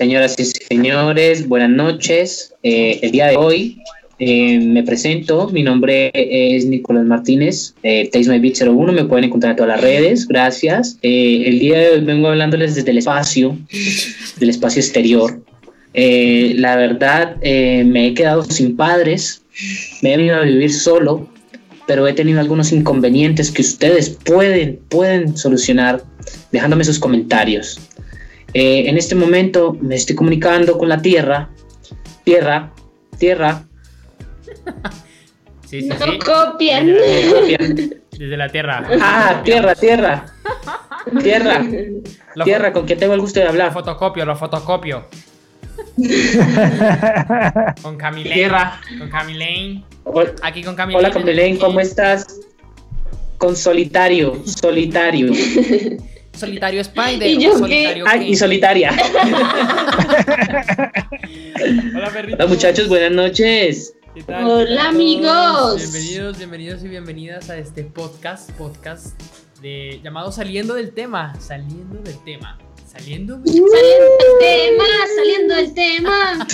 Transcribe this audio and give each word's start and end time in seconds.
Señoras 0.00 0.34
y 0.38 0.46
señores, 0.46 1.46
buenas 1.46 1.68
noches. 1.68 2.54
Eh, 2.62 3.00
el 3.02 3.10
día 3.10 3.26
de 3.26 3.36
hoy 3.36 3.82
eh, 4.18 4.58
me 4.58 4.82
presento, 4.82 5.50
mi 5.50 5.62
nombre 5.62 6.10
es 6.14 6.64
Nicolás 6.64 7.04
Martínez, 7.04 7.74
eh, 7.82 8.08
Beat 8.10 8.62
01, 8.62 8.94
me 8.94 9.04
pueden 9.04 9.24
encontrar 9.24 9.50
en 9.50 9.56
todas 9.58 9.76
las 9.76 9.82
redes, 9.82 10.26
gracias. 10.26 10.96
Eh, 11.02 11.42
el 11.44 11.58
día 11.58 11.80
de 11.80 11.90
hoy 11.90 12.00
vengo 12.00 12.28
hablándoles 12.28 12.76
desde 12.76 12.92
el 12.92 12.96
espacio, 12.96 13.58
del 14.38 14.48
espacio 14.48 14.80
exterior. 14.80 15.42
la 15.92 16.76
verdad, 16.76 17.36
me 17.42 18.06
he 18.06 18.14
quedado 18.14 18.42
sin 18.44 18.76
padres, 18.76 19.42
me 20.00 20.14
he 20.14 20.16
venido 20.16 20.36
a 20.36 20.40
vivir 20.44 20.72
solo, 20.72 21.28
pero 21.86 22.08
he 22.08 22.14
tenido 22.14 22.40
algunos 22.40 22.72
inconvenientes 22.72 23.50
que 23.50 23.60
ustedes 23.60 24.08
pueden, 24.08 24.80
pueden 24.88 25.36
solucionar 25.36 26.02
dejándome 26.52 26.84
sus 26.84 26.98
comentarios. 26.98 27.78
Eh, 28.52 28.88
en 28.88 28.96
este 28.96 29.14
momento 29.14 29.76
me 29.80 29.94
estoy 29.94 30.16
comunicando 30.16 30.76
con 30.76 30.88
la 30.88 31.00
Tierra. 31.00 31.50
Tierra, 32.24 32.72
Tierra. 33.18 33.64
Sí, 35.70 35.82
sí, 35.82 35.88
no 35.88 35.96
sí. 36.04 36.18
copian. 36.18 36.86
Desde 38.10 38.36
la 38.36 38.48
Tierra. 38.48 38.88
Ah, 39.00 39.40
Tierra, 39.44 39.76
Tierra. 39.76 40.26
Tierra. 41.22 41.64
tierra, 42.44 42.72
¿con 42.72 42.86
quién 42.86 42.98
tengo 42.98 43.14
el 43.14 43.20
gusto 43.20 43.38
de 43.38 43.46
hablar? 43.46 43.68
Lo 43.68 43.74
fotocopio, 43.74 44.24
lo 44.24 44.34
fotocopio. 44.34 45.04
con 47.82 47.96
Camilene. 47.96 48.34
Tierra. 48.34 48.80
Con 48.98 49.08
Camilene. 49.10 49.84
Aquí 50.42 50.64
con 50.64 50.74
Camilene. 50.74 50.98
Hola 50.98 51.14
Camilene, 51.14 51.56
¿cómo 51.58 51.78
estás? 51.78 52.40
Con 53.38 53.54
solitario, 53.54 54.42
solitario. 54.44 55.32
Solitario 56.40 56.80
Spider. 56.80 57.28
¿Y 57.28 57.38
yo 57.38 57.56
solitario 57.58 58.04
qué? 58.04 58.24
y 58.24 58.34
solitaria. 58.34 58.90
Hola, 61.94 62.10
perrito. 62.12 62.36
Hola, 62.38 62.46
muchachos, 62.46 62.88
buenas 62.88 63.12
noches. 63.12 63.94
¿Qué 64.14 64.22
tal? 64.22 64.46
Hola, 64.46 64.88
amigos. 64.88 65.76
Bienvenidos, 65.76 66.38
bienvenidos 66.38 66.82
y 66.82 66.88
bienvenidas 66.88 67.50
a 67.50 67.58
este 67.58 67.84
podcast, 67.84 68.50
podcast 68.52 69.20
de, 69.60 70.00
llamado 70.02 70.32
Saliendo 70.32 70.74
del 70.74 70.92
Tema. 70.92 71.38
Saliendo 71.38 71.98
del 72.00 72.18
Tema. 72.24 72.58
Saliendo, 72.90 73.40
saliendo 73.44 73.70
del 74.18 74.34
tema, 74.40 74.84
saliendo 75.16 75.54
del 75.54 75.74
tema. 75.74 76.46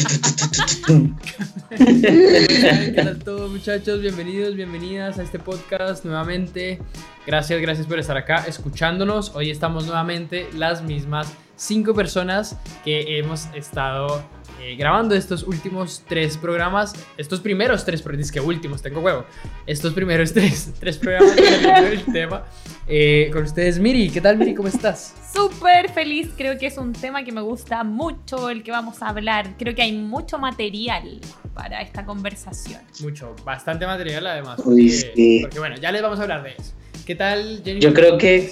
¿Qué 1.71 2.93
tal 2.95 3.19
todos 3.21 3.51
muchachos? 3.51 4.03
Bienvenidos, 4.03 4.55
bienvenidas 4.55 5.19
a 5.19 5.23
este 5.23 5.39
podcast 5.39 6.05
nuevamente. 6.05 6.79
Gracias, 7.27 7.59
gracias 7.63 7.87
por 7.87 7.99
estar 7.99 8.19
acá 8.19 8.45
escuchándonos. 8.47 9.35
Hoy 9.35 9.51
estamos 9.51 9.87
nuevamente 9.87 10.47
las 10.53 10.83
mismas 10.83 11.33
cinco 11.57 11.95
personas 11.95 12.59
que 12.85 13.19
hemos 13.19 13.47
estado 13.55 14.23
eh, 14.61 14.75
grabando 14.77 15.15
estos 15.15 15.43
últimos 15.43 16.03
tres 16.09 16.37
programas, 16.37 16.95
estos 17.17 17.41
primeros 17.41 17.85
tres, 17.85 18.03
porque 18.03 18.21
es 18.21 18.33
que 18.33 18.41
últimos, 18.41 18.83
tengo 18.83 19.01
huevo, 19.01 19.25
estos 19.67 19.93
primeros 19.93 20.33
tres, 20.35 20.73
tres 20.79 20.99
programas 20.99 21.37
del 21.37 22.05
tema. 22.13 22.45
Eh, 22.89 23.31
con 23.33 23.43
ustedes, 23.43 23.79
Miri, 23.79 24.11
¿qué 24.11 24.21
tal 24.21 24.39
Miri? 24.39 24.55
¿Cómo 24.55 24.69
estás? 24.69 25.15
Súper 25.35 25.91
feliz, 25.91 26.31
creo 26.37 26.57
que 26.59 26.67
es 26.67 26.79
un 26.79 26.93
tema 26.93 27.25
que 27.25 27.33
me 27.33 27.43
gusta 27.43 27.85
mucho 27.85 28.49
el 28.49 28.63
que 28.63 28.71
vamos 28.71 29.03
a 29.03 29.09
hablar. 29.09 29.57
Creo 29.59 29.75
que 29.75 29.83
hay 29.83 29.93
mucho 29.93 30.39
material 30.39 31.21
para 31.55 31.83
esta 31.83 32.05
conversación. 32.05 32.81
Mucho, 33.01 33.35
bastante 33.45 33.87
material 33.87 34.27
además. 34.27 34.61
Porque, 34.63 35.41
porque 35.43 35.59
bueno, 35.59 35.77
ya 35.77 35.93
les 35.93 36.03
vamos 36.03 36.19
a 36.19 36.23
hablar 36.23 36.43
de 36.43 36.51
eso. 36.51 36.73
¿Qué 37.05 37.15
tal, 37.15 37.63
Jenny? 37.65 37.81
Yo 37.81 37.93
creo 37.93 38.19
que 38.19 38.51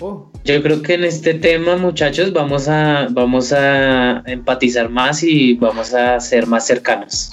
Oh. 0.00 0.30
Yo 0.44 0.62
creo 0.62 0.82
que 0.82 0.94
en 0.94 1.04
este 1.04 1.34
tema, 1.34 1.76
muchachos, 1.76 2.32
vamos 2.32 2.68
a, 2.68 3.08
vamos 3.10 3.52
a 3.52 4.22
empatizar 4.26 4.90
más 4.90 5.22
y 5.22 5.54
vamos 5.54 5.94
a 5.94 6.20
ser 6.20 6.46
más 6.46 6.66
cercanos. 6.66 7.32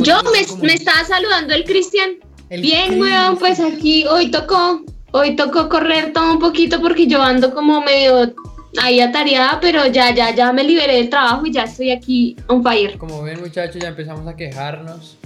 yo, 0.00 0.20
me, 0.60 0.74
estaba 0.74 1.04
saludando 1.04 1.54
el 1.54 1.64
Cristian. 1.64 2.16
Bien, 2.50 3.00
weón, 3.00 3.38
pues 3.38 3.58
aquí 3.60 4.04
hoy 4.06 4.30
tocó, 4.30 4.84
hoy 5.12 5.34
tocó 5.34 5.70
correr 5.70 6.12
todo 6.12 6.32
un 6.32 6.38
poquito 6.38 6.82
porque 6.82 7.06
yo 7.06 7.22
ando 7.22 7.54
como 7.54 7.80
medio 7.80 8.34
ahí 8.78 9.00
atareada, 9.00 9.58
pero 9.60 9.86
ya, 9.86 10.14
ya, 10.14 10.34
ya 10.34 10.52
me 10.52 10.62
liberé 10.62 10.96
del 10.96 11.08
trabajo 11.08 11.46
y 11.46 11.52
ya 11.52 11.64
estoy 11.64 11.90
aquí 11.90 12.36
on 12.48 12.62
fire. 12.62 12.98
Como 12.98 13.22
ven, 13.22 13.40
muchachos, 13.40 13.80
ya 13.80 13.88
empezamos 13.88 14.26
a 14.26 14.36
quejarnos. 14.36 15.16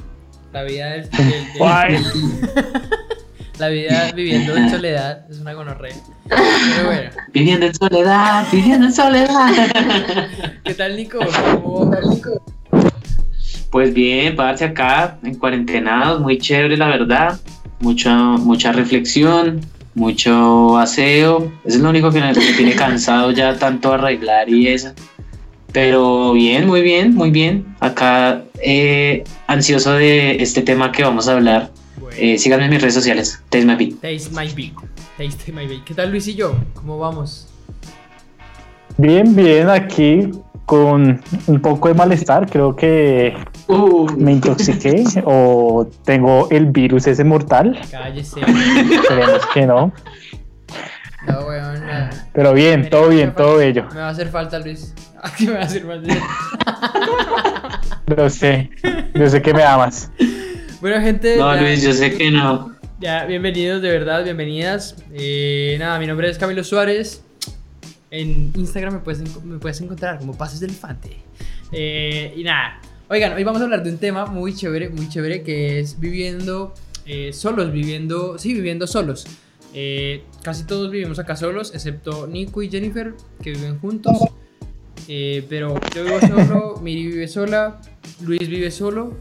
La 0.53 0.63
vida 0.63 0.91
del... 0.91 1.11
La 3.59 3.69
vida 3.69 4.13
viviendo 4.15 4.57
en 4.57 4.71
soledad 4.71 5.25
es 5.31 5.39
una 5.41 5.55
gonorrea. 5.55 5.95
Pero 6.29 6.87
bueno. 6.87 7.11
Viviendo 7.33 7.67
en 7.67 7.75
soledad, 7.75 8.47
viviendo 8.53 8.87
en 8.87 8.93
soledad. 8.93 9.51
¿Qué 10.65 10.75
tal, 10.75 10.97
Nico? 10.97 11.19
¿Cómo 11.63 11.91
va, 11.91 12.01
Nico? 12.01 12.43
Pues 13.71 13.93
bien, 13.93 14.37
pararse 14.37 14.65
acá 14.65 15.19
en 15.23 15.35
cuarentenados, 15.35 16.21
muy 16.21 16.39
chévere, 16.39 16.77
la 16.77 16.89
verdad. 16.89 17.41
Mucha, 17.81 18.15
mucha 18.15 18.73
reflexión, 18.73 19.61
mucho 19.95 20.79
aseo. 20.79 21.53
Eso 21.65 21.77
es 21.77 21.83
lo 21.83 21.91
único 21.91 22.11
que 22.11 22.21
me 22.21 22.33
tiene 22.33 22.75
cansado 22.75 23.31
ya 23.33 23.57
tanto 23.59 23.93
arreglar 23.93 24.49
y 24.49 24.69
eso. 24.69 24.93
Pero 25.73 26.33
bien, 26.33 26.67
muy 26.67 26.81
bien, 26.81 27.15
muy 27.15 27.31
bien. 27.31 27.67
Acá 27.81 28.45
eh, 28.63 29.25
ansioso 29.47 29.93
de 29.93 30.43
este 30.43 30.63
tema 30.63 30.91
que 30.91 31.03
vamos 31.03 31.29
a 31.29 31.33
hablar 31.33 31.71
eh, 32.17 32.39
síganme 32.39 32.65
en 32.65 32.71
mis 32.71 32.81
redes 32.81 32.95
sociales. 32.95 33.43
Taste 33.49 33.67
My 33.67 33.75
Beat. 33.77 34.01
Taste 34.01 34.31
My 34.31 34.53
Beat. 34.53 34.75
Taste 35.17 35.53
My 35.53 35.67
Beat. 35.67 35.85
¿Qué 35.85 35.95
tal 35.95 36.11
Luis 36.11 36.27
y 36.29 36.35
yo? 36.35 36.55
¿Cómo 36.75 36.99
vamos? 36.99 37.49
Bien, 38.99 39.35
bien, 39.35 39.69
aquí 39.69 40.31
con 40.65 41.21
un 41.47 41.61
poco 41.61 41.89
de 41.89 41.95
malestar. 41.95 42.49
Creo 42.51 42.75
que 42.75 43.37
uh. 43.69 44.07
me 44.17 44.33
intoxiqué 44.33 45.05
o 45.25 45.89
tengo 46.05 46.49
el 46.51 46.67
virus 46.67 47.07
ese 47.07 47.25
mortal. 47.25 47.79
Cállese. 47.91 48.41
Esperemos 48.41 49.47
que 49.55 49.67
no. 49.67 49.93
No, 51.27 51.41
weón, 51.41 51.83
Pero 52.33 52.53
bien, 52.53 52.89
todo 52.89 53.09
bien, 53.09 53.35
todo 53.35 53.57
bello. 53.57 53.87
Me 53.93 54.01
va 54.01 54.09
a 54.09 54.11
hacer 54.11 54.29
falta, 54.29 54.59
Luis. 54.59 54.95
Aquí 55.23 55.47
me 55.47 55.55
va 55.55 55.61
a 55.61 55.65
hacer 55.65 55.85
falta. 55.85 56.15
Lo 58.07 58.31
sé. 58.31 58.71
Yo 59.15 59.29
sé 59.29 59.43
que 59.43 59.53
me 59.53 59.65
amas. 59.65 60.11
Bueno, 60.81 61.01
gente. 61.01 61.39
No, 61.39 61.57
Luis, 61.57 61.83
yo 61.83 61.93
sé 61.93 62.13
que 62.17 62.31
no. 62.31 62.77
Ya, 63.01 63.25
bienvenidos, 63.25 63.81
de 63.81 63.91
verdad, 63.91 64.25
bienvenidas. 64.25 64.97
Eh, 65.15 65.77
nada, 65.79 65.99
mi 65.99 66.07
nombre 66.07 66.29
es 66.29 66.37
Camilo 66.37 66.63
Suárez. 66.65 67.23
En 68.11 68.53
Instagram 68.55 68.95
me 68.95 69.01
puedes, 69.01 69.43
me 69.43 69.59
puedes 69.59 69.81
encontrar 69.81 70.19
como 70.19 70.37
Pases 70.37 70.61
del 70.61 70.71
Elefante. 70.71 71.17
Eh, 71.73 72.35
y 72.37 72.45
nada, 72.45 72.81
oigan, 73.09 73.33
hoy 73.33 73.43
vamos 73.43 73.63
a 73.63 73.65
hablar 73.65 73.83
de 73.83 73.91
un 73.91 73.97
tema 73.97 74.27
muy 74.27 74.55
chévere, 74.55 74.91
muy 74.91 75.09
chévere, 75.09 75.43
que 75.43 75.81
es 75.81 75.99
viviendo 75.99 76.75
eh, 77.07 77.33
solos, 77.33 77.73
viviendo, 77.73 78.39
sí, 78.39 78.53
viviendo 78.53 78.87
solos. 78.87 79.27
casi 80.43 80.65
todos 80.65 80.91
vivimos 80.91 81.19
acá 81.19 81.37
solos, 81.37 81.73
excepto 81.75 82.27
Nico 82.27 82.63
y 82.63 82.69
Jennifer, 82.69 83.15
que 83.43 83.53
viven 83.53 83.79
juntos. 83.79 84.19
pero 85.07 85.81
yo 85.95 86.05
vivo 86.05 86.21
solo, 86.21 86.77
Miri 86.83 87.07
vive 87.07 87.29
sola, 87.29 87.81
Luis 88.21 88.47
vive 88.47 88.71
solo 88.71 89.15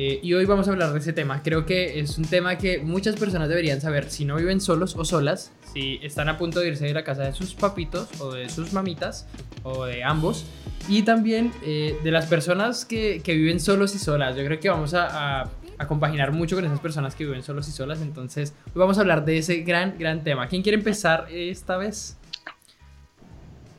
eh, 0.00 0.20
y 0.22 0.32
hoy 0.32 0.44
vamos 0.44 0.68
a 0.68 0.70
hablar 0.70 0.92
de 0.92 1.00
ese 1.00 1.12
tema. 1.12 1.42
Creo 1.42 1.66
que 1.66 1.98
es 1.98 2.18
un 2.18 2.24
tema 2.24 2.56
que 2.56 2.78
muchas 2.78 3.16
personas 3.16 3.48
deberían 3.48 3.80
saber 3.80 4.08
si 4.08 4.24
no 4.24 4.36
viven 4.36 4.60
solos 4.60 4.94
o 4.96 5.04
solas, 5.04 5.50
si 5.72 5.98
están 6.04 6.28
a 6.28 6.38
punto 6.38 6.60
de 6.60 6.68
irse 6.68 6.84
de 6.84 6.94
la 6.94 7.02
casa 7.02 7.24
de 7.24 7.32
sus 7.32 7.52
papitos 7.54 8.08
o 8.20 8.32
de 8.32 8.48
sus 8.48 8.72
mamitas 8.72 9.26
o 9.64 9.86
de 9.86 10.04
ambos. 10.04 10.46
Y 10.88 11.02
también 11.02 11.50
eh, 11.64 11.98
de 12.04 12.12
las 12.12 12.26
personas 12.26 12.84
que, 12.84 13.22
que, 13.24 13.34
viven 13.34 13.58
solos 13.58 13.92
y 13.96 13.98
solas. 13.98 14.36
Yo 14.36 14.44
creo 14.44 14.60
que 14.60 14.68
vamos 14.70 14.94
a, 14.94 15.50
a, 15.78 15.86
compaginar 15.88 16.30
mucho 16.30 16.54
con 16.54 16.64
esas 16.64 16.78
personas 16.78 17.16
que 17.16 17.24
viven 17.24 17.42
solos 17.42 17.66
y 17.66 17.72
solas. 17.72 18.00
Entonces, 18.00 18.54
hoy 18.66 18.78
vamos 18.78 18.98
a 18.98 19.00
hablar 19.00 19.24
de 19.24 19.38
ese 19.38 19.62
gran, 19.62 19.98
gran 19.98 20.22
tema. 20.22 20.46
¿Quién 20.46 20.62
quiere 20.62 20.78
empezar 20.78 21.26
esta 21.28 21.76
vez? 21.76 22.16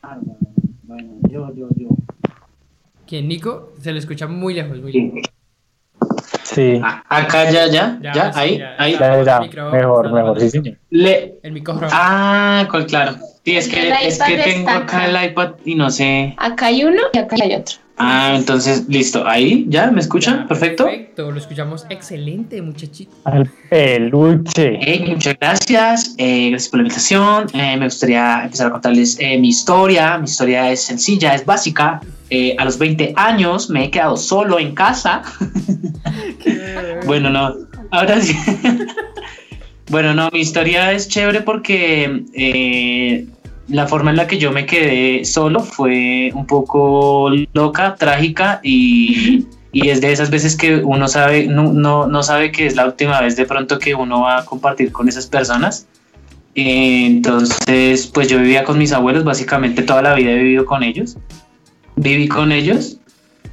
Ah, 0.03 0.19
bueno, 0.84 1.13
yo, 1.29 1.56
yo, 1.56 1.69
yo. 1.78 1.88
¿Quién? 3.08 3.29
Nico, 3.29 3.72
se 3.79 3.93
le 3.93 3.99
escucha 3.99 4.28
muy 4.28 4.53
lejos, 4.53 4.82
muy 4.82 4.91
lejos. 4.91 5.28
Sí. 6.59 6.82
Ah, 6.84 7.03
acá 7.08 7.50
ya, 7.50 7.67
ya, 7.67 7.97
ya, 8.02 8.32
ahí, 8.35 8.61
ahí. 8.78 9.00
mejor, 9.72 10.11
mejor, 10.11 10.40
sí, 10.41 10.50
señor. 10.50 10.78
Le... 10.90 11.40
El 11.41 11.53
micrófono. 11.53 11.88
Ah, 11.90 12.67
claro. 12.88 13.14
Sí, 13.46 13.56
es 13.56 13.70
que, 13.70 13.90
es 14.06 14.20
que 14.22 14.38
tengo 14.38 14.70
acá 14.70 15.06
el 15.06 15.32
iPad 15.32 15.52
y 15.64 15.76
no 15.76 15.90
sé. 15.90 16.35
Acá 16.38 16.66
hay 16.66 16.84
uno 16.84 17.02
y 17.14 17.17
acá 17.17 17.38
hay 17.41 17.56
otro. 17.56 17.78
Ah, 18.01 18.31
entonces, 18.34 18.85
listo. 18.87 19.28
Ahí, 19.28 19.66
¿ya? 19.67 19.91
¿Me 19.91 19.99
escuchan? 19.99 20.47
Perfecto. 20.47 20.85
Perfecto, 20.85 21.31
lo 21.31 21.37
escuchamos 21.37 21.85
excelente, 21.90 22.61
muchachito. 22.61 23.11
Al 23.25 23.51
peluche. 23.69 24.79
muchas 25.05 25.35
gracias. 25.37 26.16
Eh, 26.17 26.51
gracias 26.51 26.69
por 26.69 26.78
la 26.79 26.84
invitación. 26.84 27.47
Eh, 27.53 27.75
me 27.75 27.85
gustaría 27.85 28.46
empezar 28.46 28.67
a 28.67 28.72
contarles 28.72 29.17
eh, 29.19 29.37
mi 29.37 29.49
historia. 29.49 30.17
Mi 30.17 30.25
historia 30.25 30.72
es 30.72 30.81
sencilla, 30.81 31.35
es 31.35 31.46
básica. 31.46 31.99
a 32.57 32.66
los 32.66 32.78
20 32.78 33.16
años 33.17 33.69
me 33.69 33.84
he 33.84 33.91
quedado 33.91 34.16
solo 34.16 34.59
en 34.59 34.73
casa. 34.73 35.22
bueno, 37.05 37.29
no. 37.29 37.53
Ahora 37.91 38.22
sí. 38.22 38.34
bueno, 39.90 40.13
no, 40.13 40.29
mi 40.31 40.40
historia 40.40 40.93
es 40.93 41.09
chévere 41.09 41.41
porque 41.41 43.28
la 43.69 43.87
forma 43.87 44.11
en 44.11 44.17
la 44.17 44.27
que 44.27 44.37
yo 44.37 44.51
me 44.51 44.66
quedé 44.66 45.25
solo 45.25 45.61
fue 45.61 46.31
un 46.33 46.45
poco 46.45 47.29
loca, 47.53 47.95
trágica 47.95 48.59
y, 48.63 49.45
y 49.71 49.89
es 49.89 50.01
de 50.01 50.11
esas 50.11 50.29
veces 50.29 50.55
que 50.55 50.77
uno 50.77 51.07
sabe, 51.07 51.47
no, 51.47 51.73
no, 51.73 52.07
no, 52.07 52.23
sabe 52.23 52.51
que 52.51 52.66
es 52.66 52.75
la 52.75 52.85
última 52.85 53.21
vez 53.21 53.35
de 53.35 53.45
pronto 53.45 53.79
que 53.79 53.95
uno 53.95 54.21
va 54.21 54.39
a 54.39 54.45
compartir 54.45 54.91
con 54.91 55.07
esas 55.07 55.27
personas. 55.27 55.87
Entonces, 56.55 58.07
pues 58.07 58.27
yo 58.27 58.39
vivía 58.39 58.63
con 58.63 58.77
mis 58.77 58.91
abuelos, 58.91 59.23
básicamente 59.23 59.83
toda 59.83 60.01
la 60.01 60.16
vida 60.16 60.31
he 60.31 60.37
vivido 60.37 60.66
con 60.66 60.83
ellos. 60.83 61.17
Viví 61.95 62.27
con 62.27 62.51
ellos 62.51 62.99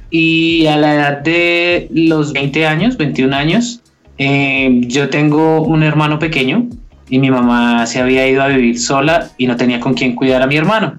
y 0.09 0.65
a 0.67 0.77
la 0.77 0.95
edad 0.95 1.17
de 1.19 1.89
los 1.91 2.33
20 2.33 2.65
años, 2.65 2.97
21 2.97 3.35
años, 3.35 3.81
eh, 4.17 4.81
yo 4.87 5.09
tengo 5.09 5.61
un 5.61 5.83
hermano 5.83 6.17
pequeño 6.17 6.67
y 7.09 7.19
mi 7.19 7.31
mamá 7.31 7.85
se 7.85 8.01
había 8.01 8.27
ido 8.27 8.41
a 8.41 8.47
vivir 8.47 8.79
sola 8.79 9.29
y 9.37 9.47
no 9.47 9.55
tenía 9.55 9.79
con 9.79 9.93
quién 9.93 10.15
cuidar 10.15 10.41
a 10.41 10.47
mi 10.47 10.57
hermano. 10.57 10.95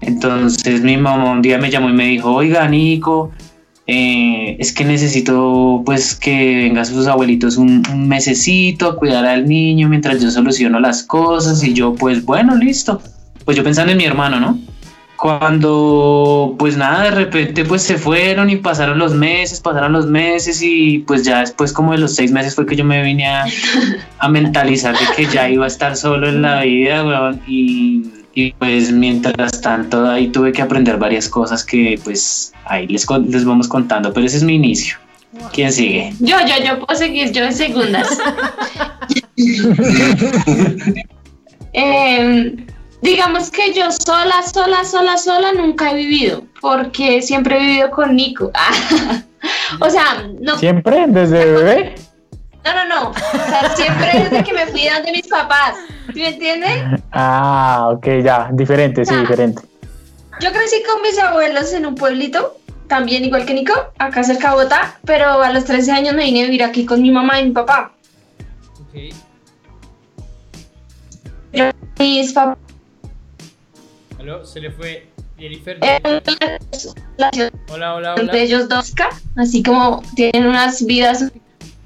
Entonces 0.00 0.82
mi 0.82 0.96
mamá 0.96 1.32
un 1.32 1.42
día 1.42 1.58
me 1.58 1.70
llamó 1.70 1.88
y 1.88 1.92
me 1.92 2.06
dijo, 2.06 2.32
oiga 2.32 2.68
Nico, 2.68 3.30
eh, 3.86 4.56
es 4.58 4.72
que 4.72 4.84
necesito 4.84 5.82
pues 5.84 6.14
que 6.14 6.56
venga 6.56 6.84
sus 6.84 7.06
abuelitos 7.06 7.56
un, 7.58 7.82
un, 7.92 8.08
mesecito 8.08 8.88
a 8.88 8.96
cuidar 8.96 9.26
al 9.26 9.46
niño 9.46 9.90
mientras 9.90 10.22
yo 10.22 10.30
soluciono 10.30 10.80
las 10.80 11.02
cosas 11.02 11.62
y 11.62 11.74
yo 11.74 11.94
pues 11.94 12.24
bueno, 12.24 12.56
listo. 12.56 13.00
Pues 13.44 13.56
yo 13.56 13.62
pensando 13.62 13.92
en 13.92 13.98
mi 13.98 14.04
hermano, 14.04 14.40
¿no? 14.40 14.58
Cuando 15.24 16.54
pues 16.58 16.76
nada, 16.76 17.04
de 17.04 17.10
repente 17.12 17.64
pues 17.64 17.80
se 17.80 17.96
fueron 17.96 18.50
y 18.50 18.56
pasaron 18.56 18.98
los 18.98 19.14
meses, 19.14 19.58
pasaron 19.58 19.94
los 19.94 20.04
meses 20.04 20.60
y 20.60 20.98
pues 20.98 21.24
ya 21.24 21.40
después 21.40 21.72
como 21.72 21.92
de 21.92 21.98
los 21.98 22.14
seis 22.14 22.30
meses 22.30 22.54
fue 22.54 22.66
que 22.66 22.76
yo 22.76 22.84
me 22.84 23.02
vine 23.02 23.26
a, 23.26 23.46
mentalizar 24.28 24.94
de 24.94 25.06
que 25.16 25.24
ya 25.24 25.48
iba 25.48 25.64
a 25.64 25.68
estar 25.68 25.96
solo 25.96 26.28
en 26.28 26.42
la 26.42 26.60
vida, 26.64 27.02
y, 27.46 28.02
y, 28.34 28.52
pues 28.52 28.92
mientras 28.92 29.62
tanto 29.62 30.06
ahí 30.06 30.28
tuve 30.28 30.52
que 30.52 30.60
aprender 30.60 30.98
varias 30.98 31.26
cosas 31.26 31.64
que 31.64 31.98
pues 32.04 32.52
ahí 32.66 32.86
les, 32.86 33.06
les 33.26 33.46
vamos 33.46 33.66
contando, 33.66 34.12
pero 34.12 34.26
ese 34.26 34.36
es 34.36 34.42
mi 34.42 34.56
inicio. 34.56 34.98
¿Quién 35.54 35.72
sigue? 35.72 36.12
Yo, 36.20 36.36
yo, 36.40 36.62
yo 36.66 36.84
puedo 36.84 36.98
seguir, 36.98 37.32
yo 37.32 37.44
en 37.44 37.54
segundas. 37.54 38.18
eh, 41.72 42.56
Digamos 43.04 43.50
que 43.50 43.74
yo 43.74 43.90
sola, 43.90 44.42
sola, 44.50 44.82
sola, 44.82 45.18
sola 45.18 45.52
nunca 45.52 45.90
he 45.90 45.94
vivido, 45.94 46.42
porque 46.62 47.20
siempre 47.20 47.58
he 47.58 47.60
vivido 47.60 47.90
con 47.90 48.16
Nico. 48.16 48.50
o 49.80 49.90
sea, 49.90 50.26
no. 50.40 50.56
¿Siempre? 50.56 51.04
¿Desde 51.08 51.44
bebé? 51.44 51.94
No, 52.64 52.72
no, 52.72 52.84
no. 52.88 53.10
O 53.10 53.14
sea, 53.14 53.76
siempre 53.76 54.10
desde 54.22 54.42
que 54.42 54.54
me 54.54 54.64
fui 54.68 54.84
de 54.84 55.12
mis 55.12 55.28
papás. 55.28 55.74
¿Me 56.14 56.28
entienden? 56.28 57.04
Ah, 57.12 57.90
ok, 57.92 58.06
ya. 58.24 58.48
Diferente, 58.52 59.04
sí, 59.04 59.14
diferente. 59.14 59.60
Yo 60.40 60.50
crecí 60.50 60.82
con 60.90 61.02
mis 61.02 61.18
abuelos 61.18 61.74
en 61.74 61.84
un 61.84 61.96
pueblito, 61.96 62.56
también 62.86 63.22
igual 63.22 63.44
que 63.44 63.52
Nico, 63.52 63.74
acá 63.98 64.24
cerca 64.24 64.48
de 64.48 64.54
Bogotá, 64.54 64.98
pero 65.04 65.42
a 65.42 65.52
los 65.52 65.66
13 65.66 65.92
años 65.92 66.14
me 66.14 66.24
vine 66.24 66.40
a 66.40 66.44
vivir 66.46 66.64
aquí 66.64 66.86
con 66.86 67.02
mi 67.02 67.10
mamá 67.10 67.38
y 67.38 67.44
mi 67.44 67.50
papá. 67.50 67.92
Ok. 68.80 69.14
Mis 71.98 72.32
papás 72.32 72.63
se 74.44 74.60
le 74.60 74.70
fue 74.70 75.08
Jennifer. 75.38 75.78
hola, 77.68 77.94
hola, 77.94 78.14
hola. 78.14 78.38
ellos 78.38 78.68
dos, 78.68 78.92
así 79.36 79.62
como 79.62 80.02
tienen 80.16 80.46
unas 80.46 80.84
vidas. 80.84 81.32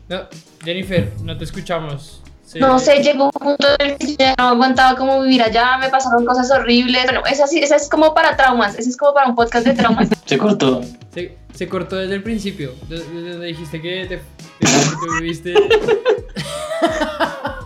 No, 0.09 0.23
Jennifer, 0.65 1.13
no 1.23 1.37
te 1.37 1.45
escuchamos. 1.45 2.23
No 2.55 2.79
sé, 2.79 3.03
llegó 3.03 3.27
un 3.27 3.31
punto 3.33 3.67
en 3.79 3.99
que 3.99 4.17
ya 4.17 4.35
no 4.39 4.49
aguantaba 4.49 4.97
cómo 4.97 5.21
vivir 5.21 5.43
allá, 5.43 5.77
me 5.79 5.91
pasaron 5.91 6.25
cosas 6.25 6.51
horribles. 6.51 7.05
Bueno, 7.05 7.23
esa, 7.31 7.47
sí, 7.47 7.59
esa 7.59 7.77
es 7.77 7.91
como 7.91 8.15
para 8.15 8.37
traumas, 8.37 8.79
esa 8.79 8.89
es 8.89 8.97
como 8.97 9.13
para 9.13 9.29
un 9.29 9.35
podcast 9.35 9.67
de 9.67 9.75
traumas. 9.75 10.09
se 10.25 10.39
cortó. 10.39 10.81
Se, 11.13 11.37
se 11.53 11.69
cortó 11.69 11.97
desde 11.97 12.15
el 12.15 12.23
principio, 12.23 12.75
desde 12.89 13.31
donde 13.31 13.47
dijiste 13.47 13.83
que 13.83 14.07
te, 14.07 14.23
que 14.61 15.21
viviste. 15.21 15.55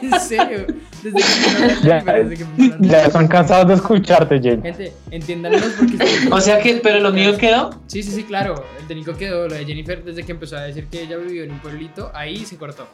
en 0.12 0.20
serio. 0.20 0.66
Desde 1.02 1.18
que 1.18 1.86
ya, 1.86 2.02
desde 2.02 2.36
que 2.36 2.46
ya 2.80 3.04
están 3.06 3.28
cansados 3.28 3.68
de 3.68 3.74
escucharte, 3.74 4.40
Jen. 4.40 4.62
Gente, 4.62 4.92
entiéndanos 5.10 5.62
porque. 5.78 5.98
o 6.30 6.40
sea 6.40 6.60
que, 6.60 6.74
pero 6.82 7.00
lo 7.00 7.12
mío 7.12 7.36
quedó. 7.36 7.70
Sí, 7.86 8.02
sí, 8.02 8.10
sí, 8.10 8.24
claro. 8.24 8.64
El 8.78 8.88
de 8.88 8.94
Nico 8.94 9.16
quedó. 9.16 9.48
Lo 9.48 9.54
de 9.54 9.64
Jennifer, 9.64 10.04
desde 10.04 10.24
que 10.24 10.32
empezó 10.32 10.56
a 10.56 10.62
decir 10.62 10.86
que 10.86 11.02
ella 11.02 11.16
vivió 11.16 11.44
en 11.44 11.52
un 11.52 11.60
pueblito, 11.60 12.10
ahí 12.14 12.44
se 12.44 12.56
cortó. 12.56 12.86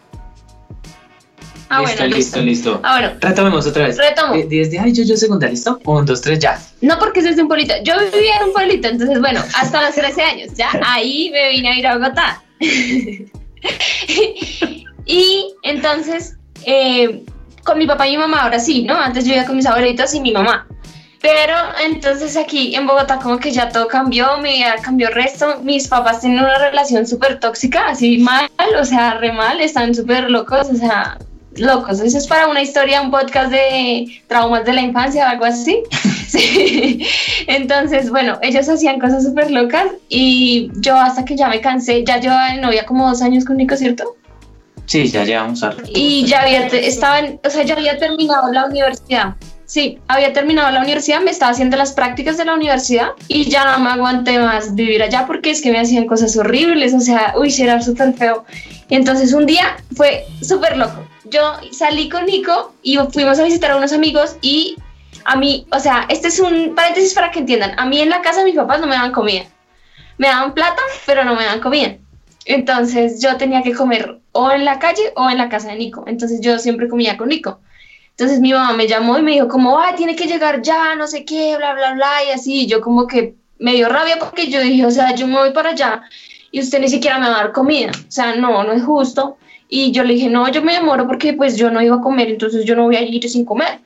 Ah, 1.69 1.81
listo, 1.81 1.97
bueno, 1.99 2.17
listo, 2.17 2.41
listo. 2.41 2.81
Ah, 2.85 3.01
bueno. 3.01 3.19
Retomemos 3.21 3.67
otra 3.67 3.87
vez. 3.87 3.99
Retomo. 3.99 4.35
Eh, 4.35 4.47
desde, 4.49 4.79
ay, 4.79 4.93
yo, 4.93 5.03
yo 5.03 5.17
segunda, 5.17 5.49
¿listo? 5.49 5.81
Un, 5.85 6.07
dos, 6.07 6.21
tres, 6.21 6.39
ya. 6.39 6.61
No, 6.81 6.99
porque 6.99 7.21
es 7.21 7.27
desde 7.27 7.43
un 7.43 7.49
pueblito. 7.49 7.75
Yo 7.83 7.95
vivía 8.13 8.37
en 8.37 8.45
un 8.45 8.53
pueblito, 8.53 8.89
entonces, 8.89 9.19
bueno, 9.19 9.43
hasta 9.55 9.83
los 9.83 9.95
13 9.95 10.23
años, 10.23 10.55
ya. 10.55 10.71
Ahí 10.85 11.31
me 11.33 11.51
vine 11.51 11.69
a 11.69 11.79
ir 11.79 11.87
a 11.87 11.99
Bogotá. 11.99 12.43
y 15.07 15.55
entonces, 15.63 16.37
eh, 16.65 17.25
con 17.65 17.79
mi 17.79 17.87
papá 17.87 18.07
y 18.07 18.13
mi 18.13 18.19
mamá, 18.19 18.43
ahora 18.43 18.59
sí, 18.59 18.85
¿no? 18.85 18.95
Antes 18.95 19.25
yo 19.25 19.31
vivía 19.31 19.47
con 19.47 19.57
mis 19.57 19.67
abuelitos 19.67 20.15
y 20.15 20.21
mi 20.21 20.33
mamá. 20.33 20.67
Pero 21.21 21.55
entonces 21.85 22.37
aquí 22.37 22.75
en 22.77 22.87
Bogotá 22.87 23.19
como 23.19 23.39
que 23.39 23.51
ya 23.51 23.69
todo 23.69 23.89
cambió, 23.89 24.39
mi 24.39 24.53
vida 24.53 24.77
cambió 24.81 25.11
resto. 25.11 25.61
Mis 25.63 25.89
papás 25.89 26.21
tienen 26.21 26.39
una 26.39 26.59
relación 26.59 27.07
súper 27.07 27.41
tóxica, 27.41 27.89
así 27.89 28.19
mal, 28.19 28.49
o 28.79 28.85
sea, 28.85 29.15
re 29.15 29.33
mal, 29.33 29.61
están 29.61 29.95
súper 29.95 30.31
locos, 30.31 30.69
o 30.71 30.77
sea, 30.77 31.19
locos. 31.57 32.01
Eso 32.01 32.19
es 32.19 32.27
para 32.27 32.47
una 32.49 32.63
historia, 32.63 33.03
un 33.03 33.11
podcast 33.11 33.51
de 33.51 34.07
traumas 34.29 34.65
de 34.65 34.73
la 34.75 34.83
infancia 34.83 35.25
o 35.25 35.29
algo 35.29 35.47
así. 35.47 35.83
sí. 36.29 37.05
Entonces, 37.47 38.11
bueno, 38.11 38.39
ellos 38.43 38.69
hacían 38.69 39.01
cosas 39.01 39.25
súper 39.25 39.51
locas 39.51 39.87
y 40.09 40.71
yo 40.77 40.97
hasta 40.97 41.25
que 41.25 41.37
ya 41.37 41.49
me 41.49 41.61
cansé, 41.61 42.05
ya 42.05 42.21
llevaba 42.21 42.53
de 42.53 42.61
novia 42.61 42.87
como 42.87 43.09
dos 43.09 43.23
años 43.23 43.45
con 43.45 43.57
Nico, 43.57 43.77
¿cierto? 43.77 44.17
Sí, 44.87 45.09
ya 45.09 45.25
llevamos 45.25 45.63
a... 45.63 45.75
Y 45.89 46.25
ya 46.27 46.43
había, 46.43 46.67
estaba 46.67 47.21
o 47.45 47.51
sea, 47.51 47.65
ya 47.65 47.75
había 47.75 47.99
terminado 47.99 48.53
la 48.53 48.67
universidad. 48.67 49.35
Sí, 49.67 49.99
había 50.07 50.33
terminado 50.33 50.71
la 50.71 50.81
universidad, 50.81 51.21
me 51.21 51.33
estaba 51.33 51.51
haciendo 51.51 51.77
las 51.77 51.93
prácticas 51.93 52.37
de 52.37 52.45
la 52.45 52.55
universidad 52.55 53.09
y 53.27 53.51
ya 53.51 53.65
no 53.65 53.81
me 53.81 53.91
aguanté 53.91 54.39
más 54.39 54.77
vivir 54.77 55.03
allá 55.03 55.27
porque 55.27 55.51
es 55.51 55.61
que 55.61 55.73
me 55.73 55.81
hacían 55.81 56.07
cosas 56.07 56.37
horribles, 56.37 56.95
o 56.95 57.01
sea, 57.01 57.35
uy, 57.37 57.53
era 57.59 57.83
súper 57.83 58.15
feo. 58.15 58.45
Y 58.89 58.95
entonces 58.95 59.33
un 59.33 59.45
día 59.45 59.77
fue 59.97 60.25
súper 60.41 60.77
loco. 60.77 61.05
Yo 61.25 61.41
salí 61.73 62.09
con 62.09 62.27
Nico 62.27 62.75
y 62.85 62.97
fuimos 63.13 63.41
a 63.41 63.45
visitar 63.45 63.73
a 63.73 63.77
unos 63.77 63.93
amigos 63.93 64.37
y 64.41 64.77
a 65.25 65.35
mí, 65.35 65.67
o 65.73 65.81
sea, 65.81 66.07
este 66.09 66.29
es 66.29 66.39
un 66.39 66.77
paréntesis 66.77 67.13
para 67.13 67.33
que 67.33 67.41
entiendan, 67.41 67.73
a 67.77 67.87
mí 67.87 68.01
en 68.01 68.11
la 68.11 68.23
casa 68.23 68.45
mis 68.45 68.55
papás 68.55 68.81
no 68.81 68.87
me 68.87 68.95
daban 68.95 69.11
comida. 69.11 69.47
Me 70.19 70.29
daban 70.29 70.55
plata, 70.55 70.81
pero 71.05 71.25
no 71.25 71.35
me 71.35 71.43
daban 71.43 71.61
comida. 71.61 71.97
Entonces 72.47 73.21
yo 73.21 73.37
tenía 73.37 73.63
que 73.63 73.75
comer 73.75 74.21
o 74.33 74.51
en 74.53 74.65
la 74.65 74.79
calle 74.79 75.13
o 75.17 75.29
en 75.29 75.37
la 75.37 75.49
casa 75.49 75.69
de 75.69 75.77
Nico. 75.77 76.05
Entonces 76.07 76.41
yo 76.41 76.59
siempre 76.59 76.89
comía 76.89 77.17
con 77.17 77.29
Nico. 77.29 77.61
Entonces 78.11 78.41
mi 78.41 78.53
mamá 78.53 78.73
me 78.73 78.87
llamó 78.89 79.19
y 79.19 79.23
me 79.23 79.33
dijo 79.33 79.49
como, 79.49 79.79
ay, 79.79 79.95
tiene 79.97 80.17
que 80.17 80.27
llegar 80.27 80.63
ya, 80.63 80.95
no 80.95 81.07
sé 81.07 81.25
qué, 81.25 81.57
bla, 81.57 81.75
bla, 81.75 81.93
bla, 81.93 82.25
y 82.27 82.31
así. 82.31 82.67
yo 82.67 82.81
como 82.81 83.07
que 83.07 83.35
me 83.59 83.75
dio 83.75 83.89
rabia 83.89 84.19
porque 84.19 84.49
yo 84.49 84.61
dije, 84.61 84.87
o 84.87 84.91
sea, 84.91 85.15
yo 85.15 85.27
me 85.27 85.39
voy 85.39 85.53
para 85.53 85.71
allá 85.71 86.03
y 86.51 86.61
usted 86.61 86.81
ni 86.81 86.89
siquiera 86.89 87.19
me 87.19 87.29
va 87.29 87.35
a 87.35 87.43
dar 87.45 87.53
comida. 87.53 87.91
O 87.91 88.11
sea, 88.11 88.37
no, 88.37 88.65
no 88.65 88.73
es 88.73 88.85
justo. 88.85 89.37
Y 89.69 89.91
yo 89.91 90.05
le 90.05 90.15
dije, 90.15 90.29
no, 90.29 90.49
yo 90.49 90.63
me 90.63 90.75
demoro 90.75 91.07
porque 91.07 91.33
pues 91.33 91.57
yo 91.57 91.71
no 91.71 91.83
iba 91.83 91.97
a 91.97 92.01
comer, 92.01 92.31
entonces 92.31 92.65
yo 92.65 92.77
no 92.77 92.85
voy 92.85 92.97
a 92.97 93.03
ir 93.03 93.29
sin 93.29 93.45
comer. 93.45 93.81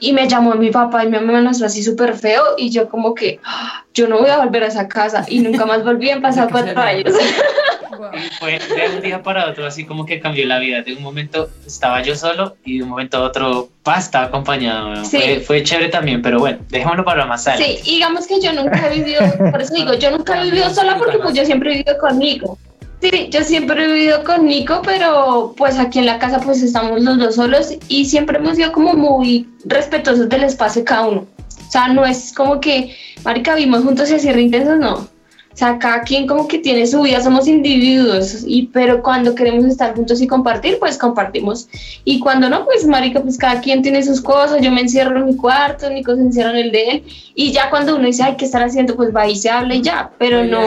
Y 0.00 0.12
me 0.12 0.28
llamó 0.28 0.54
mi 0.54 0.70
papá 0.70 1.04
y 1.04 1.08
mi 1.08 1.18
mamá 1.18 1.34
me 1.34 1.42
mostró 1.42 1.66
así 1.66 1.82
súper 1.82 2.16
feo 2.16 2.42
y 2.56 2.70
yo 2.70 2.88
como 2.88 3.14
que, 3.14 3.38
ah, 3.44 3.84
yo 3.94 4.08
no 4.08 4.18
voy 4.18 4.30
a 4.30 4.38
volver 4.38 4.64
a 4.64 4.66
esa 4.68 4.88
casa 4.88 5.24
y 5.28 5.40
nunca 5.40 5.66
más 5.66 5.84
volví 5.84 6.10
a 6.10 6.20
pasar 6.20 6.50
cuatro 6.50 6.80
años. 6.80 7.14
Fue 8.38 8.58
de 8.58 8.96
un 8.96 9.02
día 9.02 9.22
para 9.22 9.48
otro, 9.50 9.66
así 9.66 9.84
como 9.84 10.06
que 10.06 10.20
cambió 10.20 10.46
la 10.46 10.58
vida. 10.58 10.82
De 10.82 10.94
un 10.94 11.02
momento 11.02 11.50
estaba 11.66 12.02
yo 12.02 12.16
solo 12.16 12.56
y 12.64 12.78
de 12.78 12.84
un 12.84 12.90
momento 12.90 13.18
a 13.18 13.22
otro, 13.22 13.68
pa, 13.82 13.98
estaba 13.98 14.26
acompañado. 14.26 15.04
Fue, 15.04 15.62
chévere 15.62 15.88
también, 15.88 16.22
pero 16.22 16.38
bueno, 16.38 16.58
dejémoslo 16.68 17.04
para 17.04 17.26
más 17.26 17.44
tarde. 17.44 17.62
Sí, 17.62 17.90
digamos 17.92 18.26
que 18.26 18.40
yo 18.40 18.52
nunca 18.52 18.86
he 18.86 18.98
vivido, 18.98 19.20
por 19.50 19.60
eso 19.60 19.74
digo, 19.76 19.94
yo 19.94 20.10
nunca 20.10 20.40
he 20.40 20.44
vivido 20.44 20.70
sola 20.70 20.96
porque 20.96 21.18
pues 21.18 21.34
yo 21.34 21.44
siempre 21.44 21.70
he 21.70 21.76
vivido 21.78 21.98
conmigo. 21.98 22.58
Sí, 23.00 23.28
yo 23.30 23.42
siempre 23.42 23.84
he 23.84 23.92
vivido 23.92 24.22
con 24.24 24.46
Nico, 24.46 24.82
pero 24.84 25.54
pues 25.56 25.78
aquí 25.78 26.00
en 26.00 26.06
la 26.06 26.18
casa 26.18 26.38
pues 26.40 26.62
estamos 26.62 27.00
los 27.02 27.18
dos 27.18 27.36
solos 27.36 27.72
y 27.88 28.04
siempre 28.04 28.38
hemos 28.38 28.56
sido 28.56 28.72
como 28.72 28.92
muy 28.92 29.48
respetuosos 29.64 30.28
del 30.28 30.44
espacio 30.44 30.84
cada 30.84 31.08
uno. 31.08 31.26
O 31.66 31.70
sea, 31.70 31.88
no 31.88 32.04
es 32.04 32.32
como 32.34 32.60
que, 32.60 32.94
marica, 33.24 33.54
vivimos 33.54 33.84
juntos 33.84 34.10
y 34.10 34.14
así 34.14 34.30
re 34.30 34.42
intensos, 34.42 34.78
no. 34.78 35.08
O 35.52 35.56
sea, 35.60 35.78
cada 35.78 36.02
quien 36.02 36.28
como 36.28 36.46
que 36.46 36.58
tiene 36.58 36.86
su 36.86 37.02
vida, 37.02 37.20
somos 37.20 37.48
individuos, 37.48 38.44
y, 38.46 38.68
pero 38.68 39.02
cuando 39.02 39.34
queremos 39.34 39.64
estar 39.64 39.94
juntos 39.94 40.20
y 40.20 40.26
compartir, 40.28 40.78
pues 40.78 40.96
compartimos. 40.96 41.68
Y 42.04 42.20
cuando 42.20 42.48
no, 42.48 42.64
pues 42.64 42.86
marica, 42.86 43.20
pues 43.20 43.36
cada 43.36 43.60
quien 43.60 43.82
tiene 43.82 44.02
sus 44.02 44.20
cosas, 44.20 44.62
yo 44.62 44.70
me 44.70 44.80
encierro 44.80 45.18
en 45.18 45.26
mi 45.26 45.36
cuarto, 45.36 45.90
Nico 45.90 46.14
se 46.14 46.20
encierra 46.22 46.52
en 46.52 46.56
el 46.66 46.72
de 46.72 46.82
él, 46.84 47.02
y 47.34 47.50
ya 47.50 47.68
cuando 47.68 47.96
uno 47.96 48.06
dice, 48.06 48.22
ay, 48.22 48.36
¿qué 48.36 48.44
estar 48.44 48.62
haciendo? 48.62 48.94
Pues 48.94 49.14
va 49.14 49.26
y 49.26 49.34
se 49.34 49.50
habla 49.50 49.74
y 49.74 49.82
ya, 49.82 50.10
pero 50.18 50.44
no, 50.44 50.60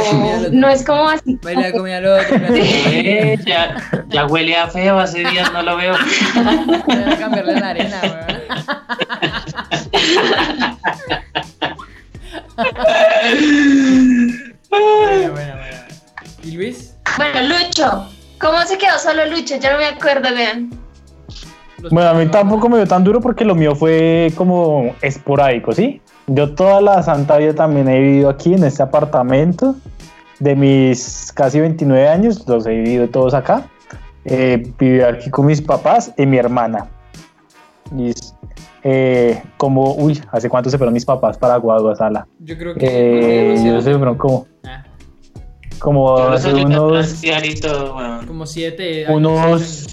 no 0.51 0.69
es 0.69 0.83
como 0.83 1.07
así. 1.07 1.39
Baila 1.41 1.71
comida 1.71 1.97
al 1.97 2.05
otro. 2.05 2.37
Eh, 2.95 3.37
ya, 3.45 3.75
ya 4.09 4.25
huele 4.27 4.55
a 4.55 4.67
feo, 4.67 4.99
hace 4.99 5.19
días 5.19 5.51
no 5.51 5.63
lo 5.63 5.77
veo. 5.77 5.95
Voy 6.85 6.95
a 6.95 7.17
cambiarle 7.17 7.59
la 7.59 7.69
arena, 7.69 8.01
bueno, 14.79 15.33
bueno, 15.33 15.53
bueno. 15.53 15.77
¿Y 16.43 16.51
Luis? 16.51 16.95
Bueno, 17.17 17.41
Lucho. 17.47 18.09
¿Cómo 18.39 18.61
se 18.65 18.77
quedó 18.77 18.97
solo 18.99 19.25
Lucho? 19.27 19.55
Ya 19.57 19.71
no 19.71 19.77
me 19.77 19.85
acuerdo, 19.85 20.33
vean. 20.33 20.69
Bueno, 21.91 22.09
a 22.09 22.13
mí 22.13 22.27
tampoco 22.27 22.69
me 22.69 22.77
dio 22.77 22.87
tan 22.87 23.03
duro 23.03 23.19
porque 23.19 23.43
lo 23.43 23.55
mío 23.55 23.75
fue 23.75 24.31
como 24.35 24.95
esporádico, 25.01 25.73
¿sí? 25.73 26.01
Yo 26.27 26.55
toda 26.55 26.81
la 26.81 27.03
santa 27.03 27.37
vida 27.37 27.53
también 27.53 27.89
he 27.89 27.99
vivido 27.99 28.29
aquí 28.29 28.53
en 28.53 28.63
este 28.63 28.83
apartamento. 28.83 29.75
De 30.39 30.55
mis 30.55 31.31
casi 31.33 31.59
29 31.59 32.07
años, 32.07 32.47
los 32.47 32.65
he 32.65 32.71
vivido 32.71 33.07
todos 33.09 33.33
acá. 33.33 33.67
Eh, 34.25 34.71
viví 34.79 35.01
aquí 35.01 35.29
con 35.29 35.45
mis 35.45 35.61
papás 35.61 36.11
y 36.17 36.25
mi 36.25 36.37
hermana. 36.37 36.87
Y 37.97 38.13
eh, 38.83 39.41
como, 39.57 39.95
uy, 39.95 40.21
¿hace 40.31 40.49
cuánto 40.49 40.69
se 40.69 40.77
fueron 40.77 40.93
mis 40.93 41.05
papás 41.05 41.37
para 41.37 41.57
Guadalajara? 41.57 42.27
Yo 42.39 42.57
creo 42.57 42.75
que... 42.75 43.55
Eh, 43.55 43.63
no 43.63 43.81
sé, 43.81 43.95
fueron 43.95 44.17
como... 44.17 44.47
Ah. 44.63 44.83
Como 45.79 46.17
hace 46.17 46.53
unos... 46.53 47.21
Como 48.27 48.45
siete 48.45 49.05
años. 49.05 49.17
Unos... 49.17 49.87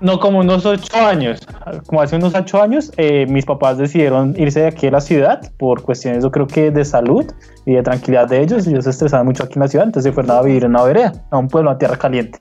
No, 0.00 0.20
como 0.20 0.38
unos 0.38 0.64
ocho 0.64 0.96
años. 0.96 1.40
Como 1.86 2.00
hace 2.00 2.16
unos 2.16 2.32
ocho 2.34 2.62
años, 2.62 2.92
eh, 2.96 3.26
mis 3.28 3.44
papás 3.44 3.78
decidieron 3.78 4.34
irse 4.38 4.60
de 4.60 4.66
aquí 4.68 4.86
a 4.86 4.92
la 4.92 5.00
ciudad 5.00 5.52
por 5.56 5.82
cuestiones, 5.82 6.22
yo 6.22 6.30
creo 6.30 6.46
que 6.46 6.70
de 6.70 6.84
salud 6.84 7.26
y 7.66 7.74
de 7.74 7.82
tranquilidad 7.82 8.28
de 8.28 8.40
ellos. 8.40 8.66
Ellos 8.68 8.84
se 8.84 8.90
estresaban 8.90 9.26
mucho 9.26 9.42
aquí 9.42 9.54
en 9.54 9.62
la 9.62 9.68
ciudad, 9.68 9.86
entonces 9.86 10.10
se 10.10 10.14
fueron 10.14 10.30
a 10.36 10.42
vivir 10.42 10.64
en 10.64 10.70
una 10.70 10.84
vereda, 10.84 11.12
a 11.30 11.38
un 11.38 11.48
pueblo, 11.48 11.70
a 11.70 11.78
tierra 11.78 11.96
caliente, 11.96 12.38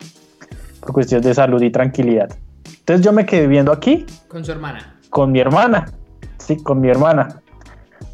por 0.82 0.94
cuestiones 0.94 1.26
de 1.26 1.34
salud 1.34 1.60
y 1.62 1.72
tranquilidad. 1.72 2.30
Entonces 2.80 3.04
yo 3.04 3.12
me 3.12 3.26
quedé 3.26 3.42
viviendo 3.42 3.72
aquí. 3.72 4.06
Con 4.28 4.46
su 4.46 4.52
hermana. 4.52 4.97
Con 5.10 5.32
mi 5.32 5.40
hermana. 5.40 5.92
Sí, 6.38 6.62
con 6.62 6.82
mi 6.82 6.90
hermana. 6.90 7.42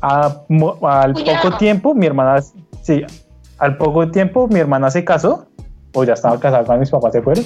al 0.02 1.14
poco 1.14 1.58
tiempo, 1.58 1.94
mi 1.94 2.06
hermana, 2.06 2.42
sí, 2.82 3.04
al 3.58 3.78
poco 3.78 4.10
tiempo 4.12 4.48
mi 4.48 4.60
hermana 4.60 4.90
se 4.90 5.04
casó, 5.04 5.48
o 5.94 6.04
ya 6.04 6.14
estaba 6.14 6.40
casada 6.40 6.64
cuando 6.64 6.82
mis 6.82 6.90
papás 6.90 7.14
se 7.14 7.22
fueron 7.22 7.46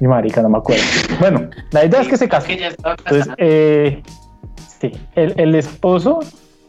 mi 0.00 0.08
marica, 0.08 0.42
no 0.42 0.48
me 0.48 0.58
acuerdo. 0.58 0.82
Bueno, 1.20 1.48
la 1.70 1.84
idea 1.84 2.00
es 2.00 2.08
que 2.08 2.16
se 2.16 2.28
casó. 2.28 2.48
Entonces, 2.50 3.28
eh, 3.36 4.02
sí, 4.80 4.92
el, 5.14 5.32
el, 5.38 5.54
esposo 5.54 6.20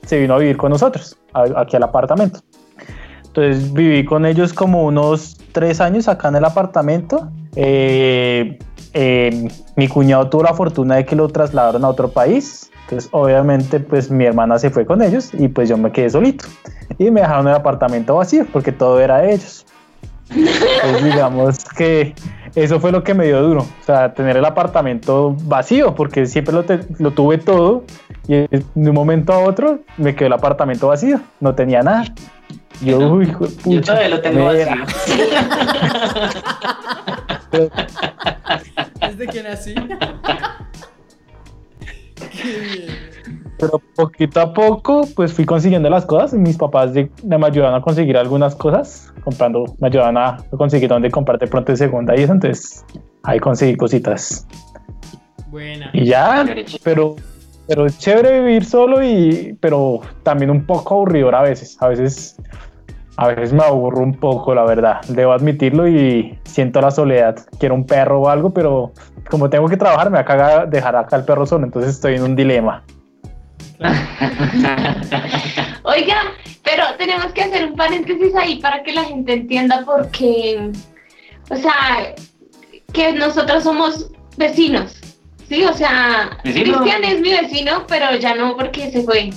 se 0.05 0.19
vino 0.19 0.35
a 0.35 0.37
vivir 0.37 0.55
con 0.55 0.69
nosotros, 0.69 1.17
aquí 1.33 1.75
al 1.75 1.83
apartamento. 1.83 2.41
Entonces 3.25 3.73
viví 3.73 4.05
con 4.05 4.27
ellos 4.27 4.53
como 4.53 4.83
unos 4.83 5.39
tres 5.51 5.81
años 5.81 6.07
acá 6.07 6.27
en 6.27 6.35
el 6.35 6.45
apartamento. 6.45 7.31
Eh, 7.55 8.59
eh, 8.93 9.47
mi 9.75 9.87
cuñado 9.87 10.29
tuvo 10.29 10.43
la 10.43 10.53
fortuna 10.53 10.95
de 10.95 11.05
que 11.05 11.15
lo 11.15 11.27
trasladaron 11.27 11.83
a 11.83 11.89
otro 11.89 12.09
país. 12.09 12.71
Entonces, 12.83 13.09
obviamente, 13.11 13.79
pues 13.79 14.11
mi 14.11 14.25
hermana 14.25 14.59
se 14.59 14.69
fue 14.69 14.85
con 14.85 15.01
ellos 15.01 15.31
y 15.33 15.47
pues 15.47 15.69
yo 15.69 15.77
me 15.77 15.91
quedé 15.91 16.09
solito. 16.09 16.45
Y 16.97 17.09
me 17.11 17.21
dejaron 17.21 17.47
el 17.47 17.55
apartamento 17.55 18.15
vacío 18.15 18.45
porque 18.51 18.71
todo 18.71 18.99
era 18.99 19.19
de 19.19 19.33
ellos. 19.33 19.65
Pues 20.27 21.03
digamos 21.03 21.63
que 21.75 22.13
eso 22.55 22.79
fue 22.79 22.91
lo 22.91 23.03
que 23.03 23.13
me 23.13 23.25
dio 23.25 23.41
duro, 23.41 23.61
o 23.61 23.85
sea, 23.85 24.13
tener 24.13 24.37
el 24.37 24.45
apartamento 24.45 25.35
vacío, 25.43 25.95
porque 25.95 26.27
siempre 26.27 26.53
lo, 26.53 26.63
lo 26.99 27.11
tuve 27.11 27.39
todo 27.39 27.83
y 28.27 28.35
de 28.35 28.63
un 28.75 28.93
momento 28.93 29.33
a 29.33 29.39
otro 29.39 29.79
me 29.97 30.15
quedó 30.15 30.27
el 30.27 30.33
apartamento 30.33 30.87
vacío, 30.87 31.19
no 31.39 31.55
tenía 31.55 31.81
nada. 31.81 32.05
Yo, 32.81 32.99
uy, 32.99 33.25
pucha, 33.27 33.53
Yo 33.65 33.81
todavía 33.81 34.09
lo 34.09 34.21
tengo 34.21 34.45
vacío. 34.45 34.67
Desde 39.07 39.27
que 39.27 39.43
nací. 39.43 39.75
Qué 42.31 42.59
bien 42.59 43.13
pero 43.63 43.81
poquito 43.95 44.41
a 44.41 44.53
poco 44.53 45.07
pues 45.15 45.33
fui 45.33 45.45
consiguiendo 45.45 45.89
las 45.89 46.05
cosas 46.05 46.33
y 46.33 46.37
mis 46.37 46.57
papás 46.57 46.91
me 46.93 47.45
ayudaron 47.45 47.75
a 47.75 47.81
conseguir 47.81 48.17
algunas 48.17 48.55
cosas, 48.55 49.13
comprando, 49.23 49.65
me 49.79 49.87
ayudaron 49.87 50.17
a 50.17 50.37
conseguir 50.57 50.89
donde 50.89 51.09
comprarte 51.09 51.47
pronto 51.47 51.71
de 51.71 51.77
segunda 51.77 52.15
y 52.17 52.23
eso, 52.23 52.33
entonces 52.33 52.85
ahí 53.23 53.39
conseguí 53.39 53.75
cositas. 53.75 54.47
Buena. 55.47 55.89
Y 55.93 56.05
ya, 56.05 56.45
pero 56.83 57.15
pero 57.67 57.85
es 57.85 57.97
chévere 57.97 58.41
vivir 58.41 58.65
solo 58.65 59.01
y 59.01 59.57
pero 59.61 60.01
también 60.23 60.51
un 60.51 60.65
poco 60.65 60.95
aburridor 60.95 61.35
a 61.35 61.43
veces, 61.43 61.77
a 61.81 61.87
veces 61.87 62.35
a 63.17 63.27
veces 63.27 63.53
me 63.53 63.63
aburro 63.63 64.01
un 64.01 64.15
poco, 64.15 64.55
la 64.55 64.63
verdad. 64.63 65.01
Debo 65.07 65.33
admitirlo 65.33 65.87
y 65.87 66.37
siento 66.45 66.81
la 66.81 66.91
soledad. 66.91 67.35
Quiero 67.59 67.75
un 67.75 67.85
perro 67.85 68.21
o 68.21 68.29
algo, 68.29 68.53
pero 68.53 68.93
como 69.29 69.49
tengo 69.49 69.67
que 69.67 69.77
trabajar, 69.77 70.09
me 70.09 70.21
va 70.21 70.61
a 70.61 70.65
dejar 70.65 70.95
acá 70.95 71.17
el 71.17 71.25
perro 71.25 71.45
solo. 71.45 71.65
Entonces 71.65 71.91
estoy 71.91 72.15
en 72.15 72.23
un 72.23 72.35
dilema. 72.35 72.83
Oiga, 75.83 76.17
pero 76.63 76.83
tenemos 76.97 77.31
que 77.33 77.43
hacer 77.43 77.65
un 77.65 77.75
paréntesis 77.75 78.33
ahí 78.35 78.59
para 78.59 78.81
que 78.83 78.93
la 78.93 79.03
gente 79.03 79.33
entienda 79.33 79.83
porque, 79.85 80.71
o 81.49 81.55
sea, 81.55 82.15
que 82.93 83.13
nosotros 83.13 83.63
somos 83.63 84.11
vecinos, 84.37 84.95
¿sí? 85.49 85.65
O 85.65 85.73
sea, 85.73 86.29
Cristian 86.43 87.03
es 87.03 87.21
mi 87.21 87.31
vecino, 87.31 87.85
pero 87.87 88.15
ya 88.17 88.35
no 88.35 88.55
porque 88.55 88.91
se 88.91 89.03
fue. 89.03 89.31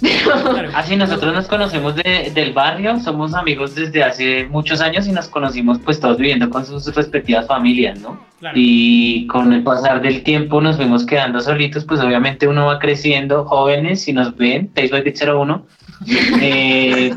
Así 0.74 0.96
nosotros 0.96 1.34
nos 1.34 1.46
conocemos 1.46 1.94
del 1.96 2.52
barrio, 2.52 2.98
somos 3.00 3.34
amigos 3.34 3.74
desde 3.74 4.02
hace 4.02 4.46
muchos 4.46 4.80
años 4.80 5.06
y 5.06 5.12
nos 5.12 5.28
conocimos 5.28 5.78
pues 5.78 6.00
todos 6.00 6.16
viviendo 6.16 6.48
con 6.48 6.64
sus 6.64 6.94
respectivas 6.94 7.46
familias, 7.46 8.00
¿no? 8.00 8.20
Y 8.54 9.26
con 9.26 9.52
el 9.52 9.62
pasar 9.62 10.00
del 10.00 10.22
tiempo 10.22 10.60
nos 10.60 10.76
fuimos 10.76 11.04
quedando 11.04 11.40
solitos, 11.40 11.84
pues 11.84 12.00
obviamente 12.00 12.48
uno 12.48 12.66
va 12.66 12.78
creciendo, 12.78 13.44
jóvenes, 13.44 14.02
si 14.02 14.12
nos 14.12 14.34
ven, 14.36 14.70
01, 14.74 15.66
eh, 16.40 17.14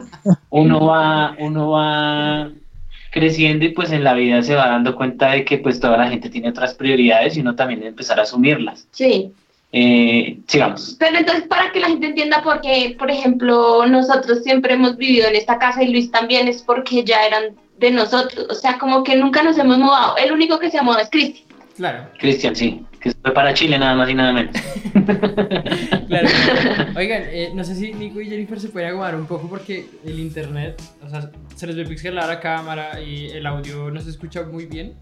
uno 0.50 0.86
va, 0.86 1.36
uno 1.40 1.72
va 1.72 2.50
creciendo 3.12 3.64
y 3.64 3.70
pues 3.70 3.92
en 3.92 4.04
la 4.04 4.14
vida 4.16 4.42
se 4.42 4.56
va 4.56 4.68
dando 4.68 4.96
cuenta 4.96 5.32
de 5.32 5.46
que 5.46 5.60
pues 5.60 5.80
toda 5.80 5.98
la 5.98 6.10
gente 6.10 6.30
tiene 6.30 6.50
otras 6.50 6.74
prioridades 6.74 7.38
y 7.38 7.42
uno 7.42 7.56
también 7.56 7.80
debe 7.80 7.92
empezar 7.92 8.20
a 8.20 8.24
asumirlas. 8.24 8.88
Sí. 8.92 9.32
Eh, 9.76 10.38
sigamos. 10.48 10.96
Pero 11.00 11.18
entonces, 11.18 11.48
para 11.48 11.72
que 11.72 11.80
la 11.80 11.88
gente 11.88 12.06
entienda 12.06 12.44
por 12.44 12.62
qué, 12.62 12.96
por 12.98 13.10
ejemplo, 13.10 13.88
nosotros 13.88 14.44
siempre 14.44 14.76
hemos 14.76 14.96
vivido 14.98 15.28
en 15.28 15.36
esta 15.36 15.58
casa 15.58 15.82
y 15.82 15.92
Luis 15.92 16.12
también 16.12 16.48
es 16.48 16.62
porque 16.62 17.04
ya 17.04 17.26
eran 17.26 17.56
de 17.80 17.90
nosotros. 17.90 18.46
O 18.52 18.54
sea, 18.54 18.78
como 18.78 19.04
que 19.04 19.16
nunca 19.16 19.42
nos 19.42 19.58
hemos 19.58 19.80
mudado. 19.80 20.16
El 20.18 20.32
único 20.32 20.60
que 20.60 20.70
se 20.70 20.78
ha 20.78 20.84
mudado 20.84 21.02
es 21.02 21.10
Cristian. 21.10 21.43
Claro. 21.76 22.08
Cristian, 22.20 22.56
sí. 22.56 22.86
Que 23.00 23.12
fue 23.12 23.34
para 23.34 23.54
Chile 23.54 23.78
nada 23.78 23.96
más 23.96 24.10
y 24.10 24.14
nada 24.14 24.32
menos. 24.32 24.56
claro. 26.08 26.30
Oigan, 26.96 27.24
eh, 27.26 27.52
no 27.54 27.64
sé 27.64 27.76
si 27.76 27.94
Nico 27.94 28.22
y 28.22 28.30
Jennifer 28.30 28.60
se 28.60 28.70
pueden 28.70 28.90
agomar 28.90 29.16
un 29.16 29.26
poco 29.26 29.50
porque 29.50 29.88
el 30.06 30.20
internet, 30.20 30.82
o 31.06 31.10
sea, 31.10 31.30
se 31.56 31.68
les 31.68 31.76
ve 31.76 31.86
pixelar 31.86 32.28
la 32.28 32.40
cámara 32.40 33.02
y 33.02 33.28
el 33.28 33.46
audio 33.46 33.90
no 33.92 34.00
se 34.00 34.12
escucha 34.12 34.44
muy 34.44 34.66
bien. 34.66 34.96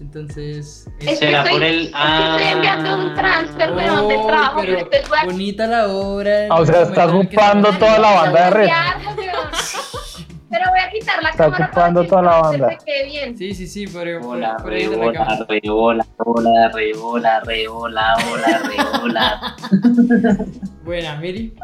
Entonces. 0.00 0.88
Es 1.00 1.18
será 1.18 1.44
por 1.44 1.62
el. 1.62 1.90
Ah, 1.94 2.36
estoy 2.36 2.52
enviando 2.52 2.96
un 2.96 3.14
transfer, 3.14 3.72
pero 3.76 4.08
de 4.08 4.14
trabajo. 4.26 4.60
Pero 4.62 4.88
bonita 5.26 5.66
la 5.66 5.88
obra. 5.88 6.46
Ah, 6.50 6.60
o 6.60 6.66
sea, 6.66 6.82
está 6.82 7.06
ocupando 7.06 7.70
toda 7.78 7.98
la 7.98 8.10
banda 8.12 8.44
de 8.44 8.50
red. 8.50 8.68
Pero 10.54 10.70
voy 10.70 10.78
a 10.78 10.88
quitar 10.88 11.20
la 11.20 11.30
está 11.30 11.44
cámara. 11.44 11.64
Está 11.64 11.80
ocupando 11.80 12.06
toda 12.06 12.22
la 12.22 12.38
banda. 12.38 12.78
Bien. 13.06 13.36
Sí, 13.36 13.54
sí, 13.54 13.66
sí, 13.66 13.88
por, 13.88 14.06
hola, 14.06 14.56
por, 14.56 14.70
re, 14.70 14.86
hola, 14.86 15.44
re, 15.48 15.60
hola, 15.68 16.06
hola, 16.18 16.68
re, 16.72 16.92
hola, 16.94 17.40
re, 17.40 17.66
hola, 17.66 18.16
hola, 18.30 18.58
re, 18.58 18.76
hola. 19.02 19.56
Buena, 20.84 21.16
Miri. 21.16 21.56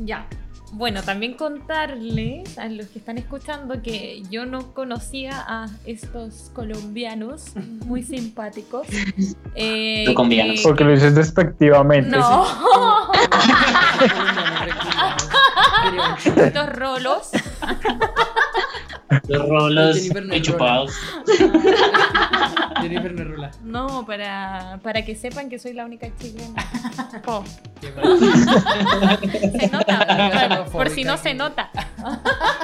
Ya. 0.00 0.26
Bueno, 0.72 1.02
también 1.02 1.34
contarles 1.34 2.56
a 2.58 2.68
los 2.68 2.86
que 2.86 3.00
están 3.00 3.18
escuchando 3.18 3.82
que 3.82 4.22
yo 4.30 4.46
no 4.46 4.72
conocía 4.72 5.32
a 5.46 5.66
estos 5.84 6.50
colombianos 6.54 7.52
muy 7.86 8.02
simpáticos. 8.02 8.86
Eh, 9.54 10.04
Porque 10.62 10.84
lo 10.84 10.92
dices 10.92 11.14
despectivamente. 11.14 12.16
No. 12.16 12.46
estos 16.36 16.68
rolos. 16.70 17.30
Los 19.28 19.48
rolos 19.48 19.98
chupados. 20.42 20.92
Jennifer 22.80 23.12
no 23.12 23.50
No, 23.64 24.06
para, 24.06 24.78
para 24.82 25.04
que 25.04 25.14
sepan 25.16 25.48
que 25.48 25.58
soy 25.58 25.72
la 25.72 25.84
única 25.84 26.08
chilena. 26.18 26.64
Oh. 27.26 27.44
se 27.80 29.68
nota, 29.70 30.64
por 30.72 30.88
si 30.90 31.04
no 31.04 31.16
se 31.16 31.34
nota. 31.34 31.70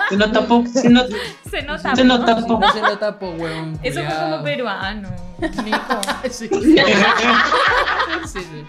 Se 0.09 0.17
nota 0.17 0.47
poco, 0.47 0.67
se 0.69 0.89
nota. 0.89 1.15
Se 1.51 1.63
nota 1.63 1.97
Se 1.97 2.05
nota 2.05 2.37
poco. 2.37 2.61
No 2.61 2.73
se 2.73 2.81
nota 2.81 3.19
poco, 3.19 3.35
weón. 3.35 3.79
Eso 3.83 4.03
fue 4.03 4.15
como 4.15 4.43
peruano, 4.43 5.09
Nico. 5.65 6.01
sí. 6.31 6.49
sí, 8.27 8.41
sí. 8.41 8.67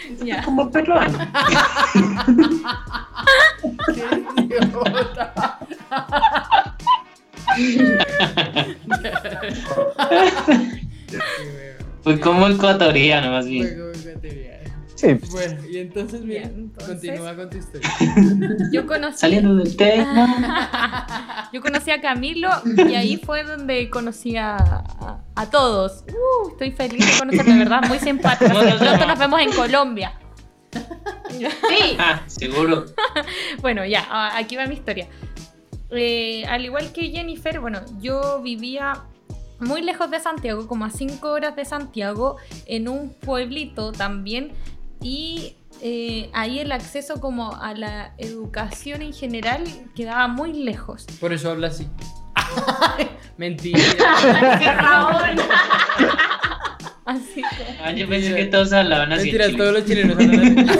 Ya. 0.24 0.42
Como 0.42 0.70
peruano. 0.70 1.18
Qué 3.94 4.02
idiota. 4.42 5.58
Fue 12.02 12.18
como 12.20 12.48
ecuatoriano, 12.48 13.30
más 13.30 13.46
bien. 13.46 13.66
Fue 13.66 13.76
como 13.76 13.90
ecuatoriano. 13.90 14.59
Sí. 15.00 15.14
Bueno, 15.30 15.62
y 15.66 15.78
entonces, 15.78 16.20
mira, 16.20 16.50
continúa 16.86 17.34
con 17.34 17.48
tu 17.48 17.56
historia. 17.56 17.88
Yo 18.72 18.86
conocí. 18.86 19.16
Saliendo 19.16 19.54
del 19.56 19.74
tema. 19.74 21.48
Yo 21.54 21.62
conocí 21.62 21.90
a 21.90 22.02
Camilo 22.02 22.50
y 22.66 22.94
ahí 22.94 23.16
fue 23.16 23.44
donde 23.44 23.88
conocí 23.88 24.36
a, 24.36 24.58
a, 25.34 25.50
todos. 25.50 26.04
Uh, 26.08 26.50
estoy 26.50 26.72
feliz 26.72 27.06
de 27.06 27.18
conocerlo, 27.18 27.52
de 27.52 27.58
verdad, 27.60 27.82
muy 27.88 27.98
simpático. 27.98 28.52
Nosotros 28.52 29.06
nos 29.06 29.18
vemos 29.18 29.40
en 29.40 29.52
Colombia. 29.52 30.12
Sí. 31.30 31.96
Ah, 31.98 32.20
seguro. 32.26 32.84
bueno, 33.62 33.86
ya, 33.86 34.36
aquí 34.36 34.56
va 34.56 34.66
mi 34.66 34.74
historia. 34.74 35.08
Eh, 35.90 36.44
al 36.46 36.62
igual 36.62 36.92
que 36.92 37.08
Jennifer, 37.08 37.58
bueno, 37.58 37.80
yo 38.00 38.42
vivía 38.42 39.04
muy 39.60 39.80
lejos 39.80 40.10
de 40.10 40.20
Santiago, 40.20 40.66
como 40.68 40.84
a 40.84 40.90
5 40.90 41.26
horas 41.30 41.56
de 41.56 41.64
Santiago, 41.64 42.36
en 42.66 42.88
un 42.88 43.14
pueblito 43.14 43.92
también. 43.92 44.52
Y 45.02 45.56
eh, 45.82 46.28
ahí 46.32 46.58
el 46.58 46.72
acceso 46.72 47.20
como 47.20 47.54
a 47.56 47.74
la 47.74 48.12
educación 48.18 49.02
en 49.02 49.14
general 49.14 49.62
quedaba 49.94 50.26
muy 50.28 50.52
lejos. 50.52 51.06
Por 51.20 51.32
eso 51.32 51.50
habla 51.50 51.68
así. 51.68 51.88
Mentira. 53.38 53.80
así 57.06 57.42
que... 57.42 57.78
Ah, 57.82 57.92
yo 57.92 58.06
pensé 58.08 58.34
que 58.34 58.46
todos 58.46 58.72
hablaban 58.72 59.12
así. 59.12 59.30
Mentira, 59.32 59.56
todos 59.56 59.72
los 59.72 59.86
chilenos 59.86 60.18
hablan 60.18 60.68
así. 60.68 60.78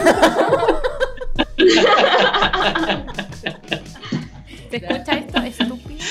¿Te 4.70 4.76
escucha 4.76 5.14
esto, 5.14 5.40
estúpido? 5.40 6.04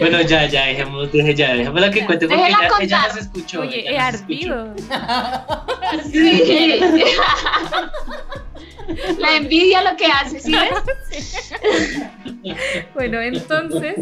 Bueno, 0.00 0.20
ya, 0.22 0.46
ya, 0.46 0.66
dejemos, 0.66 1.08
ya, 1.12 1.54
dejemos 1.54 1.80
la 1.80 1.90
que 1.90 2.04
cuente 2.04 2.28
porque 2.28 2.46
ella, 2.46 2.70
ella 2.80 3.08
nos 3.08 3.16
escuchó. 3.16 3.60
Oye, 3.60 3.90
he 3.90 3.98
ardido. 3.98 4.74
sí. 6.10 6.80
La 9.18 9.36
envidia 9.36 9.82
lo 9.82 9.96
que 9.96 10.06
hace, 10.06 10.40
¿sí 10.40 10.52
ves? 10.52 11.52
bueno, 12.94 13.20
entonces, 13.20 14.00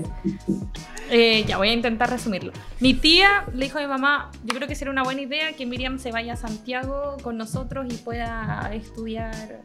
eh, 1.11 1.45
ya 1.47 1.59
voy 1.59 1.71
a 1.71 1.73
intentar 1.73 2.09
resumirlo. 2.11 2.53
Mi 2.81 2.95
tía 2.95 3.47
le 3.53 3.65
dijo 3.65 3.79
a 3.79 3.81
mi 3.81 3.89
mamá, 3.89 4.31
yo 4.45 4.55
creo 4.55 4.69
que 4.69 4.75
sería 4.75 4.93
una 4.93 5.03
buena 5.03 5.23
idea 5.23 5.53
que 5.55 5.67
Miriam 5.67 5.99
se 5.99 6.13
vaya 6.13 6.35
a 6.35 6.37
Santiago 6.37 7.17
con 7.23 7.37
nosotros 7.37 7.87
y 7.91 7.97
pueda 7.97 8.71
estudiar 8.75 9.63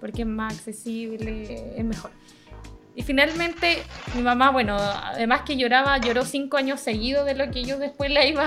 porque 0.00 0.22
es 0.22 0.28
más 0.28 0.54
accesible, 0.54 1.74
es 1.76 1.84
mejor. 1.84 2.10
Y 3.00 3.02
finalmente 3.02 3.82
mi 4.14 4.20
mamá, 4.20 4.50
bueno, 4.50 4.76
además 4.76 5.40
que 5.46 5.56
lloraba, 5.56 5.96
lloró 5.96 6.22
cinco 6.26 6.58
años 6.58 6.80
seguidos 6.80 7.24
de 7.24 7.34
lo 7.34 7.50
que 7.50 7.64
yo 7.64 7.78
después 7.78 8.10
la 8.10 8.26
iba. 8.26 8.44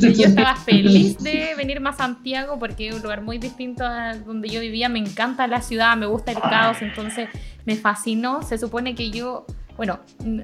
yo 0.00 0.08
estaba 0.08 0.56
feliz 0.56 1.16
de 1.18 1.54
venir 1.56 1.78
más 1.78 1.94
a 1.94 1.98
Santiago 1.98 2.58
porque 2.58 2.88
es 2.88 2.96
un 2.96 3.02
lugar 3.02 3.22
muy 3.22 3.38
distinto 3.38 3.84
a 3.84 4.16
donde 4.16 4.48
yo 4.48 4.60
vivía. 4.60 4.88
Me 4.88 4.98
encanta 4.98 5.46
la 5.46 5.62
ciudad, 5.62 5.96
me 5.96 6.06
gusta 6.06 6.32
el 6.32 6.40
caos, 6.40 6.82
entonces 6.82 7.28
me 7.64 7.76
fascinó. 7.76 8.42
Se 8.42 8.58
supone 8.58 8.96
que 8.96 9.12
yo, 9.12 9.46
bueno, 9.76 10.00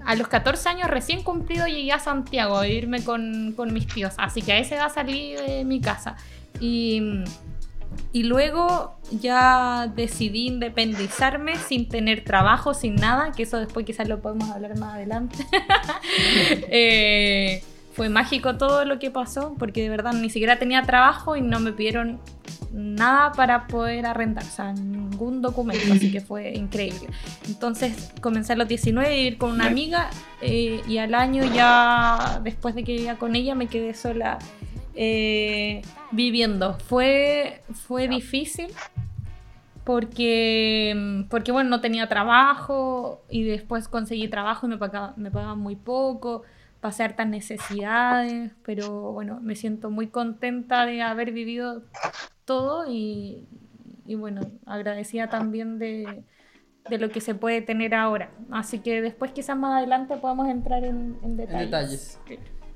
a 0.07 0.15
los 0.15 0.29
14 0.29 0.69
años 0.69 0.89
recién 0.89 1.25
cumplido 1.25 1.67
llegué 1.67 1.91
a 1.91 1.99
Santiago 1.99 2.59
a 2.59 2.63
vivirme 2.63 3.03
con, 3.03 3.55
con 3.57 3.73
mis 3.75 3.89
tíos, 3.89 4.15
así 4.19 4.41
que 4.41 4.53
a 4.53 4.59
esa 4.59 4.77
edad 4.77 4.93
salí 4.95 5.33
de 5.33 5.65
mi 5.65 5.81
casa. 5.81 6.15
Y 6.61 7.25
y 8.13 8.25
luego 8.25 8.97
ya 9.11 9.91
decidí 9.95 10.47
independizarme 10.47 11.57
sin 11.57 11.89
tener 11.89 12.25
trabajo, 12.25 12.75
sin 12.75 12.95
nada, 12.97 13.33
que 13.33 13.45
eso 13.45 13.59
después 13.59 13.87
quizás 13.87 14.09
lo 14.09 14.21
podemos 14.21 14.51
hablar 14.51 14.77
más 14.79 14.95
adelante. 14.95 15.37
Eh, 16.75 17.63
fue 17.93 18.09
mágico 18.09 18.57
todo 18.57 18.85
lo 18.85 18.99
que 18.99 19.11
pasó, 19.11 19.55
porque 19.59 19.83
de 19.83 19.89
verdad 19.91 20.13
ni 20.13 20.31
siquiera 20.31 20.59
tenía 20.59 20.83
trabajo 20.83 21.37
y 21.37 21.43
no 21.43 21.61
me 21.61 21.73
pidieron 21.73 22.21
nada 22.73 23.33
para 23.33 23.67
poder 23.67 24.07
arrendar, 24.07 24.45
o 24.45 24.51
sea, 24.51 24.73
ningún 24.73 25.43
documento, 25.43 25.93
así 25.93 26.11
que 26.11 26.21
fue 26.21 26.53
increíble. 26.55 27.09
Entonces 27.47 28.13
comencé 28.21 28.55
a 28.55 28.57
los 28.57 28.69
19 28.69 29.07
a 29.07 29.11
vivir 29.11 29.39
con 29.39 29.51
una 29.51 29.67
amiga 29.67 30.11
eh, 30.41 30.81
y 30.89 30.99
al 30.99 31.15
año 31.15 31.45
ya, 31.55 32.41
después 32.43 32.75
de 32.75 32.85
que 32.85 32.93
vivía 32.93 33.19
con 33.19 33.37
ella, 33.37 33.55
me 33.55 33.67
quedé 33.67 33.95
sola 33.95 34.39
eh, 34.95 35.83
viviendo. 36.11 36.79
Fue, 36.79 37.63
fue 37.73 38.09
difícil 38.09 38.69
porque, 39.85 41.25
porque, 41.29 41.53
bueno, 41.53 41.71
no 41.71 41.81
tenía 41.81 42.09
trabajo 42.09 43.23
y 43.29 43.43
después 43.45 43.89
conseguí 43.89 44.29
trabajo 44.29 44.67
y 44.67 44.71
me 44.71 44.79
pagaban, 44.79 45.15
me 45.17 45.31
pagaban 45.31 45.59
muy 45.59 45.77
poco, 45.77 46.43
pasé 46.81 47.03
hartas 47.03 47.27
necesidades, 47.27 48.53
pero 48.65 49.13
bueno, 49.13 49.41
me 49.41 49.57
siento 49.57 49.91
muy 49.91 50.09
contenta 50.09 50.87
de 50.87 51.03
haber 51.03 51.33
vivido 51.33 51.83
todo 52.45 52.91
y, 52.91 53.47
y 54.07 54.15
bueno, 54.15 54.43
agradecida 54.67 55.29
también 55.29 55.79
de, 55.79 56.25
de, 56.89 56.99
lo 56.99 57.09
que 57.11 57.21
se 57.21 57.35
puede 57.35 57.61
tener 57.61 57.95
ahora. 57.95 58.31
Así 58.51 58.81
que 58.81 59.01
después 59.01 59.33
quizás 59.33 59.57
más 59.57 59.79
adelante 59.79 60.17
podamos 60.17 60.49
entrar 60.49 60.85
en, 60.85 61.37
detalles. 61.37 62.21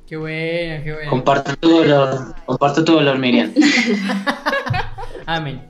Qué 0.06 0.16
bueno, 0.16 0.84
qué 0.84 0.92
bueno. 0.92 1.10
Comparto 1.10 1.56
tu 1.56 1.68
dolor, 1.68 2.34
comparto 2.44 2.84
tu 2.84 2.92
dolor, 2.92 3.18
Miriam. 3.18 3.52
Amén. 5.26 5.62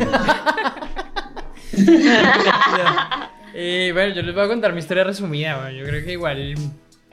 eh, 3.53 3.91
bueno, 3.93 4.13
yo 4.13 4.21
les 4.21 4.35
voy 4.35 4.43
a 4.43 4.47
contar 4.47 4.73
mi 4.73 4.79
historia 4.79 5.05
resumida. 5.05 5.55
Bueno, 5.57 5.71
yo 5.71 5.85
creo 5.85 6.03
que 6.03 6.11
igual, 6.11 6.55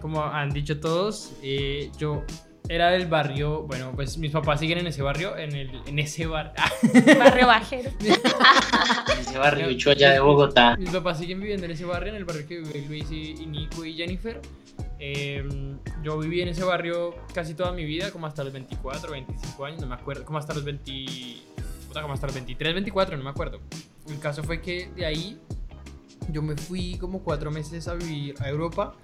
como 0.01 0.25
han 0.25 0.51
dicho 0.51 0.81
todos, 0.81 1.33
eh, 1.43 1.91
yo 1.97 2.25
era 2.69 2.91
del 2.91 3.07
barrio, 3.07 3.63
bueno, 3.63 3.93
pues 3.95 4.19
mis 4.19 4.33
papás 4.33 4.61
siguen 4.61 4.79
en 4.79 4.87
ese 4.87 5.03
barrio, 5.03 5.37
en, 5.37 5.55
el, 5.55 5.81
en 5.87 5.99
ese 5.99 6.27
bar... 6.27 6.55
barrio 7.19 7.47
bajero. 7.47 7.91
en 8.01 9.19
ese 9.21 9.39
barrio 9.39 9.67
allá 9.91 10.13
de 10.13 10.21
Bogotá. 10.21 10.77
Mis 10.77 10.91
papás 10.91 11.19
siguen 11.19 11.41
viviendo 11.41 11.67
en 11.67 11.73
ese 11.73 11.85
barrio, 11.85 12.11
en 12.11 12.17
el 12.17 12.25
barrio 12.25 12.47
que 12.47 12.59
vive 12.59 12.85
Luis 12.89 13.11
y, 13.11 13.47
Nico 13.47 13.85
y 13.85 13.95
Jennifer. 13.95 14.41
Em, 14.99 15.79
yo 16.03 16.19
viví 16.19 16.43
en 16.43 16.49
ese 16.49 16.63
barrio 16.63 17.15
casi 17.35 17.55
toda 17.55 17.73
mi 17.73 17.85
vida, 17.85 18.11
como 18.11 18.27
hasta 18.27 18.45
los 18.45 18.53
24, 18.53 19.11
25 19.11 19.65
años, 19.65 19.81
no 19.81 19.89
me 19.89 19.95
acuerdo, 19.95 20.25
como 20.25 20.39
hasta 20.39 20.55
los 20.55 20.65
20, 20.65 20.93
como 21.93 22.15
hasta 22.15 22.27
los 22.27 22.35
23, 22.35 22.75
24, 22.75 23.17
no 23.17 23.25
me 23.25 23.31
acuerdo. 23.31 23.61
El 24.09 24.19
caso 24.19 24.43
fue 24.45 24.61
que 24.61 24.91
de 24.95 25.07
ahí 25.07 25.41
yo 26.31 26.43
me 26.43 26.57
fui 26.57 26.97
como 26.99 27.23
cuatro 27.23 27.51
meses 27.51 27.89
a 27.89 27.95
vivir 27.95 28.35
a 28.41 28.49
Europa. 28.49 28.95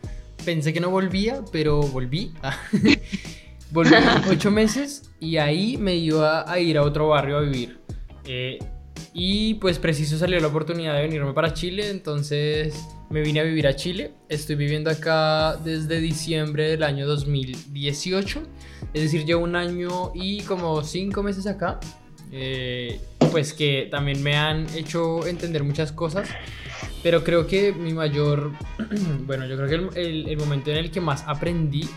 Pensé 0.44 0.72
que 0.72 0.80
no 0.80 0.90
volvía, 0.90 1.44
pero 1.52 1.80
volví. 1.80 2.32
Volví 3.70 3.90
ocho 4.30 4.50
meses 4.50 5.10
y 5.20 5.36
ahí 5.36 5.76
me 5.76 5.94
iba 5.94 6.50
a 6.50 6.58
ir 6.58 6.78
a 6.78 6.82
otro 6.82 7.08
barrio 7.08 7.36
a 7.36 7.40
vivir. 7.40 7.78
Eh, 8.24 8.58
y 9.12 9.54
pues 9.54 9.78
preciso 9.78 10.18
salió 10.18 10.38
la 10.40 10.48
oportunidad 10.48 10.94
de 10.94 11.02
venirme 11.02 11.32
para 11.32 11.52
Chile, 11.52 11.90
entonces 11.90 12.88
me 13.10 13.20
vine 13.22 13.40
a 13.40 13.42
vivir 13.42 13.66
a 13.66 13.76
Chile. 13.76 14.12
Estoy 14.28 14.56
viviendo 14.56 14.90
acá 14.90 15.56
desde 15.56 16.00
diciembre 16.00 16.68
del 16.70 16.82
año 16.82 17.06
2018, 17.06 18.42
es 18.92 19.02
decir, 19.02 19.24
llevo 19.24 19.44
un 19.44 19.56
año 19.56 20.12
y 20.14 20.42
como 20.42 20.82
cinco 20.84 21.22
meses 21.22 21.46
acá. 21.46 21.80
Eh, 22.32 23.00
pues 23.30 23.52
que 23.52 23.88
también 23.90 24.22
me 24.22 24.36
han 24.36 24.66
hecho 24.74 25.26
entender 25.26 25.64
muchas 25.64 25.92
cosas, 25.92 26.28
pero 27.02 27.24
creo 27.24 27.46
que 27.46 27.72
mi 27.72 27.92
mayor, 27.92 28.52
bueno, 29.26 29.46
yo 29.46 29.56
creo 29.56 29.68
que 29.68 30.00
el, 30.00 30.28
el 30.28 30.36
momento 30.36 30.70
en 30.70 30.76
el 30.78 30.90
que 30.90 31.00
más 31.00 31.24
aprendí 31.26 31.88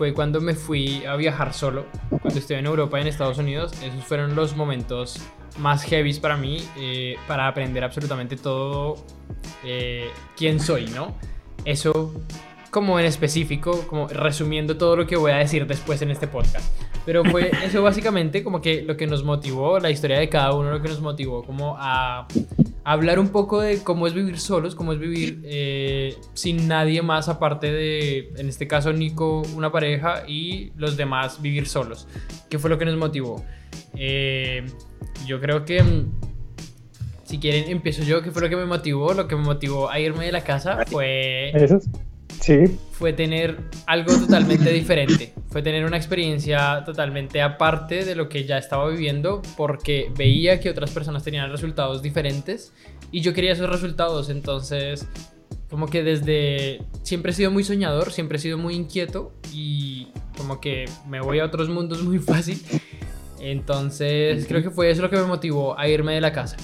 fue 0.00 0.14
cuando 0.14 0.40
me 0.40 0.54
fui 0.54 1.04
a 1.04 1.14
viajar 1.16 1.52
solo, 1.52 1.84
cuando 2.08 2.38
estuve 2.38 2.58
en 2.58 2.64
Europa 2.64 2.98
y 2.98 3.02
en 3.02 3.08
Estados 3.08 3.36
Unidos. 3.36 3.72
Esos 3.82 4.02
fueron 4.04 4.34
los 4.34 4.56
momentos 4.56 5.20
más 5.58 5.84
heavy 5.84 6.14
para 6.14 6.38
mí, 6.38 6.66
eh, 6.78 7.16
para 7.28 7.46
aprender 7.46 7.84
absolutamente 7.84 8.36
todo 8.36 9.04
eh, 9.62 10.08
quién 10.38 10.58
soy, 10.58 10.86
¿no? 10.86 11.18
Eso 11.66 12.14
como 12.70 12.98
en 12.98 13.04
específico, 13.04 13.86
como 13.88 14.08
resumiendo 14.08 14.78
todo 14.78 14.96
lo 14.96 15.06
que 15.06 15.16
voy 15.16 15.32
a 15.32 15.36
decir 15.36 15.66
después 15.66 16.00
en 16.00 16.10
este 16.10 16.26
podcast. 16.26 16.64
Pero 17.06 17.24
fue 17.24 17.50
eso 17.64 17.82
básicamente 17.82 18.44
como 18.44 18.60
que 18.60 18.82
lo 18.82 18.96
que 18.96 19.06
nos 19.06 19.24
motivó, 19.24 19.78
la 19.78 19.90
historia 19.90 20.18
de 20.18 20.28
cada 20.28 20.54
uno, 20.54 20.70
lo 20.70 20.82
que 20.82 20.88
nos 20.88 21.00
motivó 21.00 21.42
como 21.42 21.76
a, 21.78 22.26
hablar 22.84 23.18
un 23.18 23.28
poco 23.28 23.60
de 23.60 23.82
cómo 23.82 24.06
es 24.06 24.14
vivir 24.14 24.38
solos, 24.38 24.74
cómo 24.74 24.92
es 24.92 24.98
vivir 24.98 25.40
eh, 25.44 26.16
sin 26.34 26.68
nadie 26.68 27.02
más 27.02 27.28
aparte 27.28 27.70
de, 27.72 28.32
en 28.36 28.48
este 28.48 28.66
caso, 28.66 28.92
Nico, 28.92 29.42
una 29.54 29.70
pareja 29.72 30.24
y 30.26 30.72
los 30.76 30.96
demás 30.96 31.40
vivir 31.40 31.66
solos. 31.66 32.06
¿Qué 32.48 32.58
fue 32.58 32.70
lo 32.70 32.78
que 32.78 32.84
nos 32.84 32.96
motivó? 32.96 33.42
Eh, 33.96 34.64
yo 35.26 35.40
creo 35.40 35.64
que... 35.64 35.82
Mm, 35.82 36.12
si 37.24 37.38
quieren, 37.38 37.70
empiezo 37.70 38.02
yo. 38.02 38.22
¿Qué 38.22 38.32
fue 38.32 38.42
lo 38.42 38.48
que 38.48 38.56
me 38.56 38.66
motivó? 38.66 39.14
Lo 39.14 39.28
que 39.28 39.36
me 39.36 39.42
motivó 39.42 39.88
a 39.88 40.00
irme 40.00 40.26
de 40.26 40.32
la 40.32 40.42
casa 40.42 40.84
fue... 40.88 41.52
¿Eso? 41.54 41.78
Sí. 42.40 42.78
Fue 42.92 43.12
tener 43.12 43.58
algo 43.86 44.14
totalmente 44.14 44.70
diferente. 44.72 45.32
Fue 45.48 45.62
tener 45.62 45.84
una 45.84 45.96
experiencia 45.96 46.82
totalmente 46.84 47.42
aparte 47.42 48.04
de 48.04 48.14
lo 48.14 48.28
que 48.28 48.44
ya 48.44 48.58
estaba 48.58 48.88
viviendo 48.88 49.42
porque 49.56 50.10
veía 50.16 50.60
que 50.60 50.70
otras 50.70 50.90
personas 50.90 51.22
tenían 51.22 51.50
resultados 51.50 52.02
diferentes 52.02 52.72
y 53.12 53.20
yo 53.20 53.34
quería 53.34 53.52
esos 53.52 53.68
resultados. 53.68 54.30
Entonces 54.30 55.06
como 55.70 55.86
que 55.86 56.02
desde 56.02 56.82
siempre 57.02 57.30
he 57.30 57.34
sido 57.34 57.50
muy 57.50 57.62
soñador, 57.62 58.10
siempre 58.12 58.38
he 58.38 58.40
sido 58.40 58.58
muy 58.58 58.74
inquieto 58.74 59.32
y 59.52 60.08
como 60.36 60.60
que 60.60 60.86
me 61.08 61.20
voy 61.20 61.38
a 61.38 61.44
otros 61.44 61.68
mundos 61.68 62.02
muy 62.04 62.18
fácil. 62.18 62.60
Entonces 63.40 64.46
creo 64.46 64.62
que 64.62 64.70
fue 64.70 64.90
eso 64.90 65.00
lo 65.02 65.10
que 65.10 65.16
me 65.16 65.24
motivó 65.24 65.78
a 65.78 65.88
irme 65.88 66.14
de 66.14 66.20
la 66.20 66.32
casa. 66.32 66.56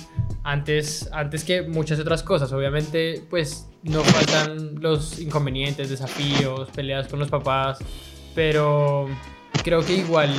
Antes, 0.49 1.11
antes 1.13 1.43
que 1.43 1.63
muchas 1.63 1.99
otras 1.99 2.23
cosas, 2.23 2.53
obviamente 2.53 3.21
pues 3.29 3.69
no 3.83 4.05
faltan 4.05 4.81
los 4.81 5.19
inconvenientes, 5.19 5.91
desafíos, 5.91 6.71
peleas 6.71 7.09
con 7.09 7.19
los 7.19 7.29
papás, 7.29 7.79
pero 8.33 9.09
creo 9.65 9.85
que 9.85 9.95
igual 9.95 10.31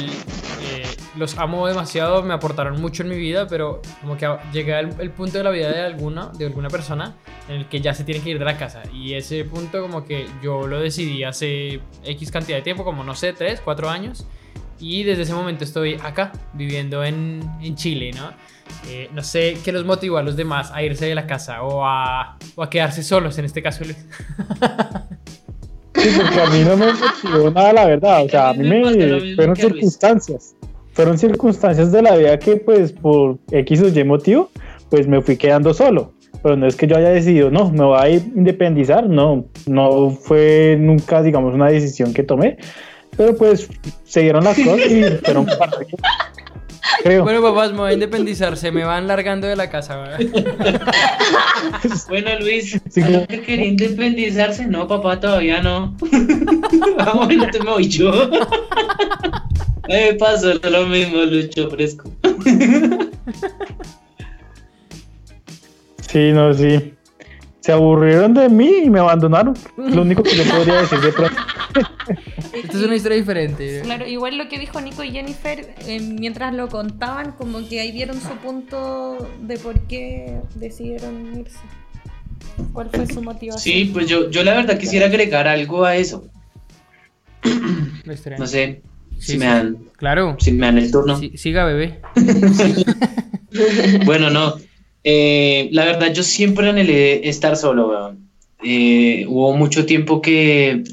eh, 0.63 0.83
los 1.17 1.37
amo 1.37 1.67
demasiado, 1.67 2.23
me 2.23 2.33
aportaron 2.33 2.79
mucho 2.79 3.03
en 3.03 3.09
mi 3.09 3.17
vida, 3.17 3.47
pero 3.47 3.81
como 3.99 4.15
que 4.15 4.33
llegué 4.53 4.75
al 4.75 4.95
el 5.01 5.11
punto 5.11 5.39
de 5.39 5.43
la 5.43 5.49
vida 5.49 5.73
de 5.73 5.81
alguna, 5.81 6.27
de 6.27 6.45
alguna 6.45 6.69
persona 6.69 7.17
en 7.49 7.57
el 7.57 7.65
que 7.67 7.81
ya 7.81 7.93
se 7.93 8.05
tiene 8.05 8.21
que 8.21 8.29
ir 8.29 8.39
de 8.39 8.45
la 8.45 8.57
casa. 8.57 8.83
Y 8.93 9.13
ese 9.13 9.43
punto 9.43 9.81
como 9.81 10.05
que 10.05 10.25
yo 10.41 10.67
lo 10.67 10.79
decidí 10.79 11.25
hace 11.25 11.81
X 12.05 12.31
cantidad 12.31 12.59
de 12.59 12.63
tiempo, 12.63 12.85
como 12.85 13.03
no 13.03 13.13
sé, 13.13 13.33
3, 13.33 13.59
4 13.59 13.89
años. 13.89 14.25
Y 14.79 15.03
desde 15.03 15.23
ese 15.23 15.33
momento 15.33 15.63
estoy 15.63 15.95
acá, 16.03 16.31
viviendo 16.53 17.03
en, 17.03 17.41
en 17.61 17.75
Chile, 17.75 18.11
¿no? 18.15 18.31
Eh, 18.89 19.09
no 19.13 19.23
sé 19.23 19.57
qué 19.63 19.71
los 19.71 19.85
motivó 19.85 20.17
a 20.17 20.23
los 20.23 20.35
demás 20.35 20.71
a 20.73 20.83
irse 20.83 21.05
de 21.05 21.15
la 21.15 21.25
casa 21.25 21.63
o 21.63 21.85
a, 21.85 22.37
o 22.55 22.63
a 22.63 22.69
quedarse 22.69 23.01
solos, 23.01 23.37
en 23.37 23.45
este 23.45 23.61
caso 23.63 23.83
Luis. 23.83 23.97
Sí, 25.97 26.09
porque 26.15 26.41
a 26.41 26.49
mí 26.49 26.63
no 26.63 26.77
me 26.77 26.87
motivó 26.93 27.51
nada, 27.51 27.73
la 27.73 27.85
verdad. 27.85 28.25
O 28.25 28.29
sea, 28.29 28.49
a 28.49 28.53
mí 28.53 28.67
me 28.69 29.35
fueron 29.35 29.55
circunstancias. 29.55 30.55
Fueron 30.93 31.17
circunstancias 31.17 31.91
de 31.91 32.01
la 32.01 32.15
vida 32.15 32.37
que, 32.39 32.57
pues, 32.57 32.91
por 32.91 33.37
X 33.51 33.81
o 33.81 33.87
Y 33.87 34.03
motivo, 34.03 34.49
pues 34.89 35.07
me 35.07 35.21
fui 35.21 35.37
quedando 35.37 35.73
solo. 35.73 36.13
Pero 36.43 36.55
no 36.55 36.67
es 36.67 36.75
que 36.75 36.87
yo 36.87 36.97
haya 36.97 37.09
decidido, 37.09 37.49
no, 37.49 37.71
me 37.71 37.83
voy 37.83 37.99
a 37.99 38.09
independizar. 38.09 39.09
No, 39.09 39.45
no 39.65 40.11
fue 40.11 40.77
nunca, 40.79 41.21
digamos, 41.21 41.53
una 41.53 41.67
decisión 41.67 42.13
que 42.13 42.23
tomé. 42.23 42.57
Pero 43.17 43.36
pues 43.36 43.67
se 44.06 44.21
dieron 44.21 44.43
las 44.43 44.58
cosas 44.58 44.91
y 44.91 45.03
fueron 45.25 45.45
para 45.45 45.71
bueno, 47.03 47.41
papás, 47.41 47.71
me 47.71 47.80
voy 47.80 47.91
a 47.91 47.93
independizar, 47.93 48.58
se 48.58 48.71
me 48.71 48.84
van 48.84 49.08
largando 49.08 49.47
de 49.47 49.56
la 49.56 49.69
casa. 49.69 50.17
bueno, 52.10 52.30
Luis, 52.39 52.82
sí, 52.89 53.01
que 53.27 53.41
quería 53.41 53.65
independizarse? 53.65 54.65
No, 54.65 54.88
papá, 54.88 55.19
todavía 55.19 55.62
no. 55.62 55.95
Vamos, 56.97 57.36
no 57.36 57.47
te 57.49 57.60
me 57.60 57.71
voy 57.71 57.88
yo. 57.88 58.30
me 59.88 60.13
pasó 60.15 60.53
lo 60.53 60.86
mismo, 60.88 61.17
Lucho 61.23 61.69
Fresco. 61.69 62.12
sí, 66.10 66.32
no, 66.32 66.53
sí 66.53 66.93
se 67.67 67.73
aburrieron 67.73 68.34
de 68.34 68.47
mí 68.47 68.71
y 68.86 68.89
me 68.89 69.01
abandonaron. 69.01 69.53
Lo 69.75 70.03
único 70.03 70.23
que 70.23 70.38
yo 70.38 70.43
podría 70.45 70.75
decir 70.75 71.01
de 71.01 71.12
pronto. 71.12 71.36
Esta 72.53 72.77
es 72.77 72.83
una 72.83 72.95
historia 72.95 73.17
diferente. 73.17 73.81
Claro, 73.83 74.07
igual 74.07 74.37
lo 74.37 74.47
que 74.49 74.59
dijo 74.59 74.79
Nico 74.81 75.03
y 75.03 75.11
Jennifer, 75.11 75.73
eh, 75.87 75.99
mientras 75.99 76.53
lo 76.53 76.69
contaban, 76.69 77.33
como 77.33 77.67
que 77.67 77.79
ahí 77.79 77.91
dieron 77.91 78.19
su 78.21 78.35
punto 78.37 79.29
de 79.41 79.57
por 79.57 79.79
qué 79.87 80.39
decidieron 80.55 81.39
irse. 81.39 81.59
¿Cuál 82.73 82.89
fue 82.89 83.05
su 83.07 83.21
motivación? 83.21 83.59
Sí, 83.59 83.89
pues 83.93 84.07
yo, 84.07 84.29
yo 84.29 84.43
la 84.43 84.55
verdad 84.55 84.77
quisiera 84.77 85.07
agregar 85.07 85.47
algo 85.47 85.85
a 85.85 85.95
eso. 85.95 86.27
No 88.37 88.47
sé 88.47 88.81
si 89.19 89.37
me 89.37 89.45
dan. 89.45 89.77
Claro. 89.97 90.37
Si 90.39 90.51
me 90.51 90.65
dan 90.65 90.77
el 90.77 90.91
turno. 90.91 91.19
siga, 91.35 91.65
bebé. 91.65 91.99
bueno, 94.05 94.29
no. 94.29 94.55
Eh, 95.03 95.69
la 95.71 95.85
verdad, 95.85 96.13
yo 96.13 96.23
siempre 96.23 96.69
anhelé 96.69 97.27
estar 97.29 97.55
solo, 97.55 98.15
eh, 98.63 99.25
hubo 99.27 99.55
mucho 99.55 99.85
tiempo 99.85 100.21
que, 100.21 100.83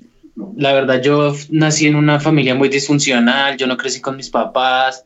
la 0.56 0.72
verdad, 0.72 1.00
yo 1.02 1.34
nací 1.50 1.86
en 1.86 1.96
una 1.96 2.20
familia 2.20 2.54
muy 2.54 2.68
disfuncional, 2.68 3.56
yo 3.56 3.66
no 3.66 3.76
crecí 3.76 4.00
con 4.00 4.16
mis 4.16 4.30
papás, 4.30 5.02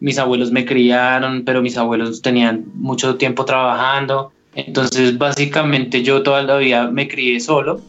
mis 0.00 0.18
abuelos 0.18 0.50
me 0.50 0.64
criaron, 0.64 1.44
pero 1.44 1.62
mis 1.62 1.76
abuelos 1.76 2.22
tenían 2.22 2.64
mucho 2.74 3.16
tiempo 3.16 3.44
trabajando. 3.44 4.32
Entonces, 4.54 5.16
básicamente, 5.16 6.02
yo 6.02 6.22
toda 6.22 6.42
la 6.42 6.56
vida 6.56 6.90
me 6.90 7.06
crié 7.08 7.38
solo. 7.40 7.80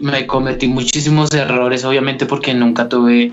Me 0.00 0.26
cometí 0.26 0.68
muchísimos 0.68 1.32
errores, 1.32 1.84
obviamente, 1.84 2.26
porque 2.26 2.52
nunca 2.52 2.88
tuve 2.88 3.32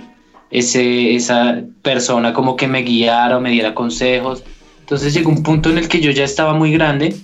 ese, 0.49 1.15
esa 1.15 1.61
persona 1.81 2.33
como 2.33 2.55
que 2.55 2.67
me 2.67 2.83
guiara 2.83 3.37
o 3.37 3.41
me 3.41 3.51
diera 3.51 3.73
consejos. 3.73 4.43
Entonces 4.79 5.13
llegó 5.13 5.29
un 5.29 5.43
punto 5.43 5.69
en 5.69 5.77
el 5.77 5.87
que 5.87 6.01
yo 6.01 6.11
ya 6.11 6.23
estaba 6.23 6.53
muy 6.53 6.71
grande 6.71 7.15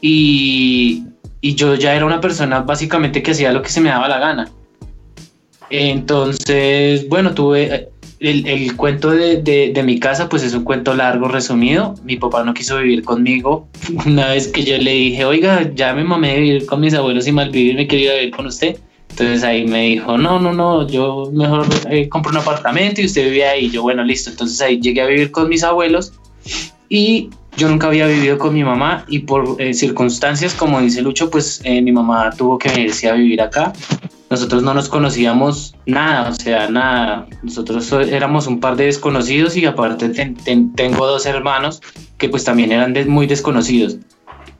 y, 0.00 1.04
y 1.40 1.54
yo 1.54 1.74
ya 1.74 1.94
era 1.94 2.06
una 2.06 2.20
persona 2.20 2.60
básicamente 2.60 3.22
que 3.22 3.32
hacía 3.32 3.52
lo 3.52 3.62
que 3.62 3.68
se 3.68 3.80
me 3.80 3.90
daba 3.90 4.08
la 4.08 4.18
gana. 4.18 4.50
Entonces, 5.70 7.08
bueno, 7.08 7.34
tuve 7.34 7.74
eh, 7.74 7.88
el, 8.20 8.46
el 8.46 8.76
cuento 8.76 9.10
de, 9.10 9.42
de, 9.42 9.82
mi 9.82 9.98
casa, 9.98 10.28
pues 10.28 10.42
es 10.42 10.54
un 10.54 10.64
cuento 10.64 10.94
largo, 10.94 11.28
resumido. 11.28 11.94
Mi 12.04 12.16
papá 12.16 12.44
no 12.44 12.54
quiso 12.54 12.78
vivir 12.78 13.02
conmigo. 13.02 13.68
Una 14.06 14.28
vez 14.28 14.48
que 14.48 14.64
yo 14.64 14.78
le 14.78 14.92
dije, 14.92 15.24
oiga, 15.24 15.70
ya 15.74 15.94
me 15.94 16.04
mamé 16.04 16.34
de 16.34 16.40
vivir 16.40 16.66
con 16.66 16.80
mis 16.80 16.94
abuelos 16.94 17.26
y 17.26 17.32
mal 17.32 17.50
vivir, 17.50 17.76
me 17.76 17.86
quería 17.86 18.14
vivir 18.14 18.30
con 18.30 18.46
usted. 18.46 18.78
Entonces 19.10 19.44
ahí 19.44 19.66
me 19.66 19.82
dijo, 19.82 20.18
no, 20.18 20.38
no, 20.38 20.52
no, 20.52 20.86
yo 20.86 21.30
mejor 21.32 21.66
eh, 21.90 22.08
compro 22.08 22.32
un 22.32 22.36
apartamento 22.36 23.00
y 23.00 23.06
usted 23.06 23.30
vive 23.30 23.46
ahí. 23.46 23.70
yo, 23.70 23.82
bueno, 23.82 24.04
listo. 24.04 24.30
Entonces 24.30 24.60
ahí 24.60 24.80
llegué 24.80 25.00
a 25.00 25.06
vivir 25.06 25.30
con 25.30 25.48
mis 25.48 25.62
abuelos 25.62 26.12
y 26.88 27.30
yo 27.56 27.68
nunca 27.68 27.86
había 27.86 28.06
vivido 28.06 28.38
con 28.38 28.54
mi 28.54 28.62
mamá 28.62 29.04
y 29.08 29.20
por 29.20 29.56
eh, 29.58 29.74
circunstancias, 29.74 30.54
como 30.54 30.80
dice 30.80 31.02
Lucho, 31.02 31.30
pues 31.30 31.60
eh, 31.64 31.80
mi 31.80 31.92
mamá 31.92 32.30
tuvo 32.36 32.58
que 32.58 32.68
venirse 32.68 33.08
a 33.08 33.14
vivir 33.14 33.40
acá. 33.40 33.72
Nosotros 34.28 34.62
no 34.62 34.74
nos 34.74 34.88
conocíamos 34.88 35.74
nada, 35.86 36.30
o 36.30 36.34
sea, 36.34 36.68
nada. 36.68 37.26
Nosotros 37.42 37.90
éramos 37.92 38.46
un 38.46 38.60
par 38.60 38.76
de 38.76 38.86
desconocidos 38.86 39.56
y 39.56 39.64
aparte 39.64 40.08
tengo 40.74 41.06
dos 41.06 41.26
hermanos 41.26 41.80
que 42.18 42.28
pues 42.28 42.44
también 42.44 42.72
eran 42.72 42.94
muy 43.08 43.26
desconocidos. 43.26 43.98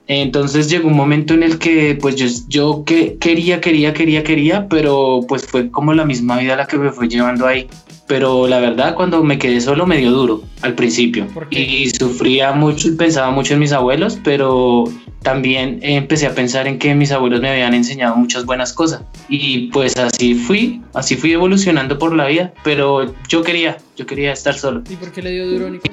Entonces 0.09 0.71
llegó 0.71 0.87
un 0.89 0.97
momento 0.97 1.35
en 1.35 1.43
el 1.43 1.59
que 1.59 1.99
pues 2.01 2.15
yo, 2.15 2.27
yo 2.49 2.85
que, 2.85 3.19
quería, 3.19 3.61
quería, 3.61 3.93
quería, 3.93 4.23
quería, 4.23 4.69
pero 4.69 5.23
pues 5.27 5.47
fue 5.47 5.69
como 5.71 5.93
la 5.95 6.05
misma 6.05 6.39
vida 6.39 6.55
la 6.55 6.67
que 6.67 6.79
me 6.79 6.93
fue 6.93 7.09
llevando 7.09 7.47
ahí 7.47 7.69
pero 8.07 8.47
la 8.47 8.61
verdad 8.61 8.95
cuando 8.95 9.23
me 9.23 9.39
quedé 9.39 9.61
solo 9.61 9.87
me 9.87 9.99
dio 9.99 10.13
duro 10.13 10.43
al 10.63 10.75
principio 10.75 11.27
y 11.51 11.91
sufría 11.91 12.53
mucho 12.53 12.89
y 12.89 12.93
pensaba 12.93 13.31
mucho 13.31 13.55
en 13.55 13.61
mis 13.61 13.73
abuelos, 13.73 14.19
pero 14.23 14.85
también 15.23 15.81
empecé 15.83 16.27
a 16.27 16.35
pensar 16.35 16.69
en 16.69 16.79
que 16.79 16.95
mis 16.95 17.11
abuelos 17.11 17.41
me 17.41 17.51
habían 17.51 17.75
enseñado 17.75 18.17
muchas 18.17 18.45
buenas 18.45 18.73
cosas 18.73 19.03
y 19.29 19.69
pues 19.69 19.97
así 19.97 20.35
fui, 20.35 20.83
así 20.95 21.17
fui 21.17 21.33
evolucionando 21.33 21.99
por 21.99 22.15
la 22.15 22.27
vida, 22.27 22.53
pero 22.63 23.13
yo 23.29 23.43
quería, 23.43 23.79
yo 23.97 24.07
quería 24.07 24.33
estar 24.33 24.55
solo. 24.55 24.83
¿Y 24.89 24.95
por 24.97 25.11
qué 25.11 25.23
le 25.23 25.31
dio 25.31 25.51
duro, 25.51 25.71
Nico? 25.71 25.85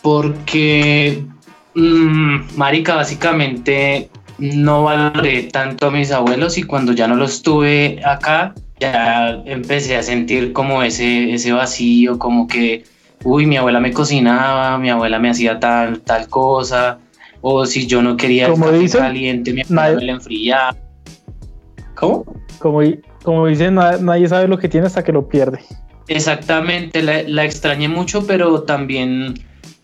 Porque, 0.00 1.24
mmm, 1.74 2.56
marica, 2.56 2.94
básicamente 2.94 4.10
no 4.38 4.84
valoré 4.84 5.44
tanto 5.44 5.88
a 5.88 5.90
mis 5.90 6.12
abuelos 6.12 6.56
y 6.56 6.62
cuando 6.62 6.92
ya 6.92 7.08
no 7.08 7.16
los 7.16 7.42
tuve 7.42 8.00
acá, 8.04 8.54
ya 8.80 9.42
empecé 9.44 9.96
a 9.96 10.02
sentir 10.02 10.52
como 10.52 10.82
ese, 10.82 11.32
ese 11.32 11.52
vacío, 11.52 12.18
como 12.18 12.46
que, 12.46 12.84
uy, 13.24 13.46
mi 13.46 13.56
abuela 13.56 13.80
me 13.80 13.92
cocinaba, 13.92 14.78
mi 14.78 14.90
abuela 14.90 15.18
me 15.18 15.30
hacía 15.30 15.58
tal, 15.60 16.00
tal 16.00 16.28
cosa, 16.28 16.98
o 17.40 17.66
si 17.66 17.86
yo 17.86 18.02
no 18.02 18.16
quería 18.16 18.48
como 18.48 18.68
estar 18.70 19.02
caliente, 19.02 19.52
mi 19.52 19.62
abuela 19.62 19.92
me 19.96 20.04
la 20.04 20.12
enfriaba. 20.12 20.76
¿Cómo? 21.94 22.24
Como, 22.58 22.80
como 23.22 23.46
dicen, 23.46 23.74
nadie 23.74 24.28
sabe 24.28 24.48
lo 24.48 24.58
que 24.58 24.68
tiene 24.68 24.86
hasta 24.86 25.02
que 25.02 25.12
lo 25.12 25.28
pierde. 25.28 25.60
Exactamente, 26.06 27.02
la, 27.02 27.22
la 27.24 27.44
extrañé 27.44 27.88
mucho, 27.88 28.26
pero 28.26 28.62
también 28.62 29.34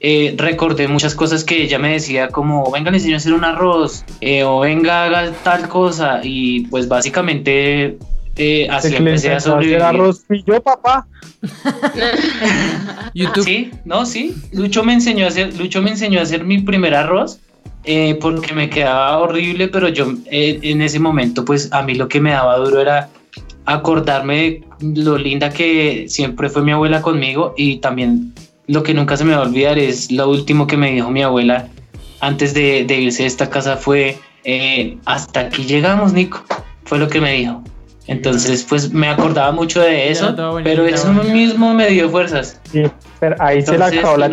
eh, 0.06 0.34
recordé 0.36 0.86
muchas 0.86 1.14
cosas 1.14 1.44
que 1.44 1.62
ella 1.62 1.78
me 1.78 1.92
decía 1.92 2.28
como, 2.28 2.70
venga, 2.70 2.90
le 2.90 2.98
enseño 2.98 3.14
a 3.14 3.16
hacer 3.16 3.32
un 3.32 3.44
arroz, 3.44 4.04
eh, 4.20 4.44
o 4.44 4.60
venga, 4.60 5.04
haga 5.04 5.32
tal 5.42 5.66
cosa, 5.68 6.20
y 6.22 6.66
pues 6.66 6.88
básicamente 6.88 7.96
eh, 8.36 8.66
así 8.70 8.94
empecé 8.94 9.32
a 9.32 9.40
sobrevivir. 9.40 9.82
arroz 9.82 10.24
y 10.30 10.42
yo, 10.44 10.60
papá. 10.62 11.06
YouTube. 13.14 13.44
Sí, 13.44 13.70
no, 13.84 14.06
sí. 14.06 14.34
Lucho 14.52 14.82
me 14.82 14.94
enseñó 14.94 15.26
a 15.26 15.28
hacer, 15.28 15.54
Lucho 15.58 15.82
me 15.82 15.90
enseñó 15.90 16.20
a 16.20 16.22
hacer 16.22 16.44
mi 16.44 16.58
primer 16.60 16.94
arroz. 16.94 17.40
Eh, 17.86 18.16
porque 18.18 18.54
me 18.54 18.70
quedaba 18.70 19.18
horrible, 19.18 19.68
pero 19.68 19.88
yo 19.88 20.14
eh, 20.30 20.58
en 20.62 20.80
ese 20.80 20.98
momento, 20.98 21.44
pues 21.44 21.70
a 21.70 21.82
mí 21.82 21.94
lo 21.94 22.08
que 22.08 22.18
me 22.18 22.30
daba 22.30 22.56
duro 22.56 22.80
era 22.80 23.10
acordarme 23.66 24.62
de 24.80 25.02
lo 25.02 25.18
linda 25.18 25.50
que 25.50 26.06
siempre 26.08 26.48
fue 26.48 26.62
mi 26.62 26.72
abuela 26.72 27.02
conmigo 27.02 27.52
y 27.58 27.76
también 27.76 28.32
lo 28.68 28.82
que 28.82 28.94
nunca 28.94 29.18
se 29.18 29.24
me 29.26 29.34
va 29.34 29.42
a 29.42 29.46
olvidar 29.46 29.78
es 29.78 30.10
lo 30.10 30.30
último 30.30 30.66
que 30.66 30.78
me 30.78 30.92
dijo 30.92 31.10
mi 31.10 31.22
abuela 31.22 31.68
antes 32.20 32.54
de, 32.54 32.84
de 32.86 33.00
irse 33.02 33.24
de 33.24 33.26
esta 33.26 33.50
casa 33.50 33.76
fue 33.76 34.16
hasta 35.04 35.40
aquí 35.40 35.64
llegamos, 35.64 36.14
Nico. 36.14 36.42
Fue 36.84 36.98
lo 36.98 37.08
que 37.08 37.20
me 37.20 37.32
dijo. 37.32 37.62
Entonces, 38.06 38.66
pues 38.68 38.92
me 38.92 39.08
acordaba 39.08 39.50
mucho 39.52 39.80
de 39.80 40.10
eso, 40.10 40.34
pero 40.62 40.86
eso 40.86 41.12
mismo 41.12 41.72
me 41.72 41.88
dio 41.88 42.10
fuerzas. 42.10 42.60
Sí, 42.70 42.82
pero 43.18 43.36
ahí 43.38 43.62
se 43.62 43.78
la 43.78 43.86
acabó 43.86 44.16
la 44.16 44.30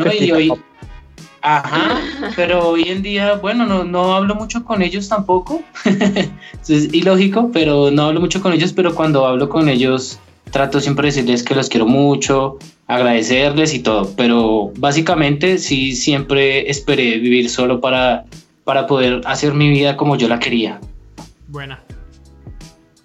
Ajá, 1.44 2.00
pero 2.36 2.70
hoy 2.70 2.84
en 2.90 3.02
día, 3.02 3.34
bueno, 3.34 3.66
no, 3.66 3.84
no 3.84 4.14
hablo 4.14 4.36
mucho 4.36 4.64
con 4.64 4.84
ellos 4.84 5.10
tampoco. 5.10 5.64
es 6.68 6.94
ilógico, 6.94 7.50
pero 7.52 7.90
no 7.90 8.04
hablo 8.04 8.20
mucho 8.20 8.42
con 8.42 8.54
ellos, 8.54 8.74
pero 8.74 8.94
cuando 8.94 9.26
hablo 9.26 9.50
con 9.50 9.68
ellos 9.68 10.20
trato 10.52 10.80
siempre 10.80 11.08
de 11.10 11.16
decirles 11.16 11.44
que 11.44 11.56
los 11.56 11.70
quiero 11.70 11.88
mucho, 11.88 12.60
agradecerles 12.88 13.74
y 13.74 13.80
todo, 13.80 14.14
pero 14.16 14.72
básicamente 14.78 15.58
sí 15.58 15.96
siempre 15.96 16.70
esperé 16.70 17.18
vivir 17.18 17.50
solo 17.50 17.80
para, 17.80 18.26
para 18.64 18.86
poder 18.86 19.22
hacer 19.26 19.54
mi 19.54 19.70
vida 19.70 19.98
como 19.98 20.18
yo 20.18 20.28
la 20.28 20.40
quería. 20.40 20.80
Buena. 21.48 21.82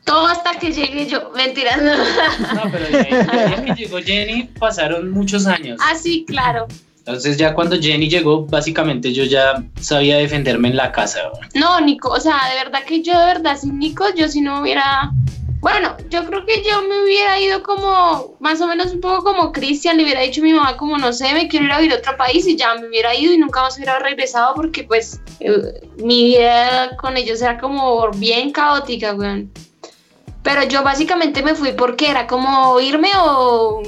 Todo 0.07 0.27
hasta 0.29 0.59
que 0.59 0.73
llegue 0.73 1.07
yo, 1.07 1.31
mentiras. 1.35 1.83
No, 1.83 2.63
pero 2.73 2.89
ya, 2.89 3.63
que 3.63 3.75
llegó 3.75 3.99
Jenny 3.99 4.45
pasaron 4.59 5.11
muchos 5.11 5.47
años. 5.47 5.79
Ah, 5.83 5.95
sí, 5.95 6.25
claro. 6.27 6.67
Entonces 6.99 7.37
ya 7.37 7.55
cuando 7.55 7.79
Jenny 7.79 8.09
llegó, 8.09 8.47
básicamente 8.47 9.13
yo 9.13 9.25
ya 9.25 9.63
sabía 9.81 10.17
defenderme 10.17 10.69
en 10.69 10.77
la 10.77 10.91
casa. 10.93 11.21
No, 11.55 11.81
Nico, 11.81 12.09
o 12.09 12.21
sea, 12.21 12.41
de 12.51 12.65
verdad 12.65 12.85
que 12.85 13.03
yo 13.03 13.19
de 13.19 13.27
verdad 13.27 13.59
sin 13.59 13.79
Nico, 13.79 14.07
yo 14.17 14.29
si 14.29 14.41
no 14.41 14.63
hubiera 14.63 15.13
bueno, 15.61 15.97
yo 16.11 16.25
creo 16.25 16.47
que 16.47 16.63
yo 16.63 16.83
me 16.83 17.03
hubiera 17.03 17.41
ido 17.41 17.63
como, 17.65 18.37
más 18.39 18.61
o 18.61 18.69
menos 18.69 18.93
un 18.93 19.01
poco 19.01 19.25
como 19.25 19.51
Cristian, 19.51 19.97
le 19.97 20.05
hubiera 20.05 20.21
dicho 20.21 20.41
a 20.41 20.45
mi 20.45 20.53
mamá 20.53 20.77
como, 20.77 20.97
no 20.97 21.13
sé, 21.13 21.33
me 21.33 21.49
quiero 21.49 21.67
ir 21.67 21.73
a 21.73 21.79
vivir 21.79 21.93
a 21.95 21.99
otro 21.99 22.17
país 22.17 22.47
y 22.47 22.57
ya 22.57 22.77
me 22.77 22.87
hubiera 22.87 23.15
ido 23.17 23.33
y 23.33 23.39
nunca 23.39 23.63
más 23.63 23.77
hubiera 23.77 23.99
regresado 23.99 24.55
porque 24.55 24.85
pues 24.85 25.21
eh, 25.41 25.81
mi 25.97 26.25
vida 26.25 26.97
con 26.97 27.17
ellos 27.17 27.43
era 27.43 27.59
como 27.59 28.09
bien 28.13 28.53
caótica, 28.53 29.15
weón. 29.15 29.51
Pero 30.47 30.63
yo 30.63 30.85
básicamente 30.85 31.43
me 31.43 31.57
fui 31.57 31.73
porque 31.73 32.09
era 32.09 32.29
como 32.29 32.79
irme 32.79 33.11
o 33.17 33.83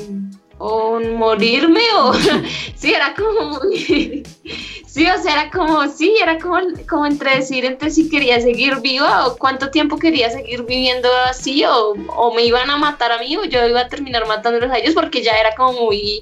o 0.59 0.99
morirme 0.99 1.85
o 1.95 2.13
sí 2.75 2.93
era 2.93 3.15
como 3.15 3.61
sí 3.71 5.07
o 5.07 5.23
sea 5.23 5.35
era 5.35 5.51
como 5.53 5.87
sí 5.87 6.17
era 6.21 6.37
como 6.41 6.59
como 6.89 7.07
entre 7.07 7.37
decir 7.37 7.65
entre 7.65 7.93
si 7.93 8.09
quería 8.09 8.41
seguir 8.41 8.81
viva 8.81 9.29
o 9.29 9.37
cuánto 9.37 9.71
tiempo 9.71 10.01
quería 10.01 10.31
seguir 10.31 10.65
viviendo 10.65 11.09
así 11.31 11.65
o, 11.65 11.95
o 12.09 12.35
me 12.35 12.43
iban 12.43 12.69
a 12.69 12.77
matar 12.77 13.13
a 13.13 13.19
mí 13.19 13.37
o 13.37 13.45
yo 13.45 13.65
iba 13.65 13.83
a 13.83 13.89
terminar 13.89 14.27
matándolos 14.27 14.73
a 14.73 14.79
ellos 14.79 14.95
porque 14.95 15.23
ya 15.23 15.39
era 15.39 15.55
como 15.55 15.85
muy 15.85 16.21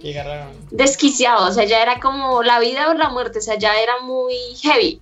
desquiciado 0.71 1.49
o 1.49 1.51
sea 1.51 1.65
ya 1.65 1.81
era 1.81 1.99
como 1.99 2.43
la 2.43 2.61
vida 2.61 2.91
o 2.91 2.93
la 2.93 3.09
muerte 3.09 3.39
o 3.39 3.43
sea 3.43 3.55
ya 3.55 3.81
era 3.81 4.01
muy 4.01 4.37
heavy. 4.63 5.01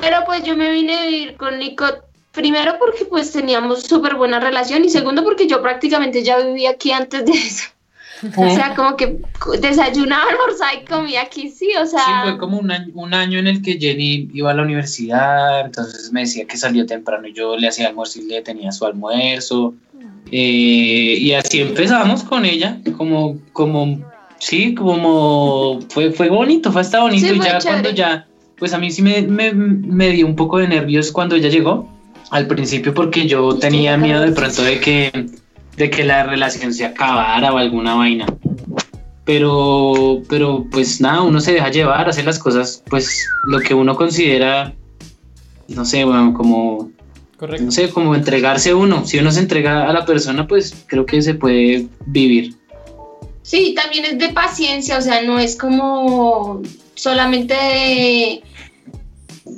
Pero 0.00 0.24
pues 0.24 0.44
yo 0.44 0.56
me 0.56 0.70
vine 0.70 0.96
a 0.96 1.06
vivir 1.06 1.36
con 1.36 1.58
Nico 1.58 1.86
primero 2.38 2.78
porque 2.78 3.04
pues 3.04 3.32
teníamos 3.32 3.82
súper 3.82 4.14
buena 4.14 4.40
relación 4.40 4.84
y 4.84 4.88
segundo 4.88 5.22
porque 5.24 5.46
yo 5.46 5.60
prácticamente 5.60 6.22
ya 6.22 6.38
vivía 6.38 6.70
aquí 6.70 6.92
antes 6.92 7.26
de 7.26 7.32
eso 7.32 7.64
o 8.36 8.50
sea, 8.50 8.74
como 8.74 8.96
que 8.96 9.18
desayunaba, 9.60 10.30
almorzaba 10.30 10.74
y 10.74 10.84
comía 10.84 11.22
aquí, 11.22 11.50
sí, 11.50 11.70
o 11.80 11.86
sea. 11.86 12.00
Sí, 12.00 12.12
fue 12.24 12.38
como 12.38 12.58
un 12.58 12.70
año, 12.70 12.92
un 12.94 13.14
año 13.14 13.38
en 13.38 13.46
el 13.46 13.62
que 13.62 13.78
Jenny 13.78 14.28
iba 14.32 14.50
a 14.50 14.54
la 14.54 14.62
universidad, 14.62 15.64
entonces 15.64 16.12
me 16.12 16.20
decía 16.20 16.46
que 16.46 16.56
salió 16.56 16.86
temprano 16.86 17.28
y 17.28 17.32
yo 17.32 17.56
le 17.56 17.68
hacía 17.68 17.88
almuerzo 17.88 18.20
y 18.20 18.24
le 18.24 18.42
tenía 18.42 18.72
su 18.72 18.84
almuerzo. 18.86 19.74
Eh, 20.30 21.16
y 21.20 21.32
así 21.32 21.60
empezamos 21.60 22.22
con 22.24 22.44
ella, 22.44 22.78
como, 22.96 23.38
como, 23.52 24.00
sí, 24.38 24.74
como, 24.74 25.80
fue, 25.88 26.10
fue 26.10 26.28
bonito, 26.28 26.72
fue 26.72 26.82
hasta 26.82 27.00
bonito. 27.00 27.32
y 27.32 27.40
ya 27.40 27.60
cuando 27.60 27.90
ya, 27.90 28.26
pues 28.58 28.74
a 28.74 28.78
mí 28.78 28.90
sí 28.90 29.00
me, 29.00 29.22
me, 29.22 29.52
me 29.52 30.10
dio 30.10 30.26
un 30.26 30.36
poco 30.36 30.58
de 30.58 30.68
nervios 30.68 31.12
cuando 31.12 31.36
ella 31.36 31.48
llegó, 31.48 31.88
al 32.30 32.46
principio 32.46 32.94
porque 32.94 33.26
yo 33.26 33.58
tenía 33.58 33.96
miedo 33.96 34.20
de 34.20 34.32
pronto 34.32 34.62
de 34.62 34.80
que 34.80 35.26
de 35.78 35.90
que 35.90 36.04
la 36.04 36.24
relación 36.24 36.74
se 36.74 36.84
acabara 36.84 37.52
o 37.52 37.56
alguna 37.56 37.94
vaina. 37.94 38.26
Pero, 39.24 40.22
pero 40.28 40.66
pues 40.70 41.00
nada, 41.00 41.22
uno 41.22 41.40
se 41.40 41.52
deja 41.52 41.70
llevar, 41.70 42.08
hacer 42.08 42.24
las 42.24 42.38
cosas, 42.38 42.82
pues 42.88 43.26
lo 43.46 43.60
que 43.60 43.74
uno 43.74 43.94
considera, 43.94 44.74
no 45.68 45.84
sé, 45.84 46.04
bueno, 46.04 46.34
como, 46.34 46.90
Correcto. 47.36 47.66
no 47.66 47.70
sé, 47.70 47.90
como 47.90 48.14
entregarse 48.14 48.74
uno. 48.74 49.06
Si 49.06 49.18
uno 49.18 49.30
se 49.30 49.40
entrega 49.40 49.88
a 49.88 49.92
la 49.92 50.04
persona, 50.04 50.46
pues 50.46 50.84
creo 50.86 51.06
que 51.06 51.22
se 51.22 51.34
puede 51.34 51.86
vivir. 52.06 52.56
Sí, 53.42 53.74
también 53.74 54.04
es 54.04 54.18
de 54.18 54.30
paciencia, 54.30 54.98
o 54.98 55.02
sea, 55.02 55.22
no 55.22 55.38
es 55.38 55.56
como 55.56 56.62
solamente 56.94 58.42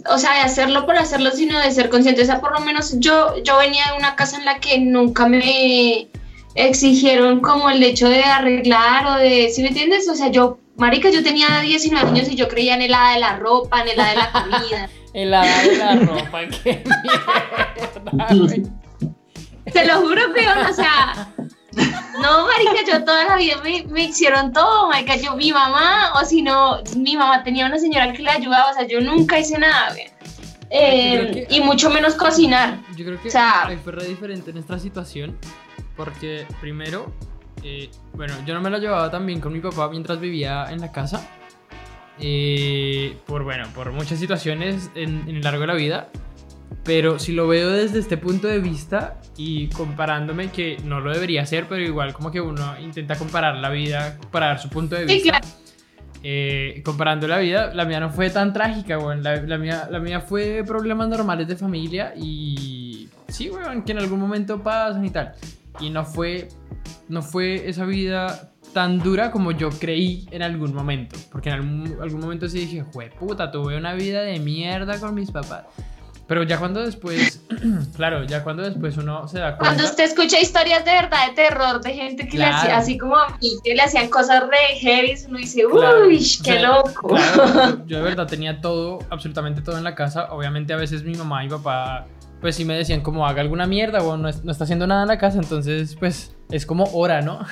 o 0.08 0.18
sea, 0.18 0.34
de 0.34 0.40
hacerlo 0.40 0.86
por 0.86 0.96
hacerlo, 0.96 1.30
sino 1.30 1.58
de 1.58 1.70
ser 1.70 1.88
consciente. 1.88 2.22
O 2.22 2.26
sea, 2.26 2.40
por 2.40 2.52
lo 2.52 2.60
menos 2.60 2.98
yo, 2.98 3.42
yo 3.42 3.58
venía 3.58 3.84
de 3.90 3.98
una 3.98 4.16
casa 4.16 4.38
en 4.38 4.44
la 4.44 4.58
que 4.58 4.78
nunca 4.78 5.26
me 5.26 6.08
exigieron 6.54 7.40
como 7.40 7.70
el 7.70 7.82
hecho 7.82 8.08
de 8.08 8.22
arreglar 8.22 9.06
o 9.06 9.14
de, 9.14 9.50
¿sí 9.50 9.62
me 9.62 9.68
entiendes? 9.68 10.08
O 10.08 10.14
sea, 10.14 10.28
yo, 10.28 10.58
marica, 10.76 11.10
yo 11.10 11.22
tenía 11.22 11.60
19 11.60 12.08
años 12.08 12.28
y 12.28 12.36
yo 12.36 12.48
creía 12.48 12.74
en 12.74 12.82
el 12.82 12.94
hada 12.94 13.14
de 13.14 13.20
la 13.20 13.36
ropa, 13.36 13.82
en 13.82 13.88
el 13.88 14.00
hada 14.00 14.10
de 14.10 14.16
la 14.16 14.32
comida. 14.32 14.90
el 15.14 15.34
hada 15.34 15.62
de 15.62 15.76
la 15.76 15.94
ropa, 15.96 16.40
qué 16.62 16.82
mierda, 18.38 18.70
Te 19.72 19.84
lo 19.86 20.00
juro, 20.00 20.32
peor, 20.32 20.58
o 20.68 20.72
sea, 20.72 21.28
no, 22.20 22.46
marica, 22.46 22.84
yo 22.86 23.04
toda 23.04 23.24
la 23.24 23.36
vida 23.36 23.60
me, 23.62 24.04
hicieron 24.04 24.52
todo, 24.52 24.88
marica, 24.88 25.16
yo, 25.16 25.36
mi 25.36 25.52
mamá, 25.52 26.12
o 26.20 26.24
si 26.24 26.42
no, 26.42 26.82
mi 26.96 27.16
mamá 27.16 27.42
tenía 27.42 27.66
una 27.66 27.78
señora 27.78 28.12
que 28.12 28.22
le 28.22 28.30
ayudaba, 28.30 28.70
o 28.70 28.74
sea, 28.74 28.86
yo 28.86 29.00
nunca 29.00 29.38
hice 29.38 29.58
nada, 29.58 29.94
eh, 30.70 31.46
y 31.50 31.60
mucho 31.60 31.90
menos 31.90 32.14
cocinar. 32.14 32.78
Yo 32.96 33.04
creo 33.04 33.20
que 33.20 33.28
o 33.28 33.30
sea, 33.30 33.70
fue 33.82 33.92
re 33.92 34.06
diferente 34.06 34.50
en 34.50 34.56
nuestra 34.56 34.78
situación, 34.78 35.36
porque 35.96 36.46
primero, 36.60 37.12
eh, 37.62 37.90
bueno, 38.14 38.34
yo 38.46 38.54
no 38.54 38.60
me 38.60 38.70
lo 38.70 38.78
llevaba 38.78 39.10
tan 39.10 39.26
bien 39.26 39.40
con 39.40 39.52
mi 39.52 39.60
papá 39.60 39.88
mientras 39.88 40.20
vivía 40.20 40.66
en 40.70 40.80
la 40.80 40.92
casa, 40.92 41.28
eh, 42.18 43.16
por, 43.26 43.44
bueno, 43.44 43.66
por 43.74 43.92
muchas 43.92 44.18
situaciones 44.18 44.90
en, 44.94 45.28
en 45.28 45.36
el 45.36 45.42
largo 45.42 45.60
de 45.60 45.66
la 45.66 45.74
vida, 45.74 46.08
pero 46.84 47.18
si 47.18 47.32
lo 47.32 47.46
veo 47.48 47.70
desde 47.70 47.98
este 47.98 48.16
punto 48.16 48.48
de 48.48 48.58
vista 48.58 49.20
y 49.36 49.68
comparándome, 49.68 50.50
que 50.50 50.78
no 50.84 51.00
lo 51.00 51.12
debería 51.12 51.42
hacer, 51.42 51.66
pero 51.68 51.82
igual 51.82 52.12
como 52.12 52.30
que 52.30 52.40
uno 52.40 52.78
intenta 52.80 53.16
comparar 53.16 53.56
la 53.56 53.70
vida, 53.70 54.16
comparar 54.18 54.58
su 54.58 54.68
punto 54.68 54.96
de 54.96 55.04
vista. 55.04 55.40
Eh, 56.22 56.82
comparando 56.84 57.26
la 57.26 57.38
vida, 57.38 57.72
la 57.72 57.86
mía 57.86 57.98
no 57.98 58.10
fue 58.10 58.28
tan 58.28 58.52
trágica, 58.52 58.98
bueno, 58.98 59.22
la, 59.22 59.36
la, 59.36 59.56
mía, 59.56 59.88
la 59.90 60.00
mía 60.00 60.20
fue 60.20 60.62
problemas 60.66 61.08
normales 61.08 61.48
de 61.48 61.56
familia 61.56 62.12
y 62.14 63.08
sí, 63.28 63.48
bueno, 63.48 63.82
que 63.84 63.92
en 63.92 63.98
algún 63.98 64.20
momento 64.20 64.62
pasan 64.62 65.04
y 65.04 65.10
tal. 65.10 65.32
Y 65.80 65.88
no 65.90 66.04
fue, 66.04 66.48
no 67.08 67.22
fue 67.22 67.68
esa 67.68 67.86
vida 67.86 68.52
tan 68.72 68.98
dura 68.98 69.30
como 69.30 69.52
yo 69.52 69.70
creí 69.70 70.26
en 70.30 70.42
algún 70.42 70.74
momento. 70.74 71.16
Porque 71.30 71.48
en 71.48 71.54
algún, 71.56 71.96
algún 72.00 72.20
momento 72.20 72.48
sí 72.48 72.60
dije, 72.60 72.84
puta, 73.18 73.50
tuve 73.50 73.76
una 73.76 73.94
vida 73.94 74.22
de 74.22 74.38
mierda 74.38 74.98
con 75.00 75.14
mis 75.14 75.30
papás. 75.30 75.64
Pero 76.30 76.44
ya 76.44 76.58
cuando 76.60 76.80
después, 76.80 77.42
claro, 77.96 78.22
ya 78.22 78.44
cuando 78.44 78.62
después 78.62 78.96
uno 78.96 79.26
se 79.26 79.40
da 79.40 79.56
cuenta. 79.56 79.64
Cuando 79.64 79.82
usted 79.82 80.04
escucha 80.04 80.38
historias 80.38 80.84
de 80.84 80.92
verdad 80.92 81.26
de 81.26 81.34
terror 81.34 81.80
de 81.80 81.92
gente 81.92 82.28
que 82.28 82.38
le 82.38 82.44
hacía, 82.44 82.76
así 82.76 82.96
como 82.96 83.16
a 83.16 83.36
mí, 83.42 83.54
que 83.64 83.74
le 83.74 83.82
hacían 83.82 84.08
cosas 84.08 84.44
re 84.48 84.78
heavy, 84.78 85.14
uno 85.26 85.38
dice, 85.38 85.66
uy, 85.66 86.24
qué 86.44 86.60
loco. 86.60 87.16
yo, 87.86 87.96
de 87.96 88.02
verdad 88.04 88.28
tenía 88.28 88.60
todo, 88.60 89.00
absolutamente 89.10 89.60
todo 89.60 89.76
en 89.76 89.82
la 89.82 89.96
casa. 89.96 90.28
Obviamente 90.30 90.72
a 90.72 90.76
veces 90.76 91.02
mi 91.02 91.16
mamá 91.16 91.44
y 91.44 91.48
papá, 91.48 92.06
pues 92.40 92.54
sí 92.54 92.64
me 92.64 92.74
decían 92.74 93.00
como 93.00 93.26
haga 93.26 93.40
alguna 93.40 93.66
mierda 93.66 94.00
o 94.00 94.16
no, 94.16 94.30
no 94.30 94.52
está 94.52 94.62
haciendo 94.62 94.86
nada 94.86 95.02
en 95.02 95.08
la 95.08 95.18
casa, 95.18 95.38
entonces 95.38 95.96
pues 95.96 96.36
es 96.52 96.64
como 96.64 96.84
hora, 96.92 97.22
¿no? 97.22 97.44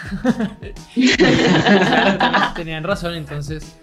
tenían 2.54 2.84
razón, 2.84 3.14
entonces 3.14 3.76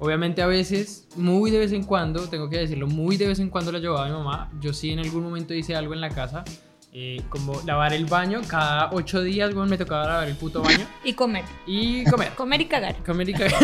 Obviamente 0.00 0.42
a 0.42 0.46
veces, 0.46 1.08
muy 1.16 1.50
de 1.50 1.58
vez 1.58 1.72
en 1.72 1.82
cuando, 1.82 2.28
tengo 2.28 2.48
que 2.48 2.58
decirlo, 2.58 2.86
muy 2.86 3.16
de 3.16 3.26
vez 3.26 3.40
en 3.40 3.50
cuando 3.50 3.72
la 3.72 3.80
llevaba 3.80 4.06
a 4.06 4.08
mi 4.08 4.12
mamá. 4.12 4.48
Yo 4.60 4.72
sí 4.72 4.90
en 4.90 5.00
algún 5.00 5.24
momento 5.24 5.54
hice 5.54 5.74
algo 5.74 5.92
en 5.92 6.00
la 6.00 6.10
casa, 6.10 6.44
eh, 6.92 7.20
como 7.28 7.60
lavar 7.66 7.92
el 7.92 8.06
baño. 8.06 8.40
Cada 8.46 8.90
ocho 8.92 9.22
días, 9.22 9.52
bueno, 9.52 9.68
me 9.68 9.76
tocaba 9.76 10.06
lavar 10.06 10.28
el 10.28 10.36
puto 10.36 10.62
baño. 10.62 10.86
Y 11.02 11.14
comer. 11.14 11.44
Y 11.66 12.04
comer. 12.04 12.30
comer 12.34 12.60
y 12.60 12.66
cagar. 12.66 13.02
Comer 13.04 13.28
y 13.28 13.32
cagar. 13.34 13.60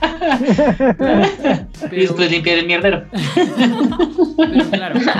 y 1.90 1.96
después 1.96 2.30
limpiar 2.30 2.58
el 2.58 2.66
mierdero. 2.66 3.06
Pero 4.36 4.70
claro. 4.70 5.00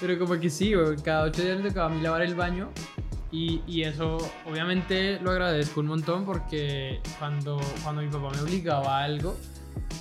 Pero 0.00 0.18
como 0.18 0.38
que 0.38 0.48
sí, 0.50 0.74
cada 1.02 1.24
ocho 1.24 1.42
días 1.42 1.58
me 1.58 1.70
tocaba 1.70 1.86
a 1.86 1.94
mí 1.94 2.00
lavar 2.00 2.22
el 2.22 2.34
baño 2.34 2.70
y, 3.30 3.60
y, 3.66 3.82
eso 3.82 4.16
obviamente 4.46 5.18
lo 5.20 5.30
agradezco 5.30 5.80
un 5.80 5.86
montón 5.86 6.24
porque 6.24 7.00
cuando, 7.18 7.60
cuando 7.82 8.00
mi 8.00 8.08
papá 8.08 8.30
me 8.34 8.40
obligaba 8.40 9.00
a 9.00 9.04
algo 9.04 9.36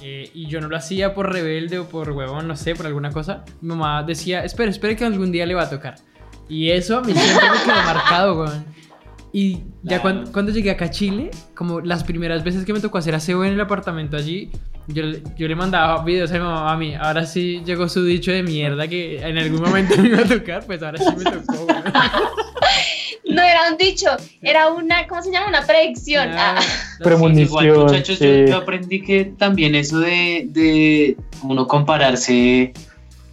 eh, 0.02 0.30
y 0.34 0.48
yo 0.48 0.62
no 0.62 0.68
lo 0.68 0.78
hacía 0.78 1.14
por 1.14 1.32
rebelde 1.32 1.80
o 1.80 1.90
por 1.90 2.12
huevón, 2.12 2.48
no 2.48 2.56
sé, 2.56 2.76
por 2.76 2.86
alguna 2.86 3.12
cosa, 3.12 3.44
mi 3.62 3.70
mamá 3.70 4.04
decía, 4.04 4.44
espera, 4.44 4.70
espera 4.70 4.96
que 4.96 5.06
algún 5.06 5.32
día 5.32 5.46
le 5.46 5.56
va 5.56 5.64
a 5.64 5.70
tocar. 5.70 5.96
Y 6.50 6.70
eso 6.70 7.00
a 7.00 7.02
mí 7.02 7.14
siempre 7.14 7.50
me 7.50 7.64
quedó 7.64 7.84
marcado, 7.84 8.40
weón. 8.40 8.66
Y 9.34 9.64
ya 9.84 10.02
cuando, 10.02 10.32
cuando, 10.32 10.52
llegué 10.52 10.72
acá 10.72 10.86
a 10.86 10.90
Chile, 10.90 11.32
como 11.54 11.82
las 11.82 12.04
primeras 12.04 12.44
veces 12.44 12.64
que 12.64 12.74
me 12.74 12.80
tocó 12.80 12.98
hacer 12.98 13.14
aseo 13.14 13.44
en 13.44 13.54
el 13.54 13.60
apartamento 13.60 14.16
allí, 14.16 14.50
yo, 14.88 15.04
yo 15.36 15.48
le 15.48 15.56
mandaba 15.56 16.04
videos 16.04 16.32
a 16.32 16.36
mi 16.36 16.40
mamá, 16.40 16.72
a 16.72 16.78
mí, 16.78 16.96
ahora 16.96 17.26
sí 17.26 17.62
llegó 17.66 17.90
su 17.90 18.06
dicho 18.06 18.32
de 18.32 18.42
mierda 18.42 18.88
que 18.88 19.20
en 19.20 19.38
algún 19.38 19.62
momento 19.62 19.98
me 20.02 20.08
iba 20.08 20.22
a 20.22 20.26
tocar, 20.26 20.66
pues 20.66 20.82
ahora 20.82 20.98
sí 20.98 21.14
me 21.18 21.24
tocó, 21.26 21.66
weón. 21.66 21.84
No 23.30 23.42
era 23.42 23.70
un 23.70 23.78
dicho, 23.78 24.10
era 24.42 24.72
una, 24.72 25.08
¿cómo 25.08 25.22
se 25.22 25.32
llama? 25.32 25.48
Una 25.48 25.66
predicción. 25.66 26.30
Ah. 26.34 26.60
Premonición. 27.04 27.80
muchachos, 27.80 28.20
yo, 28.20 28.58
aprendí 28.58 29.02
que 29.02 29.26
también 29.26 29.76
eso 29.76 30.00
de, 30.00 30.46
de 30.50 31.18
uno 31.44 31.68
compararse 31.68 32.74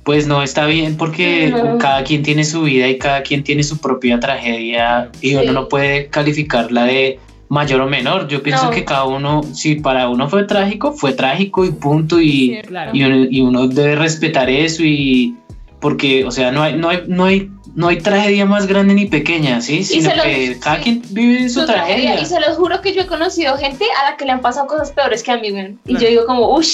pues 0.05 0.27
no 0.27 0.43
está 0.43 0.67
bien 0.67 0.97
porque 0.97 1.53
cada 1.81 2.05
quien 2.05 2.23
tiene 2.23 2.45
su 2.45 2.63
vida 2.63 2.87
y 2.89 2.99
cada 2.99 3.23
quien 3.23 3.43
tiene 3.43 3.63
su 3.63 3.79
propia 3.79 4.21
tragedia 4.21 5.11
y 5.23 5.35
uno 5.35 5.53
no 5.53 5.69
puede 5.69 6.09
calificarla 6.09 6.85
de 6.85 7.19
mayor 7.49 7.81
o 7.81 7.89
menor. 7.89 8.29
Yo 8.29 8.43
pienso 8.43 8.71
que 8.71 8.85
cada 8.85 9.05
uno, 9.05 9.43
si 9.43 9.77
para 9.77 10.09
uno 10.11 10.29
fue 10.29 10.45
trágico, 10.45 10.93
fue 10.93 11.15
trágico 11.15 11.65
y 11.65 11.71
punto 11.71 12.21
y, 12.21 12.61
y, 12.93 13.41
uno 13.41 13.67
debe 13.67 13.97
respetar 13.97 14.51
eso 14.51 14.83
y 14.85 15.37
porque, 15.81 16.25
o 16.25 16.31
sea, 16.31 16.53
no 16.53 16.63
hay, 16.63 16.77
no 16.77 16.91
hay, 16.91 17.03
no 17.07 17.25
hay 17.25 17.51
no 17.75 17.89
hay 17.89 17.99
tragedia 17.99 18.47
más 18.47 18.67
grande 18.67 18.95
ni 18.95 19.07
pequeña, 19.07 19.61
¿sí? 19.61 19.83
Sino 19.83 20.11
que 20.23 20.59
cada 20.61 20.79
quien 20.79 21.03
vive 21.11 21.49
su, 21.49 21.67
tragedia. 21.67 22.21
Y 22.21 22.27
se 22.27 22.41
los 22.41 22.57
juro 22.57 22.81
que 22.81 22.95
yo 22.95 23.03
he 23.03 23.07
conocido 23.07 23.57
gente 23.57 23.85
a 24.01 24.11
la 24.11 24.17
que 24.17 24.25
le 24.25 24.33
han 24.33 24.41
pasado 24.41 24.67
cosas 24.67 24.93
peores 24.93 25.23
que 25.23 25.33
a 25.33 25.39
mí, 25.39 25.49
Y 25.85 25.95
yo 25.95 26.09
digo 26.09 26.25
como, 26.25 26.55
uy, 26.55 26.67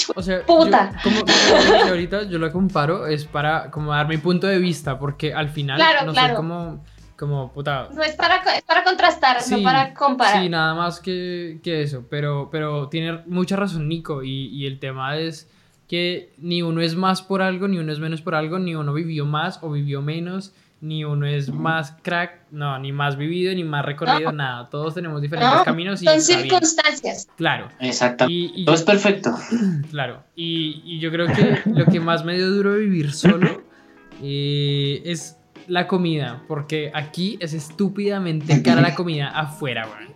puta. 0.45 0.91
como, 1.03 1.21
ahorita 1.89 2.23
yo 2.23 2.37
lo 2.37 2.51
comparo, 2.51 3.07
es 3.07 3.25
para 3.25 3.71
como 3.71 3.91
dar 3.91 4.07
mi 4.07 4.17
punto 4.17 4.47
de 4.47 4.59
vista, 4.59 4.99
porque 4.99 5.33
al 5.33 5.49
final 5.49 5.81
no 6.05 6.13
soy 6.13 6.33
como... 6.35 6.83
Como, 7.17 7.51
puta. 7.51 7.87
No 7.93 8.01
es 8.01 8.15
para, 8.15 8.37
es 8.57 8.63
para 8.63 8.83
contrastar, 8.83 9.37
no 9.51 9.61
para 9.61 9.93
comparar. 9.93 10.41
Sí, 10.41 10.49
nada 10.49 10.73
más 10.73 10.99
que, 10.99 11.59
que, 11.61 11.83
eso. 11.83 12.03
Pero, 12.09 12.49
pero 12.51 12.89
tiene 12.89 13.19
mucha 13.27 13.55
razón 13.55 13.87
Nico. 13.87 14.23
Y, 14.23 14.47
y 14.47 14.65
el 14.65 14.79
tema 14.79 15.17
es 15.17 15.47
que 15.87 16.33
ni 16.39 16.63
uno 16.63 16.81
es 16.81 16.95
más 16.95 17.21
por 17.21 17.43
algo, 17.43 17.67
ni 17.67 17.77
uno 17.77 17.91
es 17.91 17.99
menos 17.99 18.23
por 18.23 18.33
algo, 18.33 18.57
ni 18.57 18.73
uno 18.73 18.91
vivió 18.91 19.27
más 19.27 19.59
o 19.61 19.69
vivió 19.69 20.01
menos 20.01 20.51
ni 20.81 21.05
uno 21.05 21.27
es 21.27 21.49
más 21.49 21.95
crack, 22.01 22.47
no, 22.49 22.77
ni 22.79 22.91
más 22.91 23.15
vivido, 23.15 23.53
ni 23.53 23.63
más 23.63 23.85
recorrido, 23.85 24.31
nada. 24.31 24.67
Todos 24.69 24.95
tenemos 24.95 25.21
diferentes 25.21 25.61
caminos 25.61 26.01
y 26.01 26.05
son 26.05 26.21
circunstancias. 26.21 27.27
Claro. 27.37 27.69
Exacto. 27.79 28.25
Y, 28.27 28.65
Todo 28.65 28.75
es 28.75 28.83
perfecto. 28.83 29.35
Claro. 29.91 30.23
Y, 30.35 30.99
yo 30.99 31.11
creo 31.11 31.27
que 31.27 31.61
lo 31.65 31.85
que 31.85 31.99
más 31.99 32.25
me 32.25 32.35
dio 32.35 32.49
duro 32.49 32.75
vivir 32.75 33.13
solo 33.13 33.63
eh, 34.23 35.01
es 35.05 35.37
la 35.67 35.87
comida, 35.87 36.41
porque 36.47 36.91
aquí 36.93 37.37
es 37.39 37.53
estúpidamente 37.53 38.61
cara 38.63 38.81
la 38.81 38.95
comida 38.95 39.29
afuera, 39.29 39.87
güey. 39.87 40.09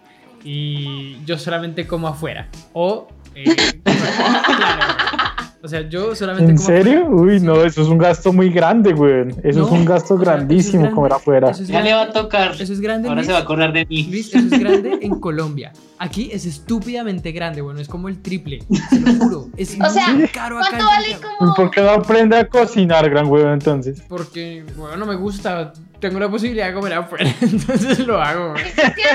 Y 0.43 1.23
yo 1.25 1.37
solamente 1.37 1.85
como 1.87 2.07
afuera. 2.07 2.49
O 2.73 3.07
eh, 3.35 3.55
o 5.65 5.67
sea, 5.67 5.81
yo 5.89 6.13
solamente. 6.13 6.51
¿En 6.51 6.59
serio? 6.59 7.07
Uy, 7.07 7.39
no, 7.39 7.63
eso 7.63 7.81
es 7.81 7.87
un 7.87 7.97
gasto 7.97 8.31
muy 8.31 8.51
grande, 8.51 8.93
güey. 8.93 9.29
Eso 9.43 9.65
es 9.65 9.71
un 9.71 9.83
gasto 9.83 10.15
grandísimo 10.15 10.91
comer 10.91 11.13
afuera. 11.13 11.51
ya 11.53 11.81
le 11.81 11.91
va 11.91 12.03
a 12.03 12.11
tocar. 12.11 12.51
Eso 12.51 12.71
es 12.71 12.79
grande. 12.79 13.09
Ahora 13.09 13.23
se 13.23 13.31
va 13.31 13.39
a 13.39 13.41
acordar 13.41 13.73
de 13.73 13.83
mí. 13.87 14.07
eso 14.13 14.37
es 14.37 14.51
grande 14.51 14.99
en 15.01 15.19
Colombia. 15.19 15.73
Aquí 15.97 16.29
es 16.31 16.45
estúpidamente 16.45 17.31
grande, 17.31 17.61
bueno, 17.61 17.79
es 17.79 17.87
como 17.87 18.09
el 18.09 18.21
triple. 18.21 18.59
Se 18.89 18.99
lo 18.99 19.13
juro. 19.13 19.47
Es 19.57 19.75
o 19.79 19.89
sea, 19.89 20.09
muy 20.09 20.27
caro 20.27 20.59
acá. 20.59 20.69
¿cuánto 20.69 20.85
vale 20.85 21.17
como... 21.39 21.55
¿Por 21.55 21.71
qué 21.71 21.81
no 21.81 21.89
aprende 21.89 22.37
a 22.37 22.47
cocinar, 22.47 23.09
gran 23.09 23.25
huevo, 23.25 23.51
entonces? 23.51 24.03
Porque, 24.07 24.63
bueno, 24.75 24.97
no 24.97 25.05
me 25.07 25.15
gusta. 25.15 25.73
Tengo 25.99 26.19
la 26.19 26.29
posibilidad 26.29 26.67
de 26.67 26.73
comer 26.75 26.93
afuera, 26.93 27.33
entonces 27.41 28.05
lo 28.05 28.21
hago. 28.21 28.53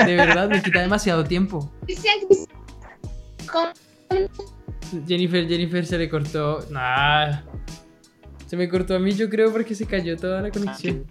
De 0.05 0.15
verdad, 0.15 0.49
me 0.49 0.61
quita 0.61 0.81
demasiado 0.81 1.23
tiempo. 1.23 1.71
Jennifer, 5.07 5.47
Jennifer 5.47 5.85
se 5.85 5.97
le 5.97 6.09
cortó. 6.09 6.59
Nah. 6.69 7.41
Se 8.47 8.57
me 8.57 8.67
cortó 8.67 8.95
a 8.95 8.99
mí, 8.99 9.13
yo 9.13 9.29
creo, 9.29 9.51
porque 9.51 9.75
se 9.75 9.85
cayó 9.85 10.17
toda 10.17 10.41
la 10.41 10.51
conexión. 10.51 11.05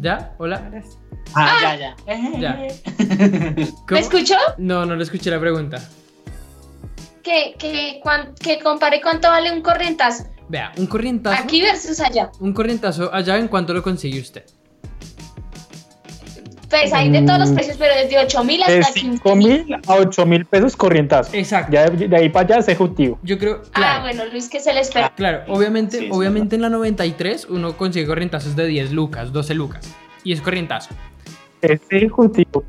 ¿Ya? 0.00 0.34
¿Hola? 0.38 0.70
Ah, 1.34 1.58
ya, 1.60 1.76
ya. 1.76 1.96
Ya. 2.38 2.68
¿Me 3.90 3.98
escuchó? 3.98 4.36
No, 4.56 4.86
no 4.86 4.94
le 4.94 5.02
escuché 5.02 5.30
la 5.30 5.40
pregunta. 5.40 5.82
Que, 7.22 7.56
que, 7.58 8.00
que 8.40 8.58
compare 8.60 9.00
cuánto 9.02 9.28
vale 9.28 9.52
un 9.52 9.60
corrientazo. 9.60 10.24
Vea, 10.48 10.72
un 10.78 10.86
corrientazo. 10.86 11.42
Aquí 11.42 11.60
versus 11.60 12.00
allá. 12.00 12.30
Un 12.40 12.54
corrientazo 12.54 13.12
allá, 13.12 13.36
¿en 13.36 13.48
cuánto 13.48 13.74
lo 13.74 13.82
consigue 13.82 14.20
usted? 14.20 14.44
Pues 16.68 16.92
hay 16.92 17.10
de 17.10 17.22
todos 17.22 17.38
los 17.38 17.50
mm. 17.50 17.54
precios, 17.54 17.76
pero 17.78 17.94
desde 17.94 18.18
8 18.18 18.44
mil 18.44 18.60
hasta 18.62 18.74
de 18.74 18.82
5 18.84 19.36
mil 19.36 19.74
a 19.86 19.94
8 19.94 20.26
mil 20.26 20.44
pesos 20.44 20.76
corrientazo. 20.76 21.34
Exacto. 21.34 21.72
Ya 21.72 21.88
de, 21.88 22.14
ahí 22.14 22.28
para 22.28 22.46
allá 22.46 22.58
es 22.58 22.68
ejecutivo. 22.68 23.18
Yo 23.22 23.38
creo. 23.38 23.62
Ah, 23.66 23.70
claro. 23.72 23.98
Ah, 23.98 24.00
bueno, 24.02 24.24
Luis, 24.30 24.48
que 24.48 24.60
se 24.60 24.74
le 24.74 24.80
espera. 24.80 25.12
Claro, 25.16 25.44
obviamente, 25.48 26.08
obviamente 26.12 26.56
en 26.56 26.62
la 26.62 26.68
93 26.68 27.46
uno 27.46 27.76
consigue 27.76 28.06
corrientazos 28.06 28.54
de 28.54 28.66
10 28.66 28.92
lucas, 28.92 29.32
12 29.32 29.54
lucas. 29.54 29.94
Y 30.24 30.32
es 30.32 30.42
corrientazo. 30.42 30.90
Es 31.62 31.80
ejecutivo. 31.88 32.64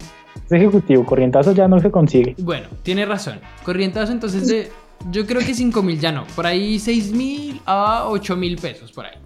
Es 0.45 0.51
ejecutivo. 0.51 1.05
Corrientazo 1.05 1.51
ya 1.53 1.67
no 1.67 1.79
se 1.79 1.91
consigue. 1.91 2.35
Bueno, 2.39 2.67
tiene 2.83 3.05
razón. 3.05 3.41
Corrientazo 3.63 4.13
entonces 4.13 4.47
de. 4.47 4.71
Yo 5.11 5.25
creo 5.25 5.41
que 5.41 5.53
5 5.53 5.81
mil 5.83 5.99
ya 5.99 6.11
no. 6.11 6.25
Por 6.35 6.45
ahí 6.45 6.79
6 6.79 7.11
mil 7.11 7.61
a 7.65 8.05
8 8.07 8.35
mil 8.37 8.57
pesos 8.57 8.91
por 8.93 9.05
ahí. 9.05 9.17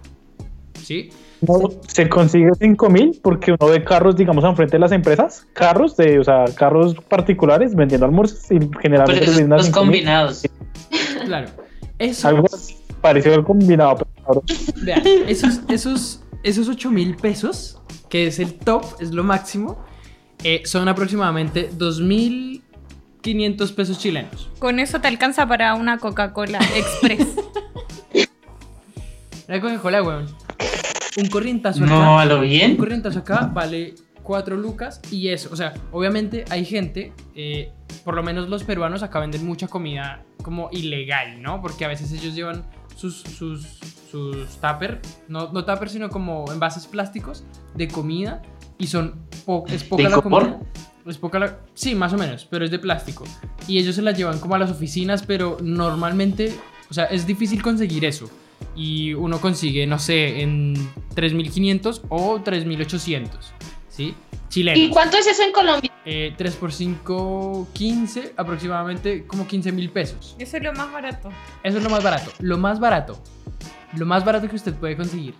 ¿Sí? 0.82 1.10
Se 1.86 2.08
consigue 2.08 2.50
5 2.58 2.90
mil 2.90 3.20
porque 3.22 3.52
uno 3.52 3.70
ve 3.70 3.84
carros, 3.84 4.16
digamos, 4.16 4.44
enfrente 4.44 4.76
de 4.76 4.80
las 4.80 4.92
empresas, 4.92 5.46
carros 5.52 5.96
de, 5.96 6.18
o 6.18 6.24
sea, 6.24 6.44
carros 6.54 6.94
particulares 7.08 7.74
vendiendo 7.74 8.06
almuerzos 8.06 8.50
y 8.50 8.58
generalmente 8.80 9.46
los 9.46 9.70
combinados. 9.70 10.46
Claro. 11.24 11.48
Eso. 11.98 12.28
Algo 12.28 12.46
parecido 13.00 13.34
al 13.34 13.44
combinado, 13.44 14.06
pero 14.26 14.42
Vean, 14.82 15.02
esos, 15.26 15.60
esos, 15.68 16.22
esos 16.42 16.68
8 16.68 16.90
mil 16.90 17.16
pesos, 17.16 17.80
que 18.08 18.26
es 18.26 18.38
el 18.38 18.54
top, 18.54 18.84
es 19.00 19.12
lo 19.12 19.24
máximo, 19.24 19.84
eh, 20.42 20.62
son 20.66 20.88
aproximadamente 20.88 21.70
2.500 21.70 23.74
pesos 23.74 23.98
chilenos. 23.98 24.50
Con 24.58 24.78
eso 24.78 25.00
te 25.00 25.08
alcanza 25.08 25.46
para 25.46 25.74
una 25.74 25.98
Coca-Cola 25.98 26.58
Express. 26.76 27.26
Una 29.48 29.60
Coca-Cola, 29.60 30.02
weón. 30.02 30.26
Un 31.16 31.28
corrientazo 31.28 31.84
acá. 31.84 31.92
No, 31.92 32.18
a 32.18 32.24
lo 32.24 32.40
bien. 32.40 32.72
Un 32.72 32.76
corrientazo 32.76 33.20
acá 33.20 33.50
vale 33.52 33.94
4 34.22 34.56
lucas 34.56 35.00
y 35.10 35.28
eso. 35.28 35.48
O 35.52 35.56
sea, 35.56 35.74
obviamente 35.92 36.44
hay 36.50 36.64
gente, 36.64 37.12
eh, 37.34 37.70
por 38.04 38.14
lo 38.14 38.22
menos 38.22 38.48
los 38.48 38.64
peruanos 38.64 39.02
acá 39.02 39.20
venden 39.20 39.46
mucha 39.46 39.68
comida 39.68 40.22
como 40.42 40.68
ilegal, 40.72 41.40
¿no? 41.40 41.62
Porque 41.62 41.84
a 41.84 41.88
veces 41.88 42.10
ellos 42.12 42.34
llevan 42.34 42.64
sus, 42.96 43.20
sus, 43.20 43.78
sus 44.10 44.48
tupper, 44.60 45.00
no, 45.28 45.52
no 45.52 45.64
tupper, 45.64 45.88
sino 45.88 46.10
como 46.10 46.44
envases 46.52 46.86
plásticos 46.86 47.44
de 47.74 47.88
comida 47.88 48.42
y 48.78 48.88
son 48.88 49.26
es 49.68 49.84
poca 49.84 50.08
la 50.08 50.20
comida. 50.20 50.60
Es 51.06 51.18
poca 51.18 51.38
la, 51.38 51.58
sí, 51.74 51.94
más 51.94 52.14
o 52.14 52.18
menos, 52.18 52.46
pero 52.50 52.64
es 52.64 52.70
de 52.70 52.78
plástico. 52.78 53.24
Y 53.68 53.78
ellos 53.78 53.94
se 53.94 54.02
la 54.02 54.12
llevan 54.12 54.38
como 54.38 54.54
a 54.54 54.58
las 54.58 54.70
oficinas, 54.70 55.22
pero 55.22 55.58
normalmente, 55.62 56.54
o 56.90 56.94
sea, 56.94 57.04
es 57.04 57.26
difícil 57.26 57.62
conseguir 57.62 58.06
eso 58.06 58.30
y 58.76 59.14
uno 59.14 59.40
consigue, 59.40 59.86
no 59.86 59.98
sé, 59.98 60.40
en 60.40 60.74
3.500 61.14 62.02
o 62.08 62.38
3.800, 62.38 63.28
¿sí? 63.88 64.14
Chileno. 64.48 64.78
¿Y 64.78 64.90
cuánto 64.90 65.16
es 65.16 65.26
eso 65.26 65.42
en 65.42 65.52
Colombia? 65.52 65.90
3 66.04 66.04
eh, 66.06 66.56
por 66.60 66.72
5, 66.72 67.68
15, 67.72 68.34
aproximadamente 68.36 69.26
como 69.26 69.46
15 69.46 69.72
mil 69.72 69.90
pesos. 69.90 70.36
Eso 70.38 70.56
es 70.56 70.62
lo 70.62 70.72
más 70.72 70.92
barato. 70.92 71.30
Eso 71.62 71.78
es 71.78 71.84
lo 71.84 71.90
más 71.90 72.02
barato. 72.02 72.30
Lo 72.40 72.58
más 72.58 72.78
barato. 72.78 73.22
Lo 73.96 74.06
más 74.06 74.24
barato 74.24 74.48
que 74.48 74.56
usted 74.56 74.74
puede 74.74 74.96
conseguir. 74.96 75.34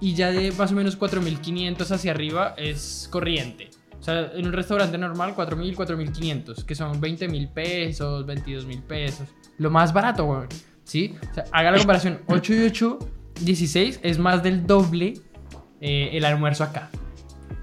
Y 0.00 0.14
ya 0.14 0.30
de 0.30 0.52
más 0.52 0.72
o 0.72 0.74
menos 0.74 0.98
4.500 0.98 1.90
hacia 1.90 2.12
arriba 2.12 2.54
es 2.56 3.08
corriente. 3.10 3.70
O 3.98 4.02
sea, 4.02 4.30
en 4.32 4.46
un 4.46 4.52
restaurante 4.52 4.96
normal, 4.96 5.34
4.000, 5.36 5.74
4.500, 5.74 6.64
que 6.64 6.74
son 6.74 7.00
20 7.00 7.28
mil 7.28 7.48
pesos, 7.48 8.24
22 8.24 8.64
mil 8.64 8.80
pesos. 8.82 9.28
Lo 9.58 9.70
más 9.70 9.92
barato, 9.92 10.24
güey. 10.24 10.46
¿Sí? 10.88 11.14
O 11.30 11.34
sea, 11.34 11.44
haga 11.52 11.70
la 11.70 11.78
comparación, 11.78 12.20
8 12.26 12.54
y 12.54 12.58
8, 12.66 12.98
16 13.42 14.00
es 14.02 14.18
más 14.18 14.42
del 14.42 14.66
doble 14.66 15.14
eh, 15.80 16.10
el 16.14 16.24
almuerzo 16.24 16.64
acá. 16.64 16.90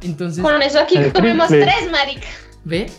Entonces... 0.02 0.44
Con 0.44 0.62
eso 0.62 0.80
aquí 0.80 0.98
comemos 1.14 1.50
tres, 1.50 1.92
marica. 1.92 2.28
¿Ve? 2.64 2.90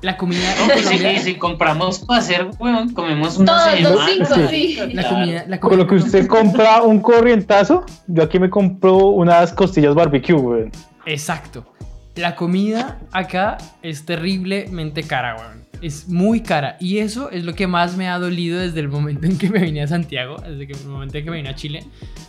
la 0.00 0.16
comida 0.16 0.54
en 0.74 1.20
si, 1.20 1.34
compramos 1.34 1.98
para 1.98 2.20
hacer, 2.20 2.46
bueno, 2.58 2.86
comemos 2.94 3.36
una 3.36 3.52
Todos 3.52 3.80
los 3.82 4.06
cinco, 4.06 4.48
sí. 4.48 4.78
La 4.94 5.06
comida, 5.06 5.44
la 5.46 5.60
Con 5.60 5.76
lo 5.76 5.86
que 5.86 5.96
usted 5.96 6.26
compra 6.26 6.80
un 6.80 7.00
corrientazo, 7.00 7.84
yo 8.06 8.22
aquí 8.22 8.38
me 8.38 8.48
compro 8.48 9.08
unas 9.08 9.52
costillas 9.52 9.94
barbecue, 9.94 10.34
weón. 10.36 10.72
Exacto. 11.04 11.70
La 12.16 12.34
comida 12.34 12.98
acá 13.12 13.58
es 13.82 14.06
terriblemente 14.06 15.02
cara, 15.02 15.36
weón 15.36 15.67
es 15.82 16.08
muy 16.08 16.40
cara. 16.42 16.76
Y 16.80 16.98
eso 16.98 17.30
es 17.30 17.44
lo 17.44 17.54
que 17.54 17.66
más 17.66 17.96
me 17.96 18.08
ha 18.08 18.18
dolido 18.18 18.58
desde 18.58 18.80
el 18.80 18.88
momento 18.88 19.26
en 19.26 19.38
que 19.38 19.50
me 19.50 19.60
vine 19.60 19.82
a 19.82 19.86
Santiago, 19.86 20.36
desde 20.36 20.72
el 20.72 20.88
momento 20.88 21.18
en 21.18 21.24
que 21.24 21.30
me 21.30 21.36
vine 21.36 21.48
a 21.48 21.54
Chile. 21.54 21.84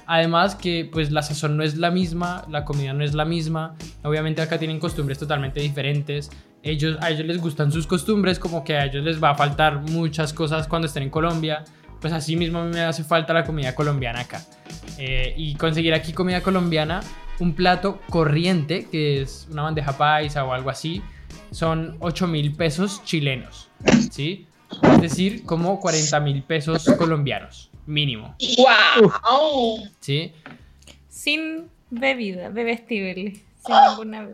Además 0.06 0.56
que 0.56 0.90
pues 0.92 1.12
la 1.12 1.22
sazón 1.22 1.58
no 1.58 1.64
es 1.64 1.78
la 1.78 1.92
misma, 1.92 2.46
la 2.50 2.66
comida 2.66 2.94
no 2.94 3.04
es 3.04 3.14
la 3.14 3.26
misma. 3.26 3.76
Obviamente 4.04 4.42
acá 4.42 4.58
tienen 4.58 4.80
costumbres 4.80 5.18
totalmente 5.18 5.60
diferentes. 5.60 6.30
Ellos, 6.64 6.98
a 7.02 7.10
ellos 7.10 7.26
les 7.26 7.40
gustan 7.40 7.72
sus 7.72 7.88
costumbres, 7.88 8.40
como 8.40 8.64
que 8.64 8.76
a 8.76 8.86
ellos 8.86 9.04
les 9.04 9.24
va 9.24 9.32
a 9.32 9.36
faltar 9.36 9.80
muchas 9.80 10.34
cosas 10.34 10.68
cuando 10.68 10.88
estén 10.88 11.04
en 11.04 11.10
Colombia. 11.10 11.64
Pues 12.02 12.14
así 12.14 12.36
mismo 12.36 12.60
a 12.60 12.66
mí 12.66 12.72
me 12.74 12.82
hace 12.82 13.04
falta 13.04 13.34
la 13.34 13.44
comida 13.44 13.76
colombiana 13.76 14.22
acá. 14.22 14.42
Eh, 14.98 15.34
y 15.38 15.56
conseguir 15.56 15.94
aquí 15.94 16.14
comida 16.14 16.42
colombiana 16.42 17.02
un 17.40 17.54
plato 17.54 18.02
corriente, 18.10 18.88
que 18.92 19.22
es 19.22 19.48
una 19.52 19.64
bandeja 19.64 19.98
paisa 19.98 20.44
o 20.44 20.54
algo 20.54 20.70
así, 20.70 21.02
son 21.52 21.98
8 22.00 22.28
mil 22.28 22.56
pesos 22.56 23.04
chilenos, 23.04 23.70
¿sí? 24.12 24.48
Es 24.94 25.02
decir, 25.02 25.44
como 25.46 25.80
40 25.80 26.20
mil 26.20 26.44
pesos 26.44 26.86
colombianos, 26.98 27.70
mínimo. 27.86 28.36
¡Wow! 28.58 29.90
¿Sí? 30.00 30.34
Sin 31.10 31.70
bebida, 31.90 32.50
bebestible. 32.50 33.42
Sin 33.66 33.76
ninguna 33.90 34.28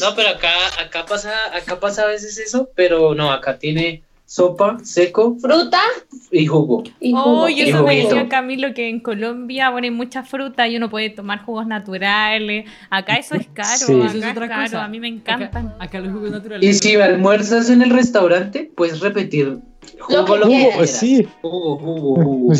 no, 0.00 0.14
pero 0.14 0.28
acá, 0.30 0.52
acá, 0.80 1.06
pasa, 1.06 1.32
acá 1.54 1.80
pasa 1.80 2.02
a 2.02 2.06
veces 2.06 2.38
eso, 2.38 2.70
pero 2.74 3.14
no, 3.14 3.32
acá 3.32 3.58
tiene 3.58 4.02
sopa, 4.32 4.78
seco, 4.82 5.36
fruta 5.38 5.82
y 6.30 6.46
jugo. 6.46 6.84
Y 7.00 7.12
Oh, 7.14 7.50
yo 7.50 7.66
eso 7.66 7.84
me 7.84 7.96
decía 7.96 8.30
Camilo 8.30 8.72
que 8.72 8.88
en 8.88 9.00
Colombia 9.00 9.70
ponen 9.70 9.92
mucha 9.92 10.22
fruta 10.22 10.66
y 10.66 10.78
uno 10.78 10.88
puede 10.88 11.10
tomar 11.10 11.44
jugos 11.44 11.66
naturales. 11.66 12.64
Acá 12.88 13.16
eso 13.16 13.34
es 13.34 13.46
caro, 13.52 13.68
sí. 13.76 13.92
acá 14.00 14.06
es, 14.06 14.24
otra 14.30 14.48
caro, 14.48 14.62
cosa. 14.62 14.84
a 14.84 14.88
mí 14.88 15.00
me 15.00 15.08
encantan. 15.08 15.74
Acá, 15.78 16.00
los 16.00 16.14
jugos 16.14 16.30
naturales. 16.30 16.66
Y 16.66 16.72
si 16.72 16.94
almuerzas 16.96 17.68
en 17.68 17.82
el 17.82 17.90
restaurante, 17.90 18.72
puedes 18.74 19.00
repetir 19.00 19.58
jugo 20.00 20.36
lo 20.38 20.48
que, 20.48 20.70
pues 20.76 20.90
sí. 20.92 21.28
Jugo, 21.42 21.76
jugo, 21.76 22.14
jugo. 22.24 22.52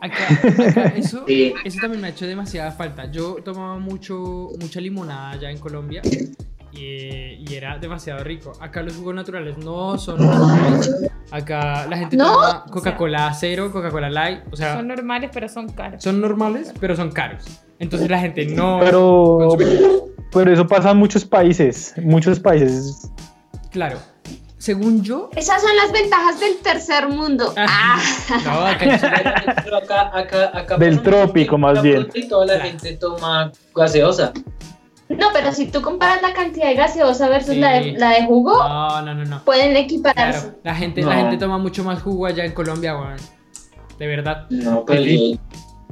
Acá, 0.00 0.94
eso, 0.96 1.24
eso 1.26 1.80
también 1.80 2.00
me 2.00 2.06
ha 2.06 2.10
hecho 2.10 2.28
demasiada 2.28 2.70
falta. 2.70 3.10
Yo 3.10 3.38
tomaba 3.44 3.80
mucho, 3.80 4.50
mucha 4.60 4.80
limonada 4.80 5.30
allá 5.30 5.50
en 5.50 5.58
Colombia 5.58 6.00
y, 6.76 7.54
era 7.54 7.78
demasiado 7.78 8.24
rico. 8.24 8.52
Acá 8.60 8.82
los 8.82 8.96
jugos 8.96 9.14
naturales 9.14 9.56
no 9.58 9.96
son 9.96 10.18
normales. 10.18 11.10
Acá 11.30 11.86
la 11.88 11.96
gente 11.96 12.16
toma 12.16 12.64
Coca-Cola 12.70 13.32
cero, 13.38 13.70
Coca-Cola 13.72 14.10
light. 14.10 14.40
O 14.50 14.56
sea, 14.56 14.76
son 14.76 14.88
normales, 14.88 15.30
pero 15.32 15.48
son 15.48 15.68
caros. 15.68 16.02
Son 16.02 16.20
normales, 16.20 16.72
pero 16.80 16.96
son 16.96 17.12
caros. 17.12 17.44
Entonces 17.78 18.10
la 18.10 18.18
gente 18.18 18.46
no. 18.46 18.80
Pero, 18.80 19.56
pero 20.32 20.52
eso 20.52 20.66
pasa 20.66 20.90
en 20.90 20.96
muchos 20.96 21.24
países. 21.24 21.94
Muchos 22.02 22.40
países. 22.40 23.10
Claro. 23.70 23.98
Según 24.58 25.02
yo. 25.02 25.28
Esas 25.36 25.60
son 25.60 25.76
las 25.76 25.92
ventajas 25.92 26.40
del 26.40 26.56
tercer 26.56 27.08
mundo. 27.08 27.52
Ah. 27.56 28.00
No, 28.44 28.66
acá, 28.66 30.10
acá, 30.14 30.58
acá, 30.58 30.76
Del 30.78 31.02
trópico, 31.02 31.58
más 31.58 31.82
bien. 31.82 32.08
Y 32.14 32.26
toda 32.26 32.46
la 32.46 32.60
gente 32.60 32.96
toma 32.96 33.52
gaseosa. 33.74 34.32
No, 35.08 35.28
pero 35.32 35.52
si 35.52 35.66
tú 35.66 35.82
comparas 35.82 36.22
la 36.22 36.32
cantidad 36.32 36.68
de 36.68 36.74
gaseosa 36.74 37.28
versus 37.28 37.56
la, 37.56 37.72
de, 37.72 37.92
la, 37.92 38.10
de, 38.10 38.24
jugo, 38.24 38.56
no, 38.56 39.02
no, 39.02 39.14
no, 39.14 39.24
no. 39.24 39.44
pueden 39.44 39.76
equipararse. 39.76 40.52
la 40.62 40.74
gente, 40.74 41.02
la 41.02 41.16
gente 41.16 41.36
toma 41.36 41.58
mucho 41.58 41.84
más 41.84 42.02
jugo 42.02 42.26
allá 42.26 42.44
en 42.44 42.52
Colombia, 42.52 42.94
bueno. 42.94 43.16
De 43.98 44.06
verdad. 44.06 44.46
No, 44.50 44.84
pero, 44.84 45.02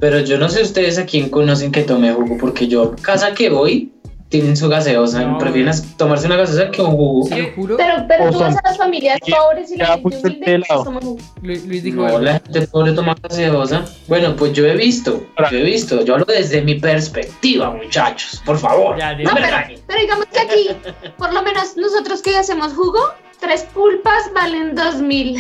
pero 0.01 0.21
yo 0.21 0.39
no 0.39 0.49
sé 0.49 0.63
ustedes 0.63 0.99
a 0.99 1.05
quién 1.05 1.29
conocen 1.29 1.73
que 1.73 1.83
tome 1.83 2.13
jugo, 2.13 2.39
porque 2.41 2.69
yo, 2.69 2.97
casa 3.03 3.35
que 3.35 3.51
voy, 3.51 3.93
tienen 4.33 4.57
su 4.57 4.69
gaseosa. 4.69 5.25
No. 5.25 5.39
Prefieren 5.39 5.73
tomarse 5.97 6.27
una 6.27 6.37
gaseosa 6.37 6.71
que 6.71 6.83
un 6.83 6.93
jugo. 6.93 7.29
Sí, 7.29 7.53
juro. 7.55 7.77
Pero, 7.77 8.05
pero 8.09 8.31
tú 8.33 8.39
vas 8.41 8.57
a 8.57 8.61
las 8.65 8.79
familias 8.79 9.19
pobres 9.21 9.71
y 9.71 9.77
la 9.77 9.99
gente 9.99 10.17
humilde 10.17 10.63
Luis, 11.43 11.65
Luis 11.67 11.83
dijo 11.83 12.09
no, 12.09 12.19
la 12.19 12.33
gente 12.41 12.67
pobre 12.67 12.93
toma 12.93 13.15
gaseosa. 13.23 13.85
Bueno, 14.09 14.35
pues 14.35 14.55
yo 14.55 14.67
he 14.67 14.75
visto, 14.75 15.25
yo 15.51 15.59
he 15.59 15.63
visto. 15.63 16.03
Yo 16.05 16.15
hablo 16.15 16.25
desde 16.25 16.63
mi 16.63 16.77
perspectiva, 16.77 17.71
muchachos. 17.71 18.43
Por 18.45 18.59
favor. 18.59 18.99
Ya, 18.99 19.15
no, 19.15 19.31
pero, 19.35 19.47
pero 19.87 20.01
digamos 20.01 20.27
que 20.27 20.41
aquí, 20.41 20.69
por 21.19 21.33
lo 21.33 21.43
menos 21.43 21.77
nosotros 21.77 22.23
que 22.23 22.37
hacemos 22.37 22.73
jugo, 22.73 23.01
tres 23.39 23.65
pulpas 23.75 24.33
valen 24.35 24.75
dos 24.75 24.97
mil. 24.97 25.37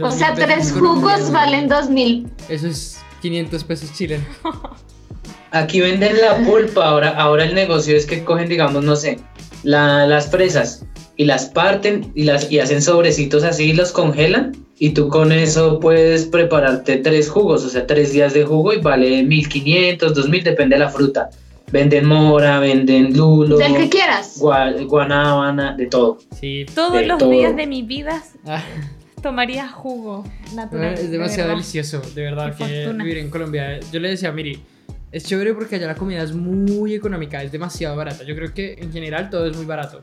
O 0.00 0.10
sea, 0.10 0.34
tres 0.34 0.72
jugos 0.72 1.30
valen 1.30 1.68
dos 1.68 1.88
mil. 1.88 2.28
Eso 2.48 2.66
es 2.66 2.98
500 3.20 3.64
pesos 3.64 3.92
chilenos. 3.92 4.26
Aquí 5.52 5.80
venden 5.80 6.18
la 6.20 6.38
pulpa, 6.38 6.86
ahora, 6.86 7.10
ahora 7.10 7.44
el 7.44 7.54
negocio 7.54 7.96
es 7.96 8.06
que 8.06 8.24
cogen, 8.24 8.48
digamos, 8.48 8.82
no 8.82 8.96
sé, 8.96 9.18
las 9.62 10.26
presas 10.28 10.84
y 11.16 11.24
las 11.24 11.46
parten 11.46 12.10
y, 12.14 12.24
las, 12.24 12.50
y 12.50 12.58
hacen 12.58 12.80
sobrecitos 12.80 13.44
así 13.44 13.70
y 13.70 13.72
los 13.74 13.92
congelan 13.92 14.52
y 14.78 14.90
tú 14.90 15.08
con 15.08 15.30
eso 15.30 15.78
puedes 15.78 16.26
prepararte 16.26 16.96
tres 16.96 17.30
jugos, 17.30 17.64
o 17.64 17.68
sea, 17.68 17.86
tres 17.86 18.12
días 18.12 18.34
de 18.34 18.44
jugo 18.44 18.72
y 18.72 18.80
vale 18.80 19.22
1500, 19.22 20.12
2000, 20.12 20.42
depende 20.42 20.74
de 20.74 20.80
la 20.80 20.88
fruta. 20.88 21.30
Venden 21.70 22.06
mora, 22.06 22.58
venden 22.58 23.16
lulo. 23.16 23.58
Del 23.58 23.76
que 23.76 23.88
quieras. 23.88 24.38
guanábana, 24.40 25.76
de 25.76 25.86
todo. 25.86 26.18
Sí. 26.38 26.66
Todos 26.74 27.06
los 27.06 27.30
días 27.30 27.54
de 27.54 27.66
mi 27.66 27.82
vida 27.82 28.24
ah. 28.44 28.62
tomaría 29.22 29.68
jugo 29.68 30.24
natural. 30.54 30.94
Es 30.94 31.10
demasiado 31.10 31.50
delicioso, 31.50 32.02
de 32.14 32.22
verdad, 32.22 32.56
que 32.56 32.92
vivir 32.92 33.18
en 33.18 33.30
Colombia. 33.30 33.78
Yo 33.92 34.00
le 34.00 34.08
decía 34.08 34.30
a 34.30 34.32
Miri, 34.32 34.60
es 35.12 35.24
chévere 35.24 35.52
porque 35.52 35.76
allá 35.76 35.86
la 35.86 35.94
comida 35.94 36.22
es 36.22 36.32
muy 36.32 36.94
económica, 36.94 37.42
es 37.42 37.52
demasiado 37.52 37.94
barata. 37.96 38.24
Yo 38.24 38.34
creo 38.34 38.52
que 38.54 38.74
en 38.74 38.90
general 38.92 39.28
todo 39.28 39.46
es 39.46 39.54
muy 39.54 39.66
barato. 39.66 40.02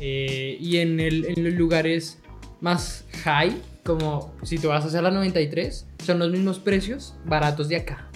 Eh, 0.00 0.58
y 0.60 0.76
en, 0.78 1.00
el, 1.00 1.24
en, 1.24 1.44
los 1.44 1.54
lugares 1.54 2.18
más 2.60 3.06
high, 3.24 3.56
como 3.84 4.34
si 4.42 4.58
tú 4.58 4.68
vas 4.68 4.84
hacia 4.84 5.00
la 5.00 5.10
93, 5.10 5.86
son 6.04 6.18
los 6.18 6.30
mismos 6.30 6.58
precios 6.58 7.14
baratos 7.24 7.68
de 7.68 7.76
acá. 7.76 8.08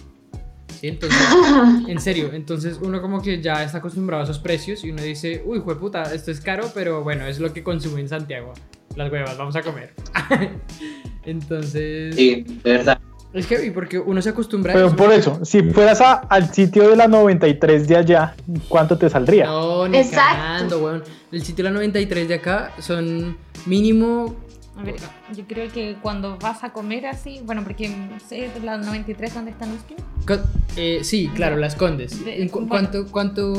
¿Sí? 0.78 0.88
Entonces, 0.88 1.18
en 1.88 2.00
serio, 2.00 2.30
entonces 2.34 2.78
uno 2.82 3.00
como 3.00 3.22
que 3.22 3.40
ya 3.40 3.64
está 3.64 3.78
acostumbrado 3.78 4.22
a 4.22 4.24
esos 4.24 4.38
precios 4.38 4.84
y 4.84 4.90
uno 4.90 5.02
dice, 5.02 5.42
uy, 5.46 5.60
puta, 5.60 6.14
esto 6.14 6.30
es 6.30 6.40
caro, 6.40 6.70
pero 6.74 7.02
bueno, 7.02 7.26
es 7.26 7.40
lo 7.40 7.52
que 7.52 7.62
consume 7.62 8.02
en 8.02 8.08
Santiago. 8.08 8.52
Las 8.96 9.10
huevas, 9.10 9.36
vamos 9.38 9.56
a 9.56 9.62
comer. 9.62 9.94
entonces... 11.24 12.14
Sí, 12.14 12.44
verdad. 12.62 13.00
Es 13.32 13.46
heavy 13.46 13.70
porque 13.70 13.98
uno 13.98 14.22
se 14.22 14.30
acostumbra 14.30 14.72
Pero 14.72 14.96
por 14.96 15.12
eso, 15.12 15.44
si 15.44 15.62
fueras 15.62 16.00
al 16.28 16.52
sitio 16.52 16.88
de 16.88 16.96
la 16.96 17.08
93 17.08 17.86
de 17.86 17.96
allá, 17.96 18.34
¿cuánto 18.68 18.96
te 18.96 19.10
saldría? 19.10 19.46
No, 19.46 19.86
ni 19.86 19.98
Exacto. 19.98 20.78
weón. 20.78 21.02
El 21.30 21.42
sitio 21.42 21.64
de 21.64 21.70
la 21.70 21.74
93 21.74 22.28
de 22.28 22.34
acá 22.34 22.72
son 22.78 23.36
mínimo. 23.66 24.34
A 24.78 24.82
ver, 24.82 24.94
yo 25.36 25.44
creo 25.46 25.70
que 25.70 25.96
cuando 26.00 26.38
vas 26.38 26.64
a 26.64 26.72
comer 26.72 27.06
así, 27.06 27.40
bueno, 27.44 27.64
porque 27.64 27.94
sé 28.26 28.48
de 28.54 28.60
la 28.60 28.78
93 28.78 29.34
dónde 29.34 29.50
están 29.50 29.72
los 29.74 29.82
que. 29.82 29.96
Eh, 30.76 31.04
sí, 31.04 31.28
claro, 31.34 31.56
las 31.56 31.74
condes. 31.74 32.16
¿Cuánto, 32.68 33.06
cuánto 33.08 33.52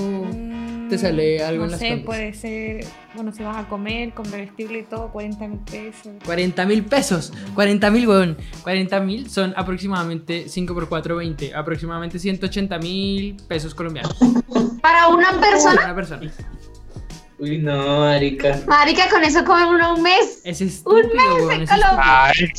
te 0.90 0.98
sale 0.98 1.44
algo 1.44 1.66
en 1.66 1.72
las 1.72 1.80
sé, 1.80 1.98
puede 2.06 2.34
ser, 2.34 2.86
bueno, 3.16 3.32
si 3.32 3.44
vas 3.44 3.58
a 3.58 3.68
comer 3.68 4.14
con 4.14 4.30
vestible 4.30 4.80
y 4.80 4.84
todo, 4.84 5.12
40 5.12 5.48
mil 5.48 5.60
pesos. 5.60 6.14
40 6.26 6.66
mil 6.66 6.86
pesos, 6.86 7.34
40 7.56 7.92
mil, 7.92 8.08
weón. 8.08 8.38
40 8.64 9.00
mil 9.02 9.30
son 9.30 9.54
aproximadamente 9.56 10.50
5 10.50 10.74
por 10.74 10.90
4, 10.90 11.16
20, 11.16 11.56
aproximadamente 11.56 12.20
180 12.20 12.78
mil 12.80 13.38
pesos 13.48 13.74
colombianos. 13.76 14.18
¿Para 14.82 15.08
una 15.08 15.40
persona? 15.40 15.76
Para 15.76 15.86
una 15.86 15.96
persona. 15.96 16.32
Uy, 17.40 17.58
no, 17.58 18.00
marica. 18.00 18.60
Marica, 18.68 19.08
con 19.10 19.24
eso 19.24 19.46
come 19.46 19.66
uno 19.66 19.96
un 19.96 20.02
mes. 20.02 20.42
Es 20.44 20.60
estúpido, 20.60 21.36
un 21.38 21.48
mes 21.48 21.60
en 21.60 21.68
Colombia. 21.68 22.26
Ay, 22.26 22.52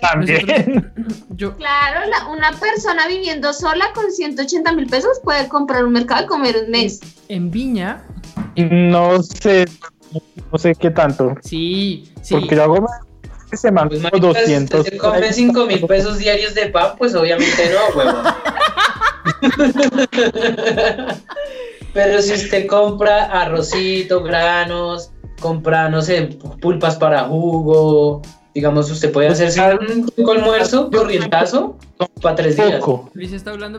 también. 0.00 0.92
Yo... 1.30 1.54
Claro, 1.56 2.32
una 2.32 2.52
persona 2.52 3.06
viviendo 3.06 3.52
sola 3.52 3.92
con 3.94 4.10
180 4.10 4.72
mil 4.72 4.86
pesos 4.86 5.20
puede 5.22 5.46
comprar 5.48 5.84
un 5.84 5.92
mercado 5.92 6.24
y 6.24 6.26
comer 6.26 6.56
un 6.64 6.70
mes. 6.70 7.00
En 7.28 7.50
Viña. 7.50 8.02
No 8.56 9.22
sé, 9.22 9.66
no 10.50 10.58
sé 10.58 10.74
qué 10.74 10.90
tanto. 10.90 11.34
Sí, 11.42 12.10
sí. 12.22 12.34
Porque 12.34 12.56
yo 12.56 12.62
hago 12.62 12.86
semana 13.52 13.88
pues, 13.88 14.20
200. 14.20 14.84
Si 14.84 14.90
te 14.90 14.96
come 14.96 15.32
5 15.32 15.66
mil 15.66 15.86
pesos 15.86 16.18
diarios 16.18 16.54
de 16.54 16.68
pan, 16.68 16.92
pues 16.96 17.14
obviamente 17.14 17.70
no, 17.74 17.98
huevo. 17.98 18.22
Pero 21.94 22.20
si 22.20 22.32
usted 22.34 22.66
compra 22.66 23.26
arrocito, 23.26 24.22
granos, 24.22 25.12
compra, 25.40 25.88
no 25.88 26.02
sé, 26.02 26.22
pulpas 26.60 26.96
para 26.96 27.24
jugo, 27.24 28.20
digamos, 28.52 28.90
usted 28.90 29.12
puede 29.12 29.28
hacerse 29.28 29.60
un 29.60 30.30
almuerzo 30.30 30.90
corrientazo 30.90 31.78
para 32.20 32.34
tres 32.34 32.56
días. 32.56 32.82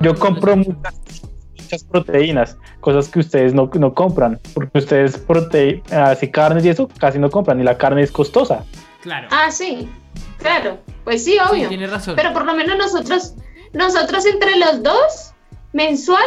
Yo 0.01 0.15
compro 0.15 0.55
muchas, 0.55 1.83
proteínas, 1.91 2.57
cosas 2.79 3.09
que 3.09 3.19
ustedes 3.19 3.53
no, 3.53 3.69
no 3.73 3.93
compran, 3.93 4.39
porque 4.53 4.79
ustedes 4.79 5.17
prote 5.17 5.83
así 5.91 6.29
carnes 6.29 6.63
y 6.63 6.69
eso 6.69 6.87
casi 6.99 7.19
no 7.19 7.29
compran, 7.29 7.59
y 7.59 7.63
la 7.63 7.77
carne 7.77 8.01
es 8.01 8.11
costosa. 8.11 8.63
Claro. 9.01 9.27
Ah, 9.31 9.51
sí, 9.51 9.89
claro, 10.37 10.77
pues 11.03 11.23
sí, 11.25 11.37
obvio. 11.37 11.67
tiene 11.67 11.87
razón. 11.87 12.15
Pero 12.15 12.31
por 12.31 12.45
lo 12.45 12.53
menos 12.53 12.77
nosotros, 12.77 13.33
nosotros 13.73 14.25
entre 14.25 14.57
los 14.57 14.83
dos, 14.83 15.33
mensual, 15.73 16.23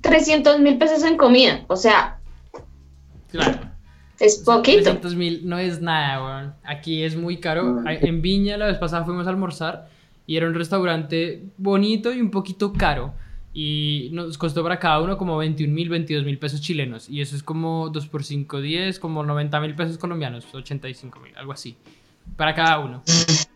300 0.00 0.60
mil 0.60 0.78
pesos 0.78 1.02
en 1.04 1.16
comida. 1.16 1.64
O 1.68 1.76
sea. 1.76 2.18
Claro. 3.30 3.60
Es 4.18 4.38
poquito. 4.38 4.82
300 4.82 5.14
mil 5.14 5.48
no 5.48 5.58
es 5.58 5.80
nada, 5.80 6.24
weón. 6.24 6.54
Aquí 6.64 7.02
es 7.02 7.16
muy 7.16 7.38
caro. 7.38 7.82
En 7.86 8.22
Viña 8.22 8.56
la 8.56 8.66
vez 8.66 8.78
pasada 8.78 9.04
fuimos 9.04 9.26
a 9.26 9.30
almorzar 9.30 9.88
y 10.26 10.36
era 10.36 10.46
un 10.46 10.54
restaurante 10.54 11.44
bonito 11.56 12.12
y 12.12 12.20
un 12.20 12.30
poquito 12.30 12.72
caro. 12.72 13.14
Y 13.54 14.10
nos 14.12 14.36
costó 14.36 14.62
para 14.62 14.78
cada 14.78 15.00
uno 15.00 15.16
como 15.16 15.36
21 15.38 15.72
mil, 15.72 15.88
22 15.88 16.24
mil 16.24 16.38
pesos 16.38 16.60
chilenos. 16.60 17.08
Y 17.08 17.20
eso 17.20 17.34
es 17.34 17.42
como 17.42 17.88
2 17.90 18.06
por 18.08 18.24
5, 18.24 18.60
10, 18.60 18.98
como 18.98 19.24
90 19.24 19.60
mil 19.60 19.74
pesos 19.74 19.98
colombianos, 19.98 20.46
85 20.52 21.20
mil, 21.20 21.36
algo 21.36 21.52
así. 21.52 21.76
Para 22.36 22.54
cada 22.54 22.78
uno. 22.80 23.02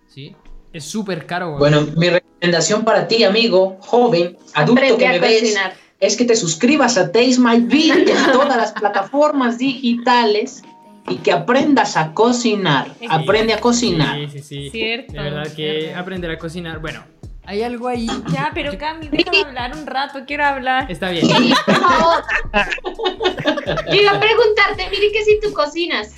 ¿Sí? 0.08 0.34
Es 0.72 0.84
súper 0.84 1.26
caro, 1.26 1.58
Bueno, 1.58 1.86
mi 1.96 2.08
recomendación 2.08 2.84
para 2.84 3.06
ti, 3.06 3.22
amigo, 3.24 3.76
joven, 3.80 4.38
adulto 4.54 4.96
que 4.96 5.08
me 5.08 5.18
ves, 5.18 5.54
es 6.02 6.16
que 6.16 6.24
te 6.24 6.34
suscribas 6.34 6.98
a 6.98 7.12
Taste 7.12 7.38
My 7.38 7.60
Beat 7.60 8.08
en 8.08 8.32
todas 8.32 8.56
las 8.56 8.72
plataformas 8.72 9.56
digitales 9.56 10.64
y 11.08 11.16
que 11.18 11.30
aprendas 11.30 11.96
a 11.96 12.12
cocinar. 12.12 12.88
Aprende 13.08 13.54
a 13.54 13.60
cocinar. 13.60 14.16
Sí, 14.16 14.26
sí, 14.28 14.42
sí. 14.42 14.70
Cierto. 14.70 15.12
De 15.12 15.20
verdad 15.20 15.54
que 15.54 15.94
aprender 15.94 16.32
a 16.32 16.38
cocinar. 16.38 16.80
Bueno, 16.80 17.04
hay 17.44 17.62
algo 17.62 17.86
ahí. 17.86 18.08
Ya, 18.32 18.50
pero 18.52 18.76
Cami, 18.76 19.10
déjame 19.10 19.42
hablar 19.42 19.76
un 19.76 19.86
rato, 19.86 20.24
quiero 20.26 20.44
hablar. 20.44 20.90
Está 20.90 21.10
bien. 21.10 21.24
Sí, 21.24 21.54
por 21.64 21.76
favor. 21.76 22.24
Iba 23.92 24.10
a 24.10 24.20
preguntarte, 24.20 24.90
mire 24.90 25.12
que 25.12 25.24
si 25.24 25.38
tú 25.40 25.52
cocinas. 25.52 26.16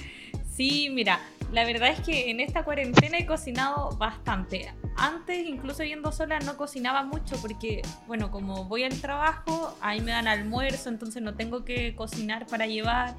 Sí, 0.51 0.89
mira, 0.91 1.21
la 1.53 1.65
verdad 1.65 1.91
es 1.91 2.01
que 2.01 2.31
en 2.31 2.41
esta 2.41 2.65
cuarentena 2.65 3.19
he 3.19 3.27
cocinado 3.27 3.91
bastante. 3.97 4.73
Antes, 4.97 5.47
incluso 5.47 5.83
yendo 5.85 6.13
sola, 6.13 6.39
no 6.41 6.57
cocinaba 6.57 7.05
mucho 7.05 7.37
porque, 7.41 7.83
bueno, 8.07 8.31
como 8.31 8.65
voy 8.65 8.85
al 8.85 9.01
trabajo, 9.01 9.77
ahí 9.81 10.01
me 10.01 10.13
dan 10.13 10.29
almuerzo, 10.29 10.89
entonces 10.89 11.23
no 11.23 11.35
tengo 11.35 11.65
que 11.65 11.95
cocinar 11.95 12.47
para 12.47 12.67
llevar 12.67 13.15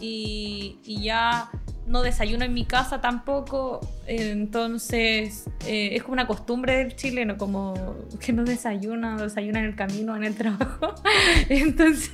y, 0.00 0.78
y 0.84 1.02
ya 1.02 1.50
no 1.88 2.02
desayuno 2.02 2.44
en 2.44 2.52
mi 2.52 2.64
casa 2.64 3.00
tampoco, 3.00 3.80
entonces 4.06 5.48
eh, 5.66 5.90
es 5.94 6.02
como 6.02 6.12
una 6.12 6.26
costumbre 6.26 6.76
del 6.76 6.94
chileno, 6.94 7.38
como 7.38 7.96
que 8.20 8.32
no 8.32 8.44
desayuna, 8.44 9.16
desayuna 9.16 9.60
en 9.60 9.64
el 9.64 9.74
camino, 9.74 10.14
en 10.14 10.24
el 10.24 10.34
trabajo. 10.36 10.94
entonces... 11.48 12.12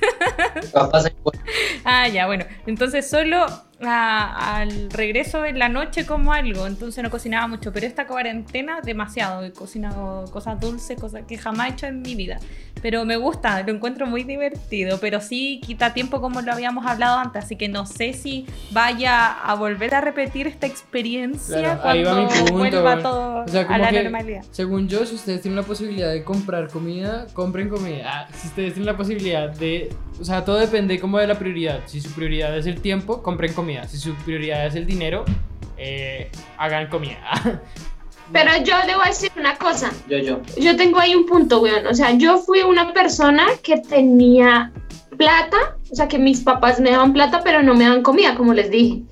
ah, 1.83 2.07
ya, 2.07 2.25
bueno, 2.25 2.45
entonces 2.65 3.09
solo 3.09 3.45
al 3.81 4.89
regreso 4.89 5.43
en 5.45 5.59
la 5.59 5.67
noche 5.67 6.05
como 6.05 6.31
algo, 6.31 6.65
entonces 6.65 7.03
no 7.03 7.09
cocinaba 7.09 7.47
mucho, 7.47 7.73
pero 7.73 7.85
esta 7.85 8.07
cuarentena 8.07 8.79
demasiado, 8.81 9.43
he 9.43 9.51
cocinado 9.51 10.25
cosas 10.31 10.59
dulces, 10.59 10.99
cosas 10.99 11.23
que 11.27 11.37
jamás 11.37 11.69
he 11.69 11.71
hecho 11.73 11.85
en 11.87 12.01
mi 12.01 12.15
vida, 12.15 12.39
pero 12.81 13.03
me 13.03 13.17
gusta, 13.17 13.61
lo 13.63 13.73
encuentro 13.73 14.07
muy 14.07 14.23
divertido, 14.23 14.97
pero 15.01 15.19
sí 15.19 15.59
quita 15.65 15.93
tiempo 15.93 16.21
como 16.21 16.41
lo 16.41 16.53
habíamos 16.53 16.85
hablado 16.85 17.19
antes, 17.19 17.43
así 17.43 17.57
que 17.57 17.67
no 17.67 17.85
sé 17.85 18.13
si 18.13 18.45
vaya 18.71 19.31
a 19.31 19.55
volver 19.55 19.93
a 19.93 20.01
repetir 20.01 20.47
esta 20.47 20.67
experiencia 20.67 21.79
cuando 21.81 22.27
vuelva 22.53 23.01
todo 23.01 23.45
a 23.69 23.77
la 23.77 23.91
normalidad. 23.91 24.43
Según 24.51 24.87
yo, 24.87 25.05
si 25.05 25.15
ustedes 25.15 25.41
tienen 25.41 25.57
la 25.57 25.63
posibilidad 25.63 26.11
de 26.11 26.23
comprar 26.23 26.69
comida, 26.69 27.27
compren 27.33 27.67
comida. 27.67 28.03
Ah, 28.05 28.27
si 28.33 28.47
ustedes 28.47 28.73
tienen 28.73 28.85
la 28.85 28.97
posibilidad 28.97 29.49
de, 29.49 29.93
o 30.19 30.23
sea, 30.23 30.45
todo 30.45 30.57
depende 30.57 30.99
como 30.99 31.17
de 31.17 31.27
la 31.27 31.35
prioridad. 31.35 31.81
Si 31.87 31.99
su 31.99 32.11
prioridad 32.11 32.57
es 32.57 32.67
el 32.67 32.79
tiempo, 32.81 33.21
compren 33.21 33.51
comida 33.53 33.64
si 33.87 33.97
su 33.97 34.13
prioridad 34.15 34.67
es 34.67 34.75
el 34.75 34.85
dinero, 34.85 35.25
eh, 35.77 36.29
hagan 36.57 36.87
comida. 36.87 37.19
Pero 38.31 38.51
yo 38.63 38.75
le 38.87 38.95
voy 38.95 39.05
a 39.05 39.09
decir 39.09 39.31
una 39.37 39.55
cosa. 39.55 39.91
Yo, 40.09 40.17
yo. 40.17 40.41
Yo 40.57 40.75
tengo 40.75 40.99
ahí 40.99 41.13
un 41.13 41.25
punto, 41.25 41.61
weón. 41.61 41.85
O 41.85 41.93
sea, 41.93 42.11
yo 42.13 42.39
fui 42.39 42.61
una 42.61 42.91
persona 42.91 43.45
que 43.61 43.77
tenía 43.77 44.71
plata, 45.17 45.77
o 45.91 45.95
sea, 45.95 46.07
que 46.07 46.17
mis 46.17 46.41
papás 46.41 46.79
me 46.79 46.91
daban 46.91 47.13
plata, 47.13 47.41
pero 47.43 47.61
no 47.61 47.75
me 47.75 47.83
daban 47.83 48.01
comida, 48.01 48.35
como 48.35 48.53
les 48.53 48.71
dije. 48.71 49.03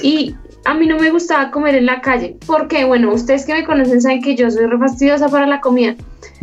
Y 0.00 0.36
a 0.64 0.74
mí 0.74 0.86
no 0.86 0.96
me 0.96 1.10
gustaba 1.10 1.50
comer 1.50 1.74
en 1.74 1.86
la 1.86 2.00
calle. 2.00 2.36
Porque, 2.46 2.84
bueno, 2.84 3.12
ustedes 3.12 3.44
que 3.44 3.54
me 3.54 3.64
conocen 3.64 4.00
saben 4.00 4.22
que 4.22 4.36
yo 4.36 4.50
soy 4.50 4.66
re 4.66 4.78
fastidiosa 4.78 5.28
para 5.28 5.46
la 5.46 5.60
comida. 5.60 5.96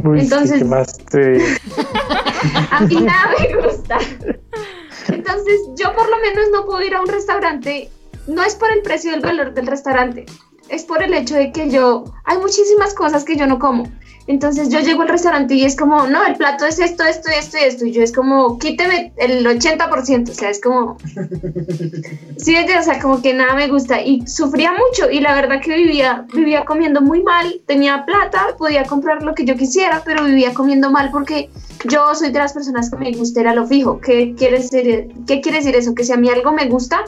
Entonces, 0.04 0.62
a 2.72 2.82
mí 2.82 2.96
nada 2.96 3.34
me 3.40 3.62
gusta. 3.62 3.98
Entonces, 5.14 5.62
yo 5.76 5.96
por 5.96 6.10
lo 6.10 6.18
menos 6.18 6.50
no 6.52 6.66
puedo 6.66 6.82
ir 6.84 6.96
a 6.96 7.02
un 7.02 7.08
restaurante, 7.08 7.90
no 8.28 8.44
es 8.44 8.56
por 8.56 8.72
el 8.72 8.82
precio 8.82 9.12
del 9.12 9.22
valor 9.22 9.54
del 9.54 9.68
restaurante, 9.68 10.26
es 10.70 10.84
por 10.84 11.04
el 11.04 11.14
hecho 11.14 11.36
de 11.36 11.52
que 11.52 11.70
yo, 11.70 12.06
hay 12.26 12.38
muchísimas 12.38 12.94
cosas 12.94 13.24
que 13.24 13.36
yo 13.36 13.48
no 13.48 13.60
como. 13.60 13.88
Entonces 14.30 14.70
yo 14.70 14.80
llego 14.80 15.02
al 15.02 15.08
restaurante 15.08 15.56
y 15.56 15.66
es 15.66 15.76
como, 15.76 16.06
no, 16.06 16.24
el 16.24 16.36
plato 16.36 16.64
es 16.64 16.78
esto, 16.78 17.04
esto, 17.04 17.30
esto 17.32 17.58
y 17.58 17.64
esto. 17.64 17.86
Y 17.88 17.92
yo 17.92 18.04
es 18.04 18.12
como, 18.12 18.60
quíteme 18.60 19.12
el 19.18 19.44
80%. 19.44 20.30
O 20.30 20.34
sea, 20.36 20.52
es 20.52 20.62
como, 20.62 20.98
sí, 22.38 22.56
o 22.56 22.84
sea, 22.84 23.00
como 23.02 23.24
que 23.24 23.34
nada 23.34 23.56
me 23.56 23.68
gusta. 23.68 24.00
Y 24.00 24.28
sufría 24.28 24.72
mucho 24.72 25.10
y 25.10 25.20
la 25.20 25.34
verdad 25.34 25.60
que 25.60 25.76
vivía, 25.76 26.28
vivía 26.32 26.64
comiendo 26.64 27.02
muy 27.02 27.24
mal. 27.24 27.60
Tenía 27.66 28.06
plata, 28.06 28.56
podía 28.60 28.84
comprar 28.84 29.24
lo 29.24 29.34
que 29.34 29.46
yo 29.46 29.56
quisiera, 29.56 30.04
pero 30.06 30.24
vivía 30.24 30.54
comiendo 30.54 30.92
mal 30.92 31.10
porque 31.12 31.50
yo 31.86 32.14
soy 32.14 32.30
de 32.30 32.38
las 32.38 32.54
personas 32.54 32.92
que 32.92 32.98
me 32.98 33.12
gusta 33.14 33.42
ir 33.42 33.48
a 33.48 33.56
lo 33.56 33.66
fijo. 33.66 34.00
¿Qué 34.00 34.36
quiere 34.38 34.60
decir, 34.60 35.12
qué 35.26 35.42
quiere 35.42 35.58
decir 35.58 35.76
eso? 35.76 35.96
Que 35.96 36.04
si 36.04 36.14
a 36.14 36.18
mí 36.18 36.30
algo 36.30 36.52
me 36.52 36.68
gusta, 36.68 37.04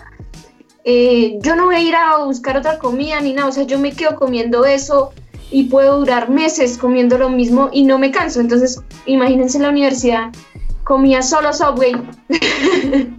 eh, 0.83 1.37
yo 1.41 1.55
no 1.55 1.65
voy 1.65 1.75
a 1.75 1.79
ir 1.79 1.95
a 1.95 2.17
buscar 2.23 2.57
otra 2.57 2.77
comida 2.79 3.19
ni 3.21 3.33
nada. 3.33 3.49
O 3.49 3.51
sea, 3.51 3.63
yo 3.63 3.79
me 3.79 3.93
quedo 3.93 4.15
comiendo 4.15 4.65
eso 4.65 5.11
y 5.49 5.63
puedo 5.63 5.99
durar 5.99 6.29
meses 6.29 6.77
comiendo 6.77 7.17
lo 7.17 7.29
mismo 7.29 7.69
y 7.71 7.83
no 7.83 7.97
me 7.97 8.11
canso. 8.11 8.39
Entonces, 8.39 8.81
imagínense 9.05 9.57
en 9.57 9.63
la 9.63 9.69
universidad, 9.69 10.31
comía 10.83 11.21
solo 11.21 11.53
Subway. 11.53 11.93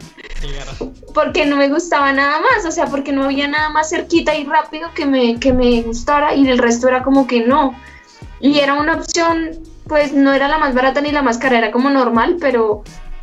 porque 1.15 1.47
no 1.47 1.57
me 1.57 1.69
gustaba 1.69 2.13
nada 2.13 2.41
más, 2.41 2.65
o 2.67 2.71
sea, 2.71 2.87
porque 2.87 3.13
no 3.13 3.25
había 3.25 3.47
nada 3.49 3.69
más 3.69 3.91
cerquita 3.91 4.35
y 4.35 4.45
rápido 4.45 4.89
que 4.95 5.07
me, 5.07 5.39
que 5.39 5.53
me 5.53 5.83
gustara 5.83 6.35
y 6.35 6.49
el 6.49 6.59
resto 6.59 6.89
era 6.89 7.03
como 7.03 7.27
que 7.27 7.47
no. 7.47 7.75
Y 8.41 8.59
era 8.59 8.75
una 8.75 8.95
opción, 8.95 9.51
pues 9.87 10.13
no 10.13 10.33
era 10.33 10.49
la 10.49 10.59
más 10.59 10.75
barata 10.75 11.01
ni 11.01 11.13
la 11.13 11.23
más 11.23 11.39
cara, 11.39 11.59
era 11.59 11.71
como 11.71 11.91
normal, 11.91 12.39
pero 12.41 12.83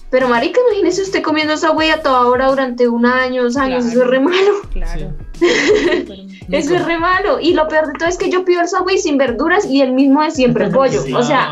pero 0.10 0.28
marica, 0.28 0.60
imagínese 0.68 1.04
usted 1.04 1.22
comiendo 1.22 1.54
esa 1.54 1.72
huella 1.72 1.96
a 1.96 2.02
toda 2.02 2.26
hora 2.26 2.48
durante 2.48 2.88
un 2.88 3.06
año, 3.06 3.44
dos 3.44 3.58
años, 3.58 3.86
eso 3.86 4.02
es 4.02 4.08
re 4.08 4.20
malo. 4.20 4.54
Claro. 4.72 5.14
eso 6.52 6.76
es 6.76 6.86
re 6.86 6.98
malo. 6.98 7.40
Y 7.40 7.54
lo 7.54 7.68
peor 7.68 7.88
de 7.88 7.94
todo 7.94 8.10
es 8.10 8.18
que 8.18 8.32
yo 8.32 8.44
pido 8.44 8.62
el 8.62 8.68
Subway 8.68 8.98
sin 8.98 9.18
verduras 9.18 9.66
y 9.66 9.82
el 9.82 9.92
mismo 9.92 10.24
de 10.24 10.32
siempre 10.32 10.68
pollo. 10.72 11.04
O 11.16 11.22
sea, 11.24 11.52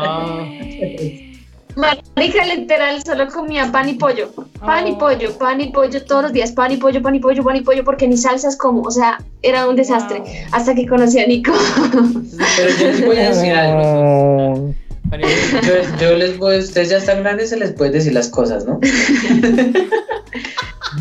marica 2.16 2.44
literal 2.46 3.00
solo 3.04 3.28
comía 3.28 3.70
pan 3.70 3.88
y 3.90 3.94
pollo. 3.94 4.32
Pan 4.58 4.88
y 4.88 4.92
oh. 4.92 4.98
pollo, 4.98 5.38
pan 5.38 5.60
y 5.60 5.68
pollo 5.68 6.04
todos 6.04 6.24
los 6.24 6.32
días, 6.32 6.50
pan 6.50 6.72
y 6.72 6.78
pollo, 6.78 7.00
pan 7.00 7.14
y 7.14 7.20
pollo, 7.20 7.44
pan 7.44 7.56
y 7.56 7.60
pollo, 7.60 7.84
porque 7.84 8.08
ni 8.08 8.16
salsas 8.16 8.56
como, 8.56 8.82
o 8.82 8.90
sea, 8.90 9.18
era 9.42 9.68
un 9.68 9.76
desastre. 9.76 10.24
Hasta 10.50 10.74
que 10.74 10.84
conocí 10.84 11.20
a 11.20 11.28
Nico. 11.28 11.52
Pero 12.56 12.70
yo 12.76 12.86
les 12.88 13.06
voy 13.06 13.16
a 13.18 13.28
decir 13.28 13.52
algo. 13.52 14.74
Yo, 16.00 16.16
les 16.16 16.38
voy, 16.38 16.58
ustedes 16.58 16.90
ya 16.90 16.98
están 16.98 17.22
grandes, 17.22 17.50
se 17.50 17.56
les 17.56 17.72
puede 17.72 17.92
decir 17.92 18.12
las 18.12 18.28
cosas, 18.28 18.66
¿no? 18.66 18.78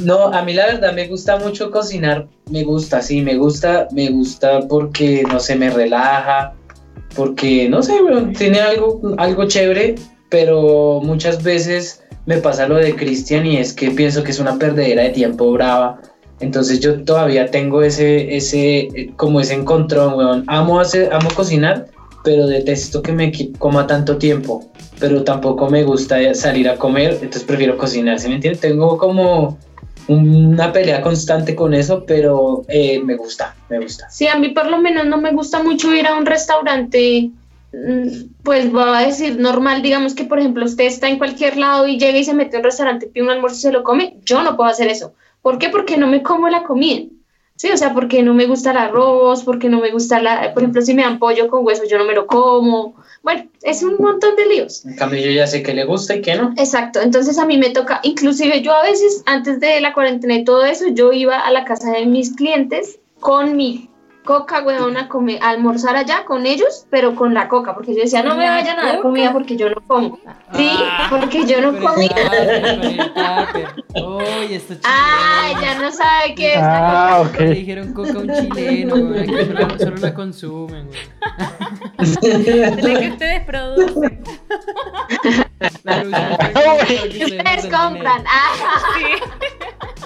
No, 0.03 0.28
a 0.28 0.43
mí 0.43 0.53
la 0.53 0.68
verdad 0.68 0.93
me 0.93 1.08
gusta 1.08 1.38
mucho 1.38 1.72
cocinar, 1.72 2.28
me 2.51 2.64
gusta, 2.64 3.01
sí, 3.01 3.22
me 3.22 3.36
gusta, 3.36 3.88
me 3.91 4.10
gusta 4.10 4.60
porque, 4.68 5.24
no 5.24 5.39
sé, 5.39 5.55
me 5.55 5.70
relaja, 5.70 6.53
porque, 7.16 7.68
no 7.70 7.82
sé, 7.82 7.93
tiene 8.38 8.60
algo, 8.60 9.01
algo 9.18 9.47
chévere, 9.47 9.95
pero 10.30 11.01
muchas 11.03 11.41
veces 11.41 12.03
me 12.26 12.38
pasa 12.38 12.68
lo 12.68 12.76
de 12.76 12.95
Cristian 12.95 13.45
y 13.45 13.58
es 13.58 13.74
que 13.74 13.89
pienso 13.91 14.24
que 14.24 14.32
es 14.32 14.39
una 14.39 14.60
perdedera 14.60 15.03
de 15.03 15.10
tiempo 15.10 15.51
brava. 15.51 16.01
Entonces 16.39 16.80
yo 16.80 17.03
todavía 17.03 17.49
tengo 17.49 17.82
ese, 17.82 18.36
ese, 18.36 19.12
como 19.16 19.39
ese 19.39 19.55
encontrón, 19.55 20.14
weón. 20.16 20.43
Amo 20.47 20.80
hacer, 20.80 21.12
amo 21.12 21.30
cocinar, 21.34 21.88
pero 22.28 22.45
detesto 22.45 23.01
que 23.01 23.13
me 23.13 23.32
coma 23.57 23.88
tanto 23.88 24.17
tiempo, 24.17 24.69
pero 24.99 25.23
tampoco 25.23 25.69
me 25.69 25.86
gusta 25.86 26.34
salir 26.34 26.67
a 26.67 26.75
comer, 26.75 27.13
entonces 27.13 27.45
prefiero 27.45 27.78
cocinar, 27.78 28.19
¿se 28.19 28.28
me 28.28 28.36
entiende? 28.36 28.59
Tengo 28.59 28.97
como 28.97 29.57
una 30.09 30.73
pelea 30.73 31.01
constante 31.01 31.55
con 31.55 31.73
eso, 31.73 32.03
pero 32.05 32.65
eh, 32.67 33.01
me 33.01 33.15
gusta, 33.15 33.55
me 33.69 33.80
gusta. 33.80 34.09
Sí, 34.09 34.28
a 34.28 34.38
mí 34.38 34.49
por 34.49 34.67
lo 34.67 34.78
menos 34.82 35.05
no 35.05 35.15
me 35.21 35.32
gusta 35.32 35.63
mucho 35.63 35.93
ir 35.93 36.05
a 36.05 36.17
un 36.17 36.25
restaurante, 36.25 37.32
mm, 37.71 38.07
pues 38.43 38.73
voy 38.73 38.84
a 38.84 39.07
decir 39.07 39.39
normal, 39.39 39.82
digamos 39.82 40.13
que 40.13 40.25
por 40.25 40.39
ejemplo 40.39 40.65
usted 40.65 40.84
está 40.84 41.07
en 41.07 41.19
cualquier 41.19 41.55
lado 41.55 41.88
y 41.88 41.97
llega 41.97 42.17
y 42.17 42.25
se 42.25 42.34
mete 42.34 42.57
a 42.57 42.59
un 42.59 42.65
restaurante, 42.65 43.07
pide 43.07 43.23
un 43.23 43.30
almuerzo 43.30 43.55
y 43.55 43.61
se 43.61 43.71
lo 43.71 43.84
come, 43.84 44.17
yo 44.25 44.43
no 44.43 44.57
puedo 44.57 44.69
hacer 44.69 44.89
eso. 44.89 45.13
¿Por 45.41 45.59
qué? 45.59 45.69
Porque 45.69 45.95
no 45.95 46.07
me 46.07 46.23
como 46.23 46.49
la 46.49 46.63
comida. 46.63 47.03
Sí, 47.58 47.72
o 47.72 47.78
sea, 47.78 47.93
porque 47.93 48.22
no 48.22 48.36
me 48.36 48.45
gusta 48.45 48.72
el 48.72 48.78
arroz, 48.78 49.43
porque 49.43 49.68
no 49.68 49.82
me 49.82 49.91
gusta 49.91 50.22
la, 50.22 50.53
por 50.53 50.62
ejemplo, 50.62 50.82
si 50.82 50.93
me 50.93 51.01
dan 51.01 51.18
pollo 51.18 51.47
con 51.47 51.66
hueso, 51.66 51.84
yo 51.89 51.97
no 51.97 52.05
me 52.05 52.14
lo 52.14 52.28
como. 52.28 52.95
Bueno, 53.24 53.47
es 53.64 53.82
un 53.82 53.97
montón 53.97 54.36
de 54.36 54.45
líos. 54.45 54.86
En 54.86 54.95
cambio, 54.95 55.20
yo 55.20 55.32
ya 55.32 55.47
sé 55.47 55.64
que 55.64 55.74
le 55.74 55.84
gusta 55.84 56.16
y 56.16 56.22
que 56.22 56.36
no. 56.36 56.53
Exacto, 56.55 57.01
entonces 57.01 57.39
a 57.39 57.47
mí 57.47 57.58
me 57.58 57.72
toca, 57.72 57.99
inclusive 58.03 58.62
yo 58.62 58.74
a 58.74 58.84
veces, 58.84 59.24
antes 59.26 59.60
de 59.60 59.82
la 59.82 59.93
cuarentena 59.93 60.36
y 60.36 60.43
todo 60.43 60.66
eso, 60.66 60.86
yo 60.89 61.12
iba 61.12 61.39
a 61.39 61.51
la 61.51 61.66
casa 61.66 61.91
de 61.91 62.05
mis 62.05 62.36
clientes 62.36 62.99
con 63.20 63.58
mi 63.58 63.89
coca, 64.28 64.61
weón, 64.61 64.97
a, 64.97 65.07
comer, 65.07 65.41
a 65.41 65.49
almorzar 65.51 65.95
allá 65.95 66.25
con 66.25 66.45
ellos, 66.45 66.86
pero 66.89 67.15
con 67.15 67.34
la 67.34 67.47
coca, 67.47 67.73
porque 67.73 67.95
yo 67.95 68.01
decía, 68.01 68.21
no 68.23 68.36
me 68.36 68.45
vayan 68.45 68.78
a 68.78 68.86
dar 68.86 68.99
comida 68.99 69.32
porque 69.32 69.55
yo 69.55 69.69
no 69.69 69.78
como. 69.88 70.19
Sí, 70.53 70.69
ah, 70.69 71.07
porque 71.09 71.45
yo 71.45 71.61
no 71.61 71.80
comía. 71.80 72.11
Esto 74.49 74.75
Ah, 74.84 75.53
ya 75.61 75.80
no 75.80 75.91
sabe 75.91 76.36
qué 76.36 76.53
es. 76.55 76.59
Ah, 76.61 77.23
ok. 77.25 77.39
Le 77.39 77.49
dijeron 77.51 77.93
coca 77.93 78.11
a 78.11 78.17
un 78.19 78.34
chileno, 78.34 78.97
güey, 78.97 79.25
que 79.25 79.45
solo, 79.45 79.80
solo 79.80 79.97
la 79.97 80.13
consumen, 80.13 80.89
que 82.21 83.09
ustedes 83.11 83.45
producen. 83.45 84.23
Ustedes 85.88 87.65
compran. 87.67 88.23
Ah, 88.28 88.82
sí. 88.95 89.03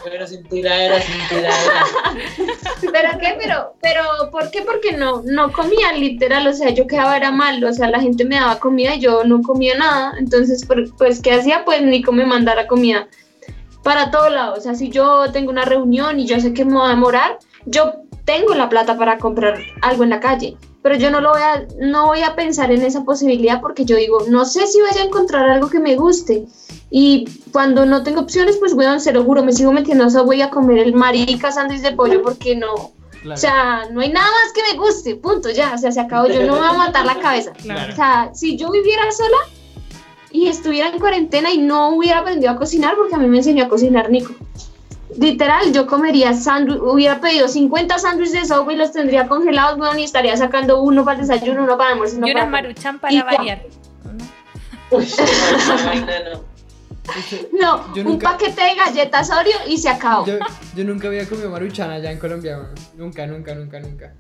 Tiradera, 0.04 0.28
sin 0.28 0.44
tiradera, 0.44 1.02
sin 1.02 1.28
tiradera. 1.28 1.86
¿Pero 2.82 3.20
qué? 3.20 3.38
Pero, 3.40 3.76
pero, 3.82 4.04
¿por 4.32 4.52
qué? 4.52 4.62
Porque 4.62 4.94
no, 4.94 5.22
no 5.24 5.52
comía 5.52 5.94
literal, 5.94 6.48
o 6.48 6.54
sea, 6.54 6.70
yo 6.70 6.88
quedaba 6.88 7.18
era 7.18 7.32
mal, 7.32 7.64
o 7.64 7.74
sea, 7.74 7.90
la 7.90 8.00
gente 8.00 8.26
me 8.26 8.36
daba 8.36 8.60
comida 8.60 8.96
y 8.96 9.00
yo 9.00 9.24
no 9.24 9.42
comía 9.42 9.78
nada, 9.78 10.14
entonces, 10.18 10.66
pues, 10.98 11.22
¿qué 11.22 11.34
hacía? 11.34 11.66
Pues 11.66 11.82
Nico 11.82 12.12
me 12.12 12.26
mandara 12.26 12.68
comida 12.68 13.08
para 13.84 14.12
todos 14.12 14.32
lados, 14.32 14.60
o 14.60 14.62
sea, 14.62 14.76
si 14.76 14.90
yo 14.90 15.32
tengo 15.32 15.50
una 15.50 15.66
reunión 15.66 16.20
y 16.20 16.28
yo 16.28 16.40
sé 16.40 16.54
que 16.54 16.66
me 16.66 16.74
voy 16.74 16.86
a 16.86 16.90
demorar, 16.90 17.40
yo 17.66 17.94
tengo 18.26 18.54
la 18.54 18.70
plata 18.70 18.98
para 18.98 19.18
comprar 19.18 19.60
algo 19.82 20.04
en 20.04 20.12
la 20.12 20.20
calle, 20.20 20.56
pero 20.82 20.96
yo 20.96 21.12
no 21.12 21.22
lo 21.22 21.32
voy 21.32 21.42
a, 21.42 21.68
no 21.80 22.08
voy 22.08 22.22
a 22.22 22.36
pensar 22.36 22.72
en 22.72 22.84
esa 22.84 23.04
posibilidad 23.04 23.62
porque 23.62 23.86
yo 23.86 23.96
digo, 23.98 24.26
no 24.30 24.46
sé 24.46 24.66
si 24.68 24.80
voy 24.80 24.90
a 25.00 25.04
encontrar 25.04 25.50
algo 25.50 25.70
que 25.70 25.80
me 25.80 25.96
guste. 25.96 26.46
Y 26.90 27.26
cuando 27.52 27.86
no 27.86 28.04
tengo 28.04 28.22
opciones, 28.22 28.58
pues 28.58 28.76
a 28.78 29.00
se 29.00 29.14
lo 29.14 29.24
juro, 29.24 29.44
me 29.44 29.54
sigo 29.54 29.72
metiendo, 29.72 30.08
o 30.08 30.26
voy 30.26 30.42
a 30.42 30.50
comer 30.50 30.80
el 30.80 30.94
marica 30.94 31.52
sándwich 31.52 31.82
de 31.82 31.94
pollo 31.94 32.22
porque 32.22 32.56
no, 32.56 32.74
O 32.74 33.38
sea, 33.38 33.88
no 33.92 34.02
hay 34.02 34.12
nada 34.12 34.26
más 34.26 34.54
que 34.54 34.62
me 34.72 34.78
guste, 34.78 35.16
punto, 35.16 35.52
ya, 35.52 35.74
o 35.76 35.78
sea, 35.78 35.92
se 35.92 36.00
acabó, 36.00 36.28
yo 36.28 36.46
no 36.46 36.54
me 36.54 36.60
voy 36.60 36.70
a 36.70 36.74
matar 36.74 37.06
la 37.06 37.20
cabeza. 37.20 37.54
O 37.60 37.96
sea, 37.96 38.32
si 38.34 38.58
yo 38.58 38.72
viviera 38.72 39.04
sola 39.12 39.38
y 40.32 40.48
estuviera 40.48 40.90
en 40.90 41.00
cuarentena 41.00 41.52
y 41.52 41.60
no 41.60 41.96
hubiera 41.96 42.20
aprendido 42.20 42.52
a 42.52 42.58
cocinar, 42.58 42.96
porque 42.98 43.16
a 43.16 43.20
mí 43.20 43.28
me 43.28 43.38
enseñó 43.38 43.66
a 43.66 43.70
cocinar 43.70 44.10
Nico, 44.10 44.34
literal, 45.18 45.72
yo 45.74 45.88
comería 45.88 46.34
sándwich, 46.34 46.80
hubiera 46.82 47.20
pedido 47.22 47.48
50 47.48 48.00
sándwiches 48.00 48.34
de 48.34 48.46
sopa 48.46 48.74
y 48.74 48.76
los 48.76 48.92
tendría 48.92 49.28
congelados, 49.28 49.78
bueno, 49.78 49.98
y 49.98 50.04
estaría 50.04 50.36
sacando 50.38 50.82
uno 50.82 51.06
para 51.06 51.22
el 51.22 51.28
desayuno, 51.28 51.64
uno 51.64 51.78
para 51.78 51.90
el 51.90 51.94
almuerzo. 51.94 52.18
y 52.26 52.32
una 52.32 52.46
maruchan 52.46 53.00
para 53.00 53.24
variar. 53.24 53.62
no, 57.60 57.86
un 58.06 58.20
paquete 58.20 58.62
de 58.62 58.76
galletas 58.76 59.30
Oreo 59.32 59.58
y 59.68 59.78
se 59.78 59.90
acabó. 59.90 60.26
Yo, 60.26 60.40
yo 60.76 60.84
nunca 60.84 61.08
había 61.08 61.28
comido 61.28 61.50
maruchan 61.50 61.90
allá 61.90 62.12
en 62.12 62.20
Colombia, 62.20 62.70
nunca, 62.96 63.26
nunca, 63.26 63.56
nunca, 63.56 63.80
nunca 63.80 64.14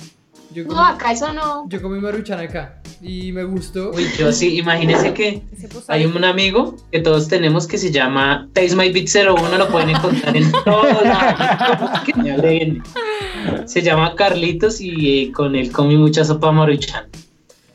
no, 0.68 0.84
acá 0.84 1.12
eso 1.12 1.34
no. 1.34 1.68
Yo 1.70 1.82
comí 1.82 1.99
maruchan 1.99 2.39
acá 2.39 2.82
y 3.02 3.32
me 3.32 3.43
gustó. 3.43 3.91
Uy, 3.91 4.06
yo 4.18 4.32
sí, 4.32 4.58
imagínense 4.58 5.14
que 5.14 5.41
hay 5.88 6.06
un 6.06 6.24
amigo 6.24 6.76
que 6.91 6.99
todos 6.99 7.28
tenemos 7.28 7.68
que 7.68 7.78
se 7.78 7.91
llama 7.91 8.49
Taste 8.54 8.76
My 8.76 8.91
Beat 8.91 9.08
01, 9.08 9.58
lo 9.58 9.68
pueden 9.70 9.89
encontrar 9.89 10.36
en 10.36 10.52
todos 10.52 11.04
lados. 11.04 12.02
se 13.66 13.82
llama 13.82 14.16
Carlitos 14.16 14.82
y 14.82 15.24
eh, 15.24 15.32
con 15.32 15.56
él 15.56 15.72
comí 15.72 15.97
mucha 15.97 16.24
sopa 16.24 16.52
maruchan. 16.52 17.06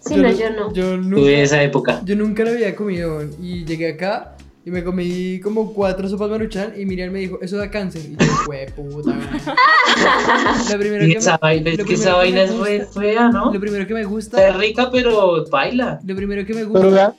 Sí, 0.01 0.15
yo 0.15 0.23
no, 0.23 0.31
yo 0.33 0.51
no. 0.51 0.73
Yo 0.73 0.97
nunca, 0.97 1.17
Tuve 1.17 1.43
esa 1.43 1.63
época. 1.63 2.01
Yo 2.05 2.15
nunca 2.15 2.45
lo 2.45 2.51
había 2.51 2.77
comido 2.77 3.25
y 3.43 3.65
llegué 3.65 3.91
acá 3.93 4.36
y 4.67 4.71
me 4.73 4.83
comí 4.83 5.39
como 5.39 5.73
cuatro 5.73 6.09
sopas 6.09 6.29
maruchan 6.29 6.73
y 6.77 6.85
Miriam 6.85 7.13
me 7.13 7.21
dijo, 7.21 7.39
eso 7.41 7.57
da 7.57 7.71
cáncer. 7.71 8.03
Y 8.05 8.17
yo, 8.17 8.27
fue 8.45 8.67
puta. 8.75 9.15
la 9.15 10.79
primera 10.79 11.07
que 11.07 11.13
esa, 11.13 11.35
me, 11.35 11.39
vaina, 11.41 11.71
es 11.71 11.85
que 11.85 11.95
esa 11.95 12.17
vaina 12.17 12.43
es 12.43 12.93
fea, 12.93 13.29
¿no? 13.29 13.53
Lo 13.53 13.61
primero 13.61 13.87
que 13.87 13.95
me 13.95 14.03
gusta. 14.03 14.49
Es 14.49 14.57
rica, 14.57 14.91
pero 14.91 15.45
baila. 15.49 16.01
Lo 16.05 16.17
primero 16.17 16.45
que 16.45 16.53
me 16.53 16.65
gusta. 16.65 16.81
Pero 16.81 16.93
vean, 16.93 17.15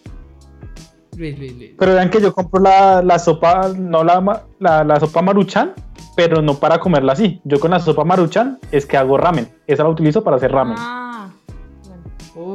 Luis, 1.15 1.39
Luis, 1.39 1.53
Luis. 1.55 1.71
Pero 1.79 1.93
vean 1.93 2.09
que 2.09 2.19
yo 2.19 2.33
compro 2.33 2.61
la, 2.61 3.01
la 3.01 3.17
sopa, 3.17 3.69
no 3.69 4.03
la, 4.03 4.43
la, 4.59 4.83
la 4.83 4.99
sopa 4.99 5.21
maruchan, 5.21 5.71
pero 6.17 6.41
no 6.41 6.55
para 6.55 6.79
comerla 6.79 7.13
así. 7.13 7.39
Yo 7.45 7.61
con 7.61 7.71
la 7.71 7.79
sopa 7.79 8.03
maruchan 8.03 8.59
es 8.73 8.85
que 8.85 8.97
hago 8.97 9.17
ramen. 9.17 9.47
Esa 9.67 9.83
la 9.83 9.89
utilizo 9.89 10.21
para 10.21 10.35
hacer 10.35 10.51
ramen. 10.51 10.75
Ah. 10.77 11.26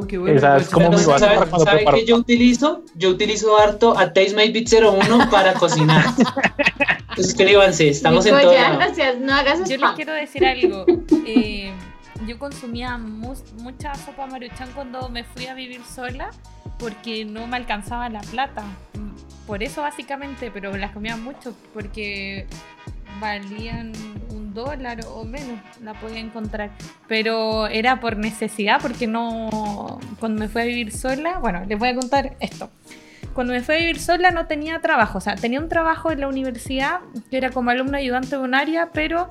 Oh, 0.03 0.07
qué 0.07 0.17
bueno. 0.17 0.37
Esa 0.37 0.57
es 0.57 0.63
pues, 0.63 0.73
como 0.73 0.97
mi 0.97 1.03
base 1.03 1.25
¿Sabe, 1.63 1.85
qué 1.85 2.05
yo 2.05 2.17
utilizo? 2.17 2.83
Yo 2.95 3.09
utilizo 3.09 3.57
harto 3.57 3.97
a 3.97 4.13
Taste 4.13 4.35
My 4.35 4.51
Beat 4.51 4.67
01 4.71 5.29
para 5.29 5.53
cocinar. 5.59 6.05
Suscríbanse, 7.15 7.89
estamos 7.89 8.25
en 8.25 8.39
todo. 8.39 8.51
Gracias, 8.51 9.19
no 9.19 9.33
hagas 9.33 9.69
Yo 9.69 9.77
les 9.77 9.91
quiero 9.91 10.13
decir 10.13 10.45
algo. 10.45 10.85
Eh, 11.25 11.71
yo 12.27 12.37
consumía 12.37 12.97
mucha 12.97 13.95
sopa 13.95 14.27
maruchan 14.27 14.69
cuando 14.73 15.09
me 15.09 15.23
fui 15.23 15.47
a 15.47 15.53
vivir 15.53 15.81
sola 15.83 16.31
porque 16.79 17.25
no 17.25 17.47
me 17.47 17.57
alcanzaba 17.57 18.09
la 18.09 18.21
plata. 18.21 18.63
Por 19.47 19.61
eso 19.63 19.81
básicamente, 19.81 20.51
pero 20.51 20.75
las 20.75 20.91
comía 20.91 21.17
mucho 21.17 21.53
porque 21.73 22.47
valían 23.19 23.93
un 24.29 24.53
dólar 24.53 24.99
o 25.07 25.23
menos, 25.23 25.59
la 25.81 25.93
podía 25.93 26.19
encontrar. 26.19 26.71
Pero 27.07 27.67
era 27.67 27.99
por 27.99 28.17
necesidad, 28.17 28.79
porque 28.81 29.07
no. 29.07 29.99
Cuando 30.19 30.39
me 30.39 30.47
fui 30.47 30.61
a 30.61 30.65
vivir 30.65 30.91
sola, 30.91 31.39
bueno, 31.39 31.63
les 31.67 31.77
voy 31.77 31.89
a 31.89 31.95
contar 31.95 32.35
esto. 32.39 32.69
Cuando 33.33 33.53
me 33.53 33.61
fui 33.61 33.75
a 33.75 33.77
vivir 33.79 33.99
sola 33.99 34.31
no 34.31 34.45
tenía 34.45 34.79
trabajo, 34.79 35.17
o 35.17 35.21
sea, 35.21 35.35
tenía 35.35 35.59
un 35.59 35.67
trabajo 35.67 36.11
en 36.11 36.21
la 36.21 36.27
universidad 36.27 36.99
que 37.31 37.37
era 37.37 37.49
como 37.49 37.71
alumno 37.71 37.97
ayudante 37.97 38.35
área, 38.53 38.89
pero 38.93 39.27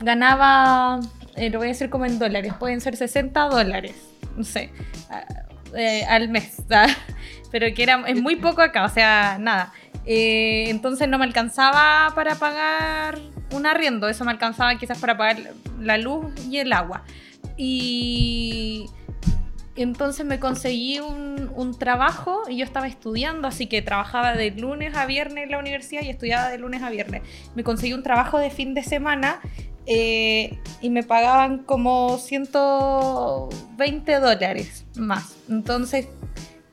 ganaba, 0.00 0.98
eh, 1.36 1.50
lo 1.50 1.58
voy 1.58 1.68
a 1.68 1.70
decir 1.70 1.88
como 1.88 2.06
en 2.06 2.18
dólares, 2.18 2.52
pueden 2.58 2.80
ser 2.80 2.96
60 2.96 3.40
dólares, 3.44 3.94
no 4.36 4.42
sé, 4.42 4.72
eh, 5.76 6.04
al 6.08 6.30
mes, 6.30 6.62
pero 7.52 7.72
que 7.74 7.82
era, 7.82 8.02
es 8.08 8.20
muy 8.20 8.36
poco 8.36 8.60
acá, 8.60 8.84
o 8.84 8.88
sea, 8.88 9.38
nada. 9.38 9.72
Eh, 10.12 10.68
entonces 10.70 11.06
no 11.06 11.18
me 11.18 11.24
alcanzaba 11.24 12.12
para 12.16 12.34
pagar 12.34 13.20
un 13.52 13.64
arriendo, 13.64 14.08
eso 14.08 14.24
me 14.24 14.32
alcanzaba 14.32 14.74
quizás 14.74 14.98
para 14.98 15.16
pagar 15.16 15.36
la 15.78 15.98
luz 15.98 16.26
y 16.50 16.58
el 16.58 16.72
agua. 16.72 17.04
Y 17.56 18.86
entonces 19.76 20.26
me 20.26 20.40
conseguí 20.40 20.98
un, 20.98 21.76
trabajo 21.78 22.42
y 22.48 22.56
yo 22.56 22.64
estaba 22.64 22.88
estudiando, 22.88 23.46
así 23.46 23.68
que 23.68 23.82
trabajaba 23.82 24.34
de 24.34 24.50
lunes 24.50 24.96
a 24.96 25.06
viernes 25.06 25.44
en 25.44 25.52
la 25.52 25.60
universidad 25.60 26.02
y 26.02 26.10
estudiaba 26.10 26.48
de 26.48 26.58
lunes 26.58 26.82
a 26.82 26.90
viernes. 26.90 27.22
Me 27.54 27.62
conseguí 27.62 27.92
un 27.92 28.02
trabajo 28.02 28.38
de 28.38 28.50
fin 28.50 28.74
de 28.74 28.82
semana 28.82 29.40
eh, 29.86 30.58
y 30.80 30.90
me 30.90 31.04
pagaban 31.04 31.58
como 31.58 32.18
120 32.18 34.18
dólares 34.18 34.86
más. 34.96 35.36
Entonces 35.48 36.08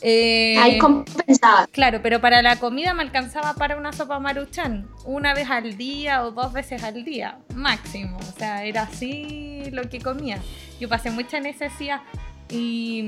eh, 0.01 0.57
Ahí 0.59 0.77
compensaba. 0.77 1.67
Claro, 1.67 2.01
pero 2.03 2.21
para 2.21 2.41
la 2.41 2.57
comida 2.57 2.93
me 2.93 3.03
alcanzaba 3.03 3.53
para 3.53 3.77
una 3.77 3.93
sopa 3.93 4.19
maruchan 4.19 4.87
una 5.05 5.33
vez 5.33 5.49
al 5.49 5.77
día 5.77 6.23
o 6.23 6.31
dos 6.31 6.53
veces 6.53 6.83
al 6.83 7.03
día, 7.03 7.39
máximo. 7.55 8.17
O 8.17 8.39
sea, 8.39 8.63
era 8.63 8.83
así 8.83 9.63
lo 9.71 9.89
que 9.89 9.99
comía. 9.99 10.39
Yo 10.79 10.87
pasé 10.87 11.09
mucha 11.09 11.39
necesidad 11.39 12.01
y, 12.49 13.03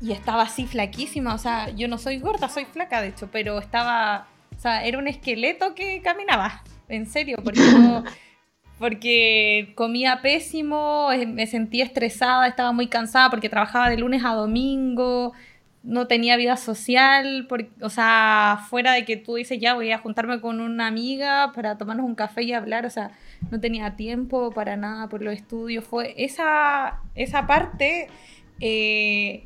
y 0.00 0.12
estaba 0.12 0.42
así 0.42 0.66
flaquísima. 0.66 1.34
O 1.34 1.38
sea, 1.38 1.70
yo 1.70 1.88
no 1.88 1.98
soy 1.98 2.18
gorda, 2.18 2.48
soy 2.48 2.66
flaca 2.66 3.00
de 3.00 3.08
hecho, 3.08 3.28
pero 3.30 3.58
estaba. 3.58 4.26
O 4.56 4.60
sea, 4.60 4.84
era 4.84 4.98
un 4.98 5.08
esqueleto 5.08 5.74
que 5.74 6.02
caminaba. 6.02 6.62
En 6.88 7.06
serio, 7.06 7.38
porque 7.42 7.60
porque 8.78 9.72
comía 9.74 10.20
pésimo, 10.22 11.10
eh, 11.12 11.26
me 11.26 11.46
sentía 11.46 11.84
estresada, 11.84 12.46
estaba 12.46 12.72
muy 12.72 12.88
cansada 12.88 13.30
porque 13.30 13.48
trabajaba 13.48 13.88
de 13.88 13.96
lunes 13.96 14.24
a 14.24 14.34
domingo, 14.34 15.32
no 15.82 16.06
tenía 16.08 16.36
vida 16.36 16.56
social, 16.56 17.46
o 17.80 17.90
sea, 17.90 18.58
fuera 18.68 18.92
de 18.92 19.04
que 19.04 19.16
tú 19.16 19.36
dices, 19.36 19.58
ya 19.60 19.74
voy 19.74 19.92
a 19.92 19.98
juntarme 19.98 20.40
con 20.40 20.60
una 20.60 20.88
amiga 20.88 21.52
para 21.54 21.78
tomarnos 21.78 22.04
un 22.04 22.16
café 22.16 22.42
y 22.42 22.52
hablar, 22.52 22.84
o 22.84 22.90
sea, 22.90 23.12
no 23.50 23.60
tenía 23.60 23.94
tiempo 23.96 24.50
para 24.50 24.76
nada 24.76 25.08
por 25.08 25.22
los 25.22 25.32
estudios, 25.32 25.84
fue 25.84 26.14
esa, 26.16 27.00
esa 27.14 27.46
parte... 27.46 28.08
Eh, 28.60 29.44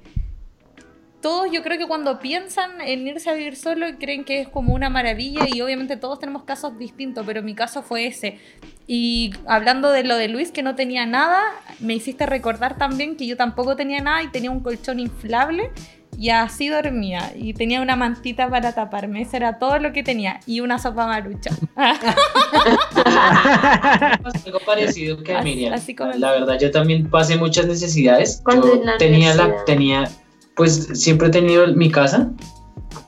todos 1.20 1.50
yo 1.52 1.62
creo 1.62 1.78
que 1.78 1.86
cuando 1.86 2.18
piensan 2.18 2.80
en 2.80 3.06
irse 3.06 3.30
a 3.30 3.34
vivir 3.34 3.56
solo 3.56 3.86
creen 3.98 4.24
que 4.24 4.40
es 4.40 4.48
como 4.48 4.74
una 4.74 4.90
maravilla 4.90 5.46
y 5.52 5.60
obviamente 5.60 5.96
todos 5.96 6.18
tenemos 6.18 6.44
casos 6.44 6.78
distintos, 6.78 7.24
pero 7.26 7.42
mi 7.42 7.54
caso 7.54 7.82
fue 7.82 8.06
ese. 8.06 8.38
Y 8.86 9.32
hablando 9.46 9.90
de 9.90 10.04
lo 10.04 10.16
de 10.16 10.28
Luis 10.28 10.50
que 10.50 10.62
no 10.62 10.74
tenía 10.74 11.06
nada, 11.06 11.42
me 11.78 11.94
hiciste 11.94 12.26
recordar 12.26 12.78
también 12.78 13.16
que 13.16 13.26
yo 13.26 13.36
tampoco 13.36 13.76
tenía 13.76 14.00
nada 14.00 14.22
y 14.22 14.28
tenía 14.28 14.50
un 14.50 14.60
colchón 14.60 14.98
inflable 14.98 15.70
y 16.18 16.30
así 16.30 16.68
dormía 16.68 17.32
y 17.34 17.54
tenía 17.54 17.80
una 17.80 17.96
mantita 17.96 18.50
para 18.50 18.74
taparme, 18.74 19.22
eso 19.22 19.36
era 19.36 19.58
todo 19.58 19.78
lo 19.78 19.92
que 19.92 20.02
tenía 20.02 20.40
y 20.46 20.60
una 20.60 20.78
sopa 20.78 21.06
marucha. 21.06 21.50
Algo 24.44 24.58
parecido 24.66 25.22
que 25.22 25.40
Miriam. 25.42 25.80
la 26.16 26.32
verdad 26.32 26.58
yo 26.60 26.70
también 26.70 27.08
pasé 27.08 27.36
muchas 27.36 27.66
necesidades. 27.66 28.42
Yo 28.52 28.82
tenía 28.98 29.34
la 29.34 29.64
tenía 29.64 30.08
pues 30.56 30.88
siempre 30.94 31.28
he 31.28 31.30
tenido 31.30 31.66
mi 31.68 31.90
casa, 31.90 32.30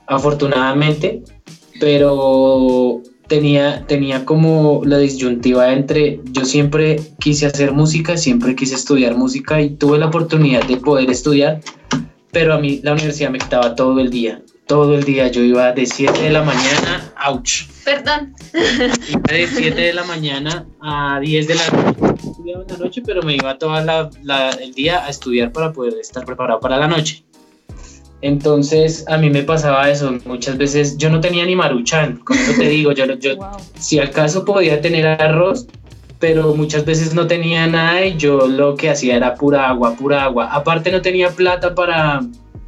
afortunadamente, 0.06 1.22
pero 1.80 3.02
tenía, 3.28 3.86
tenía 3.86 4.24
como 4.24 4.82
la 4.84 4.98
disyuntiva 4.98 5.72
entre 5.72 6.20
yo 6.32 6.44
siempre 6.44 7.00
quise 7.18 7.46
hacer 7.46 7.72
música, 7.72 8.16
siempre 8.16 8.54
quise 8.54 8.74
estudiar 8.74 9.16
música 9.16 9.60
y 9.60 9.70
tuve 9.70 9.98
la 9.98 10.06
oportunidad 10.06 10.64
de 10.64 10.76
poder 10.76 11.10
estudiar, 11.10 11.60
pero 12.30 12.54
a 12.54 12.58
mí 12.58 12.80
la 12.82 12.92
universidad 12.92 13.30
me 13.30 13.38
quitaba 13.38 13.74
todo 13.74 14.00
el 14.00 14.10
día. 14.10 14.42
Todo 14.66 14.94
el 14.94 15.04
día 15.04 15.28
yo 15.28 15.42
iba 15.42 15.72
de 15.72 15.86
7 15.86 16.22
de 16.22 16.30
la 16.30 16.42
mañana, 16.42 17.12
ouch. 17.26 17.66
Perdón. 17.84 18.34
Iba 18.54 19.32
de 19.32 19.46
7 19.46 19.80
de 19.80 19.92
la 19.92 20.04
mañana 20.04 20.66
a 20.80 21.18
10 21.20 21.48
de 21.48 21.54
la 21.54 21.68
noche. 21.68 22.14
Estudiaba 22.28 22.62
en 22.62 22.68
la 22.68 22.78
noche, 22.78 23.02
pero 23.04 23.22
me 23.22 23.34
iba 23.34 23.58
todo 23.58 23.76
el 23.78 24.74
día 24.74 25.04
a 25.04 25.08
estudiar 25.08 25.52
para 25.52 25.72
poder 25.72 25.94
estar 26.00 26.24
preparado 26.24 26.60
para 26.60 26.78
la 26.78 26.86
noche. 26.86 27.24
Entonces 28.22 29.04
a 29.08 29.18
mí 29.18 29.30
me 29.30 29.42
pasaba 29.42 29.90
eso, 29.90 30.16
muchas 30.24 30.56
veces 30.56 30.96
yo 30.96 31.10
no 31.10 31.20
tenía 31.20 31.44
ni 31.44 31.56
maruchan, 31.56 32.18
como 32.24 32.40
te 32.56 32.68
digo, 32.68 32.92
yo, 32.92 33.04
yo 33.18 33.32
si 33.78 33.98
acaso 33.98 34.44
podía 34.44 34.80
tener 34.80 35.06
arroz, 35.06 35.66
pero 36.20 36.54
muchas 36.54 36.84
veces 36.84 37.14
no 37.14 37.26
tenía 37.26 37.66
nada 37.66 38.06
y 38.06 38.16
yo 38.16 38.46
lo 38.46 38.76
que 38.76 38.90
hacía 38.90 39.16
era 39.16 39.34
pura 39.34 39.68
agua, 39.68 39.96
pura 39.96 40.22
agua. 40.22 40.54
Aparte 40.54 40.92
no 40.92 41.02
tenía 41.02 41.30
plata 41.30 41.74
para, 41.74 42.20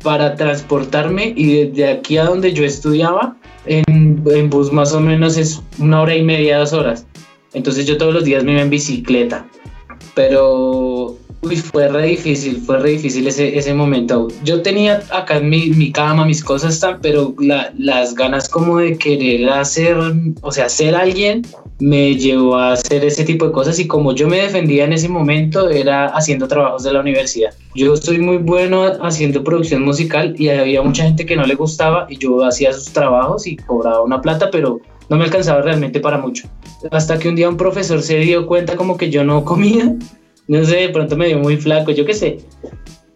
para 0.02 0.34
transportarme 0.34 1.32
y 1.36 1.66
desde 1.66 1.88
aquí 1.88 2.18
a 2.18 2.24
donde 2.24 2.52
yo 2.52 2.64
estudiaba, 2.64 3.36
en, 3.66 3.84
en 4.26 4.50
bus 4.50 4.72
más 4.72 4.92
o 4.92 4.98
menos 4.98 5.36
es 5.38 5.62
una 5.78 6.02
hora 6.02 6.16
y 6.16 6.22
media, 6.22 6.58
dos 6.58 6.72
horas. 6.72 7.06
Entonces 7.52 7.86
yo 7.86 7.96
todos 7.96 8.12
los 8.12 8.24
días 8.24 8.42
me 8.42 8.52
iba 8.52 8.60
en 8.60 8.70
bicicleta, 8.70 9.46
pero 10.16 11.16
Uy, 11.44 11.56
fue 11.56 11.88
re 11.88 12.06
difícil, 12.06 12.62
fue 12.64 12.78
re 12.78 12.90
difícil 12.90 13.26
ese, 13.26 13.58
ese 13.58 13.74
momento. 13.74 14.28
Yo 14.44 14.62
tenía 14.62 15.02
acá 15.10 15.40
mi, 15.40 15.66
mi 15.70 15.92
cama, 15.92 16.24
mis 16.24 16.42
cosas, 16.42 16.80
tan, 16.80 17.00
pero 17.02 17.34
las 17.76 18.14
ganas 18.14 18.48
como 18.48 18.78
de 18.78 18.96
querer 18.96 19.50
hacer, 19.50 19.96
o 20.40 20.50
sea, 20.50 20.70
ser 20.70 20.94
alguien, 20.94 21.42
me 21.80 22.14
llevó 22.14 22.56
a 22.56 22.72
hacer 22.72 23.04
ese 23.04 23.24
tipo 23.24 23.46
de 23.46 23.52
cosas 23.52 23.78
y 23.78 23.86
como 23.86 24.14
yo 24.14 24.26
me 24.26 24.38
defendía 24.38 24.84
en 24.84 24.94
ese 24.94 25.08
momento 25.08 25.68
era 25.68 26.06
haciendo 26.06 26.48
trabajos 26.48 26.84
de 26.84 26.92
la 26.94 27.00
universidad. 27.00 27.52
Yo 27.74 27.94
soy 27.96 28.18
muy 28.18 28.38
bueno 28.38 28.84
haciendo 29.02 29.44
producción 29.44 29.82
musical 29.82 30.34
y 30.38 30.48
había 30.48 30.80
mucha 30.80 31.04
gente 31.04 31.26
que 31.26 31.36
no 31.36 31.44
le 31.44 31.56
gustaba 31.56 32.06
y 32.08 32.16
yo 32.16 32.42
hacía 32.44 32.72
sus 32.72 32.92
trabajos 32.92 33.46
y 33.46 33.56
cobraba 33.56 34.02
una 34.02 34.22
plata, 34.22 34.50
pero 34.50 34.80
no 35.10 35.16
me 35.18 35.24
alcanzaba 35.24 35.60
realmente 35.60 36.00
para 36.00 36.16
mucho. 36.16 36.48
Hasta 36.90 37.18
que 37.18 37.28
un 37.28 37.36
día 37.36 37.50
un 37.50 37.58
profesor 37.58 38.00
se 38.00 38.18
dio 38.18 38.46
cuenta 38.46 38.76
como 38.76 38.96
que 38.96 39.10
yo 39.10 39.24
no 39.24 39.44
comía 39.44 39.94
no 40.48 40.64
sé, 40.64 40.76
de 40.76 40.88
pronto 40.90 41.16
me 41.16 41.28
dio 41.28 41.38
muy 41.38 41.56
flaco, 41.56 41.90
yo 41.90 42.04
qué 42.04 42.14
sé. 42.14 42.38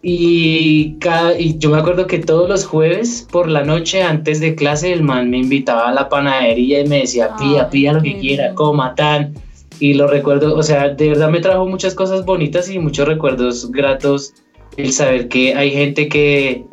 Y, 0.01 0.97
cada, 0.99 1.37
y 1.37 1.57
yo 1.57 1.69
me 1.71 1.77
acuerdo 1.77 2.07
que 2.07 2.19
todos 2.19 2.47
los 2.47 2.65
jueves 2.65 3.27
por 3.29 3.49
la 3.49 3.63
noche 3.63 4.01
antes 4.01 4.39
de 4.39 4.55
clase 4.55 4.93
el 4.93 5.03
man 5.03 5.29
me 5.29 5.39
invitaba 5.39 5.89
a 5.89 5.93
la 5.93 6.07
panadería 6.07 6.79
y 6.79 6.87
me 6.87 6.99
decía, 6.99 7.35
pía, 7.37 7.63
ah, 7.63 7.69
pía 7.69 7.93
lo 7.93 8.01
que 8.01 8.17
quiera, 8.17 8.53
coma, 8.55 8.95
tan. 8.95 9.33
Y 9.79 9.93
lo 9.93 10.07
recuerdo, 10.07 10.55
o 10.55 10.63
sea, 10.63 10.89
de 10.89 11.09
verdad 11.09 11.29
me 11.29 11.41
trajo 11.41 11.65
muchas 11.67 11.95
cosas 11.95 12.25
bonitas 12.25 12.69
y 12.69 12.79
muchos 12.79 13.07
recuerdos 13.07 13.71
gratos 13.71 14.33
el 14.77 14.93
saber 14.93 15.27
que 15.27 15.53
hay 15.53 15.71
gente 15.71 16.07
que 16.07 16.65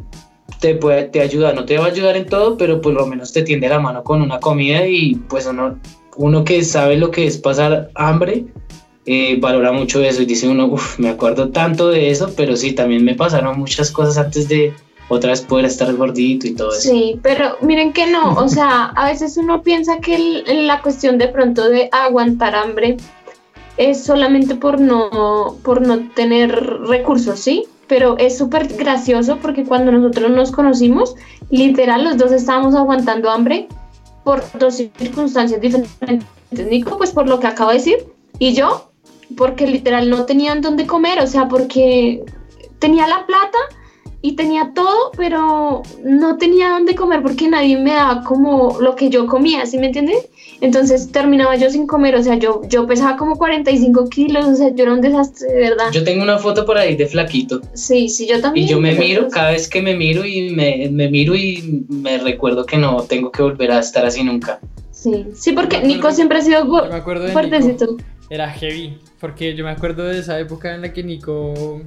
te, 0.60 0.74
puede, 0.76 1.04
te 1.04 1.20
ayuda, 1.20 1.52
no 1.52 1.64
te 1.64 1.78
va 1.78 1.86
a 1.86 1.88
ayudar 1.88 2.16
en 2.16 2.26
todo, 2.26 2.56
pero 2.56 2.80
por 2.80 2.94
lo 2.94 3.06
menos 3.06 3.32
te 3.32 3.42
tiende 3.42 3.68
la 3.68 3.80
mano 3.80 4.04
con 4.04 4.22
una 4.22 4.38
comida 4.38 4.86
y 4.86 5.16
pues 5.28 5.46
uno, 5.46 5.78
uno 6.16 6.44
que 6.44 6.62
sabe 6.62 6.96
lo 6.96 7.10
que 7.10 7.26
es 7.26 7.38
pasar 7.38 7.90
hambre, 7.94 8.46
eh, 9.06 9.38
valora 9.40 9.70
mucho 9.70 10.02
eso 10.02 10.22
y 10.22 10.26
dice 10.26 10.48
uno, 10.48 10.66
uff, 10.66 10.98
me 10.98 11.08
acuerdo 11.08 11.50
tanto 11.50 11.88
de 11.90 12.10
eso, 12.10 12.32
pero 12.36 12.56
sí, 12.56 12.72
también 12.72 13.04
me 13.04 13.14
pasaron 13.14 13.58
muchas 13.58 13.92
cosas 13.92 14.18
antes 14.18 14.48
de 14.48 14.74
otra 15.08 15.30
vez 15.30 15.42
poder 15.42 15.66
estar 15.66 15.94
gordito 15.94 16.48
y 16.48 16.54
todo 16.54 16.72
eso. 16.72 16.90
Sí, 16.90 17.20
pero 17.22 17.56
miren 17.62 17.92
que 17.92 18.08
no, 18.08 18.34
o 18.34 18.48
sea, 18.48 18.86
a 18.86 19.06
veces 19.06 19.36
uno 19.36 19.62
piensa 19.62 19.98
que 19.98 20.42
la 20.46 20.82
cuestión 20.82 21.18
de 21.18 21.28
pronto 21.28 21.68
de 21.68 21.88
aguantar 21.92 22.56
hambre 22.56 22.96
es 23.76 24.02
solamente 24.02 24.56
por 24.56 24.80
no, 24.80 25.56
por 25.62 25.82
no 25.82 26.08
tener 26.10 26.50
recursos, 26.88 27.38
¿sí? 27.38 27.64
Pero 27.86 28.18
es 28.18 28.36
súper 28.36 28.66
gracioso 28.74 29.38
porque 29.40 29.62
cuando 29.62 29.92
nosotros 29.92 30.30
nos 30.32 30.50
conocimos, 30.50 31.14
literal, 31.50 32.02
los 32.02 32.16
dos 32.16 32.32
estábamos 32.32 32.74
aguantando 32.74 33.30
hambre 33.30 33.68
por 34.24 34.42
dos 34.58 34.74
circunstancias 34.74 35.60
diferentes. 35.60 36.26
Nico, 36.50 36.96
pues 36.96 37.12
por 37.12 37.28
lo 37.28 37.38
que 37.38 37.46
acabo 37.46 37.70
de 37.70 37.76
decir, 37.76 38.06
y 38.40 38.54
yo 38.54 38.90
porque 39.36 39.66
literal 39.66 40.08
no 40.10 40.24
tenían 40.24 40.60
dónde 40.60 40.86
comer, 40.86 41.20
o 41.20 41.26
sea, 41.26 41.48
porque 41.48 42.24
tenía 42.78 43.06
la 43.06 43.26
plata 43.26 43.58
y 44.22 44.32
tenía 44.32 44.72
todo, 44.74 45.12
pero 45.16 45.82
no 46.04 46.36
tenía 46.36 46.70
dónde 46.70 46.94
comer 46.94 47.22
porque 47.22 47.48
nadie 47.48 47.76
me 47.76 47.92
daba 47.92 48.22
como 48.22 48.80
lo 48.80 48.96
que 48.96 49.08
yo 49.08 49.26
comía, 49.26 49.66
¿sí 49.66 49.78
me 49.78 49.86
entiendes? 49.86 50.28
Entonces 50.60 51.12
terminaba 51.12 51.54
yo 51.56 51.68
sin 51.70 51.86
comer, 51.86 52.16
o 52.16 52.22
sea, 52.22 52.36
yo, 52.36 52.62
yo 52.68 52.86
pesaba 52.86 53.16
como 53.16 53.36
45 53.36 54.08
kilos, 54.08 54.46
o 54.46 54.54
sea, 54.54 54.74
yo 54.74 54.84
era 54.84 54.94
un 54.94 55.00
desastre, 55.00 55.52
de 55.52 55.60
verdad. 55.60 55.92
Yo 55.92 56.02
tengo 56.02 56.22
una 56.22 56.38
foto 56.38 56.64
por 56.64 56.78
ahí 56.78 56.96
de 56.96 57.06
flaquito. 57.06 57.60
Sí, 57.74 58.08
sí, 58.08 58.26
yo 58.26 58.40
también. 58.40 58.66
Y 58.66 58.70
yo 58.70 58.80
me 58.80 58.94
miro, 58.94 59.28
cada 59.28 59.50
vez 59.50 59.68
que 59.68 59.82
me 59.82 59.94
miro 59.94 60.24
y 60.24 60.50
me, 60.50 60.88
me 60.90 61.08
miro 61.10 61.34
y 61.34 61.84
me 61.88 62.18
recuerdo 62.18 62.64
que 62.64 62.78
no 62.78 63.02
tengo 63.02 63.30
que 63.30 63.42
volver 63.42 63.70
a 63.70 63.80
estar 63.80 64.04
así 64.06 64.24
nunca. 64.24 64.60
Sí, 64.90 65.26
sí, 65.34 65.52
porque 65.52 65.82
Nico 65.82 66.10
siempre 66.10 66.38
ha 66.38 66.42
sido 66.42 66.66
fuertecito. 67.32 67.96
Era 68.30 68.50
heavy. 68.50 68.98
Porque 69.20 69.54
yo 69.54 69.64
me 69.64 69.70
acuerdo 69.70 70.04
de 70.04 70.18
esa 70.18 70.38
época 70.38 70.74
en 70.74 70.82
la 70.82 70.92
que 70.92 71.02
Nico. 71.02 71.82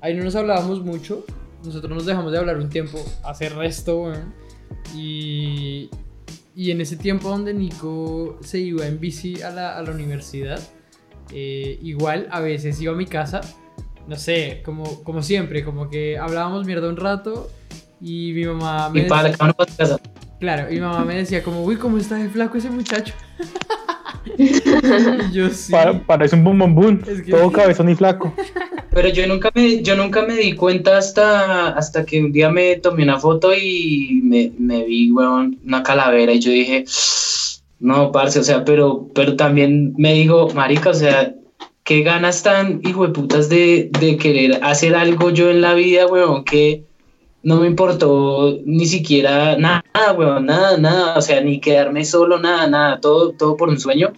Ahí 0.00 0.14
no 0.14 0.24
nos 0.24 0.36
hablábamos 0.36 0.82
mucho. 0.82 1.24
Nosotros 1.64 1.92
nos 1.92 2.06
dejamos 2.06 2.32
de 2.32 2.38
hablar 2.38 2.58
un 2.58 2.68
tiempo, 2.68 3.02
hacer 3.22 3.54
resto, 3.54 4.12
Y, 4.94 5.88
y 6.54 6.70
en 6.70 6.80
ese 6.80 6.96
tiempo 6.96 7.30
donde 7.30 7.54
Nico 7.54 8.38
se 8.42 8.58
iba 8.58 8.86
en 8.86 9.00
bici 9.00 9.42
a 9.42 9.50
la, 9.50 9.78
a 9.78 9.82
la 9.82 9.90
universidad, 9.90 10.60
eh, 11.32 11.78
igual 11.82 12.28
a 12.30 12.40
veces 12.40 12.80
iba 12.82 12.92
a 12.92 12.96
mi 12.96 13.06
casa, 13.06 13.40
no 14.06 14.16
sé, 14.16 14.62
como, 14.64 15.02
como 15.02 15.22
siempre, 15.22 15.64
como 15.64 15.88
que 15.88 16.18
hablábamos 16.18 16.66
mierda 16.66 16.88
un 16.88 16.96
rato 16.96 17.50
y 18.00 18.32
mi 18.34 18.44
mamá 18.44 18.90
me. 18.90 19.00
Y 19.00 19.04
para 19.04 19.30
decía, 19.30 19.54
casa. 19.76 20.00
Claro, 20.38 20.70
y 20.70 20.74
mi 20.74 20.80
mamá 20.80 21.04
me 21.04 21.16
decía, 21.16 21.42
como, 21.42 21.64
uy, 21.64 21.76
¿cómo 21.76 21.96
está 21.96 22.16
de 22.16 22.28
flaco 22.28 22.58
ese 22.58 22.70
muchacho? 22.70 23.14
yo 25.32 25.50
sí. 25.50 25.72
parece 26.06 26.36
un 26.36 26.44
boom 26.44 26.74
boom 26.74 27.02
todo 27.30 27.52
cabezón 27.52 27.88
y 27.88 27.94
flaco. 27.94 28.32
Pero 28.90 29.08
yo 29.08 29.26
nunca 29.26 29.50
me, 29.54 29.82
yo 29.82 29.96
nunca 29.96 30.22
me 30.22 30.36
di 30.36 30.54
cuenta 30.54 30.96
hasta, 30.96 31.70
hasta 31.70 32.04
que 32.04 32.22
un 32.22 32.32
día 32.32 32.50
me 32.50 32.76
tomé 32.76 33.02
una 33.02 33.18
foto 33.18 33.52
y 33.52 34.20
me, 34.22 34.52
me 34.58 34.84
vi, 34.84 35.10
weón, 35.10 35.58
una 35.64 35.82
calavera 35.82 36.32
y 36.32 36.40
yo 36.40 36.50
dije, 36.50 36.84
no, 37.80 38.12
parce, 38.12 38.38
o 38.38 38.44
sea, 38.44 38.64
pero, 38.64 39.08
pero 39.14 39.36
también 39.36 39.94
me 39.96 40.14
digo, 40.14 40.48
marica, 40.54 40.90
o 40.90 40.94
sea, 40.94 41.34
qué 41.82 42.02
ganas 42.02 42.42
tan 42.42 42.80
hijo 42.84 43.06
de 43.06 43.12
putas 43.12 43.48
de, 43.48 43.90
de 44.00 44.16
querer 44.16 44.60
hacer 44.62 44.94
algo 44.94 45.30
yo 45.30 45.50
en 45.50 45.60
la 45.60 45.74
vida, 45.74 46.06
weón, 46.06 46.44
que 46.44 46.84
no 47.44 47.60
me 47.60 47.66
importó 47.66 48.58
ni 48.64 48.86
siquiera 48.86 49.56
nada, 49.58 49.82
weón, 50.16 50.46
nada, 50.46 50.78
nada, 50.78 51.18
o 51.18 51.22
sea, 51.22 51.40
ni 51.40 51.60
quedarme 51.60 52.04
solo, 52.04 52.38
nada, 52.38 52.66
nada, 52.66 53.00
todo, 53.00 53.32
todo 53.32 53.56
por 53.56 53.68
un 53.68 53.78
sueño. 53.78 54.12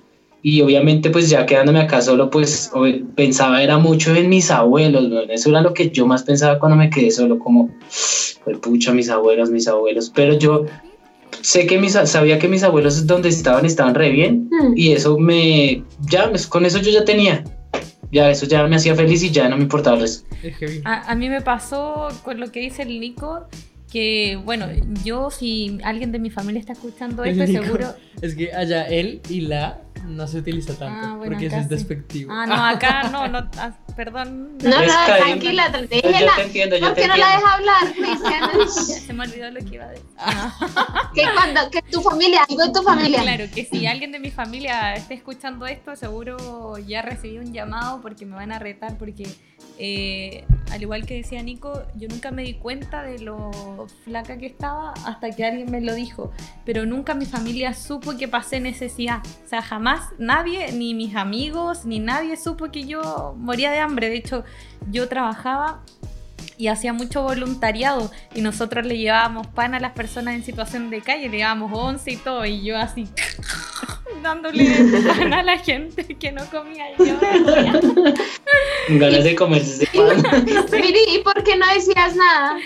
Y 0.49 0.63
obviamente, 0.63 1.11
pues 1.11 1.29
ya 1.29 1.45
quedándome 1.45 1.81
acá 1.81 2.01
solo, 2.01 2.31
pues 2.31 2.71
pensaba 3.17 3.65
era 3.65 3.79
mucho 3.79 4.15
en 4.15 4.29
mis 4.29 4.49
abuelos, 4.53 5.11
weón. 5.11 5.29
Eso 5.29 5.51
era 5.51 5.61
lo 5.61 5.75
que 5.75 5.91
yo 5.91 6.07
más 6.07 6.23
pensaba 6.23 6.61
cuando 6.61 6.77
me 6.77 6.89
quedé 6.89 7.11
solo, 7.11 7.41
como, 7.41 7.69
pues 8.45 8.59
pucha, 8.59 8.93
mis 8.93 9.11
abuelos, 9.11 9.51
mis 9.51 9.67
abuelos. 9.67 10.13
Pero 10.15 10.39
yo 10.39 10.67
sé 11.41 11.67
que 11.67 11.79
mis, 11.79 11.95
sabía 11.95 12.39
que 12.39 12.47
mis 12.47 12.63
abuelos 12.63 13.09
donde 13.09 13.29
estaban 13.29 13.67
estaban 13.67 13.97
re 13.97 14.11
bien 14.11 14.49
mm. 14.49 14.75
y 14.77 14.93
eso 14.93 15.19
me, 15.19 15.83
ya, 16.09 16.31
pues, 16.31 16.47
con 16.47 16.65
eso 16.65 16.79
yo 16.79 16.93
ya 16.93 17.05
tenía 17.05 17.43
ya 18.13 18.31
eso 18.31 18.47
ya 18.47 18.65
me 18.69 18.77
hacía 18.77 18.95
feliz 18.95 19.25
y 19.25 19.33
ya 19.33 19.49
no 19.49 19.57
me 19.57 19.65
importaba 19.65 19.99
eso. 19.99 20.23
A, 20.85 21.11
a, 21.11 21.15
mí 21.17 21.29
me 21.29 21.41
pasó 21.41 22.07
con 22.23 22.39
lo 22.39 22.53
que 22.53 22.61
dice 22.61 22.83
el 22.83 23.01
Nico, 23.01 23.49
que 23.97 24.39
bueno, 24.45 24.67
yo 25.05 25.31
si 25.31 25.79
alguien 25.83 26.13
de 26.13 26.19
mi 26.19 26.29
familia 26.29 26.61
está 26.61 26.75
escuchando 26.75 27.25
esto, 27.25 27.47
seguro... 27.47 27.95
Es 28.21 28.35
que 28.35 28.53
allá 28.53 28.83
él 28.89 29.23
y 29.31 29.43
la 29.43 29.81
no 30.07 30.27
se 30.27 30.39
utiliza 30.39 30.75
tanto, 30.75 31.07
ah, 31.07 31.19
porque 31.19 31.47
eso 31.47 31.57
es 31.57 31.69
despectivo. 31.69 32.31
Ah, 32.31 32.47
no, 32.47 32.55
acá 32.55 33.09
no, 33.13 33.27
no 33.27 33.39
ah, 33.59 33.73
perdón. 33.97 34.59
No, 34.63 34.83
no, 34.83 34.93
tranquila, 35.07 35.71
déjela. 35.71 36.21
Yo 36.21 36.27
te 36.37 36.43
entiendo, 36.43 36.77
yo 36.77 36.87
¿Por 36.89 36.95
qué 36.95 37.09
no 37.09 37.17
la 37.17 37.27
deja 37.27 37.55
hablar, 37.55 37.95
Cristian? 37.97 38.69
se 39.07 39.13
me 39.15 39.25
olvidó 39.25 39.51
lo 39.51 39.61
que 39.61 39.75
iba 39.75 39.85
a 39.85 39.89
decir. 39.89 40.07
que 41.15 41.23
cuando, 41.35 41.71
que 41.71 41.83
tu 41.83 42.03
familia, 42.03 42.45
algo 42.49 42.67
de 42.67 42.73
tu 42.73 42.83
familia. 42.83 43.23
Claro, 43.23 43.45
que 43.55 43.65
si 43.65 43.87
alguien 43.87 44.13
de 44.13 44.19
mi 44.19 44.31
familia 44.31 44.95
esté 44.95 45.15
escuchando 45.15 45.67
esto, 45.67 45.97
seguro 45.97 46.79
ya 46.79 47.01
recibí 47.03 47.39
un 47.39 47.53
llamado 47.53 48.03
porque 48.03 48.27
me 48.27 48.37
van 48.37 48.53
a 48.53 48.59
retar, 48.59 48.99
porque 48.99 49.27
eh, 49.79 50.45
al 50.71 50.83
igual 50.83 51.07
que 51.07 51.15
decía 51.15 51.43
Nico, 51.43 51.83
yo 51.97 52.09
nunca 52.09 52.31
me 52.31 52.43
di 52.43 52.55
cuenta 52.55 53.03
de 53.03 53.19
lo 53.19 53.87
flaca 54.05 54.39
que 54.39 54.47
estaba 54.47 54.93
hasta 55.05 55.31
que 55.31 55.45
alguien 55.45 55.71
me 55.71 55.81
lo 55.81 55.95
dijo, 55.95 56.33
pero 56.65 56.87
nunca 56.87 57.15
mi 57.15 57.27
familia 57.27 57.75
supo 57.75 58.17
que 58.17 58.27
pasé 58.29 58.61
necesidad, 58.61 59.21
o 59.45 59.49
sea, 59.49 59.63
jamás 59.63 60.11
nadie, 60.19 60.73
ni 60.73 60.95
mis 60.95 61.15
amigos, 61.15 61.85
ni 61.85 61.99
nadie 61.99 62.37
supo 62.37 62.71
que 62.71 62.85
yo 62.85 63.35
moría 63.39 63.71
de 63.71 63.79
hambre, 63.79 64.09
de 64.09 64.17
hecho 64.17 64.45
yo 64.91 65.09
trabajaba 65.09 65.83
y 66.59 66.69
hacía 66.69 66.93
mucho 66.93 67.23
voluntariado 67.23 68.11
y 68.35 68.41
nosotros 68.41 68.87
le 68.87 68.97
llevábamos 68.99 69.47
pan 69.49 69.75
a 69.75 69.81
las 69.81 69.93
personas 69.93 70.35
en 70.35 70.45
situación 70.45 70.91
de 70.91 71.01
calle, 71.01 71.29
le 71.29 71.39
llevábamos 71.39 71.71
once 71.75 72.13
y 72.13 72.17
todo 72.17 72.45
y 72.45 72.65
yo 72.65 72.79
así 72.79 73.09
dándole 74.23 74.65
pan 75.07 75.33
a 75.33 75.43
la 75.43 75.59
gente 75.59 76.05
que 76.05 76.33
no 76.33 76.45
comía 76.47 76.87
yo. 76.97 77.19
Ganas 78.89 79.25
de 79.25 79.35
comerse 79.35 79.87
pan. 79.87 80.45
Miri, 80.73 81.01
¿y 81.15 81.19
por 81.23 81.43
qué 81.45 81.57
no 81.57 81.67
decías 81.73 82.17
nada? 82.17 82.57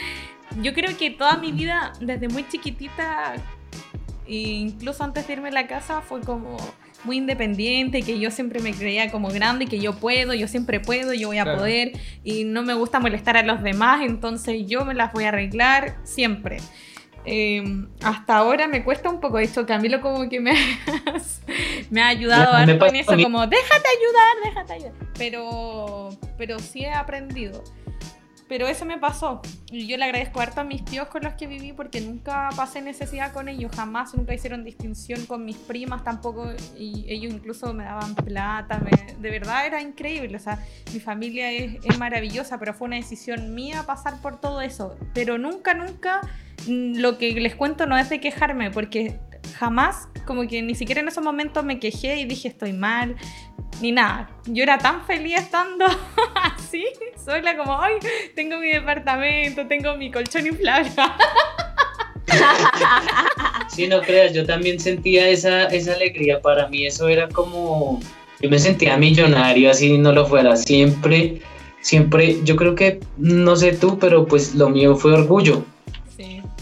Yo 0.62 0.72
creo 0.74 0.96
que 0.96 1.10
toda 1.10 1.36
mi 1.36 1.52
vida, 1.52 1.92
desde 2.00 2.28
muy 2.28 2.46
chiquitita, 2.48 3.34
incluso 4.26 5.04
antes 5.04 5.26
de 5.26 5.34
irme 5.34 5.48
a 5.48 5.52
la 5.52 5.66
casa, 5.66 6.00
fue 6.00 6.20
como 6.20 6.56
muy 7.04 7.16
independiente, 7.16 8.02
que 8.02 8.18
yo 8.18 8.30
siempre 8.30 8.60
me 8.60 8.72
creía 8.72 9.10
como 9.10 9.28
grande 9.28 9.64
y 9.64 9.68
que 9.68 9.78
yo 9.78 9.94
puedo, 9.94 10.34
yo 10.34 10.48
siempre 10.48 10.80
puedo, 10.80 11.12
yo 11.12 11.28
voy 11.28 11.38
a 11.38 11.44
poder 11.44 11.92
y 12.24 12.44
no 12.44 12.62
me 12.62 12.74
gusta 12.74 13.00
molestar 13.00 13.36
a 13.36 13.42
los 13.42 13.62
demás, 13.62 14.02
entonces 14.02 14.66
yo 14.66 14.84
me 14.84 14.94
las 14.94 15.12
voy 15.12 15.24
a 15.24 15.28
arreglar 15.28 15.96
siempre. 16.04 16.58
Em, 17.24 17.88
hasta 18.02 18.36
ahora 18.36 18.66
me 18.66 18.82
cuesta 18.82 19.10
un 19.10 19.20
poco 19.20 19.38
esto, 19.38 19.66
Camilo 19.66 20.00
como 20.00 20.28
que 20.28 20.40
me, 20.40 20.54
me 21.90 22.00
ha 22.00 22.08
ayudado 22.08 22.56
a 22.56 22.78
con 22.78 22.96
eso, 22.96 23.12
como 23.22 23.46
déjate 23.46 23.88
ayudar, 23.98 24.36
déjate 24.44 24.72
ayudar, 24.72 24.92
pero, 25.18 26.08
pero 26.38 26.58
sí 26.58 26.84
he 26.84 26.92
aprendido. 26.92 27.62
Pero 28.50 28.66
eso 28.66 28.84
me 28.84 28.98
pasó. 28.98 29.40
Y 29.70 29.86
yo 29.86 29.96
le 29.96 30.02
agradezco 30.02 30.40
harto 30.40 30.60
a 30.62 30.64
mis 30.64 30.84
tíos 30.84 31.06
con 31.06 31.22
los 31.22 31.34
que 31.34 31.46
viví 31.46 31.72
porque 31.72 32.00
nunca 32.00 32.48
pasé 32.56 32.82
necesidad 32.82 33.32
con 33.32 33.48
ellos, 33.48 33.70
jamás, 33.72 34.12
nunca 34.12 34.34
hicieron 34.34 34.64
distinción 34.64 35.24
con 35.26 35.44
mis 35.44 35.56
primas 35.56 36.02
tampoco. 36.02 36.52
Y 36.76 37.04
ellos 37.08 37.32
incluso 37.32 37.72
me 37.72 37.84
daban 37.84 38.16
plata. 38.16 38.82
de 39.20 39.30
verdad 39.30 39.66
era 39.66 39.80
increíble. 39.80 40.36
O 40.36 40.40
sea, 40.40 40.58
mi 40.92 40.98
familia 40.98 41.52
es, 41.52 41.76
es 41.84 41.96
maravillosa, 41.96 42.58
pero 42.58 42.74
fue 42.74 42.88
una 42.88 42.96
decisión 42.96 43.54
mía 43.54 43.84
pasar 43.86 44.20
por 44.20 44.40
todo 44.40 44.60
eso. 44.62 44.96
Pero 45.14 45.38
nunca, 45.38 45.74
nunca 45.74 46.20
mm, 46.66 46.96
lo 46.96 47.18
que 47.18 47.30
les 47.34 47.54
cuento 47.54 47.86
no 47.86 47.96
es 47.96 48.10
de 48.10 48.18
quejarme, 48.18 48.72
porque 48.72 49.20
jamás, 49.58 50.08
como 50.26 50.46
que 50.46 50.62
ni 50.62 50.74
siquiera 50.74 51.00
en 51.00 51.08
esos 51.08 51.22
momentos 51.22 51.64
me 51.64 51.78
quejé 51.78 52.16
y 52.16 52.24
dije 52.24 52.48
estoy 52.48 52.72
mal, 52.72 53.16
ni 53.80 53.92
nada. 53.92 54.30
Yo 54.46 54.62
era 54.62 54.78
tan 54.78 55.04
feliz 55.04 55.38
estando 55.38 55.86
así, 56.34 56.84
sola 57.22 57.56
como, 57.56 57.76
hoy 57.76 57.92
tengo 58.34 58.58
mi 58.58 58.70
departamento, 58.70 59.66
tengo 59.66 59.96
mi 59.96 60.10
colchón 60.10 60.46
inflable. 60.46 60.90
sí, 63.68 63.86
no 63.86 64.00
creas, 64.00 64.32
yo 64.32 64.44
también 64.46 64.78
sentía 64.78 65.28
esa, 65.28 65.64
esa 65.64 65.94
alegría. 65.94 66.40
Para 66.40 66.68
mí 66.68 66.86
eso 66.86 67.08
era 67.08 67.28
como, 67.28 68.00
yo 68.40 68.50
me 68.50 68.58
sentía 68.58 68.96
millonario, 68.96 69.70
así 69.70 69.98
no 69.98 70.12
lo 70.12 70.26
fuera. 70.26 70.56
Siempre, 70.56 71.40
siempre, 71.80 72.38
yo 72.44 72.56
creo 72.56 72.74
que, 72.74 73.00
no 73.18 73.56
sé 73.56 73.72
tú, 73.72 73.98
pero 73.98 74.26
pues 74.26 74.54
lo 74.54 74.68
mío 74.68 74.96
fue 74.96 75.12
orgullo. 75.12 75.64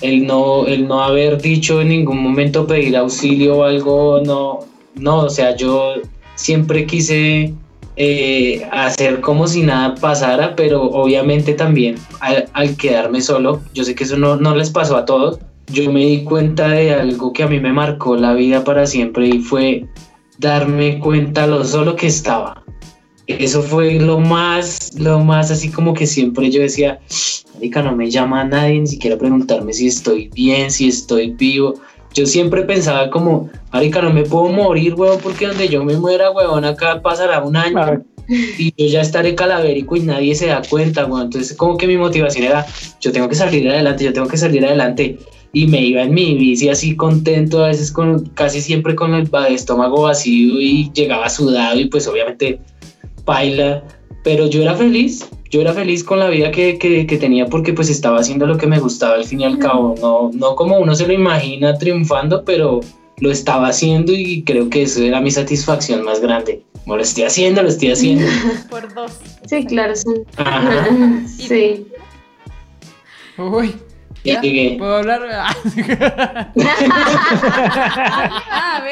El 0.01 0.27
no, 0.27 0.65
no 0.65 1.03
haber 1.03 1.41
dicho 1.41 1.81
en 1.81 1.89
ningún 1.89 2.23
momento 2.23 2.67
pedir 2.67 2.97
auxilio 2.97 3.59
o 3.59 3.65
algo, 3.65 4.21
no, 4.25 4.61
no, 4.95 5.21
o 5.21 5.31
sea, 5.31 5.57
yo 5.57 5.95
siempre 6.37 6.87
quise 6.87 7.53
eh, 7.97 8.65
hacer 8.71 9.21
como 9.21 9.49
si 9.49 9.63
nada 9.63 9.97
pasara, 9.97 10.55
pero 10.55 10.85
obviamente 10.85 11.55
también 11.55 11.97
al, 12.21 12.77
quedarme 12.77 13.21
solo, 13.21 13.61
yo 13.75 13.83
sé 13.83 13.97
que 13.97 14.05
eso 14.05 14.17
no, 14.17 14.37
no, 14.37 14.55
les 14.55 14.71
pasó 14.71 14.97
a 14.97 15.05
todos, 15.05 15.41
yo 15.67 15.91
me 15.91 16.07
di 16.07 16.23
cuenta 16.23 16.69
de 16.69 16.95
algo 16.95 17.33
que 17.33 17.43
a 17.43 17.49
mí 17.49 17.59
me 17.59 17.73
marcó 17.73 18.15
la 18.15 18.35
vida 18.35 18.63
para 18.63 18.87
siempre 18.87 19.27
y 19.27 19.41
fue 19.41 19.85
darme 20.39 21.01
cuenta 21.01 21.49
lo 21.49 21.65
solo 21.65 21.97
que 21.97 22.07
estaba. 22.07 22.63
Eso 23.29 23.63
fue 23.63 23.95
lo 24.01 24.19
más, 24.19 24.93
lo 24.99 25.21
más 25.21 25.51
así 25.51 25.71
como 25.71 25.95
que 25.95 26.07
siempre 26.07 26.51
yo 26.51 26.61
decía, 26.61 26.99
marica, 27.55 27.83
no 27.83 27.95
me 27.95 28.11
llama 28.11 28.41
a 28.41 28.45
nadie 28.45 28.81
ni 28.81 28.87
siquiera 28.87 29.17
preguntarme 29.17 29.73
si 29.73 29.87
estoy 29.87 30.29
bien, 30.29 30.71
si 30.71 30.89
estoy 30.89 31.33
vivo 31.33 31.75
yo 32.15 32.27
siempre 32.27 32.63
pensaba 32.63 33.11
como, 33.11 33.51
marica, 33.73 34.03
no 34.03 34.13
me 34.13 34.25
puedo 34.25 34.49
morir, 34.49 34.95
weón, 34.95 35.21
porque 35.23 35.47
donde 35.47 35.69
yo 35.69 35.85
me 35.85 35.97
muera, 35.97 36.31
weón, 36.31 36.65
acá 36.65 37.01
pasará 37.03 37.43
un 37.43 37.57
año 37.57 38.03
y 38.29 38.73
yo 38.77 38.89
ya 38.89 39.01
estaré 39.01 39.35
calavérico 39.35 39.97
y 39.97 40.01
nadie 40.01 40.35
se 40.35 40.47
da 40.47 40.63
cuenta, 40.69 41.07
weón. 41.07 41.27
Entonces, 41.27 41.57
como 41.57 41.77
que 41.77 41.87
mi 41.87 41.97
motivación 41.97 42.45
era, 42.45 42.67
yo 43.01 43.13
tengo 43.13 43.29
que 43.29 43.35
salir 43.35 43.69
adelante, 43.69 44.05
yo 44.05 44.13
tengo 44.13 44.29
que 44.29 44.37
salir 44.37 44.65
adelante. 44.65 45.19
Y 45.53 45.67
me 45.67 45.81
iba 45.81 46.03
en 46.03 46.13
mi 46.13 46.35
bici 46.35 46.69
así 46.69 46.95
contento, 46.95 47.65
a 47.65 47.69
veces 47.69 47.91
con 47.91 48.27
casi 48.31 48.61
siempre 48.61 48.95
con 48.95 49.15
el 49.15 49.31
estómago 49.49 50.03
vacío 50.03 50.61
y 50.61 50.91
llegaba 50.93 51.31
sudado 51.31 51.81
y 51.81 51.87
pues 51.87 52.07
obviamente 52.07 52.61
baila, 53.29 53.85
pero 54.25 54.47
yo 54.49 54.63
era 54.63 54.75
feliz, 54.75 55.29
yo 55.51 55.61
era 55.61 55.75
feliz 55.75 56.03
con 56.03 56.19
la 56.19 56.29
vida 56.29 56.51
que, 56.51 57.19
tenía 57.21 57.47
porque 57.47 57.75
pues 57.75 57.91
estaba 57.91 58.19
haciendo 58.21 58.47
lo 58.47 58.57
que 58.57 58.67
me 58.67 58.81
gustaba 58.81 59.15
al 59.15 59.25
fin 59.25 59.43
y 59.43 59.45
al 59.45 59.59
cabo, 59.59 59.95
no, 60.01 60.31
no 60.33 60.57
como 60.57 60.79
uno 60.79 60.95
se 60.95 61.07
lo 61.07 61.13
imagina 61.13 61.77
triunfando, 61.77 62.43
pero 62.45 62.81
lo 63.19 63.31
estaba 63.31 63.69
haciendo 63.69 64.13
y 64.13 64.43
creo 64.45 64.71
que 64.71 64.83
eso 64.83 65.03
era 65.03 65.21
mi 65.21 65.31
satisfacción 65.31 66.05
más 66.05 66.21
grande. 66.21 66.63
Bueno, 66.87 66.99
lo 66.99 67.03
estoy 67.03 67.25
haciendo, 67.25 67.63
lo 67.63 67.69
estoy 67.69 67.91
haciendo. 67.91 68.25
Por 68.71 68.95
dos. 68.95 69.19
Sí, 69.47 69.67
claro, 69.67 69.95
sí. 69.95 70.09
Sí. 71.49 71.87
Uy. 73.37 73.75
¿Puedo 74.79 74.97
hablar? 74.97 75.21
ah, 75.31 75.65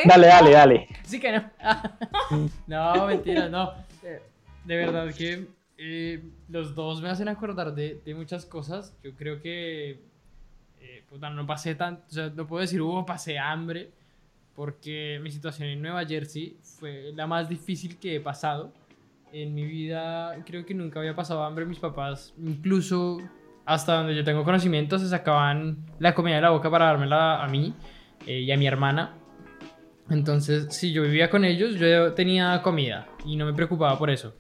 dale, 0.07 0.26
dale, 0.26 0.51
dale. 0.51 0.89
Sí 1.05 1.20
que 1.20 1.32
no. 1.32 1.43
no, 2.66 3.07
mentira, 3.07 3.49
no. 3.49 3.72
De 4.66 4.76
verdad 4.76 5.14
que 5.14 5.46
eh, 5.78 6.22
los 6.48 6.74
dos 6.74 7.00
me 7.00 7.08
hacen 7.08 7.28
acordar 7.28 7.74
de, 7.74 8.00
de 8.04 8.14
muchas 8.14 8.44
cosas. 8.46 8.96
Yo 9.02 9.12
creo 9.14 9.40
que 9.40 10.00
eh, 10.80 11.04
no 11.32 11.46
pasé 11.46 11.74
tanto, 11.74 12.02
o 12.08 12.10
sea, 12.10 12.30
no 12.34 12.46
puedo 12.46 12.60
decir 12.60 12.82
hubo 12.82 13.04
pasé 13.06 13.38
hambre, 13.38 13.90
porque 14.54 15.20
mi 15.22 15.30
situación 15.30 15.68
en 15.68 15.82
Nueva 15.82 16.04
Jersey 16.04 16.56
fue 16.62 17.12
la 17.14 17.26
más 17.26 17.48
difícil 17.48 17.96
que 17.98 18.16
he 18.16 18.20
pasado. 18.20 18.72
En 19.32 19.54
mi 19.54 19.64
vida 19.64 20.36
creo 20.46 20.64
que 20.64 20.72
nunca 20.72 21.00
había 21.00 21.14
pasado 21.14 21.44
hambre. 21.44 21.66
Mis 21.66 21.78
papás, 21.78 22.32
incluso 22.38 23.18
hasta 23.66 23.96
donde 23.96 24.14
yo 24.14 24.24
tengo 24.24 24.44
conocimiento, 24.44 24.98
se 24.98 25.08
sacaban 25.08 25.78
la 25.98 26.14
comida 26.14 26.36
de 26.36 26.42
la 26.42 26.50
boca 26.50 26.70
para 26.70 26.86
dármela 26.86 27.42
a 27.42 27.48
mí 27.48 27.74
eh, 28.26 28.40
y 28.40 28.50
a 28.52 28.56
mi 28.56 28.66
hermana. 28.66 29.14
Entonces, 30.08 30.68
si 30.70 30.92
yo 30.92 31.02
vivía 31.02 31.28
con 31.28 31.44
ellos, 31.44 31.74
yo 31.74 32.14
tenía 32.14 32.62
comida 32.62 33.08
y 33.24 33.36
no 33.36 33.44
me 33.44 33.52
preocupaba 33.52 33.98
por 33.98 34.08
eso. 34.08 34.34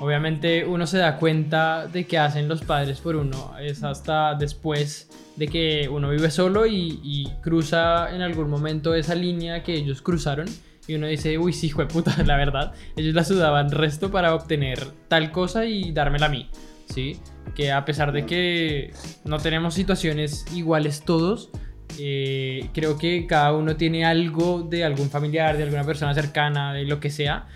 Obviamente 0.00 0.64
uno 0.64 0.86
se 0.86 0.96
da 0.96 1.18
cuenta 1.18 1.86
de 1.86 2.06
que 2.06 2.18
hacen 2.18 2.48
los 2.48 2.62
padres 2.62 3.00
por 3.00 3.16
uno. 3.16 3.52
Es 3.60 3.84
hasta 3.84 4.34
después 4.34 5.10
de 5.36 5.46
que 5.46 5.90
uno 5.90 6.08
vive 6.08 6.30
solo 6.30 6.66
y, 6.66 7.28
cruza 7.42 8.14
en 8.14 8.22
algún 8.22 8.48
momento 8.48 8.94
esa 8.94 9.14
línea 9.14 9.62
que 9.62 9.74
ellos 9.74 10.00
cruzaron. 10.00 10.46
Y 10.88 10.94
uno 10.94 11.06
dice, 11.06 11.36
uy, 11.36 11.52
sí, 11.52 11.66
hijo 11.66 11.82
de 11.82 11.86
puta, 11.86 12.16
la 12.26 12.38
verdad. 12.38 12.72
Ellos 12.96 13.14
la 13.14 13.24
sudaban 13.24 13.70
resto 13.70 14.10
para 14.10 14.34
obtener 14.34 14.86
tal 15.08 15.30
cosa 15.32 15.66
y 15.66 15.92
dármela 15.92 16.26
a 16.26 16.30
mí. 16.30 16.48
¿Sí? 16.86 17.18
Que 17.54 17.70
a 17.70 17.84
pesar 17.84 18.12
de 18.12 18.24
que 18.24 18.94
no 19.24 19.38
tenemos 19.38 19.74
situaciones 19.74 20.46
iguales 20.54 21.04
todos, 21.04 21.50
eh, 21.98 22.70
creo 22.72 22.96
que 22.96 23.26
cada 23.26 23.52
uno 23.52 23.76
tiene 23.76 24.06
algo 24.06 24.62
de 24.62 24.82
algún 24.82 25.10
familiar, 25.10 25.58
de 25.58 25.64
alguna 25.64 25.84
persona 25.84 26.14
cercana, 26.14 26.72
de 26.72 26.84
lo 26.84 27.00
que 27.00 27.10
sea, 27.10 27.46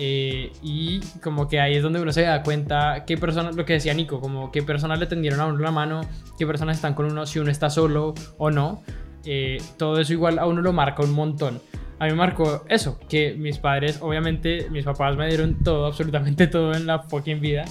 eh, 0.00 0.52
y 0.62 1.00
como 1.22 1.48
que 1.48 1.60
ahí 1.60 1.74
es 1.74 1.82
donde 1.82 2.00
uno 2.00 2.12
se 2.12 2.22
da 2.22 2.42
cuenta 2.44 3.04
qué 3.04 3.18
personas, 3.18 3.56
lo 3.56 3.64
que 3.64 3.72
decía 3.74 3.92
Nico, 3.94 4.20
como 4.20 4.52
qué 4.52 4.62
personas 4.62 5.00
le 5.00 5.06
tendieron 5.06 5.40
a 5.40 5.46
uno 5.46 5.58
la 5.58 5.72
mano, 5.72 6.02
qué 6.38 6.46
personas 6.46 6.76
están 6.76 6.94
con 6.94 7.06
uno, 7.06 7.26
si 7.26 7.40
uno 7.40 7.50
está 7.50 7.68
solo 7.68 8.14
o 8.38 8.50
no. 8.50 8.82
Eh, 9.24 9.60
todo 9.76 10.00
eso 10.00 10.12
igual 10.12 10.38
a 10.38 10.46
uno 10.46 10.62
lo 10.62 10.72
marca 10.72 11.02
un 11.02 11.12
montón. 11.12 11.60
A 11.98 12.04
mí 12.04 12.12
me 12.12 12.16
marcó 12.16 12.64
eso, 12.68 13.00
que 13.08 13.34
mis 13.34 13.58
padres, 13.58 13.98
obviamente, 14.00 14.70
mis 14.70 14.84
papás 14.84 15.16
me 15.16 15.26
dieron 15.26 15.64
todo, 15.64 15.86
absolutamente 15.88 16.46
todo 16.46 16.74
en 16.74 16.86
la 16.86 17.00
fucking 17.00 17.40
vida. 17.40 17.64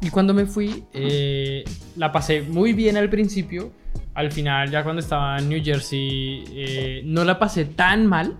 Y 0.00 0.08
cuando 0.08 0.32
me 0.32 0.46
fui, 0.46 0.84
eh, 0.94 1.64
la 1.96 2.10
pasé 2.10 2.40
muy 2.40 2.72
bien 2.72 2.96
al 2.96 3.10
principio. 3.10 3.72
Al 4.14 4.32
final, 4.32 4.70
ya 4.70 4.82
cuando 4.84 5.00
estaba 5.00 5.36
en 5.38 5.50
New 5.50 5.62
Jersey, 5.62 7.02
no 7.04 7.24
la 7.24 7.38
pasé 7.38 7.64
tan 7.64 8.06
mal 8.06 8.38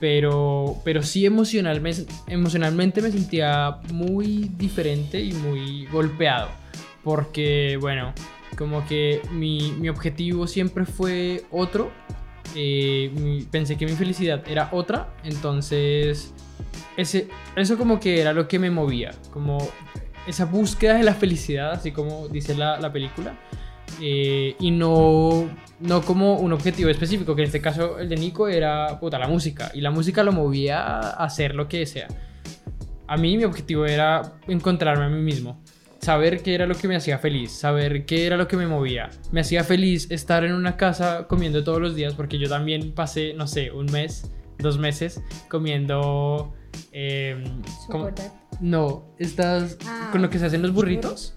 pero, 0.00 0.76
pero 0.84 1.02
sí 1.02 1.26
emocionalmente, 1.26 2.06
emocionalmente 2.26 3.00
me 3.00 3.10
sentía 3.10 3.78
muy 3.92 4.50
diferente 4.56 5.20
y 5.20 5.32
muy 5.32 5.86
golpeado. 5.86 6.48
Porque, 7.02 7.78
bueno, 7.80 8.12
como 8.56 8.86
que 8.86 9.20
mi, 9.30 9.72
mi 9.72 9.88
objetivo 9.88 10.46
siempre 10.46 10.84
fue 10.84 11.44
otro. 11.50 11.90
Eh, 12.56 13.46
pensé 13.50 13.76
que 13.76 13.86
mi 13.86 13.92
felicidad 13.92 14.42
era 14.48 14.68
otra. 14.72 15.14
Entonces, 15.24 16.32
ese, 16.96 17.28
eso 17.56 17.76
como 17.76 18.00
que 18.00 18.20
era 18.20 18.32
lo 18.32 18.48
que 18.48 18.58
me 18.58 18.70
movía. 18.70 19.12
Como 19.32 19.58
esa 20.26 20.46
búsqueda 20.46 20.94
de 20.94 21.02
la 21.04 21.14
felicidad, 21.14 21.72
así 21.72 21.92
como 21.92 22.28
dice 22.28 22.54
la, 22.54 22.80
la 22.80 22.92
película. 22.92 23.38
Eh, 24.00 24.56
y 24.58 24.70
no, 24.70 25.48
no 25.80 26.02
como 26.02 26.38
un 26.38 26.52
objetivo 26.52 26.90
específico, 26.90 27.34
que 27.34 27.42
en 27.42 27.46
este 27.46 27.60
caso 27.60 27.98
el 27.98 28.08
de 28.08 28.16
Nico 28.16 28.48
era 28.48 28.98
puta, 29.00 29.18
la 29.18 29.28
música, 29.28 29.70
y 29.74 29.80
la 29.80 29.90
música 29.90 30.22
lo 30.22 30.32
movía 30.32 30.80
a 30.80 31.24
hacer 31.24 31.54
lo 31.54 31.68
que 31.68 31.86
sea. 31.86 32.08
A 33.06 33.16
mí 33.16 33.36
mi 33.36 33.44
objetivo 33.44 33.86
era 33.86 34.34
encontrarme 34.48 35.04
a 35.04 35.08
mí 35.08 35.20
mismo, 35.20 35.62
saber 36.00 36.42
qué 36.42 36.54
era 36.54 36.66
lo 36.66 36.74
que 36.74 36.88
me 36.88 36.96
hacía 36.96 37.18
feliz, 37.18 37.52
saber 37.52 38.06
qué 38.06 38.26
era 38.26 38.36
lo 38.36 38.48
que 38.48 38.56
me 38.56 38.66
movía. 38.66 39.10
Me 39.32 39.40
hacía 39.40 39.64
feliz 39.64 40.10
estar 40.10 40.44
en 40.44 40.52
una 40.52 40.76
casa 40.76 41.26
comiendo 41.28 41.64
todos 41.64 41.80
los 41.80 41.94
días, 41.94 42.14
porque 42.14 42.38
yo 42.38 42.48
también 42.48 42.92
pasé, 42.92 43.34
no 43.34 43.46
sé, 43.46 43.70
un 43.70 43.86
mes, 43.86 44.30
dos 44.58 44.78
meses 44.78 45.22
comiendo... 45.48 46.54
Eh, 46.92 47.42
no, 48.60 49.04
estás 49.18 49.78
ah, 49.86 50.08
con 50.12 50.22
lo 50.22 50.30
que 50.30 50.38
se 50.38 50.46
hacen 50.46 50.62
los 50.62 50.72
burritos. 50.72 51.34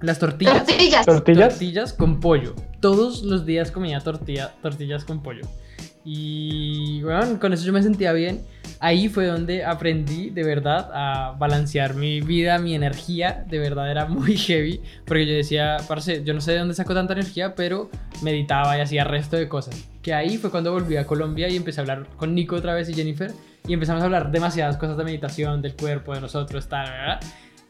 Las 0.00 0.18
tortillas. 0.18 0.66
Tortillas. 0.66 1.06
Tortillas. 1.06 1.48
Tortillas 1.50 1.92
con 1.92 2.20
pollo. 2.20 2.54
Todos 2.80 3.22
los 3.22 3.46
días 3.46 3.70
comía 3.70 4.00
tortilla, 4.00 4.54
tortillas 4.62 5.04
con 5.04 5.22
pollo. 5.22 5.46
Y 6.08 7.02
bueno, 7.02 7.40
con 7.40 7.52
eso 7.52 7.64
yo 7.64 7.72
me 7.72 7.82
sentía 7.82 8.12
bien. 8.12 8.40
Ahí 8.78 9.08
fue 9.08 9.26
donde 9.26 9.64
aprendí 9.64 10.30
de 10.30 10.44
verdad 10.44 10.88
a 10.94 11.32
balancear 11.32 11.94
mi 11.94 12.20
vida, 12.20 12.58
mi 12.58 12.76
energía. 12.76 13.44
De 13.48 13.58
verdad 13.58 13.90
era 13.90 14.06
muy 14.06 14.36
heavy. 14.36 14.80
Porque 15.04 15.26
yo 15.26 15.34
decía, 15.34 15.78
parce, 15.88 16.22
yo 16.22 16.32
no 16.32 16.40
sé 16.40 16.52
de 16.52 16.58
dónde 16.58 16.74
saco 16.74 16.94
tanta 16.94 17.12
energía, 17.12 17.56
pero 17.56 17.90
meditaba 18.22 18.78
y 18.78 18.82
hacía 18.82 19.02
resto 19.02 19.36
de 19.36 19.48
cosas. 19.48 19.88
Que 20.00 20.14
ahí 20.14 20.38
fue 20.38 20.52
cuando 20.52 20.72
volví 20.72 20.96
a 20.96 21.06
Colombia 21.06 21.48
y 21.48 21.56
empecé 21.56 21.80
a 21.80 21.82
hablar 21.82 22.06
con 22.16 22.36
Nico 22.36 22.54
otra 22.54 22.74
vez 22.74 22.88
y 22.88 22.94
Jennifer. 22.94 23.32
Y 23.66 23.72
empezamos 23.72 24.00
a 24.00 24.04
hablar 24.04 24.30
demasiadas 24.30 24.76
cosas 24.76 24.96
de 24.96 25.02
meditación, 25.02 25.60
del 25.60 25.74
cuerpo, 25.74 26.14
de 26.14 26.20
nosotros, 26.20 26.68
tal, 26.68 26.88
¿verdad? 26.88 27.20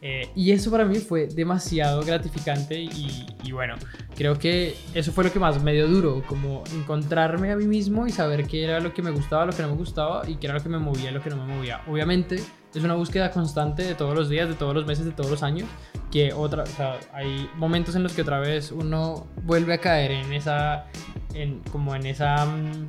Eh, 0.02 0.28
y 0.34 0.52
eso 0.52 0.70
para 0.70 0.84
mí 0.84 0.96
fue 0.96 1.26
demasiado 1.26 2.02
gratificante 2.02 2.78
y, 2.78 3.50
bueno, 3.50 3.76
creo 4.14 4.38
que 4.38 4.76
eso 4.94 5.10
fue 5.10 5.24
lo 5.24 5.32
que 5.32 5.38
más 5.38 5.62
me 5.62 5.72
dio 5.72 5.88
duro, 5.88 6.22
como 6.26 6.62
encontrarme 6.74 7.50
a 7.50 7.56
mí 7.56 7.66
mismo 7.66 8.06
y 8.06 8.10
saber 8.10 8.46
qué 8.46 8.64
era 8.64 8.80
lo 8.80 8.92
que 8.92 9.02
me 9.02 9.10
gustaba, 9.10 9.46
lo 9.46 9.52
que 9.52 9.62
no 9.62 9.68
me 9.68 9.76
gustaba 9.76 10.28
y 10.28 10.36
qué 10.36 10.48
era 10.48 10.54
lo 10.54 10.62
que 10.62 10.68
me 10.68 10.78
movía 10.78 11.10
y 11.10 11.14
lo 11.14 11.22
que 11.22 11.30
no 11.30 11.36
me 11.36 11.54
movía. 11.54 11.80
Obviamente 11.88 12.36
es 12.74 12.84
una 12.84 12.94
búsqueda 12.94 13.30
constante 13.30 13.84
de 13.84 13.94
todos 13.94 14.14
los 14.14 14.28
días, 14.28 14.48
de 14.48 14.54
todos 14.54 14.74
los 14.74 14.86
meses, 14.86 15.06
de 15.06 15.12
todos 15.12 15.30
los 15.30 15.42
años, 15.42 15.66
que 16.12 16.32
otra, 16.34 16.64
hay 17.12 17.48
momentos 17.56 17.96
en 17.96 18.02
los 18.02 18.12
que 18.12 18.22
otra 18.22 18.38
vez 18.38 18.72
uno 18.72 19.26
vuelve 19.44 19.74
a 19.74 19.78
caer 19.78 20.10
en 20.10 20.32
esa, 20.32 20.86
en, 21.32 21.60
como 21.72 21.94
en 21.94 22.06
esa... 22.06 22.44
Mm, 22.44 22.88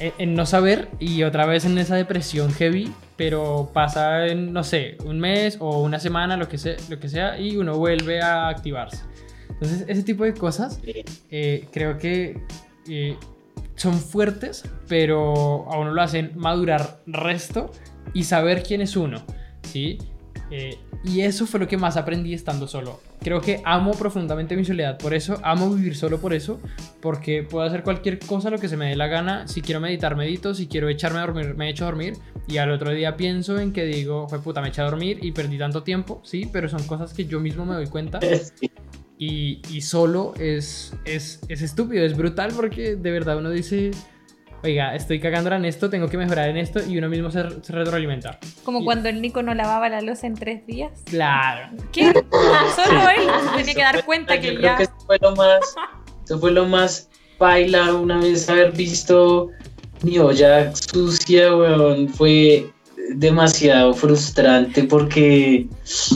en, 0.00 0.34
no 0.34 0.46
saber 0.46 0.88
y 0.98 1.24
otra 1.24 1.44
vez 1.44 1.66
en 1.66 1.76
esa 1.76 1.94
depresión 1.94 2.52
heavy, 2.52 2.90
pero 3.20 3.70
pasa 3.74 4.28
en, 4.28 4.50
no 4.50 4.64
sé, 4.64 4.96
un 5.04 5.20
mes 5.20 5.58
o 5.60 5.82
una 5.82 6.00
semana, 6.00 6.38
lo 6.38 6.48
que 6.48 6.56
sea, 6.56 6.76
lo 6.88 6.98
que 6.98 7.06
sea 7.06 7.38
y 7.38 7.54
uno 7.58 7.76
vuelve 7.76 8.22
a 8.22 8.48
activarse. 8.48 9.02
Entonces, 9.50 9.84
ese 9.88 10.02
tipo 10.04 10.24
de 10.24 10.32
cosas 10.32 10.80
eh, 11.30 11.68
creo 11.70 11.98
que 11.98 12.42
eh, 12.88 13.18
son 13.74 13.98
fuertes, 13.98 14.64
pero 14.88 15.70
a 15.70 15.78
uno 15.78 15.92
lo 15.92 16.00
hacen 16.00 16.32
madurar 16.34 17.02
resto 17.04 17.70
y 18.14 18.24
saber 18.24 18.62
quién 18.62 18.80
es 18.80 18.96
uno, 18.96 19.22
¿sí? 19.64 19.98
Eh, 20.50 20.78
y 21.04 21.20
eso 21.20 21.46
fue 21.46 21.60
lo 21.60 21.68
que 21.68 21.76
más 21.76 21.98
aprendí 21.98 22.32
estando 22.32 22.66
solo. 22.66 23.02
Creo 23.22 23.40
que 23.40 23.60
amo 23.64 23.92
profundamente 23.92 24.56
mi 24.56 24.64
soledad 24.64 24.98
por 24.98 25.12
eso, 25.12 25.38
amo 25.42 25.70
vivir 25.70 25.94
solo 25.94 26.20
por 26.20 26.32
eso, 26.32 26.58
porque 27.00 27.42
puedo 27.42 27.66
hacer 27.66 27.82
cualquier 27.82 28.18
cosa 28.18 28.48
lo 28.48 28.58
que 28.58 28.68
se 28.68 28.76
me 28.76 28.88
dé 28.88 28.96
la 28.96 29.08
gana. 29.08 29.46
Si 29.46 29.60
quiero 29.60 29.80
meditar, 29.80 30.16
medito, 30.16 30.54
si 30.54 30.68
quiero 30.68 30.88
echarme 30.88 31.18
a 31.18 31.22
dormir, 31.22 31.54
me 31.54 31.68
echo 31.68 31.84
a 31.84 31.88
dormir. 31.88 32.14
Y 32.48 32.56
al 32.56 32.70
otro 32.70 32.92
día 32.92 33.16
pienso 33.16 33.58
en 33.58 33.72
que 33.72 33.84
digo, 33.84 34.26
fue 34.28 34.40
puta, 34.40 34.62
me 34.62 34.68
eché 34.68 34.80
a 34.80 34.84
dormir 34.84 35.18
y 35.22 35.32
perdí 35.32 35.58
tanto 35.58 35.82
tiempo, 35.82 36.22
sí, 36.24 36.48
pero 36.50 36.68
son 36.68 36.82
cosas 36.84 37.12
que 37.12 37.26
yo 37.26 37.40
mismo 37.40 37.64
me 37.64 37.74
doy 37.74 37.86
cuenta. 37.86 38.20
Y, 39.22 39.60
y 39.68 39.82
solo 39.82 40.32
es, 40.40 40.94
es, 41.04 41.40
es 41.48 41.60
estúpido, 41.60 42.06
es 42.06 42.16
brutal 42.16 42.52
porque 42.56 42.96
de 42.96 43.10
verdad 43.10 43.36
uno 43.36 43.50
dice, 43.50 43.90
oiga, 44.62 44.94
estoy 44.94 45.20
cagándola 45.20 45.56
en 45.56 45.64
esto, 45.64 45.90
tengo 45.90 46.08
que 46.08 46.16
mejorar 46.16 46.48
en 46.48 46.56
esto 46.56 46.80
y 46.86 46.98
uno 46.98 47.08
mismo 47.08 47.30
se, 47.30 47.42
retroalimenta. 47.42 48.38
Como 48.64 48.84
cuando 48.84 49.08
el 49.08 49.20
Nico 49.22 49.42
no 49.42 49.54
lavaba 49.54 49.88
la 49.88 50.00
luz 50.00 50.24
en 50.24 50.34
tres 50.34 50.66
días. 50.66 50.92
Claro. 51.06 51.70
¿Qué? 51.92 52.12
Solo 52.12 53.08
él 53.16 53.28
se 53.50 53.56
tenía 53.56 53.74
que 53.74 53.82
dar 53.82 54.04
cuenta 54.04 54.40
que 54.40 54.60
ya. 54.60 54.76
Que 54.76 54.84
eso 54.84 54.92
fue 55.06 55.18
lo 55.20 55.34
más, 55.36 55.60
eso 56.24 56.38
fue 56.38 56.50
lo 56.52 56.66
más 56.66 57.08
baila 57.38 57.94
una 57.94 58.18
vez 58.18 58.48
haber 58.50 58.72
visto 58.72 59.50
mi 60.02 60.18
olla 60.18 60.72
sucia, 60.74 61.54
weón, 61.54 62.08
fue 62.08 62.66
demasiado 63.14 63.92
frustrante 63.94 64.84
porque, 64.84 65.66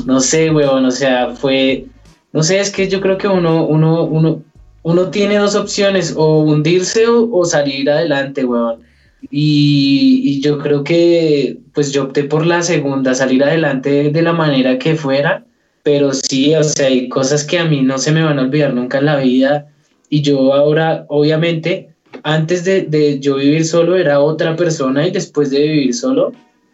no 0.07 0.21
sé, 0.21 0.51
weón, 0.51 0.85
o 0.85 0.91
sea, 0.91 1.35
fue, 1.35 1.87
no 2.33 2.43
sé, 2.43 2.61
es 2.61 2.71
que 2.71 2.89
yo 2.89 3.01
creo 3.01 3.19
que 3.19 3.29
uno, 3.29 3.67
uno, 3.67 4.05
uno, 4.05 4.43
uno 4.85 5.11
tiene 5.11 5.39
dos 5.39 5.55
opciones, 5.55 6.15
o 6.17 6.41
hundirse 6.41 7.07
o, 7.09 7.45
salir 7.45 7.91
adelante, 7.91 8.45
weón. 8.45 8.83
Y, 9.31 10.41
yo 10.43 10.59
creo 10.59 10.85
que 10.85 11.59
pues 11.73 11.91
yo 11.93 12.05
opté 12.05 12.25
por 12.25 12.47
la 12.47 12.63
segunda, 12.63 13.15
salir 13.15 13.43
adelante 13.43 14.11
de 14.11 14.23
la 14.23 14.35
manera 14.35 14.79
que 14.79 14.95
fuera, 14.95 15.45
pero 15.83 16.13
sí, 16.13 16.55
o 16.55 16.63
sea, 16.63 16.89
hay 16.89 17.09
cosas 17.09 17.45
que 17.45 17.59
a 17.59 17.65
mí 17.65 17.81
no 17.81 17.99
se 17.99 18.13
me 18.13 18.23
van 18.23 18.39
a 18.39 18.43
olvidar 18.43 18.75
nunca 18.75 18.99
en 18.99 19.07
la 19.07 19.17
vida 19.17 19.69
y 20.11 20.21
yo 20.21 20.53
ahora, 20.53 21.07
obviamente, 21.09 21.95
antes 22.23 22.65
de, 22.65 22.83
de 22.83 23.19
yo 23.21 23.37
vivir 23.37 23.65
solo 23.65 23.97
era 23.97 24.21
otra 24.21 24.55
persona 24.55 25.07
y 25.07 25.11
después 25.11 25.51
de 25.51 25.61
vivir 25.61 25.95
solo, 25.95 26.33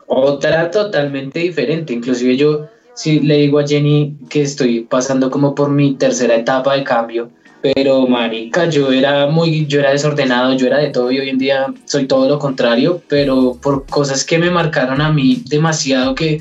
otra 0.09 0.71
totalmente 0.73 1.39
diferente. 1.39 1.93
Inclusive 1.93 2.37
yo, 2.37 2.67
si 2.95 3.21
le 3.21 3.37
digo 3.39 3.61
a 3.61 3.67
Jenny 3.67 4.17
que 4.29 4.43
estoy 4.43 4.81
pasando 4.81 5.31
como 5.31 5.55
por 5.55 5.71
mi 5.71 5.95
tercera 5.95 6.35
etapa 6.35 6.75
de 6.75 6.83
cambio, 6.83 7.31
pero 7.63 8.07
marica, 8.07 8.69
yo 8.69 8.91
era 8.91 9.27
muy, 9.27 9.67
yo 9.67 9.81
era 9.81 9.91
desordenado, 9.91 10.55
yo 10.55 10.67
era 10.67 10.79
de 10.79 10.91
todo 10.91 11.11
y 11.11 11.19
hoy 11.19 11.29
en 11.29 11.39
día 11.39 11.67
soy 11.85 12.07
todo 12.07 12.29
lo 12.29 12.39
contrario, 12.39 13.03
pero 13.09 13.59
por 13.61 13.87
cosas 13.87 14.25
que 14.25 14.39
me 14.39 14.51
marcaron 14.51 15.01
a 15.01 15.13
mí 15.13 15.43
demasiado 15.49 16.15
que, 16.15 16.41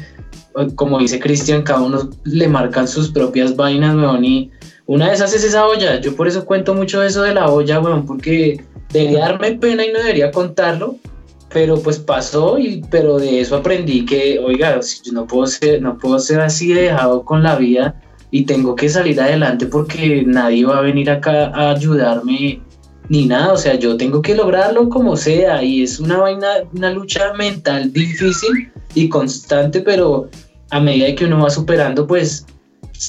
como 0.76 1.00
dice 1.00 1.20
Cristian, 1.20 1.64
cada 1.64 1.82
uno 1.82 2.10
le 2.24 2.48
marcan 2.48 2.88
sus 2.88 3.12
propias 3.12 3.56
vainas, 3.56 3.96
weón, 3.96 4.24
y 4.24 4.52
una 4.86 5.10
de 5.10 5.16
esas 5.16 5.34
es 5.34 5.44
esa 5.44 5.68
olla, 5.68 6.00
yo 6.00 6.16
por 6.16 6.28
eso 6.28 6.46
cuento 6.46 6.74
mucho 6.74 7.04
eso 7.04 7.22
de 7.24 7.34
la 7.34 7.50
olla, 7.50 7.80
weón, 7.80 8.06
porque 8.06 8.64
debería 8.92 9.20
darme 9.20 9.54
pena 9.54 9.86
y 9.86 9.92
no 9.92 10.00
debería 10.00 10.32
contarlo, 10.32 10.96
pero 11.52 11.80
pues 11.80 12.00
pasó 12.00 12.58
y 12.58 12.82
pero 12.90 13.18
de 13.18 13.42
eso 13.42 13.58
aprendí 13.58 14.06
que, 14.06 14.40
oiga, 14.40 14.80
no 15.12 15.28
puedo 15.28 15.48
ser, 15.48 15.82
no 15.82 15.98
puedo 15.98 16.20
ser 16.20 16.40
así 16.40 16.72
dejado 16.72 17.26
con 17.26 17.44
la 17.44 17.56
vida 17.56 18.00
y 18.32 18.44
tengo 18.44 18.76
que 18.76 18.90
salir 18.90 19.20
adelante 19.20 19.66
porque 19.66 20.24
nadie 20.26 20.66
va 20.66 20.80
a 20.80 20.82
venir 20.82 21.10
acá 21.10 21.48
a 21.48 21.72
ayudarme 21.72 22.62
ni 23.10 23.26
nada, 23.26 23.54
o 23.54 23.58
sea, 23.58 23.76
yo 23.76 23.98
tengo 23.98 24.22
que 24.22 24.36
lograrlo 24.36 24.88
como 24.88 25.18
sea 25.18 25.64
y 25.64 25.82
es 25.82 26.00
una 26.00 26.18
vaina, 26.18 26.48
una 26.74 26.92
lucha 26.92 27.34
mental 27.34 27.92
difícil 27.92 28.72
y 28.94 29.10
constante, 29.10 29.82
pero 29.82 30.30
a 30.70 30.80
medida 30.80 31.16
que 31.16 31.26
uno 31.26 31.42
va 31.42 31.50
superando, 31.50 32.06
pues 32.06 32.46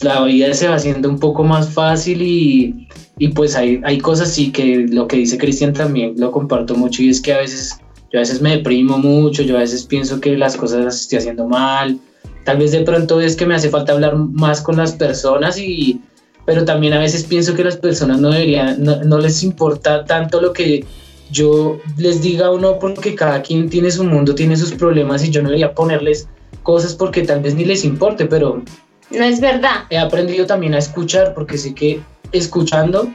la 0.03 0.25
vida 0.25 0.55
se 0.55 0.69
va 0.69 0.77
haciendo 0.77 1.09
un 1.11 1.19
poco 1.19 1.45
más 1.45 1.69
fácil 1.69 2.23
y, 2.23 2.89
y 3.19 3.29
pues 3.29 3.55
hay, 3.57 3.83
hay 3.85 3.99
cosas 3.99 4.33
sí 4.33 4.51
que 4.51 4.87
lo 4.89 5.07
que 5.07 5.19
dice 5.19 5.37
Cristian 5.37 5.75
también 5.75 6.15
lo 6.17 6.31
comparto 6.33 6.75
mucho 6.75 7.03
y 7.03 7.11
es 7.11 7.21
que 7.21 7.35
a 7.35 7.39
veces 7.39 7.79
yo 8.11 8.19
a 8.19 8.23
veces 8.23 8.41
me 8.41 8.57
deprimo 8.57 8.99
mucho, 8.99 9.43
yo 9.43 9.57
a 9.57 9.61
veces 9.61 9.85
pienso 9.85 10.21
que 10.21 10.37
las 10.37 10.57
cosas 10.57 10.85
las 10.85 11.01
estoy 11.01 11.19
haciendo 11.19 11.47
mal, 11.47 11.99
Tal 12.45 12.59
vez 12.59 12.73
de 12.73 12.83
pronto 12.83 13.21
es 13.21 13.37
que 13.37 13.47
me 13.47 13.55
hace 13.55 13.69
falta 13.69 13.93
hablar 13.93 14.17
más 14.17 14.61
con 14.61 14.77
las 14.77 14.93
personas 14.93 15.59
y 15.59 16.01
pero 16.51 16.65
también 16.65 16.93
a 16.95 16.99
veces 16.99 17.25
pienso 17.25 17.55
que 17.55 17.63
las 17.63 17.77
personas 17.77 18.19
no 18.19 18.31
deberían, 18.31 18.83
no, 18.83 19.19
les 19.19 19.43
importa 19.43 20.05
tanto 20.05 20.41
lo 20.41 20.53
que 20.53 20.85
yo 21.31 21.79
les 21.97 22.23
diga 22.23 22.51
o 22.51 22.59
no, 22.59 22.79
porque 22.79 23.15
cada 23.15 23.41
quien 23.43 23.71
tiene 23.71 23.91
su 23.91 24.03
mundo, 24.03 24.35
tiene 24.35 24.57
sus 24.57 24.73
problemas 24.73 25.25
y 25.25 25.31
yo 25.31 25.43
no 25.43 25.49
debería 25.49 25.75
ponerles 25.75 26.29
cosas 26.65 26.95
porque 26.95 27.23
tal 27.23 27.41
vez 27.41 27.55
ni 27.55 27.65
les 27.65 27.85
importe, 27.85 28.27
pero... 28.27 28.63
No 29.11 29.25
es 29.25 29.41
verdad. 29.41 29.85
He 29.91 29.99
aprendido 29.99 30.47
también 30.47 30.75
a 30.75 30.79
escuchar 30.79 31.35
porque 31.35 31.57
sé 31.57 31.75
que 31.75 32.01
escuchando 32.33 33.09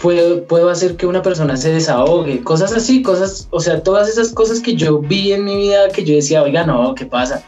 puedo, 0.00 0.44
puedo 0.44 0.70
hacer 0.70 0.96
que 0.96 1.06
una 1.06 1.22
persona 1.22 1.56
se 1.56 1.72
desahogue, 1.72 2.42
cosas 2.42 2.72
así, 2.72 3.02
cosas, 3.02 3.48
o 3.50 3.60
sea, 3.60 3.82
todas 3.82 4.08
esas 4.08 4.32
cosas 4.32 4.60
que 4.60 4.74
yo 4.74 4.98
vi 5.00 5.32
en 5.32 5.44
mi 5.44 5.56
vida 5.56 5.88
que 5.88 6.04
yo 6.04 6.14
decía, 6.14 6.42
oiga, 6.42 6.64
no, 6.64 6.94
¿qué 6.94 7.06
pasa? 7.06 7.42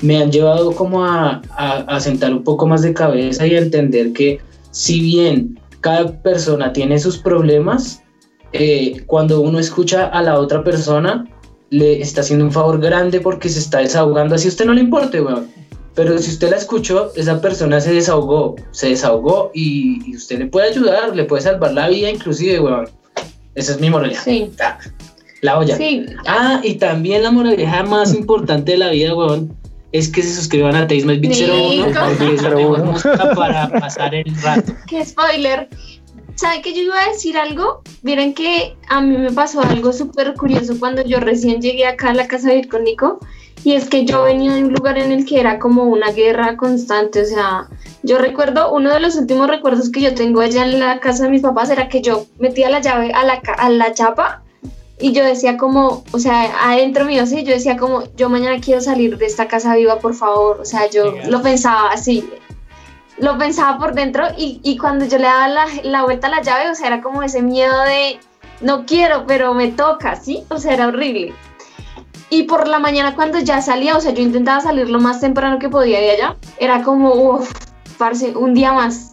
Me 0.00 0.18
han 0.18 0.30
llevado 0.30 0.72
como 0.72 1.04
a, 1.04 1.42
a, 1.56 2.00
sentar 2.00 2.32
un 2.32 2.44
poco 2.44 2.66
más 2.66 2.82
de 2.82 2.92
cabeza 2.92 3.46
y 3.46 3.54
a 3.54 3.58
entender 3.58 4.12
que 4.12 4.40
si 4.70 5.00
bien 5.00 5.58
cada 5.80 6.20
persona 6.22 6.72
tiene 6.72 6.98
sus 6.98 7.18
problemas, 7.18 8.02
eh, 8.52 9.02
cuando 9.06 9.40
uno 9.40 9.58
escucha 9.58 10.06
a 10.06 10.22
la 10.22 10.38
otra 10.38 10.62
persona, 10.62 11.26
le 11.70 12.00
está 12.00 12.20
haciendo 12.20 12.44
un 12.44 12.52
favor 12.52 12.80
grande 12.80 13.20
porque 13.20 13.48
se 13.48 13.58
está 13.58 13.78
desahogando, 13.78 14.34
así 14.34 14.48
a 14.48 14.50
usted 14.50 14.66
no 14.66 14.74
le 14.74 14.80
importe, 14.80 15.20
weón. 15.20 15.48
Pero 15.94 16.18
si 16.18 16.30
usted 16.30 16.50
la 16.50 16.56
escuchó, 16.56 17.10
esa 17.16 17.40
persona 17.40 17.80
se 17.80 17.94
desahogó, 17.94 18.56
se 18.70 18.90
desahogó 18.90 19.50
y, 19.54 20.14
usted 20.14 20.38
le 20.38 20.46
puede 20.46 20.68
ayudar, 20.68 21.16
le 21.16 21.24
puede 21.24 21.42
salvar 21.42 21.72
la 21.72 21.88
vida 21.88 22.10
inclusive, 22.10 22.60
weón. 22.60 22.88
Esa 23.54 23.72
es 23.72 23.80
mi 23.80 23.88
moraleja. 23.88 24.22
Sí. 24.22 24.52
Ah, 24.60 24.78
la 25.40 25.58
olla. 25.58 25.76
Sí. 25.76 26.04
Ah, 26.26 26.60
y 26.62 26.74
también 26.74 27.22
la 27.22 27.30
moraleja 27.30 27.82
más 27.84 28.14
importante 28.14 28.72
de 28.72 28.78
la 28.78 28.90
vida, 28.90 29.14
weón, 29.14 29.56
es 29.96 30.08
que 30.08 30.22
se 30.22 30.34
suscriban 30.34 30.76
a 30.76 30.84
Beat 30.84 31.04
01 31.04 32.96
para 33.34 33.68
pasar 33.70 34.14
el 34.14 34.34
rato. 34.42 34.72
Qué 34.86 35.04
spoiler. 35.04 35.68
¿Saben 36.34 36.60
que 36.60 36.74
yo 36.74 36.82
iba 36.82 37.02
a 37.02 37.08
decir 37.08 37.38
algo? 37.38 37.80
Miren 38.02 38.34
que 38.34 38.76
a 38.88 39.00
mí 39.00 39.16
me 39.16 39.32
pasó 39.32 39.62
algo 39.62 39.92
súper 39.92 40.34
curioso 40.34 40.78
cuando 40.78 41.02
yo 41.02 41.18
recién 41.18 41.62
llegué 41.62 41.86
acá 41.86 42.10
a 42.10 42.14
la 42.14 42.28
casa 42.28 42.50
de 42.50 42.58
ir 42.58 42.68
con 42.68 42.84
Nico. 42.84 43.20
Y 43.64 43.72
es 43.72 43.88
que 43.88 44.04
yo 44.04 44.22
venía 44.24 44.54
de 44.54 44.64
un 44.64 44.74
lugar 44.74 44.98
en 44.98 45.12
el 45.12 45.24
que 45.24 45.40
era 45.40 45.58
como 45.58 45.84
una 45.84 46.12
guerra 46.12 46.56
constante. 46.56 47.22
O 47.22 47.24
sea, 47.24 47.68
yo 48.02 48.18
recuerdo, 48.18 48.70
uno 48.72 48.92
de 48.92 49.00
los 49.00 49.16
últimos 49.16 49.48
recuerdos 49.48 49.90
que 49.90 50.02
yo 50.02 50.14
tengo 50.14 50.42
allá 50.42 50.64
en 50.66 50.78
la 50.78 51.00
casa 51.00 51.24
de 51.24 51.30
mis 51.30 51.42
papás 51.42 51.70
era 51.70 51.88
que 51.88 52.02
yo 52.02 52.26
metía 52.38 52.68
la 52.68 52.80
llave 52.80 53.12
a 53.12 53.24
la, 53.24 53.40
a 53.56 53.70
la 53.70 53.94
chapa 53.94 54.44
y 54.98 55.12
yo 55.12 55.24
decía 55.24 55.56
como, 55.56 56.04
o 56.12 56.18
sea, 56.18 56.70
adentro 56.70 57.04
mío, 57.04 57.26
sí, 57.26 57.44
yo 57.44 57.52
decía 57.52 57.76
como, 57.76 58.04
yo 58.16 58.30
mañana 58.30 58.60
quiero 58.60 58.80
salir 58.80 59.18
de 59.18 59.26
esta 59.26 59.46
casa 59.46 59.76
viva, 59.76 59.98
por 59.98 60.14
favor. 60.14 60.60
O 60.60 60.64
sea, 60.64 60.88
yo 60.88 61.14
lo 61.28 61.42
pensaba 61.42 61.90
así, 61.90 62.28
lo 63.18 63.36
pensaba 63.36 63.78
por 63.78 63.94
dentro 63.94 64.24
y, 64.36 64.60
y 64.62 64.78
cuando 64.78 65.04
yo 65.04 65.18
le 65.18 65.24
daba 65.24 65.48
la, 65.48 65.66
la, 65.84 66.04
vuelta 66.04 66.28
a 66.28 66.30
la 66.30 66.42
llave, 66.42 66.70
o 66.70 66.74
sea, 66.74 66.86
era 66.86 67.02
como 67.02 67.22
ese 67.22 67.42
miedo 67.42 67.78
de, 67.82 68.18
no 68.60 68.86
quiero, 68.86 69.26
pero 69.26 69.52
me 69.52 69.68
toca, 69.68 70.16
¿sí? 70.16 70.44
O 70.48 70.58
sea, 70.58 70.72
era 70.72 70.88
horrible. 70.88 71.34
Y 72.28 72.44
por 72.44 72.66
la 72.66 72.78
mañana 72.78 73.14
cuando 73.14 73.38
ya 73.38 73.60
salía, 73.60 73.96
o 73.96 74.00
sea, 74.00 74.12
yo 74.12 74.22
intentaba 74.22 74.60
salir 74.60 74.88
lo 74.88 74.98
más 74.98 75.20
temprano 75.20 75.58
que 75.58 75.68
podía 75.68 76.00
de 76.00 76.10
allá, 76.12 76.36
era 76.58 76.82
como, 76.82 77.12
uff, 77.14 77.52
un 78.34 78.54
día 78.54 78.72
más. 78.72 79.12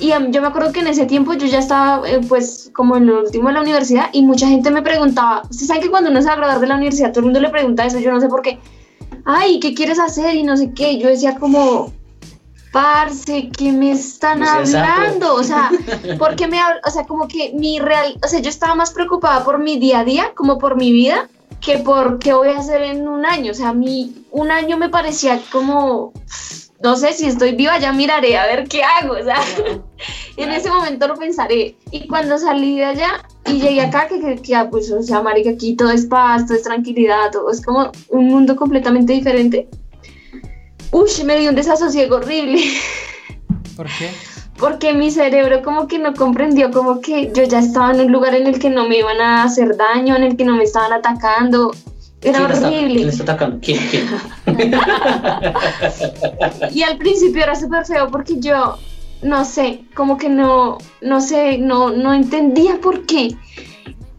Y 0.00 0.08
yo 0.08 0.40
me 0.40 0.48
acuerdo 0.48 0.72
que 0.72 0.80
en 0.80 0.88
ese 0.88 1.06
tiempo 1.06 1.34
yo 1.34 1.46
ya 1.46 1.58
estaba, 1.58 2.08
eh, 2.08 2.20
pues, 2.28 2.70
como 2.74 2.96
en 2.96 3.06
lo 3.06 3.20
último 3.20 3.48
de 3.48 3.54
la 3.54 3.60
universidad 3.60 4.10
y 4.12 4.22
mucha 4.22 4.48
gente 4.48 4.70
me 4.70 4.82
preguntaba, 4.82 5.42
¿ustedes 5.42 5.68
saben 5.68 5.82
que 5.82 5.90
cuando 5.90 6.10
uno 6.10 6.20
se 6.20 6.26
va 6.26 6.34
a 6.34 6.36
graduar 6.36 6.60
de 6.60 6.66
la 6.66 6.76
universidad 6.76 7.10
todo 7.10 7.20
el 7.20 7.26
mundo 7.26 7.40
le 7.40 7.50
pregunta 7.50 7.86
eso? 7.86 7.98
Yo 7.98 8.12
no 8.12 8.20
sé 8.20 8.28
por 8.28 8.42
qué. 8.42 8.58
Ay, 9.24 9.60
¿qué 9.60 9.74
quieres 9.74 9.98
hacer? 9.98 10.34
Y 10.34 10.42
no 10.42 10.56
sé 10.56 10.72
qué. 10.74 10.98
Yo 10.98 11.08
decía 11.08 11.36
como, 11.36 11.92
parce, 12.74 13.50
¿qué 13.56 13.70
me 13.70 13.92
están 13.92 14.42
hablando? 14.42 15.34
O 15.34 15.44
sea, 15.44 15.70
porque 16.18 16.48
me 16.48 16.58
o 16.84 16.90
sea, 16.90 17.06
como 17.06 17.28
que 17.28 17.52
mi 17.54 17.78
real, 17.78 18.18
o 18.22 18.26
sea, 18.26 18.40
yo 18.40 18.50
estaba 18.50 18.74
más 18.74 18.90
preocupada 18.90 19.44
por 19.44 19.60
mi 19.60 19.78
día 19.78 20.00
a 20.00 20.04
día, 20.04 20.32
como 20.34 20.58
por 20.58 20.76
mi 20.76 20.90
vida, 20.90 21.28
que 21.60 21.78
por 21.78 22.18
qué 22.18 22.34
voy 22.34 22.48
a 22.48 22.58
hacer 22.58 22.82
en 22.82 23.06
un 23.06 23.24
año. 23.24 23.52
O 23.52 23.54
sea, 23.54 23.68
a 23.68 23.74
mí 23.74 24.26
un 24.32 24.50
año 24.50 24.76
me 24.76 24.88
parecía 24.88 25.40
como, 25.52 26.12
no 26.84 26.94
sé, 26.94 27.12
si 27.12 27.26
estoy 27.26 27.56
viva 27.56 27.80
ya 27.80 27.92
miraré 27.92 28.38
a 28.38 28.46
ver 28.46 28.68
qué 28.68 28.84
hago. 28.84 29.14
O 29.14 29.24
sea, 29.24 29.40
en 30.36 30.50
ese 30.52 30.70
momento 30.70 31.08
lo 31.08 31.16
pensaré. 31.16 31.76
Y 31.90 32.06
cuando 32.06 32.38
salí 32.38 32.76
de 32.76 32.84
allá 32.84 33.26
y 33.46 33.60
llegué 33.60 33.80
acá, 33.80 34.06
que, 34.06 34.20
que, 34.20 34.36
que 34.36 34.54
ah, 34.54 34.68
pues, 34.70 34.92
o 34.92 35.02
sea, 35.02 35.20
marica, 35.20 35.50
aquí 35.50 35.74
todo 35.74 35.90
es 35.90 36.06
paz, 36.06 36.46
todo 36.46 36.56
es 36.56 36.62
tranquilidad, 36.62 37.32
todo 37.32 37.50
es 37.50 37.64
como 37.64 37.90
un 38.10 38.28
mundo 38.28 38.54
completamente 38.54 39.12
diferente 39.12 39.68
uy, 40.94 41.10
me 41.24 41.38
dio 41.38 41.50
un 41.50 41.56
desasosiego 41.56 42.16
horrible. 42.16 42.62
¿Por 43.76 43.86
qué? 43.86 44.10
Porque 44.56 44.94
mi 44.94 45.10
cerebro 45.10 45.62
como 45.62 45.88
que 45.88 45.98
no 45.98 46.14
comprendió 46.14 46.70
como 46.70 47.00
que 47.00 47.32
yo 47.34 47.42
ya 47.42 47.58
estaba 47.58 47.92
en 47.92 48.02
un 48.02 48.12
lugar 48.12 48.34
en 48.36 48.46
el 48.46 48.60
que 48.60 48.70
no 48.70 48.88
me 48.88 48.98
iban 48.98 49.20
a 49.20 49.42
hacer 49.42 49.76
daño, 49.76 50.14
en 50.14 50.22
el 50.22 50.36
que 50.36 50.44
no 50.44 50.56
me 50.56 50.62
estaban 50.62 50.92
atacando. 50.92 51.72
Era 52.24 52.44
horrible. 52.44 52.96
¿Quién 52.96 53.08
está 53.08 53.22
atacando? 53.22 53.58
¿Quién? 53.60 53.80
¿Quién? 53.90 54.06
y 56.74 56.82
al 56.82 56.98
principio 56.98 57.42
era 57.42 57.54
súper 57.54 57.84
feo 57.84 58.10
porque 58.10 58.40
yo, 58.40 58.78
no 59.22 59.44
sé, 59.44 59.84
como 59.94 60.16
que 60.16 60.28
no, 60.28 60.78
no 61.02 61.20
sé, 61.20 61.58
no, 61.58 61.90
no 61.90 62.14
entendía 62.14 62.80
por 62.80 63.04
qué 63.06 63.36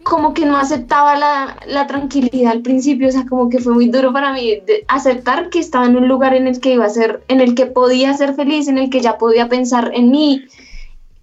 como 0.06 0.36
que 0.36 0.46
no 0.46 0.56
aceptaba 0.56 1.18
la, 1.18 1.58
la, 1.66 1.88
tranquilidad 1.88 2.52
al 2.52 2.62
principio, 2.62 3.08
o 3.08 3.12
sea, 3.12 3.26
como 3.26 3.50
que 3.50 3.58
fue 3.58 3.74
muy 3.74 3.88
duro 3.88 4.14
para 4.14 4.34
mí 4.34 4.60
aceptar 4.88 5.50
que 5.50 5.58
estaba 5.58 5.88
en 5.88 5.98
un 5.98 6.08
lugar 6.08 6.36
en 6.36 6.46
el 6.46 6.60
que 6.60 6.74
iba 6.74 6.86
a 6.86 6.90
ser, 6.90 7.24
en 7.28 7.42
el 7.42 7.56
que 7.56 7.66
podía 7.66 8.14
ser 8.14 8.36
feliz, 8.36 8.68
en 8.68 8.78
el 8.78 8.92
que 8.92 9.02
ya 9.02 9.18
podía 9.18 9.50
pensar 9.50 9.90
en 9.96 10.12
mí. 10.12 10.46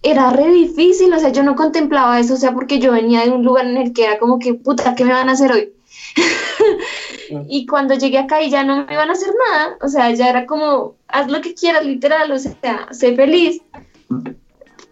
Era 0.03 0.31
re 0.31 0.51
difícil, 0.51 1.15
o 1.15 1.19
sea, 1.21 1.31
yo 1.31 1.45
no 1.45 1.55
contemplaba 1.55 2.19
eso, 2.19 2.35
o 2.35 2.37
sea, 2.37 2.53
porque 2.53 2.81
yo 2.81 2.91
venía 2.91 3.21
de 3.21 3.31
un 3.31 3.45
lugar 3.45 3.67
en 3.67 3.77
el 3.77 3.93
que 3.93 4.03
era 4.03 4.19
como 4.19 4.41
que, 4.41 4.55
puta, 4.55 4.97
¿qué 4.97 5.05
me 5.05 5.13
van 5.13 5.29
a 5.29 5.33
hacer 5.33 5.53
hoy? 5.53 5.73
y 7.49 7.67
cuando 7.67 7.95
llegué 7.95 8.19
acá 8.19 8.43
y 8.43 8.51
ya 8.51 8.65
no 8.65 8.85
me 8.85 8.93
iban 8.93 9.09
a 9.09 9.13
hacer 9.13 9.33
nada, 9.51 9.77
o 9.81 9.89
sea, 9.89 10.11
ya 10.11 10.29
era 10.29 10.47
como, 10.47 10.97
haz 11.09 11.31
lo 11.31 11.41
que 11.41 11.55
quieras, 11.55 11.85
literal, 11.85 12.31
o 12.33 12.39
sea, 12.39 12.89
sé 12.91 13.15
feliz 13.15 13.63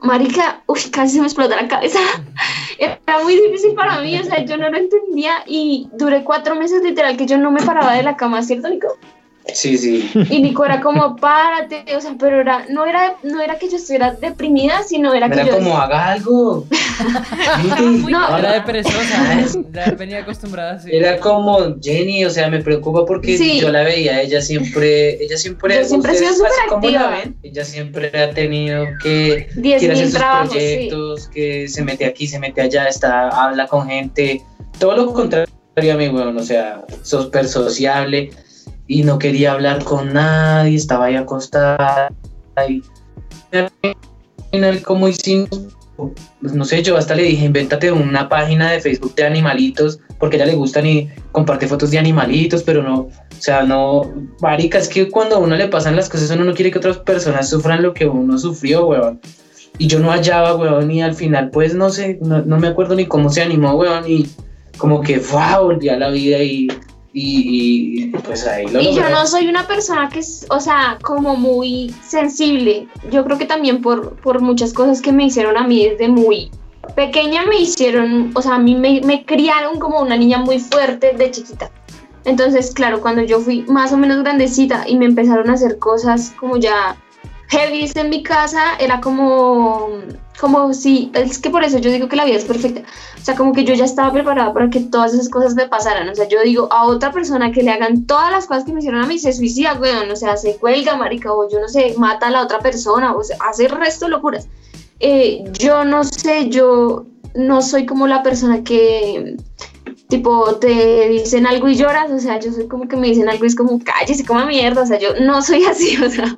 marica, 0.03 0.63
uy, 0.67 0.81
casi 0.91 1.15
se 1.15 1.21
me 1.21 1.27
explota 1.27 1.61
la 1.61 1.69
cabeza. 1.69 1.99
Era 2.79 3.23
muy 3.23 3.35
difícil 3.35 3.75
para 3.75 4.01
mí, 4.01 4.19
o 4.19 4.25
sea, 4.25 4.45
yo 4.45 4.57
no 4.57 4.71
lo 4.71 4.79
entendía 4.79 5.45
y 5.47 5.89
duré 5.93 6.25
cuatro 6.25 6.55
meses 6.55 6.83
literal 6.83 7.17
que 7.17 7.27
yo 7.27 7.39
no 7.39 7.51
me 7.51 7.63
paraba 7.63 7.95
de 7.95 8.03
la 8.03 8.17
cama, 8.17 8.43
¿cierto, 8.43 8.69
Nico? 8.69 8.97
Sí, 9.55 9.79
sí. 9.79 10.11
Y 10.31 10.43
Nico 10.43 10.65
era 10.65 10.81
como, 10.81 11.17
párate, 11.17 11.85
o 11.97 12.01
sea, 12.01 12.15
pero 12.19 12.41
era, 12.41 12.67
no, 12.69 12.87
era, 12.87 13.17
no 13.23 13.41
era 13.41 13.59
que 13.59 13.69
yo 13.69 13.77
estuviera 13.77 14.13
deprimida, 14.13 14.83
sino 14.83 15.15
era, 15.15 15.29
que 15.29 15.45
yo... 15.45 15.57
como, 15.57 15.77
haga 15.77 16.13
algo. 16.13 16.67
no, 18.09 18.39
era 18.39 18.53
de 18.55 18.61
perezosa, 18.63 19.41
¿eh? 19.41 19.97
venía 19.99 20.21
acostumbrada 20.21 20.75
así. 20.75 20.91
Era 20.93 21.19
como, 21.19 21.77
Jenny, 21.81 22.25
o 22.25 22.31
sea, 22.31 22.49
me 22.49 22.61
preocupa 22.61 23.05
porque 23.05 23.59
yo 23.59 23.71
la 23.71 23.83
veía, 23.83 24.23
ella 24.23 24.41
siempre, 24.41 25.23
ella 25.23 25.37
siempre... 25.37 25.85
siempre 25.85 26.13
ha 26.13 26.15
sido 26.15 26.35
súper 26.35 26.51
activa. 26.73 27.19
ella 27.43 27.65
siempre 27.65 28.11
ha 28.19 28.31
tenido 28.31 28.85
que... 29.03 29.49
Quiere 29.55 29.93
hacer 29.93 30.11
sus 30.11 30.19
proyectos, 30.19 31.29
que 31.29 31.69
se 31.69 31.83
mete 31.83 32.05
aquí, 32.05 32.27
se 32.27 32.39
mete 32.39 32.61
allá, 32.61 32.87
está, 32.87 33.29
habla 33.29 33.67
con 33.67 33.89
gente, 33.89 34.43
todo 34.79 34.97
lo 34.97 35.13
contrario 35.13 35.49
a 35.77 35.95
mí, 35.95 36.09
bueno, 36.09 36.39
o 36.39 36.43
sea, 36.43 36.85
súper 37.03 37.49
sociable 37.49 38.31
y 38.91 39.05
no 39.05 39.21
quería 39.21 39.53
hablar 39.53 39.85
con 39.85 40.13
nadie, 40.13 40.75
estaba 40.75 41.05
ahí 41.05 41.15
acostada 41.15 42.13
y 42.67 42.83
como 44.83 45.07
hicimos, 45.07 45.49
pues 46.41 46.55
no 46.55 46.65
sé, 46.65 46.83
yo 46.83 46.97
hasta 46.97 47.15
le 47.15 47.23
dije, 47.23 47.45
invéntate 47.45 47.93
una 47.93 48.29
página 48.29 48.73
de 48.73 48.81
Facebook 48.81 49.15
de 49.15 49.25
animalitos, 49.25 50.01
porque 50.19 50.37
a 50.37 50.43
ella 50.43 50.51
le 50.51 50.57
gustan 50.57 50.87
y 50.87 51.09
comparte 51.31 51.69
fotos 51.69 51.93
de 51.93 52.01
animalitos, 52.01 52.65
pero 52.65 52.83
no, 52.83 53.03
o 53.03 53.11
sea, 53.39 53.63
no, 53.63 54.13
marica, 54.41 54.79
es 54.79 54.89
que 54.89 55.09
cuando 55.09 55.37
a 55.37 55.39
uno 55.39 55.55
le 55.55 55.69
pasan 55.69 55.95
las 55.95 56.09
cosas, 56.09 56.33
uno 56.33 56.43
no 56.43 56.55
quiere 56.55 56.73
que 56.73 56.79
otras 56.79 56.99
personas 56.99 57.49
sufran 57.49 57.83
lo 57.85 57.95
que 57.95 58.07
uno 58.09 58.39
sufrió, 58.39 58.87
weón. 58.87 59.21
Y 59.79 59.87
yo 59.87 60.01
no 60.01 60.11
hallaba, 60.11 60.57
weón, 60.57 60.91
y 60.91 61.01
al 61.01 61.15
final, 61.15 61.51
pues, 61.51 61.75
no 61.77 61.91
sé, 61.91 62.19
no, 62.23 62.43
no 62.43 62.59
me 62.59 62.67
acuerdo 62.67 62.97
ni 62.97 63.07
cómo 63.07 63.31
se 63.31 63.41
animó, 63.41 63.77
weón, 63.77 64.03
y 64.11 64.29
como 64.79 65.01
que, 65.01 65.21
wow, 65.21 65.67
volví 65.67 65.89
a 65.91 65.97
la 65.97 66.11
vida 66.11 66.39
y 66.43 66.67
y, 67.13 68.07
pues 68.25 68.47
ahí 68.47 68.67
lo 68.69 68.81
Y 68.81 68.95
yo 68.95 69.09
no 69.09 69.27
soy 69.27 69.49
una 69.49 69.67
persona 69.67 70.09
que 70.09 70.21
es, 70.21 70.47
o 70.51 70.61
sea, 70.61 70.99
como 71.03 71.37
muy 71.37 71.95
sensible. 72.07 72.89
Yo 73.11 73.25
creo 73.25 73.39
que 73.39 73.47
también 73.47 73.83
por, 73.83 74.17
por 74.21 74.41
muchas 74.41 74.73
cosas 74.73 75.03
que 75.03 75.13
me 75.13 75.25
hicieron 75.25 75.57
a 75.57 75.67
mí 75.67 75.89
desde 75.89 76.09
muy 76.09 76.51
pequeña 76.95 77.45
me 77.47 77.61
hicieron, 77.61 78.33
o 78.35 78.43
sea, 78.43 78.57
a 78.57 78.59
mí 78.59 78.75
me, 78.75 79.01
me 79.03 79.25
criaron 79.25 79.79
como 79.79 80.01
una 80.01 80.17
niña 80.17 80.39
muy 80.39 80.59
fuerte 80.59 81.13
de 81.17 81.31
chiquita. 81.31 81.71
Entonces, 82.25 82.73
claro, 82.73 83.01
cuando 83.01 83.23
yo 83.23 83.41
fui 83.41 83.63
más 83.63 83.93
o 83.93 83.97
menos 83.97 84.23
grandecita 84.23 84.85
y 84.87 84.97
me 84.97 85.07
empezaron 85.07 85.49
a 85.51 85.55
hacer 85.55 85.79
cosas 85.79 86.35
como 86.39 86.59
ya 86.59 86.97
heavy 87.51 87.91
en 87.95 88.11
mi 88.11 88.23
casa, 88.23 88.77
era 88.79 89.01
como 89.01 89.91
como 90.41 90.73
si, 90.73 91.11
es 91.13 91.39
que 91.39 91.51
por 91.51 91.63
eso 91.63 91.77
yo 91.79 91.91
digo 91.91 92.09
que 92.09 92.17
la 92.17 92.25
vida 92.25 92.37
es 92.37 92.47
perfecta, 92.47 92.81
o 92.81 93.23
sea, 93.23 93.37
como 93.37 93.53
que 93.53 93.65
yo 93.65 93.75
ya 93.75 93.85
estaba 93.85 94.11
preparada 94.11 94.55
para 94.55 94.71
que 94.71 94.81
todas 94.81 95.13
esas 95.13 95.29
cosas 95.29 95.55
me 95.55 95.69
pasaran, 95.69 96.09
o 96.09 96.15
sea, 96.15 96.27
yo 96.29 96.41
digo 96.43 96.67
a 96.73 96.87
otra 96.87 97.13
persona 97.13 97.53
que 97.53 97.63
le 97.63 97.71
hagan 97.71 98.07
todas 98.07 98.33
las 98.33 98.47
cosas 98.47 98.65
que 98.65 98.73
me 98.73 98.79
hicieron 98.79 99.05
a 99.05 99.07
mí, 99.07 99.19
se 99.19 99.35
suicida, 99.35 99.75
weón, 99.75 100.11
o 100.11 100.17
sea, 100.17 100.39
se 100.39 100.57
cuelga, 100.57 100.97
marica, 100.97 101.31
o 101.31 101.47
yo 101.51 101.61
no 101.61 101.69
sé, 101.69 101.95
mata 101.99 102.29
a 102.29 102.31
la 102.31 102.43
otra 102.43 102.61
persona, 102.61 103.15
o 103.15 103.23
sea, 103.23 103.37
hace 103.47 103.67
el 103.67 103.73
resto 103.73 104.07
de 104.07 104.13
locuras. 104.13 104.49
Eh, 104.99 105.45
yo 105.59 105.85
no 105.85 106.05
sé, 106.05 106.49
yo 106.49 107.05
no 107.35 107.61
soy 107.61 107.85
como 107.85 108.07
la 108.07 108.23
persona 108.23 108.65
que 108.65 109.37
tipo 110.11 110.57
te 110.57 111.09
dicen 111.09 111.47
algo 111.47 111.69
y 111.69 111.77
lloras, 111.77 112.11
o 112.11 112.19
sea, 112.19 112.39
yo 112.39 112.53
soy 112.53 112.69
como 112.69 112.87
que 112.87 112.97
me 112.97 113.07
dicen 113.07 113.31
algo 113.31 113.45
y 113.45 113.49
es 113.49 113.57
como 113.57 113.79
cállese, 113.83 114.27
como 114.27 114.45
mierda, 114.45 114.83
o 114.83 114.87
sea, 114.87 114.99
yo 114.99 115.15
no 115.21 115.41
soy 115.43 115.65
así, 115.65 115.97
o 115.97 116.11
sea, 116.11 116.37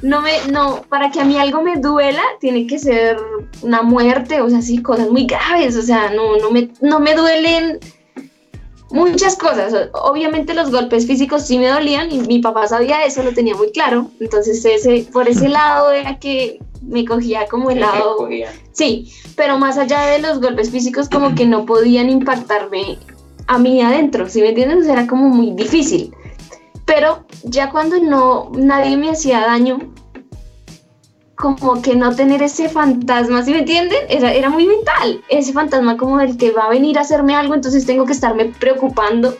no 0.00 0.22
me, 0.22 0.32
no, 0.50 0.82
para 0.88 1.10
que 1.10 1.20
a 1.20 1.24
mí 1.24 1.36
algo 1.36 1.62
me 1.62 1.76
duela, 1.76 2.22
tiene 2.40 2.66
que 2.66 2.78
ser 2.78 3.18
una 3.62 3.82
muerte, 3.82 4.40
o 4.40 4.48
sea, 4.48 4.62
sí, 4.62 4.80
cosas 4.80 5.10
muy 5.10 5.26
graves, 5.26 5.76
o 5.76 5.82
sea, 5.82 6.10
no, 6.10 6.38
no 6.38 6.50
me, 6.50 6.70
no 6.80 7.00
me 7.00 7.14
duelen 7.14 7.78
muchas 8.90 9.36
cosas, 9.36 9.74
obviamente 9.92 10.54
los 10.54 10.70
golpes 10.70 11.06
físicos 11.06 11.46
sí 11.46 11.58
me 11.58 11.66
dolían 11.66 12.10
y 12.10 12.20
mi 12.20 12.38
papá 12.38 12.66
sabía 12.68 13.04
eso, 13.04 13.22
lo 13.22 13.34
tenía 13.34 13.54
muy 13.54 13.70
claro, 13.70 14.10
entonces 14.20 14.64
ese, 14.64 15.06
por 15.12 15.28
ese 15.28 15.50
lado 15.50 15.92
era 15.92 16.18
que 16.18 16.58
me 16.88 17.04
cogía 17.04 17.46
como 17.46 17.70
el 17.70 17.80
lado. 17.80 18.28
Sí, 18.72 19.12
pero 19.36 19.58
más 19.58 19.78
allá 19.78 20.06
de 20.06 20.20
los 20.20 20.40
golpes 20.40 20.70
físicos, 20.70 21.08
como 21.08 21.34
que 21.34 21.46
no 21.46 21.66
podían 21.66 22.08
impactarme 22.08 22.98
a 23.48 23.58
mí 23.58 23.80
adentro, 23.82 24.28
¿sí 24.28 24.40
me 24.40 24.50
entiendes? 24.50 24.86
era 24.86 25.06
como 25.06 25.28
muy 25.28 25.52
difícil. 25.52 26.14
Pero 26.84 27.24
ya 27.44 27.70
cuando 27.70 27.98
no, 27.98 28.52
nadie 28.54 28.96
me 28.96 29.10
hacía 29.10 29.40
daño, 29.40 29.78
como 31.34 31.80
que 31.80 31.94
no 31.94 32.14
tener 32.14 32.42
ese 32.42 32.68
fantasma, 32.68 33.42
¿sí 33.42 33.52
me 33.52 33.60
entienden? 33.60 33.98
Era, 34.08 34.32
era 34.32 34.50
muy 34.50 34.66
mental, 34.66 35.22
ese 35.28 35.52
fantasma 35.52 35.96
como 35.96 36.18
del 36.18 36.36
que 36.36 36.50
va 36.50 36.64
a 36.64 36.70
venir 36.70 36.98
a 36.98 37.02
hacerme 37.02 37.34
algo, 37.34 37.54
entonces 37.54 37.86
tengo 37.86 38.04
que 38.04 38.12
estarme 38.12 38.46
preocupando, 38.46 39.36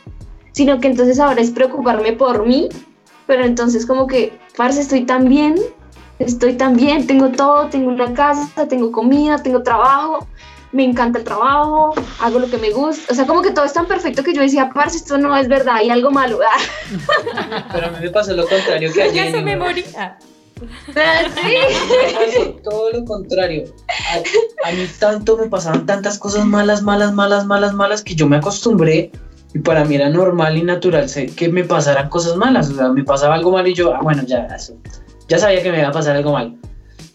sino 0.52 0.80
que 0.80 0.88
entonces 0.88 1.20
ahora 1.20 1.40
es 1.40 1.50
preocuparme 1.50 2.12
por 2.12 2.46
mí, 2.46 2.68
pero 3.26 3.44
entonces 3.44 3.84
como 3.84 4.06
que, 4.06 4.38
parce, 4.56 4.80
estoy 4.80 5.04
tan 5.04 5.28
bien, 5.28 5.56
estoy 6.18 6.54
tan 6.54 6.76
bien, 6.76 7.06
tengo 7.06 7.30
todo, 7.30 7.68
tengo 7.68 7.90
una 7.90 8.14
casa, 8.14 8.66
tengo 8.68 8.90
comida, 8.90 9.42
tengo 9.42 9.62
trabajo, 9.62 10.26
me 10.72 10.84
encanta 10.84 11.18
el 11.18 11.24
trabajo, 11.24 11.94
hago 12.20 12.38
lo 12.38 12.50
que 12.50 12.58
me 12.58 12.70
gusta, 12.70 13.12
o 13.12 13.14
sea, 13.14 13.26
como 13.26 13.42
que 13.42 13.50
todo 13.50 13.64
es 13.64 13.72
tan 13.72 13.86
perfecto 13.86 14.22
que 14.22 14.34
yo 14.34 14.42
decía, 14.42 14.70
parce, 14.74 14.98
esto 14.98 15.18
no 15.18 15.36
es 15.36 15.48
verdad, 15.48 15.76
hay 15.76 15.90
algo 15.90 16.10
malo. 16.10 16.38
Pero 17.72 17.86
a 17.86 17.90
mí 17.90 17.96
me 18.00 18.10
pasó 18.10 18.34
lo 18.34 18.46
contrario 18.46 18.92
que 18.92 19.02
ayer. 19.02 19.26
Ya 19.26 19.30
se 19.30 19.42
me 19.42 19.56
moría. 19.56 20.18
¿Sí? 20.58 22.60
todo 22.64 22.92
lo 22.92 23.04
contrario. 23.04 23.64
A, 23.88 24.68
a, 24.68 24.72
mí 24.72 24.86
tanto 24.98 25.36
me 25.36 25.46
pasaban 25.46 25.86
tantas 25.86 26.18
cosas 26.18 26.44
malas, 26.44 26.82
malas, 26.82 27.12
malas, 27.12 27.46
malas, 27.46 27.74
malas 27.74 28.02
que 28.02 28.14
yo 28.14 28.28
me 28.28 28.36
acostumbré 28.36 29.12
y 29.54 29.58
para 29.60 29.84
mí 29.84 29.94
era 29.94 30.10
normal 30.10 30.56
y 30.56 30.62
natural 30.62 31.06
que 31.36 31.48
me 31.48 31.64
pasaran 31.64 32.08
cosas 32.08 32.36
malas. 32.36 32.70
O 32.70 32.74
sea, 32.74 32.88
me 32.88 33.04
pasaba 33.04 33.34
algo 33.34 33.52
mal 33.52 33.66
y 33.66 33.74
yo, 33.74 33.94
ah, 33.94 34.00
bueno, 34.02 34.22
ya, 34.26 34.48
ya 35.28 35.38
sabía 35.38 35.62
que 35.62 35.70
me 35.70 35.78
iba 35.78 35.88
a 35.88 35.92
pasar 35.92 36.16
algo 36.16 36.32
mal. 36.32 36.56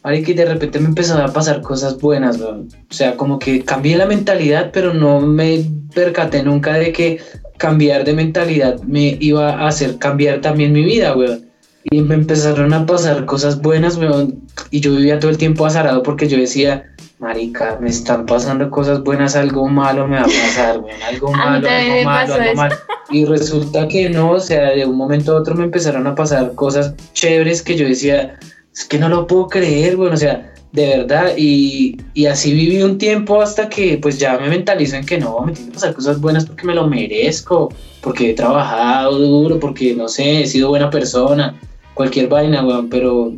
Que 0.03 0.34
de 0.34 0.45
repente 0.45 0.80
me 0.80 0.89
empezaron 0.89 1.23
a 1.23 1.31
pasar 1.31 1.61
cosas 1.61 1.97
buenas, 1.97 2.39
weón. 2.39 2.67
O 2.89 2.93
sea, 2.93 3.15
como 3.15 3.39
que 3.39 3.63
cambié 3.63 3.97
la 3.97 4.05
mentalidad, 4.05 4.71
pero 4.73 4.93
no 4.93 5.21
me 5.21 5.65
percaté 5.93 6.43
nunca 6.43 6.73
de 6.73 6.91
que 6.91 7.19
cambiar 7.57 8.03
de 8.03 8.13
mentalidad 8.13 8.81
me 8.81 9.17
iba 9.21 9.53
a 9.53 9.67
hacer 9.67 9.97
cambiar 9.99 10.41
también 10.41 10.73
mi 10.73 10.84
vida, 10.84 11.15
weón. 11.15 11.45
Y 11.85 12.01
me 12.01 12.15
empezaron 12.15 12.73
a 12.73 12.85
pasar 12.85 13.25
cosas 13.25 13.61
buenas, 13.61 13.97
weón. 13.97 14.43
Y 14.71 14.81
yo 14.81 14.91
vivía 14.93 15.19
todo 15.19 15.31
el 15.31 15.38
tiempo 15.38 15.65
azarado 15.65 16.03
porque 16.03 16.27
yo 16.27 16.38
decía, 16.38 16.93
marica, 17.19 17.77
me 17.81 17.89
están 17.89 18.25
pasando 18.25 18.69
cosas 18.69 19.03
buenas, 19.03 19.38
algo 19.38 19.67
malo 19.69 20.05
me 20.05 20.17
va 20.17 20.23
a 20.23 20.25
pasar, 20.25 20.80
weón. 20.80 21.01
Algo 21.01 21.31
malo, 21.31 21.67
algo 21.69 22.03
malo, 22.03 22.34
algo 22.34 22.55
malo. 22.55 22.75
Y 23.09 23.23
resulta 23.25 23.88
que 23.88 24.09
no, 24.09 24.31
o 24.31 24.39
sea, 24.39 24.71
de 24.71 24.85
un 24.85 24.97
momento 24.97 25.31
a 25.31 25.39
otro 25.39 25.55
me 25.55 25.63
empezaron 25.63 26.05
a 26.07 26.15
pasar 26.15 26.55
cosas 26.55 26.93
chéveres 27.13 27.61
que 27.61 27.77
yo 27.77 27.88
decía, 27.88 28.38
es 28.73 28.85
que 28.85 28.97
no 28.97 29.09
lo 29.09 29.27
puedo 29.27 29.47
creer, 29.47 29.95
bueno, 29.95 30.15
o 30.15 30.17
sea, 30.17 30.53
de 30.71 30.87
verdad, 30.87 31.33
y, 31.37 31.97
y, 32.15 32.25
así 32.25 32.51
viví 32.51 32.81
un 32.81 32.97
tiempo 32.97 33.41
hasta 33.41 33.69
que 33.69 33.99
pues 33.99 34.17
ya 34.17 34.39
me 34.39 34.49
mentalizo 34.49 34.95
en 34.95 35.05
que 35.05 35.19
no, 35.19 35.39
me 35.41 35.51
tienen 35.51 35.69
que 35.69 35.75
pasar 35.75 35.93
cosas 35.93 36.19
buenas 36.19 36.45
porque 36.45 36.65
me 36.65 36.73
lo 36.73 36.87
merezco, 36.87 37.71
porque 38.01 38.31
he 38.31 38.33
trabajado 38.33 39.19
duro, 39.19 39.59
porque 39.59 39.93
no 39.93 40.07
sé, 40.07 40.41
he 40.41 40.47
sido 40.47 40.69
buena 40.69 40.89
persona, 40.89 41.53
cualquier 41.93 42.27
vaina, 42.27 42.65
weón, 42.65 42.89
pero 42.89 43.33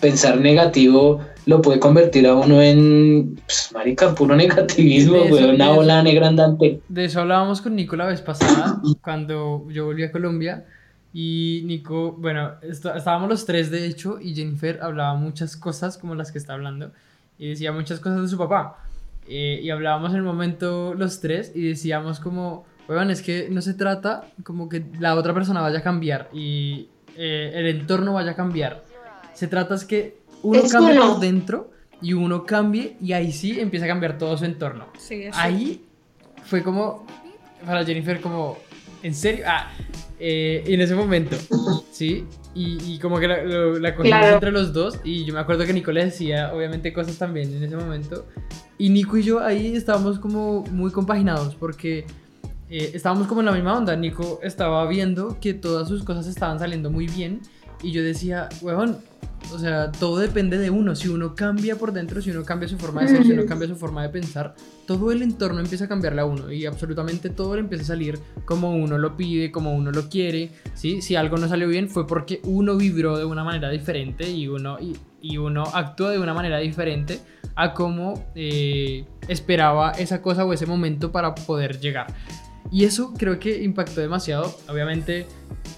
pensar 0.00 0.40
negativo 0.40 1.20
lo 1.46 1.60
puede 1.60 1.80
convertir 1.80 2.26
a 2.28 2.34
uno 2.34 2.62
en, 2.62 3.34
pues, 3.46 3.70
marica, 3.74 4.14
puro 4.14 4.36
negativismo, 4.36 5.24
weón, 5.24 5.56
una 5.56 5.72
ola 5.72 6.02
negra 6.04 6.28
andante. 6.28 6.80
De 6.88 7.04
eso 7.04 7.20
hablábamos 7.20 7.60
con 7.62 7.74
Nico 7.74 7.96
la 7.96 8.06
vez 8.06 8.20
pasada, 8.20 8.80
cuando 9.02 9.66
yo 9.70 9.86
volví 9.86 10.04
a 10.04 10.12
Colombia, 10.12 10.64
y 11.16 11.62
Nico, 11.64 12.10
bueno, 12.18 12.54
estábamos 12.60 13.28
los 13.28 13.46
tres 13.46 13.70
de 13.70 13.86
hecho 13.86 14.18
y 14.20 14.34
Jennifer 14.34 14.80
hablaba 14.82 15.14
muchas 15.14 15.56
cosas 15.56 15.96
como 15.96 16.16
las 16.16 16.32
que 16.32 16.38
está 16.38 16.54
hablando 16.54 16.90
y 17.38 17.50
decía 17.50 17.70
muchas 17.70 18.00
cosas 18.00 18.22
de 18.22 18.28
su 18.28 18.36
papá. 18.36 18.78
Eh, 19.28 19.60
y 19.62 19.70
hablábamos 19.70 20.10
en 20.10 20.16
el 20.16 20.22
momento 20.24 20.92
los 20.92 21.20
tres 21.20 21.52
y 21.54 21.68
decíamos 21.68 22.18
como, 22.18 22.66
bueno, 22.88 23.12
es 23.12 23.22
que 23.22 23.48
no 23.48 23.62
se 23.62 23.74
trata 23.74 24.26
como 24.42 24.68
que 24.68 24.84
la 24.98 25.14
otra 25.14 25.32
persona 25.32 25.60
vaya 25.60 25.78
a 25.78 25.82
cambiar 25.82 26.30
y 26.32 26.88
eh, 27.16 27.52
el 27.54 27.68
entorno 27.68 28.14
vaya 28.14 28.32
a 28.32 28.34
cambiar. 28.34 28.84
Se 29.34 29.46
trata 29.46 29.76
es 29.76 29.84
que 29.84 30.18
uno 30.42 30.62
cambie 30.68 30.98
por 30.98 31.20
dentro 31.20 31.70
y 32.02 32.12
uno 32.12 32.44
cambie 32.44 32.96
y 33.00 33.12
ahí 33.12 33.30
sí 33.30 33.60
empieza 33.60 33.86
a 33.86 33.88
cambiar 33.88 34.18
todo 34.18 34.36
su 34.36 34.46
entorno. 34.46 34.88
ahí 35.34 35.84
fue 36.44 36.64
como, 36.64 37.06
para 37.64 37.84
Jennifer, 37.84 38.20
como, 38.20 38.58
¿en 39.04 39.14
serio? 39.14 39.44
Ah, 39.46 39.70
eh, 40.18 40.64
en 40.66 40.80
ese 40.80 40.94
momento, 40.94 41.36
¿sí? 41.92 42.26
Y, 42.56 42.98
como 42.98 43.18
que 43.18 43.26
la, 43.26 43.42
la 43.44 43.94
cogimos 43.96 44.26
entre 44.26 44.52
los 44.52 44.72
dos 44.72 45.00
y 45.02 45.24
yo 45.24 45.34
me 45.34 45.40
acuerdo 45.40 45.66
que 45.66 45.72
Nico 45.72 45.90
le 45.90 46.04
decía 46.04 46.52
obviamente 46.54 46.92
cosas 46.92 47.18
también 47.18 47.52
en 47.52 47.64
ese 47.64 47.76
momento 47.76 48.26
y 48.78 48.90
Nico 48.90 49.16
y 49.16 49.24
yo 49.24 49.40
ahí 49.40 49.74
estábamos 49.74 50.20
como 50.20 50.62
muy 50.70 50.92
compaginados 50.92 51.56
porque 51.56 52.06
eh, 52.70 52.92
estábamos 52.94 53.26
como 53.26 53.40
en 53.40 53.46
la 53.46 53.52
misma 53.52 53.76
onda, 53.76 53.96
Nico 53.96 54.38
estaba 54.42 54.86
viendo 54.86 55.38
que 55.40 55.52
todas 55.52 55.88
sus 55.88 56.04
cosas 56.04 56.28
estaban 56.28 56.60
saliendo 56.60 56.92
muy 56.92 57.08
bien 57.08 57.40
y 57.82 57.90
yo 57.90 58.04
decía, 58.04 58.48
huevón, 58.62 58.98
o 59.52 59.58
sea, 59.58 59.92
todo 59.92 60.18
depende 60.18 60.58
de 60.58 60.70
uno. 60.70 60.96
Si 60.96 61.08
uno 61.08 61.34
cambia 61.34 61.76
por 61.76 61.92
dentro, 61.92 62.20
si 62.20 62.30
uno 62.30 62.44
cambia 62.44 62.68
su 62.68 62.76
forma 62.76 63.02
de 63.02 63.08
ser, 63.08 63.24
si 63.24 63.32
uno 63.32 63.46
cambia 63.46 63.68
su 63.68 63.76
forma 63.76 64.02
de 64.02 64.08
pensar, 64.08 64.54
todo 64.86 65.12
el 65.12 65.22
entorno 65.22 65.60
empieza 65.60 65.84
a 65.84 65.88
cambiarle 65.88 66.22
a 66.22 66.24
uno 66.24 66.50
y 66.50 66.66
absolutamente 66.66 67.30
todo 67.30 67.54
le 67.54 67.60
empieza 67.60 67.84
a 67.84 67.86
salir 67.88 68.18
como 68.44 68.74
uno 68.74 68.98
lo 68.98 69.16
pide, 69.16 69.52
como 69.52 69.74
uno 69.74 69.92
lo 69.92 70.08
quiere. 70.08 70.50
¿sí? 70.74 71.02
Si 71.02 71.14
algo 71.14 71.36
no 71.36 71.48
salió 71.48 71.68
bien 71.68 71.88
fue 71.88 72.06
porque 72.06 72.40
uno 72.44 72.76
vibró 72.76 73.16
de 73.16 73.24
una 73.24 73.44
manera 73.44 73.70
diferente 73.70 74.28
y 74.28 74.48
uno, 74.48 74.78
y, 74.80 74.96
uno 75.38 75.64
actuó 75.72 76.10
de 76.10 76.18
una 76.18 76.34
manera 76.34 76.58
diferente 76.58 77.18
a 77.54 77.72
como 77.72 78.26
eh, 78.34 79.06
esperaba 79.28 79.92
esa 79.92 80.20
cosa 80.20 80.44
o 80.44 80.52
ese 80.52 80.66
momento 80.66 81.12
para 81.12 81.34
poder 81.34 81.80
llegar. 81.80 82.08
Y 82.70 82.84
eso 82.84 83.14
creo 83.16 83.38
que 83.38 83.62
impactó 83.62 84.00
demasiado. 84.00 84.54
Obviamente, 84.68 85.26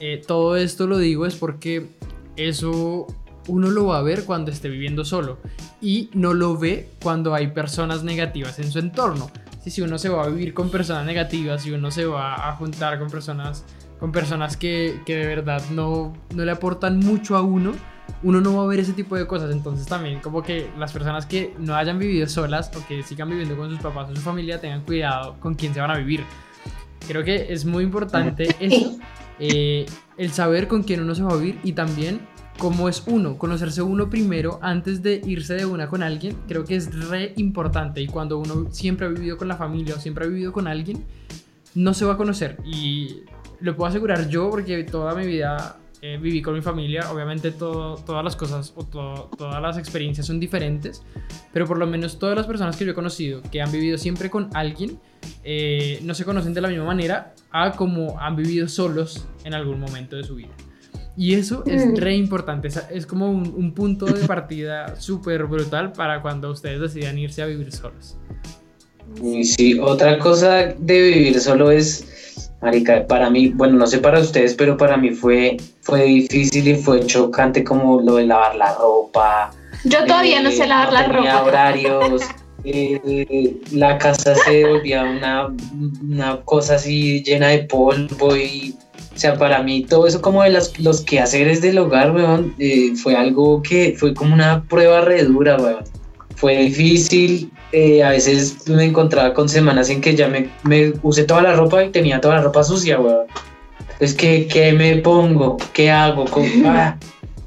eh, 0.01 0.23
todo 0.27 0.57
esto 0.57 0.87
lo 0.87 0.99
digo 0.99 1.27
es 1.27 1.37
porque 1.37 1.89
eso 2.37 3.07
uno 3.49 3.71
lo 3.71 3.87
va 3.87 3.99
a 3.99 4.03
ver 4.03 4.25
cuando 4.25 4.51
esté 4.51 4.69
viviendo 4.69 5.05
solo 5.05 5.39
y 5.81 6.11
no 6.15 6.35
lo 6.35 6.57
ve 6.57 6.91
cuando 7.03 7.35
hay 7.35 7.49
personas 7.49 8.03
negativas 8.03 8.59
en 8.59 8.71
su 8.71 8.79
entorno. 8.79 9.31
Si, 9.65 9.83
uno 9.83 9.99
se 9.99 10.09
va 10.09 10.23
a 10.23 10.29
vivir 10.29 10.55
con 10.55 10.71
personas 10.71 11.05
negativas, 11.05 11.63
si 11.63 11.73
uno 11.73 11.91
se 11.91 12.05
va 12.05 12.49
a 12.49 12.53
juntar 12.55 13.01
con 13.01 13.11
personas, 13.11 13.65
con 13.99 14.13
personas 14.13 14.57
que, 14.57 15.01
que 15.05 15.17
de 15.17 15.27
verdad 15.27 15.61
no, 15.71 16.15
no 16.35 16.45
le 16.45 16.53
aportan 16.53 17.01
mucho 17.01 17.37
a 17.37 17.43
uno, 17.43 17.73
uno 18.23 18.41
no 18.41 18.57
va 18.57 18.63
a 18.63 18.67
ver 18.67 18.81
ese 18.81 18.93
tipo 18.93 19.17
de 19.17 19.27
cosas. 19.27 19.51
Entonces 19.51 19.87
también 19.87 20.21
como 20.21 20.43
que 20.43 20.71
las 20.79 20.93
personas 20.93 21.27
que 21.27 21.55
no 21.59 21.75
hayan 21.75 21.99
vivido 21.99 22.29
solas 22.29 22.71
o 22.77 22.87
que 22.87 23.03
sigan 23.03 23.29
viviendo 23.29 23.57
con 23.57 23.69
sus 23.71 23.81
papás 23.81 24.09
o 24.11 24.15
su 24.15 24.23
familia 24.23 24.61
tengan 24.61 24.83
cuidado 24.83 25.37
con 25.41 25.55
quién 25.55 25.75
se 25.75 25.81
van 25.81 25.91
a 25.91 25.97
vivir. 25.97 26.23
Creo 27.07 27.25
que 27.25 27.53
es 27.53 27.65
muy 27.65 27.85
importante 27.85 28.55
eso, 28.61 28.99
eh, 29.39 29.87
el 30.17 30.31
saber 30.33 30.69
con 30.69 30.83
quién 30.83 31.01
uno 31.01 31.15
se 31.15 31.23
va 31.23 31.33
a 31.33 31.37
vivir 31.37 31.59
y 31.63 31.73
también 31.73 32.21
cómo 32.59 32.89
es 32.89 33.03
uno, 33.07 33.39
conocerse 33.39 33.83
uno 33.83 34.09
primero 34.09 34.59
antes 34.63 35.03
de 35.03 35.21
irse 35.25 35.55
de 35.55 35.67
una 35.67 35.89
con 35.89 36.03
alguien, 36.03 36.37
creo 36.49 36.65
que 36.65 36.77
es 36.77 37.09
re 37.09 37.33
importante. 37.37 38.01
Y 38.01 38.07
cuando 38.07 38.39
uno 38.39 38.69
siempre 38.71 39.07
ha 39.07 39.09
vivido 39.09 39.37
con 39.37 39.49
la 39.49 39.57
familia 39.57 39.95
o 39.95 39.99
siempre 39.99 40.25
ha 40.25 40.29
vivido 40.29 40.53
con 40.53 40.67
alguien, 40.67 41.05
no 41.75 41.95
se 41.95 42.05
va 42.05 42.15
a 42.15 42.17
conocer. 42.17 42.59
Y 42.65 43.23
lo 43.61 43.77
puedo 43.77 43.89
asegurar 43.89 44.29
yo 44.29 44.51
porque 44.51 44.85
toda 44.85 45.15
mi 45.15 45.27
vida 45.27 45.79
eh, 46.03 46.19
viví 46.21 46.43
con 46.43 46.55
mi 46.55 46.63
familia, 46.63 47.11
obviamente 47.11 47.51
todas 47.51 48.25
las 48.25 48.37
cosas 48.37 48.73
o 48.77 48.85
todas 48.85 49.63
las 49.63 49.79
experiencias 49.79 50.27
son 50.27 50.39
diferentes, 50.39 51.03
pero 51.53 51.67
por 51.67 51.79
lo 51.79 51.87
menos 51.87 52.19
todas 52.19 52.37
las 52.37 52.47
personas 52.47 52.77
que 52.77 52.85
yo 52.85 52.93
he 52.93 52.95
conocido 52.95 53.43
que 53.51 53.63
han 53.63 53.73
vivido 53.73 53.97
siempre 53.99 54.31
con 54.31 54.51
alguien, 54.55 55.01
eh, 55.43 55.99
no 56.03 56.15
se 56.15 56.25
conocen 56.25 56.55
de 56.55 56.61
la 56.61 56.69
misma 56.69 56.85
manera 56.85 57.35
a 57.51 57.73
como 57.73 58.21
han 58.21 58.37
vivido 58.37 58.69
solos 58.69 59.27
en 59.45 59.55
algún 59.55 59.81
momento 59.81 60.17
de 60.17 60.25
su 60.25 60.37
vida. 60.37 60.51
Y 61.17 61.35
eso 61.35 61.65
es 61.67 61.99
re 61.99 62.15
importante, 62.15 62.69
es, 62.91 63.07
como 63.07 63.31
un, 63.31 63.73
punto 63.73 64.05
de 64.05 64.27
partida 64.27 65.01
súper 65.01 65.45
brutal 65.45 65.93
para 65.93 66.21
cuando 66.21 66.51
ustedes 66.51 66.79
decidan 66.79 67.19
irse 67.19 67.41
a 67.41 67.47
vivir 67.47 67.73
solos. 67.73 68.17
Sí, 69.43 69.79
otra 69.81 70.19
cosa 70.19 70.75
de 70.79 71.01
vivir 71.01 71.41
solo 71.41 71.71
es, 71.71 72.51
marica, 72.61 73.07
para 73.07 73.31
mí, 73.31 73.49
bueno, 73.49 73.79
no 73.79 73.87
sé 73.87 73.99
para 73.99 74.21
ustedes, 74.21 74.55
pero 74.55 74.77
para 74.77 74.99
mí 74.99 75.11
fue, 75.11 75.57
fue 75.81 76.05
difícil 76.05 76.69
y 76.69 76.75
fue 76.75 77.07
chocante 77.07 77.65
como 77.65 78.03
lo 78.03 78.17
de 78.17 78.27
lavar 78.27 78.55
la 78.57 78.75
ropa. 78.75 79.53
Yo 79.85 80.05
todavía 80.05 80.43
no 80.43 80.51
sé 80.51 80.65
eh, 80.65 80.69
lavar 80.69 80.93
la 80.93 81.07
ropa. 81.09 81.43
horarios. 81.43 82.23
Eh, 82.69 83.61
la 83.71 83.97
casa 83.97 84.35
se 84.35 84.67
volvía 84.67 85.05
una, 85.05 85.55
una 86.03 86.41
cosa 86.41 86.75
así 86.75 87.23
llena 87.23 87.49
de 87.49 87.59
polvo 87.61 88.37
y 88.37 88.75
o 89.17 89.19
sea, 89.19 89.39
para 89.39 89.63
mí 89.63 89.83
todo 89.83 90.07
eso 90.07 90.21
como 90.21 90.43
de 90.43 90.51
las, 90.51 90.79
los 90.79 91.01
quehaceres 91.01 91.63
del 91.63 91.79
hogar, 91.79 92.15
weón, 92.15 92.55
eh, 92.59 92.93
fue 92.97 93.17
algo 93.17 93.63
que 93.63 93.97
fue 93.99 94.13
como 94.13 94.35
una 94.35 94.63
prueba 94.65 95.01
re 95.01 95.25
dura, 95.25 95.57
weón. 95.57 95.85
Fue 96.35 96.59
difícil, 96.59 97.51
eh, 97.73 98.05
a 98.05 98.11
veces 98.11 98.69
me 98.69 98.85
encontraba 98.85 99.33
con 99.33 99.49
semanas 99.49 99.89
en 99.89 100.03
que 100.03 100.15
ya 100.15 100.29
me, 100.29 100.51
me, 100.65 100.93
usé 101.03 101.25
toda 101.25 101.41
la 101.41 101.55
ropa 101.55 101.83
y 101.83 101.89
tenía 101.89 102.21
toda 102.21 102.37
la 102.37 102.43
ropa 102.43 102.63
sucia, 102.63 103.01
weón. 103.01 103.27
Entonces, 103.93 104.15
¿qué, 104.15 104.47
¿qué, 104.47 104.73
me 104.75 104.97
pongo? 104.99 105.57
¿Qué 105.73 105.91
hago? 105.91 106.27
Ah, 106.67 106.99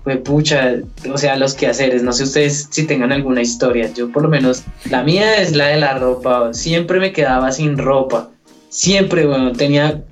pues 0.04 0.18
pucha, 0.18 0.74
o 1.14 1.18
sea, 1.20 1.36
los 1.36 1.54
quehaceres, 1.54 2.02
no 2.02 2.14
sé 2.14 2.24
ustedes 2.24 2.68
si 2.72 2.88
tengan 2.88 3.12
alguna 3.12 3.41
historia, 3.44 3.91
yo 3.94 4.12
por 4.12 4.24
lo 4.24 4.30
menos, 4.30 4.64
la 4.90 5.04
mía 5.04 5.40
es 5.40 5.56
la 5.56 5.68
de 5.68 5.78
la 5.78 6.00
ropa, 6.00 6.52
siempre 6.54 7.00
me 7.00 7.12
quedaba 7.12 7.52
sin 7.52 7.78
ropa, 7.78 8.32
siempre, 8.70 9.28
bueno, 9.28 9.52
tenía 9.52 10.04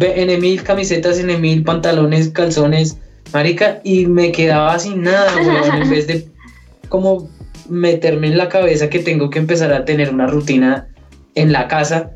en 0.00 0.40
mil 0.40 0.62
camisetas, 0.62 1.18
en 1.18 1.40
mil 1.40 1.62
pantalones, 1.62 2.30
calzones, 2.30 2.96
marica, 3.32 3.80
y 3.84 4.06
me 4.06 4.32
quedaba 4.32 4.78
sin 4.78 5.02
nada, 5.02 5.30
en 5.82 5.90
vez 5.90 6.06
de 6.06 6.28
como 6.88 7.28
meterme 7.68 8.28
en 8.28 8.38
la 8.38 8.48
cabeza 8.48 8.90
que 8.90 8.98
tengo 8.98 9.30
que 9.30 9.38
empezar 9.38 9.72
a 9.72 9.84
tener 9.84 10.12
una 10.12 10.26
rutina 10.26 10.88
en 11.34 11.52
la 11.52 11.68
casa. 11.68 12.10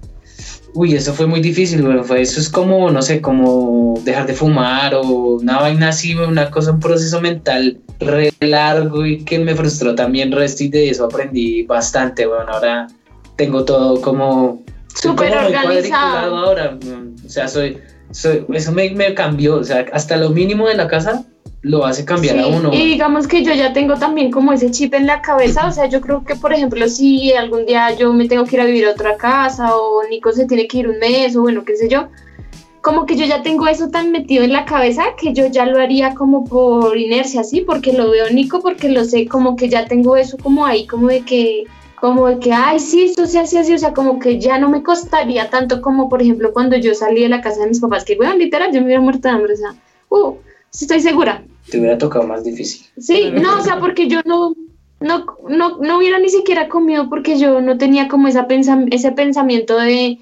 Uy, 0.74 0.94
eso 0.94 1.14
fue 1.14 1.26
muy 1.26 1.40
difícil, 1.40 1.82
fue, 2.04 2.20
eso 2.20 2.38
es 2.38 2.50
como, 2.50 2.90
no 2.90 3.00
sé, 3.00 3.22
como 3.22 3.98
dejar 4.04 4.26
de 4.26 4.34
fumar 4.34 4.94
o 4.94 5.36
una 5.36 5.58
vaina 5.58 5.88
así, 5.88 6.14
una 6.14 6.50
cosa, 6.50 6.72
un 6.72 6.80
proceso 6.80 7.20
mental 7.22 7.80
re 7.98 8.30
largo 8.40 9.06
y 9.06 9.24
que 9.24 9.38
me 9.38 9.54
frustró 9.54 9.94
también 9.94 10.32
resto 10.32 10.64
y 10.64 10.68
de 10.68 10.90
eso 10.90 11.06
aprendí 11.06 11.62
bastante, 11.62 12.26
bueno, 12.26 12.52
ahora 12.52 12.88
tengo 13.36 13.64
todo 13.64 14.02
como 14.02 14.62
súper 14.94 15.36
organizado. 15.36 16.36
ahora, 16.36 16.76
o 17.26 17.28
sea, 17.28 17.48
soy, 17.48 17.78
eso 18.10 18.72
me, 18.72 18.90
me, 18.90 19.14
cambió, 19.14 19.56
o 19.56 19.64
sea, 19.64 19.84
hasta 19.92 20.16
lo 20.16 20.30
mínimo 20.30 20.68
de 20.68 20.76
la 20.76 20.88
casa 20.88 21.24
lo 21.62 21.84
hace 21.84 22.04
cambiar 22.04 22.38
a 22.38 22.46
uno. 22.46 22.72
Y 22.72 22.86
digamos 22.86 23.26
que 23.26 23.42
yo 23.42 23.52
ya 23.52 23.72
tengo 23.72 23.94
también 23.94 24.30
como 24.30 24.52
ese 24.52 24.70
chip 24.70 24.94
en 24.94 25.06
la 25.06 25.20
cabeza, 25.20 25.66
o 25.66 25.72
sea, 25.72 25.86
yo 25.86 26.00
creo 26.00 26.24
que, 26.24 26.36
por 26.36 26.52
ejemplo, 26.52 26.88
si 26.88 27.32
algún 27.32 27.66
día 27.66 27.94
yo 27.96 28.12
me 28.12 28.28
tengo 28.28 28.44
que 28.44 28.56
ir 28.56 28.62
a 28.62 28.66
vivir 28.66 28.86
a 28.86 28.92
otra 28.92 29.16
casa 29.16 29.76
o 29.76 30.02
Nico 30.08 30.32
se 30.32 30.46
tiene 30.46 30.68
que 30.68 30.78
ir 30.78 30.88
un 30.88 30.98
mes 30.98 31.36
o 31.36 31.42
bueno, 31.42 31.64
qué 31.64 31.76
sé 31.76 31.88
yo, 31.88 32.08
como 32.86 33.04
que 33.04 33.16
yo 33.16 33.24
ya 33.24 33.42
tengo 33.42 33.66
eso 33.66 33.88
tan 33.88 34.12
metido 34.12 34.44
en 34.44 34.52
la 34.52 34.64
cabeza 34.64 35.02
que 35.20 35.32
yo 35.32 35.48
ya 35.48 35.66
lo 35.66 35.80
haría 35.80 36.14
como 36.14 36.44
por 36.44 36.96
inercia, 36.96 37.42
¿sí? 37.42 37.62
Porque 37.62 37.92
lo 37.92 38.10
veo 38.12 38.30
Nico, 38.30 38.60
porque 38.60 38.88
lo 38.88 39.04
sé, 39.04 39.26
como 39.26 39.56
que 39.56 39.68
ya 39.68 39.86
tengo 39.86 40.16
eso 40.16 40.36
como 40.38 40.64
ahí, 40.64 40.86
como 40.86 41.08
de 41.08 41.22
que, 41.22 41.64
como 42.00 42.26
de 42.28 42.38
que, 42.38 42.52
ay, 42.52 42.78
sí, 42.78 43.04
esto 43.04 43.26
se 43.26 43.38
hace 43.38 43.58
así, 43.58 43.72
o 43.74 43.78
sea, 43.78 43.92
como 43.92 44.18
que 44.18 44.38
ya 44.38 44.58
no 44.58 44.68
me 44.68 44.82
costaría 44.82 45.50
tanto 45.50 45.80
como, 45.80 46.08
por 46.08 46.22
ejemplo, 46.22 46.52
cuando 46.52 46.76
yo 46.76 46.94
salí 46.94 47.22
de 47.22 47.28
la 47.28 47.40
casa 47.40 47.62
de 47.62 47.68
mis 47.68 47.80
papás, 47.80 48.04
que, 48.04 48.16
bueno, 48.16 48.36
literal, 48.36 48.72
yo 48.72 48.80
me 48.80 48.86
hubiera 48.86 49.00
muerto 49.00 49.28
de 49.28 49.34
hambre, 49.34 49.54
o 49.54 49.56
sea, 49.56 49.74
uh, 50.10 50.34
estoy 50.72 51.00
segura. 51.00 51.42
Te 51.70 51.78
hubiera 51.78 51.98
tocado 51.98 52.26
más 52.26 52.44
difícil. 52.44 52.86
Sí, 52.98 53.30
no, 53.32 53.58
o 53.58 53.62
sea, 53.62 53.80
porque 53.80 54.08
yo 54.08 54.20
no, 54.24 54.54
no, 55.00 55.26
no, 55.48 55.78
no 55.78 55.98
hubiera 55.98 56.18
ni 56.18 56.28
siquiera 56.28 56.68
comido 56.68 57.08
porque 57.08 57.38
yo 57.38 57.60
no 57.60 57.76
tenía 57.78 58.08
como 58.08 58.28
esa 58.28 58.46
ese 58.90 59.12
pensamiento 59.12 59.76
de 59.78 60.18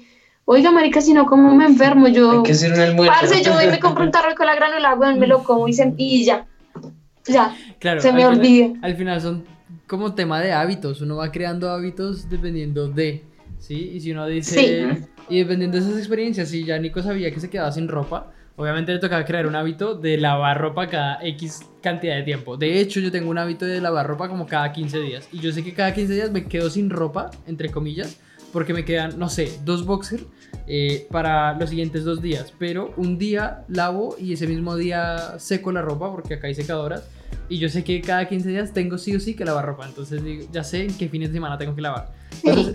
Oiga, 0.47 0.71
marica, 0.71 1.01
si 1.01 1.11
no, 1.13 1.25
¿cómo 1.25 1.55
me 1.55 1.65
enfermo? 1.65 2.07
Yo. 2.07 2.31
Hay 2.31 2.43
que 2.43 2.51
hacer 2.51 2.71
un 2.73 2.79
almuerzo. 2.79 3.13
Parce, 3.19 3.41
yo 3.41 3.53
voy 3.53 3.65
y 3.65 3.67
me 3.67 3.79
compro 3.79 4.03
un 4.03 4.11
tarro 4.11 4.35
con 4.35 4.45
la 4.45 4.53
granula, 4.53 4.93
weón, 4.93 5.19
me 5.19 5.25
lo 5.25 5.43
como 5.43 5.67
y, 5.67 5.73
se, 5.73 5.91
y 5.97 6.23
ya. 6.23 6.45
Ya. 7.25 7.55
Claro, 7.79 7.99
se 7.99 8.13
me 8.13 8.27
olvida. 8.27 8.73
Al 8.83 8.95
final 8.95 9.19
son 9.19 9.43
como 9.87 10.13
tema 10.13 10.41
de 10.41 10.51
hábitos. 10.51 11.01
Uno 11.01 11.17
va 11.17 11.31
creando 11.31 11.69
hábitos 11.69 12.29
dependiendo 12.29 12.87
de. 12.87 13.23
¿Sí? 13.59 13.91
Y 13.93 13.99
si 13.99 14.11
uno 14.11 14.27
dice. 14.27 14.95
Sí. 14.95 15.05
Y 15.29 15.39
dependiendo 15.39 15.77
de 15.77 15.83
esas 15.83 15.97
experiencias, 15.97 16.49
si 16.49 16.63
ya 16.63 16.77
Nico 16.77 17.01
sabía 17.01 17.31
que 17.31 17.39
se 17.39 17.49
quedaba 17.49 17.71
sin 17.71 17.87
ropa, 17.87 18.31
obviamente 18.57 18.93
le 18.93 18.99
tocaba 18.99 19.25
crear 19.25 19.47
un 19.47 19.55
hábito 19.55 19.95
de 19.95 20.17
lavar 20.17 20.61
ropa 20.61 20.87
cada 20.87 21.19
X 21.25 21.61
cantidad 21.81 22.15
de 22.15 22.23
tiempo. 22.23 22.57
De 22.57 22.79
hecho, 22.79 22.99
yo 22.99 23.11
tengo 23.11 23.29
un 23.31 23.37
hábito 23.37 23.65
de 23.65 23.81
lavar 23.81 24.05
ropa 24.05 24.29
como 24.29 24.45
cada 24.45 24.71
15 24.71 24.99
días. 24.99 25.27
Y 25.31 25.39
yo 25.39 25.51
sé 25.51 25.63
que 25.63 25.73
cada 25.73 25.93
15 25.93 26.13
días 26.13 26.31
me 26.31 26.45
quedo 26.45 26.69
sin 26.69 26.89
ropa, 26.89 27.31
entre 27.47 27.69
comillas 27.69 28.19
porque 28.55 28.73
me 28.73 28.85
quedan, 28.85 29.19
no 29.19 29.27
sé, 29.27 29.51
dos 29.65 29.85
boxers 29.85 30.23
eh, 30.65 31.07
para 31.11 31.57
los 31.59 31.71
siguientes 31.71 32.05
dos 32.05 32.21
días. 32.21 32.53
Pero 32.57 32.93
un 32.95 33.17
día 33.17 33.65
lavo 33.67 34.15
y 34.17 34.31
ese 34.31 34.47
mismo 34.47 34.77
día 34.77 35.37
seco 35.39 35.73
la 35.73 35.81
ropa 35.81 36.09
porque 36.09 36.35
acá 36.35 36.47
hay 36.47 36.55
secadoras. 36.55 37.05
Y 37.49 37.59
yo 37.59 37.69
sé 37.69 37.83
que 37.83 38.01
cada 38.01 38.27
15 38.27 38.49
días 38.49 38.73
tengo 38.73 38.97
sí 38.97 39.15
o 39.15 39.19
sí 39.19 39.35
que 39.35 39.45
lavar 39.45 39.65
ropa. 39.65 39.85
Entonces 39.85 40.21
ya 40.51 40.63
sé 40.63 40.83
en 40.83 40.97
qué 40.97 41.09
fines 41.09 41.29
de 41.29 41.35
semana 41.35 41.57
tengo 41.57 41.75
que 41.75 41.81
lavar. 41.81 42.11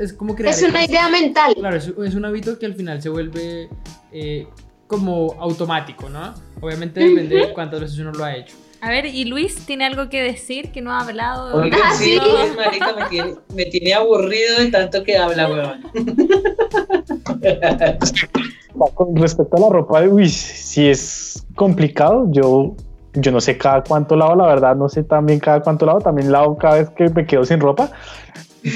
es 0.00 0.12
como 0.12 0.34
crear. 0.34 0.54
Es 0.54 0.62
una 0.62 0.84
idea 0.84 1.08
mental. 1.08 1.54
Claro, 1.54 1.76
es, 1.76 2.14
un 2.14 2.24
hábito 2.24 2.58
que 2.58 2.66
al 2.66 2.74
final 2.74 3.02
se 3.02 3.08
vuelve 3.08 3.68
eh, 4.12 4.46
como 4.86 5.34
automático, 5.38 6.08
¿no? 6.08 6.34
Obviamente 6.60 7.00
depende 7.00 7.36
de 7.36 7.52
cuántas 7.52 7.80
veces 7.80 7.98
uno 7.98 8.12
lo 8.12 8.24
ha 8.24 8.36
hecho. 8.36 8.54
A 8.82 8.90
ver, 8.90 9.06
¿y 9.06 9.24
Luis 9.26 9.66
tiene 9.66 9.84
algo 9.84 10.08
que 10.08 10.22
decir 10.22 10.72
que 10.72 10.80
no 10.80 10.90
ha 10.90 11.00
hablado? 11.00 11.60
Oiga, 11.60 11.76
ah, 11.84 11.92
sí, 11.94 12.18
marica, 12.56 12.94
me 12.94 13.04
tiene, 13.10 13.34
me 13.54 13.66
tiene, 13.66 13.92
aburrido 13.92 14.58
de 14.58 14.70
tanto 14.70 15.04
que 15.04 15.18
habla, 15.18 15.50
weón. 15.50 15.82
Con 18.94 19.16
respecto 19.16 19.58
a 19.58 19.60
la 19.60 19.68
ropa, 19.68 20.00
uy, 20.02 20.26
si 20.28 20.88
es 20.88 21.44
complicado, 21.56 22.26
yo, 22.30 22.74
yo 23.14 23.32
no 23.32 23.40
sé 23.40 23.58
cada 23.58 23.82
cuánto 23.82 24.16
lavo, 24.16 24.34
la 24.36 24.46
verdad, 24.46 24.76
no 24.76 24.88
sé 24.88 25.02
también 25.02 25.40
cada 25.40 25.60
cuánto 25.60 25.86
lavo, 25.86 26.00
también 26.00 26.30
lavo 26.30 26.56
cada 26.56 26.76
vez 26.76 26.90
que 26.90 27.08
me 27.08 27.26
quedo 27.26 27.44
sin 27.44 27.60
ropa, 27.60 27.90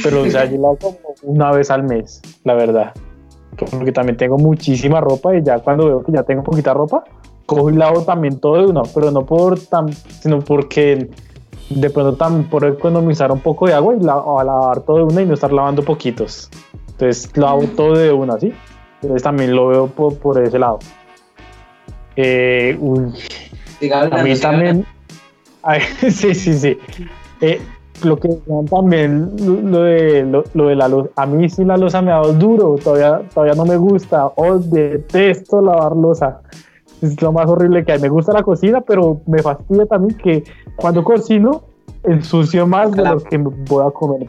pero 0.03 0.23
o 0.23 0.31
sea, 0.31 0.45
yo 0.47 0.59
lavo 0.59 0.77
como 0.77 0.99
una 1.23 1.53
vez 1.53 1.71
al 1.71 1.85
mes, 1.85 2.21
la 2.43 2.55
verdad, 2.55 2.93
porque 3.71 3.93
también 3.93 4.17
tengo 4.17 4.39
muchísima 4.39 5.01
ropa 5.01 5.37
y 5.37 5.43
ya 5.43 5.59
cuando 5.61 5.87
veo 5.87 6.03
que 6.03 6.13
ya 6.13 6.23
tengo 6.23 6.43
poquita 6.43 6.75
ropa, 6.75 7.05
cojo 7.47 7.71
y 7.71 7.75
lavo 7.75 8.03
también 8.03 8.41
todo 8.41 8.57
de 8.57 8.67
uno, 8.67 8.83
pero 8.95 9.11
no 9.11 9.25
por 9.25 9.59
tan, 9.59 9.93
sino 9.93 10.41
porque 10.41 11.09
de 11.71 11.91
pronto 11.91 12.17
también 12.17 12.49
por 12.49 12.65
economizar 12.65 13.31
un 13.33 13.41
poco 13.41 13.67
de 13.67 13.75
agua 13.75 13.95
y 13.95 14.01
la, 14.01 14.15
a 14.15 14.45
lavar 14.45 14.81
todo 14.81 14.99
de 14.99 15.03
una 15.05 15.23
y 15.23 15.27
no 15.27 15.35
estar 15.35 15.53
lavando 15.53 15.83
poquitos. 15.83 16.51
Entonces 16.89 17.37
lavo 17.37 17.63
todo 17.77 17.95
de 17.95 18.13
una, 18.13 18.39
¿sí? 18.39 18.53
Entonces 19.03 19.23
también 19.23 19.55
lo 19.55 19.69
veo 19.69 19.87
por, 19.87 20.17
por 20.19 20.43
ese 20.43 20.59
lado. 20.59 20.79
Eh, 22.17 22.79
a 23.93 24.23
mí 24.23 24.37
también... 24.39 24.87
sí, 26.01 26.35
sí, 26.35 26.55
sí. 26.55 26.79
Eh, 27.41 27.61
lo 28.03 28.17
que 28.17 28.29
también 28.71 29.31
lo 29.71 29.83
de, 29.83 30.25
lo, 30.25 30.67
de 30.67 30.77
la 30.77 30.89
luz, 30.89 31.09
a 31.17 31.27
mí 31.27 31.49
sí 31.49 31.65
la 31.65 31.77
losa 31.77 32.03
me 32.03 32.11
ha 32.11 32.17
dado 32.17 32.35
duro, 32.35 32.77
todavía, 32.83 33.23
todavía 33.33 33.55
no 33.55 33.65
me 33.65 33.77
gusta, 33.77 34.27
o 34.37 34.59
detesto 34.59 35.63
lavar 35.63 35.97
losa 35.97 36.41
es 37.05 37.21
lo 37.21 37.33
más 37.33 37.47
horrible 37.49 37.85
que 37.85 37.93
hay. 37.93 38.01
Me 38.01 38.09
gusta 38.09 38.33
la 38.33 38.43
cocina, 38.43 38.81
pero 38.81 39.21
me 39.27 39.43
fastidia 39.43 39.87
también 39.87 40.19
que 40.19 40.45
cuando 40.77 41.05
cocino 41.05 41.65
ensucio 42.03 42.67
más 42.67 42.93
de 42.93 43.03
lo 43.03 43.19
que 43.19 43.39
voy 43.39 43.87
a 43.87 43.91
comer. 43.91 44.29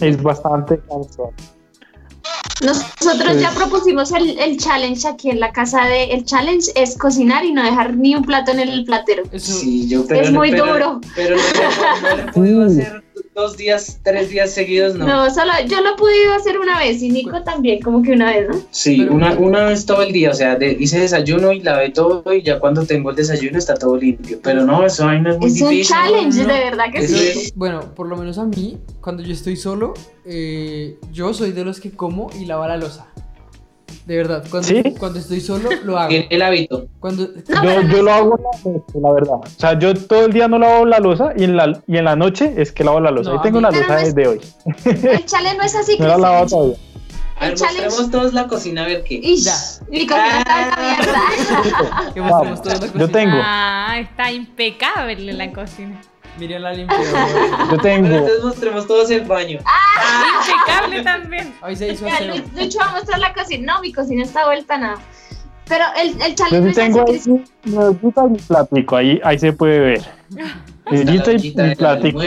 es, 0.00 0.22
bastante 0.22 0.78
cansado. 0.78 1.30
Nosotros 2.64 3.40
ya 3.40 3.50
propusimos 3.52 4.12
el, 4.12 4.38
el, 4.38 4.58
challenge 4.58 5.08
aquí 5.08 5.30
en 5.30 5.40
la 5.40 5.50
casa 5.50 5.86
de 5.86 6.04
el 6.04 6.24
challenge 6.24 6.70
es 6.74 6.96
cocinar 6.96 7.44
y 7.44 7.52
no 7.52 7.62
dejar 7.62 7.96
ni 7.96 8.14
un 8.14 8.24
plato 8.24 8.50
en 8.50 8.60
el 8.60 8.84
platero. 8.84 9.22
sí, 9.36 9.88
yo, 9.88 10.04
es 10.10 10.30
muy 10.30 10.50
duro. 10.50 11.00
Pero 11.14 11.36
no, 11.36 12.44
no, 12.44 12.62
hacer 12.66 13.02
dos 13.40 13.56
días, 13.56 14.00
tres 14.02 14.30
días 14.30 14.50
seguidos, 14.50 14.94
no. 14.94 15.06
No, 15.06 15.30
solo 15.30 15.52
yo 15.66 15.80
lo 15.80 15.94
he 15.94 15.96
podido 15.96 16.34
hacer 16.34 16.58
una 16.58 16.78
vez 16.78 17.02
y 17.02 17.10
Nico 17.10 17.42
también, 17.42 17.80
como 17.82 18.02
que 18.02 18.12
una 18.12 18.32
vez, 18.32 18.48
¿no? 18.48 18.60
Sí, 18.70 19.02
una, 19.02 19.32
una 19.32 19.64
vez 19.64 19.86
todo 19.86 20.02
el 20.02 20.12
día, 20.12 20.30
o 20.30 20.34
sea, 20.34 20.58
hice 20.62 21.00
desayuno 21.00 21.52
y 21.52 21.60
lavé 21.60 21.90
todo 21.90 22.32
y 22.32 22.42
ya 22.42 22.58
cuando 22.60 22.84
tengo 22.84 23.10
el 23.10 23.16
desayuno 23.16 23.58
está 23.58 23.74
todo 23.74 23.96
limpio. 23.96 24.38
Pero 24.42 24.64
no, 24.64 24.84
eso 24.84 25.08
ahí 25.08 25.20
no 25.20 25.30
es 25.30 25.38
muy 25.38 25.50
difícil. 25.50 25.80
Es 25.80 25.90
un 25.90 25.96
challenge, 25.96 26.38
de 26.38 26.46
verdad 26.46 26.84
que 26.92 27.08
sí. 27.08 27.52
bueno, 27.54 27.94
por 27.94 28.08
lo 28.08 28.16
menos 28.16 28.38
a 28.38 28.44
mí, 28.44 28.78
cuando 29.00 29.22
yo 29.22 29.32
estoy 29.32 29.56
solo, 29.56 29.94
eh, 30.24 30.98
yo 31.12 31.32
soy 31.34 31.52
de 31.52 31.64
los 31.64 31.80
que 31.80 31.90
como 31.90 32.30
y 32.38 32.44
lavo 32.44 32.66
la 32.66 32.76
losa. 32.76 33.09
De 34.06 34.16
verdad, 34.16 34.44
cuando, 34.50 34.68
cuando 34.98 35.18
estoy 35.18 35.40
solo 35.40 35.68
lo 35.84 35.98
hago. 35.98 36.14
El 36.28 36.42
hábito. 36.42 36.86
Cuando... 36.98 37.28
yo, 37.34 37.82
yo, 37.82 38.02
lo 38.02 38.12
hago 38.12 38.40
la, 38.94 39.12
verdad. 39.12 39.34
O 39.34 39.58
sea, 39.58 39.78
yo 39.78 39.94
todo 39.94 40.26
el 40.26 40.32
día 40.32 40.48
no 40.48 40.58
lavo 40.58 40.84
la 40.86 40.98
losa 40.98 41.32
y 41.36 41.44
en 41.44 41.56
la, 41.56 41.80
y 41.86 41.96
en 41.96 42.04
la 42.04 42.16
noche 42.16 42.54
es 42.56 42.72
que 42.72 42.84
lavo 42.84 43.00
la 43.00 43.10
losa. 43.10 43.32
Ahí 43.32 43.38
tengo 43.42 43.60
la 43.60 43.70
losa 43.70 43.96
desde 43.96 44.26
hoy. 44.26 44.40
El 44.84 45.24
chale 45.26 45.54
no 45.56 45.62
es 45.62 45.74
así. 45.74 45.96
no 46.00 46.06
la 46.08 46.18
lavo 46.18 46.46
todavía. 46.46 46.76
A 47.40 47.46
ver, 47.46 47.58
mostremos 47.58 48.10
todos 48.10 48.34
la 48.34 48.46
cocina 48.48 48.84
a 48.84 48.86
ver 48.86 49.02
qué. 49.02 49.20
Ya. 49.36 49.54
Mi 49.90 50.06
cocina 50.06 50.44
ah. 50.46 52.10
mierda. 52.14 52.98
Yo 52.98 53.08
tengo. 53.08 53.38
Ah, 53.42 53.96
está 53.98 54.30
impecable 54.30 55.32
la 55.32 55.50
cocina. 55.50 56.00
Miren 56.38 56.62
la 56.62 56.72
limpia. 56.72 56.96
Yo 57.70 57.78
tengo. 57.78 58.06
entonces 58.06 58.44
mostremos 58.44 58.86
todos 58.86 59.10
el 59.10 59.22
baño. 59.22 59.58
¡Ah! 59.64 60.42
Impecable 60.48 61.02
también. 61.02 61.54
Hoy 61.62 61.76
se 61.76 61.92
hizo 61.92 62.06
aseo. 62.06 62.36
Lucho 62.56 62.78
va 62.78 62.86
a 62.86 62.92
mostrar 62.92 63.18
la 63.18 63.34
cocina. 63.34 63.74
No, 63.74 63.80
mi 63.82 63.92
cocina 63.92 64.22
está 64.22 64.46
vuelta 64.46 64.78
nada. 64.78 64.98
Pero 65.66 65.84
el, 65.96 66.20
el 66.20 66.34
challenge 66.34 66.68
Yo 66.68 66.74
tengo 66.74 67.04
ahí 67.08 68.30
mi 68.30 68.38
platico, 68.38 68.96
ahí, 68.96 69.20
ahí 69.22 69.38
se 69.38 69.52
puede 69.52 69.78
ver. 69.78 70.02
Medita 70.90 71.32
y 71.32 71.52
platico. 71.76 72.20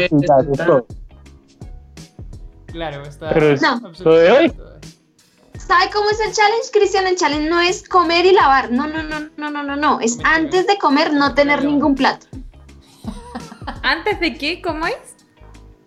Claro, 2.72 3.04
está. 3.04 3.30
Pero 3.30 3.52
es 3.52 3.62
no. 3.62 3.82
lo 4.00 4.16
de 4.16 4.32
hoy. 4.32 4.54
¿Sabe 5.58 5.90
cómo 5.94 6.10
es 6.10 6.20
el 6.20 6.34
challenge, 6.34 6.70
Cristian? 6.72 7.08
El 7.08 7.16
challenge 7.16 7.50
no 7.50 7.62
es 7.62 7.88
comer 7.88 8.26
y 8.26 8.32
lavar. 8.32 8.72
No, 8.72 8.88
no, 8.88 9.04
no, 9.04 9.30
no, 9.38 9.50
no, 9.50 9.64
no, 9.64 9.76
no. 9.76 10.00
Es 10.00 10.18
antes 10.24 10.68
de 10.68 10.78
comer 10.78 11.14
no 11.14 11.34
tener 11.36 11.64
ningún 11.64 11.96
plato. 11.96 12.28
¿Antes 13.82 14.20
de 14.20 14.38
qué? 14.38 14.62
¿Cómo 14.62 14.88
es? 14.88 14.96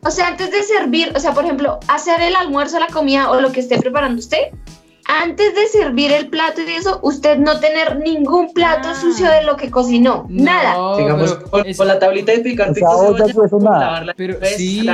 O 0.02 0.10
sea, 0.10 0.28
antes 0.28 0.50
de 0.52 0.62
servir, 0.62 1.12
o 1.16 1.20
sea, 1.20 1.32
por 1.32 1.44
ejemplo, 1.44 1.80
hacer 1.88 2.20
el 2.20 2.36
almuerzo, 2.36 2.78
la 2.78 2.86
comida 2.86 3.30
o 3.30 3.40
lo 3.40 3.50
que 3.50 3.60
esté 3.60 3.78
preparando 3.78 4.20
usted, 4.20 4.52
antes 5.06 5.54
de 5.54 5.66
servir 5.68 6.12
el 6.12 6.28
plato 6.28 6.60
y 6.62 6.70
eso, 6.70 6.98
usted 7.02 7.38
no 7.38 7.60
tener 7.60 7.98
ningún 7.98 8.52
plato 8.52 8.88
ah. 8.90 8.94
sucio 8.94 9.30
de 9.30 9.44
lo 9.44 9.56
que 9.56 9.70
cocinó. 9.70 10.26
nada. 10.28 10.96
Digamos, 10.96 11.34
con, 11.34 11.86
la 11.86 11.98
tablita 11.98 12.32
de 12.32 12.40
picar 12.40 12.72
Pero 14.16 14.38
sí, 14.56 14.86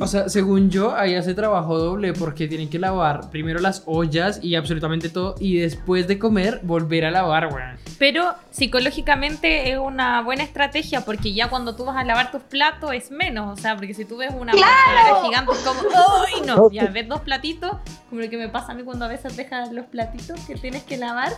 o 0.00 0.06
sea, 0.06 0.28
según 0.28 0.70
yo, 0.70 0.94
ahí 0.94 1.14
hace 1.14 1.34
trabajo 1.34 1.78
doble 1.78 2.12
porque 2.12 2.48
tienen 2.48 2.68
que 2.70 2.78
lavar 2.78 3.30
primero 3.30 3.60
las 3.60 3.82
ollas 3.86 4.40
y 4.42 4.54
absolutamente 4.54 5.08
todo 5.08 5.34
y 5.38 5.58
después 5.58 6.08
de 6.08 6.18
comer 6.18 6.60
volver 6.62 7.04
a 7.04 7.10
lavar, 7.10 7.50
güey. 7.50 7.64
Pero 7.98 8.34
psicológicamente 8.50 9.70
es 9.70 9.78
una 9.78 10.22
buena 10.22 10.42
estrategia 10.44 11.04
porque 11.04 11.32
ya 11.32 11.48
cuando 11.48 11.74
tú 11.74 11.84
vas 11.84 11.96
a 11.96 12.04
lavar 12.04 12.30
tus 12.30 12.42
platos 12.42 12.92
es 12.92 13.10
menos, 13.10 13.58
o 13.58 13.60
sea, 13.60 13.76
porque 13.76 13.94
si 13.94 14.04
tú 14.04 14.16
ves 14.16 14.32
una 14.38 14.52
¡Claro! 14.52 15.24
gigante 15.24 15.52
es 15.52 15.58
como, 15.58 15.80
¡ay 15.80 16.46
no! 16.46 16.70
Ya 16.70 16.86
ves 16.86 17.08
dos 17.08 17.20
platitos, 17.20 17.72
como 18.08 18.22
lo 18.22 18.30
que 18.30 18.36
me 18.36 18.48
pasa 18.48 18.72
a 18.72 18.74
mí 18.74 18.82
cuando 18.82 19.04
a 19.04 19.08
veces 19.08 19.36
los 19.66 19.86
platitos 19.86 20.40
que 20.40 20.54
tienes 20.54 20.82
que 20.84 20.96
lavar, 20.96 21.32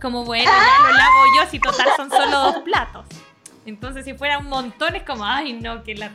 como 0.00 0.24
bueno, 0.24 0.50
ya 0.50 0.82
lo 0.82 0.96
lavo 0.96 1.16
yo, 1.36 1.50
si 1.50 1.58
total 1.58 1.88
son 1.96 2.10
solo 2.10 2.40
dos 2.40 2.56
platos. 2.58 3.06
Entonces, 3.66 4.04
si 4.04 4.14
fuera 4.14 4.38
un 4.38 4.48
montón, 4.48 4.96
es 4.96 5.02
como, 5.02 5.24
ay, 5.24 5.52
no, 5.54 5.82
que 5.82 5.94
la. 5.94 6.10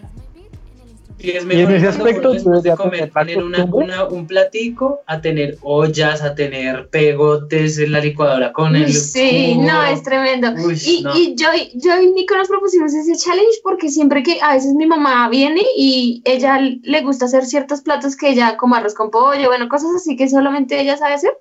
Y 1.19 1.31
es 1.31 1.45
mejor 1.45 1.71
en 1.71 1.77
ese 1.77 1.87
aspecto 1.87 2.33
comer, 2.75 3.11
tener 3.11 3.43
una, 3.43 3.65
una, 3.65 4.05
un 4.05 4.27
platico 4.27 5.01
a 5.07 5.21
tener 5.21 5.57
ollas, 5.61 6.21
a 6.21 6.35
tener 6.35 6.89
pegotes 6.89 7.77
en 7.77 7.91
la 7.93 7.99
licuadora 7.99 8.51
con 8.51 8.75
el 8.75 8.91
Sí, 8.93 9.55
no, 9.57 9.83
es 9.83 10.03
tremendo. 10.03 10.53
y, 10.69 11.05
y, 11.15 11.35
yo, 11.35 11.47
yo 11.75 12.01
y 12.01 12.11
Nico 12.11 12.35
nos 12.35 12.47
propusimos 12.49 12.93
ese 12.93 13.15
challenge 13.15 13.59
porque 13.63 13.89
siempre 13.89 14.21
que 14.23 14.39
a 14.41 14.53
veces 14.55 14.73
mi 14.73 14.85
mamá 14.85 15.29
viene 15.29 15.61
y 15.77 16.21
ella 16.25 16.59
le 16.59 17.01
gusta 17.01 17.25
hacer 17.25 17.45
ciertos 17.45 17.81
platos 17.81 18.17
que 18.17 18.29
ella, 18.29 18.57
como 18.57 18.75
arroz 18.75 18.93
con 18.93 19.09
pollo, 19.11 19.47
bueno, 19.47 19.69
cosas 19.69 19.91
así 19.95 20.17
que 20.17 20.27
solamente 20.27 20.79
ella 20.79 20.97
sabe 20.97 21.13
hacer. 21.13 21.37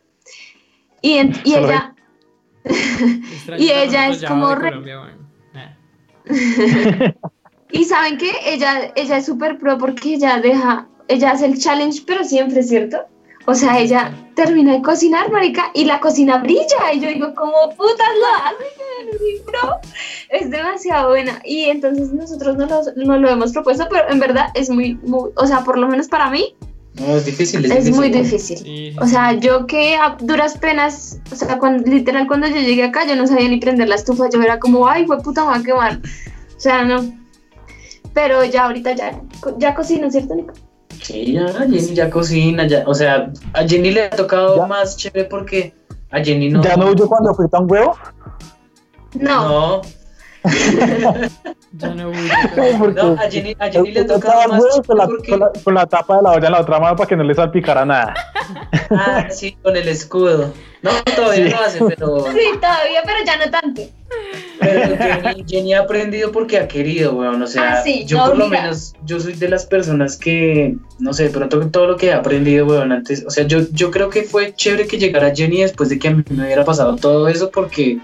Y, 1.00 1.16
y 1.44 1.54
ella, 1.54 1.94
y 3.58 3.70
ella 3.70 4.10
es 4.10 4.24
como... 4.24 4.54
y 7.72 7.84
saben 7.84 8.18
qué, 8.18 8.30
ella, 8.46 8.92
ella 8.94 9.16
es 9.16 9.26
súper 9.26 9.58
pro 9.58 9.78
porque 9.78 10.14
ella 10.14 10.38
deja, 10.38 10.88
ella 11.08 11.32
hace 11.32 11.46
el 11.46 11.58
challenge, 11.58 12.02
pero 12.06 12.22
siempre, 12.24 12.62
¿cierto? 12.62 12.98
O 13.46 13.54
sea, 13.54 13.80
ella 13.80 14.14
termina 14.34 14.72
de 14.72 14.82
cocinar, 14.82 15.30
marica, 15.32 15.70
y 15.74 15.84
la 15.84 16.00
cocina 16.00 16.38
brilla. 16.38 16.92
Y 16.92 17.00
yo 17.00 17.08
digo, 17.08 17.34
como 17.34 17.70
putas 17.76 18.08
lo 18.20 18.26
hace, 18.46 19.42
bro. 19.44 19.80
Es 20.28 20.50
demasiado 20.50 21.10
buena. 21.10 21.40
Y 21.44 21.64
entonces 21.64 22.12
nosotros 22.12 22.56
no 22.56 23.18
lo, 23.18 23.28
hemos 23.28 23.52
propuesto, 23.52 23.86
pero 23.90 24.08
en 24.08 24.20
verdad 24.20 24.48
es 24.54 24.70
muy, 24.70 24.94
muy, 25.02 25.30
o 25.34 25.46
sea, 25.46 25.64
por 25.64 25.76
lo 25.76 25.88
menos 25.88 26.08
para 26.08 26.30
mí. 26.30 26.54
No, 26.94 27.16
es 27.16 27.24
difícil. 27.24 27.64
Es, 27.72 27.90
muy 27.90 28.10
difícil. 28.10 28.96
O 29.00 29.06
sea, 29.06 29.32
yo 29.32 29.66
que 29.66 29.96
a 29.96 30.16
duras 30.20 30.56
penas, 30.58 31.18
o 31.32 31.34
sea, 31.34 31.58
cuando, 31.58 31.90
literal 31.90 32.28
cuando 32.28 32.46
yo 32.46 32.56
llegué 32.56 32.84
acá, 32.84 33.06
yo 33.06 33.16
no 33.16 33.26
sabía 33.26 33.48
ni 33.48 33.58
prender 33.58 33.88
la 33.88 33.94
estufa. 33.96 34.28
Yo 34.32 34.40
era 34.40 34.60
como, 34.60 34.86
ay, 34.86 35.06
fue 35.06 35.20
puta, 35.20 35.40
me 35.42 35.48
va 35.48 35.56
a 35.56 35.62
quemar. 35.62 36.00
O 36.56 36.60
sea, 36.60 36.84
no. 36.84 37.21
Pero 38.14 38.44
ya 38.44 38.66
ahorita 38.66 38.92
ya, 38.92 39.20
ya 39.58 39.74
cocino, 39.74 40.10
¿cierto, 40.10 40.34
Nico? 40.34 40.52
Sí, 41.02 41.32
ya, 41.32 41.48
Jenny 41.48 41.94
ya 41.94 42.10
cocina, 42.10 42.66
ya, 42.66 42.84
o 42.86 42.94
sea, 42.94 43.32
a 43.54 43.66
Jenny 43.66 43.90
le 43.90 44.04
ha 44.04 44.10
tocado 44.10 44.66
más 44.66 44.96
chévere 44.96 45.24
porque 45.24 45.74
a 46.10 46.22
Jenny 46.22 46.50
no. 46.50 46.62
¿Ya 46.62 46.76
no 46.76 46.90
huyó 46.90 47.08
cuando 47.08 47.34
frita 47.34 47.58
un 47.58 47.70
huevo? 47.70 47.96
No. 49.14 49.48
No. 49.48 49.82
ya 51.72 51.88
no 51.94 52.08
huyo. 52.10 52.90
No, 52.94 53.12
a 53.20 53.30
Jenny, 53.30 53.56
a 53.58 53.68
Jenny 53.70 53.92
le 53.92 54.00
ha 54.00 54.06
tocado 54.06 54.48
más 54.48 54.62
con 54.86 54.98
la, 54.98 55.06
con, 55.06 55.40
la, 55.40 55.52
con 55.64 55.74
la, 55.74 55.86
tapa 55.86 56.16
de 56.16 56.22
la 56.22 56.30
olla 56.32 56.46
en 56.46 56.52
la 56.52 56.60
otra 56.60 56.78
mano 56.78 56.96
para 56.96 57.08
que 57.08 57.16
no 57.16 57.24
le 57.24 57.34
salpicara 57.34 57.84
nada. 57.84 58.14
Ah, 58.90 59.28
sí, 59.30 59.56
con 59.62 59.76
el 59.76 59.88
escudo. 59.88 60.52
No, 60.82 60.90
todavía 61.16 61.56
no 61.56 61.64
hace, 61.64 61.84
pero. 61.84 62.24
Sí, 62.32 62.50
todavía, 62.60 63.02
pero 63.04 63.18
ya 63.24 63.44
no 63.44 63.50
tanto. 63.50 63.82
Pero 64.60 64.96
Jenny, 65.46 65.74
ha 65.74 65.80
aprendido 65.80 66.30
porque 66.30 66.58
ha 66.58 66.68
querido, 66.68 67.14
weón. 67.14 67.42
O 67.42 67.46
sea, 67.46 67.82
ah, 67.82 67.84
yo 68.06 68.18
por 68.18 68.36
lo 68.36 68.48
menos, 68.48 68.94
yo 69.04 69.18
soy 69.18 69.32
de 69.34 69.48
las 69.48 69.66
personas 69.66 70.16
que, 70.16 70.76
no 70.98 71.12
sé, 71.12 71.24
de 71.24 71.30
pronto 71.30 71.68
todo 71.70 71.86
lo 71.86 71.96
que 71.96 72.06
he 72.08 72.12
aprendido, 72.12 72.66
weón, 72.66 72.92
antes. 72.92 73.24
O 73.26 73.30
sea, 73.30 73.46
yo, 73.46 73.60
yo 73.72 73.90
creo 73.90 74.08
que 74.08 74.22
fue 74.22 74.54
chévere 74.54 74.86
que 74.86 74.98
llegara 74.98 75.34
Jenny 75.34 75.62
después 75.62 75.88
de 75.88 75.98
que 75.98 76.08
a 76.08 76.10
mí 76.12 76.22
me 76.30 76.44
hubiera 76.44 76.64
pasado 76.64 76.96
todo 76.96 77.28
eso 77.28 77.50
porque 77.50 77.98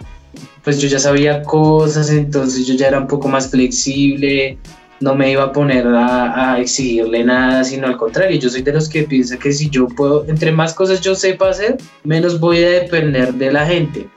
pues 0.65 0.81
yo 0.81 0.89
ya 0.89 0.99
sabía 0.99 1.43
cosas, 1.43 2.11
entonces 2.11 2.67
yo 2.67 2.75
ya 2.75 2.89
era 2.89 2.99
un 2.99 3.07
poco 3.07 3.29
más 3.29 3.51
flexible, 3.51 4.59
no 5.01 5.15
me 5.15 5.31
iba 5.31 5.45
a 5.45 5.53
poner 5.53 5.87
a, 5.87 6.59
exigirle 6.61 7.25
nada, 7.25 7.65
sino 7.65 7.87
al 7.87 7.97
contrario, 7.97 8.39
yo 8.39 8.51
soy 8.51 8.63
de 8.63 8.73
los 8.73 8.89
que 8.89 9.05
piensa 9.05 9.39
que 9.39 9.53
si 9.53 9.71
yo 9.71 9.87
puedo, 9.87 10.27
entre 10.29 10.53
más 10.53 10.75
cosas 10.75 11.01
yo 11.01 11.15
sepa 11.15 11.51
hacer, 11.51 11.79
menos 12.05 12.41
voy 12.41 12.63
a 12.63 12.69
depender 12.69 13.33
de 13.35 13.53
la 13.53 13.67
gente. 13.67 14.09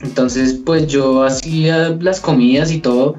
Entonces, 0.00 0.60
pues 0.64 0.86
yo 0.86 1.24
hacía 1.24 1.96
las 2.00 2.20
comidas 2.20 2.70
y 2.70 2.78
todo, 2.78 3.16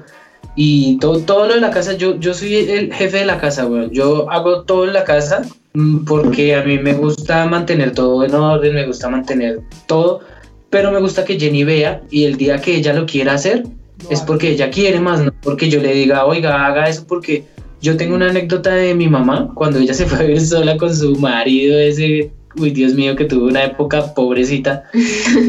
y 0.56 0.98
todo, 1.00 1.20
todo 1.20 1.48
lo 1.48 1.54
de 1.56 1.62
la 1.62 1.72
casa, 1.72 1.94
yo, 1.94 2.20
yo 2.20 2.34
soy 2.34 2.56
el 2.56 2.94
jefe 2.94 3.18
de 3.18 3.26
la 3.26 3.40
casa, 3.40 3.66
bueno, 3.66 3.92
yo 3.92 4.30
hago 4.30 4.64
todo 4.64 4.86
en 4.86 4.94
la 4.94 5.04
casa 5.04 5.42
mm, 5.74 6.06
porque 6.06 6.56
a 6.56 6.64
mí 6.64 6.78
me 6.78 6.94
gusta 6.94 7.46
mantener 7.46 7.94
todo 7.94 8.24
en 8.24 8.34
orden, 8.34 8.76
me 8.76 8.86
gusta 8.86 9.10
mantener 9.10 9.62
todo, 9.88 10.22
pero 10.70 10.92
me 10.92 11.00
gusta 11.00 11.26
que 11.26 11.40
Jenny 11.40 11.64
vea 11.64 12.02
y 12.10 12.26
el 12.26 12.38
día 12.38 12.60
que 12.60 12.76
ella 12.76 12.94
lo 12.94 13.06
quiera 13.06 13.34
hacer, 13.34 13.64
es 14.10 14.22
porque 14.22 14.52
ella 14.52 14.70
quiere 14.70 15.00
más, 15.00 15.22
no 15.22 15.34
porque 15.42 15.70
yo 15.70 15.82
le 15.82 15.94
diga, 15.94 16.26
oiga, 16.26 16.66
haga 16.66 16.88
eso, 16.88 17.06
porque 17.08 17.46
yo 17.82 17.98
tengo 17.98 18.16
una 18.16 18.30
anécdota 18.30 18.74
de 18.74 18.94
mi 18.94 19.08
mamá, 19.08 19.52
cuando 19.54 19.80
ella 19.80 19.94
se 19.94 20.06
fue 20.06 20.20
a 20.20 20.22
vivir 20.24 20.42
sola 20.42 20.78
con 20.78 20.94
su 20.94 21.16
marido, 21.16 21.78
ese, 21.80 22.32
uy, 22.58 22.72
Dios 22.72 22.94
mío, 22.94 23.16
que 23.16 23.26
tuvo 23.26 23.48
una 23.48 23.64
época 23.64 24.14
pobrecita. 24.14 24.84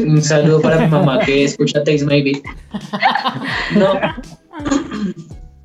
Un 0.07 0.21
saludo 0.21 0.61
para 0.61 0.79
mi 0.79 0.87
mamá 0.87 1.19
que 1.19 1.43
escucha 1.43 1.83
Taste 1.83 2.05
Maybe. 2.05 2.41
No. 3.75 3.99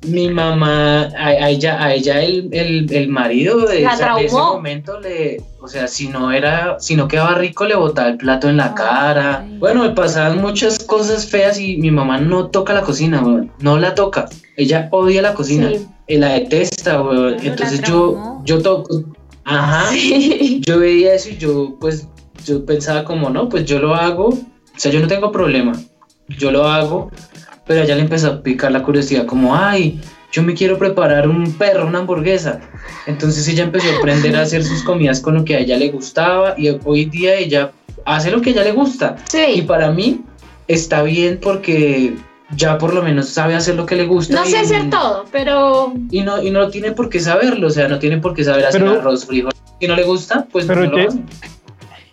Mi 0.03 0.29
mamá, 0.29 1.09
a, 1.17 1.49
ella, 1.49 1.83
a 1.83 1.93
ella 1.93 2.21
el, 2.21 2.49
el, 2.53 2.91
el 2.93 3.09
marido 3.09 3.65
de, 3.65 3.83
ese 3.83 4.31
momento 4.31 4.99
le, 5.01 5.41
o 5.59 5.67
sea, 5.67 5.87
si 5.87 6.07
no 6.07 6.31
era, 6.31 6.79
si 6.79 6.95
no 6.95 7.09
quedaba 7.09 7.35
rico, 7.35 7.65
le 7.65 7.75
botaba 7.75 8.07
el 8.09 8.17
plato 8.17 8.47
en 8.47 8.57
la 8.57 8.73
cara. 8.73 9.45
Bueno, 9.59 9.83
me 9.83 9.89
pasaban 9.89 10.39
muchas 10.39 10.79
cosas 10.79 11.25
feas 11.25 11.59
y 11.59 11.77
mi 11.77 11.91
mamá 11.91 12.19
no 12.19 12.47
toca 12.47 12.73
la 12.73 12.83
cocina, 12.83 13.21
no 13.59 13.77
la 13.77 13.95
toca. 13.95 14.29
Ella 14.55 14.87
odia 14.91 15.21
la 15.21 15.33
cocina, 15.33 15.71
y 16.07 16.17
la 16.17 16.33
detesta, 16.33 17.03
Entonces 17.41 17.81
yo, 17.81 18.39
yo 18.45 18.61
toco, 18.61 19.03
ajá, 19.47 19.95
yo 20.59 20.79
veía 20.79 21.13
eso 21.13 21.29
y 21.29 21.37
yo, 21.37 21.77
pues, 21.79 22.07
yo 22.45 22.65
pensaba 22.65 23.03
como, 23.03 23.29
no, 23.29 23.49
pues 23.49 23.65
yo 23.65 23.79
lo 23.79 23.95
hago, 23.95 24.27
o 24.27 24.39
sea, 24.75 24.91
yo 24.91 24.99
no 24.99 25.07
tengo 25.07 25.31
problema, 25.31 25.73
yo 26.27 26.51
lo 26.51 26.67
hago, 26.67 27.09
pero 27.65 27.81
ella 27.81 27.95
le 27.95 28.01
empezó 28.01 28.27
a 28.27 28.43
picar 28.43 28.71
la 28.71 28.83
curiosidad 28.83 29.25
como, 29.25 29.55
ay, 29.55 29.99
yo 30.31 30.43
me 30.43 30.53
quiero 30.53 30.77
preparar 30.77 31.27
un 31.29 31.53
perro, 31.53 31.87
una 31.87 31.99
hamburguesa. 31.99 32.59
Entonces 33.05 33.47
ella 33.47 33.63
empezó 33.63 33.89
a 33.89 33.97
aprender 33.97 34.35
a 34.35 34.41
hacer 34.41 34.63
sus 34.63 34.83
comidas 34.83 35.21
con 35.21 35.35
lo 35.35 35.45
que 35.45 35.55
a 35.55 35.59
ella 35.59 35.77
le 35.77 35.89
gustaba 35.89 36.53
y 36.57 36.69
hoy 36.83 37.05
día 37.05 37.35
ella 37.35 37.71
hace 38.05 38.29
lo 38.31 38.41
que 38.41 38.49
a 38.49 38.53
ella 38.53 38.63
le 38.65 38.73
gusta. 38.73 39.15
Y 39.55 39.61
para 39.61 39.91
mí 39.91 40.21
está 40.67 41.03
bien 41.03 41.39
porque 41.41 42.15
ya 42.55 42.77
por 42.77 42.93
lo 42.93 43.01
menos 43.03 43.29
sabe 43.29 43.55
hacer 43.55 43.75
lo 43.75 43.85
que 43.85 43.95
le 43.95 44.05
gusta. 44.05 44.35
No 44.35 44.45
sé 44.45 44.57
hacer 44.57 44.89
todo, 44.89 45.25
pero... 45.31 45.93
Y 46.11 46.21
no, 46.21 46.41
y 46.41 46.51
no 46.51 46.69
tiene 46.69 46.91
por 46.91 47.09
qué 47.09 47.19
saberlo, 47.19 47.67
o 47.67 47.69
sea, 47.69 47.87
no 47.87 47.99
tiene 47.99 48.17
por 48.17 48.33
qué 48.33 48.43
saber 48.43 48.65
hacer 48.65 48.83
arroz, 48.83 49.25
frijol. 49.25 49.51
Si 49.79 49.87
no 49.87 49.95
le 49.95 50.03
gusta, 50.03 50.47
pues 50.51 50.65
pero 50.65 50.85
no 50.85 50.97
lo 50.97 51.09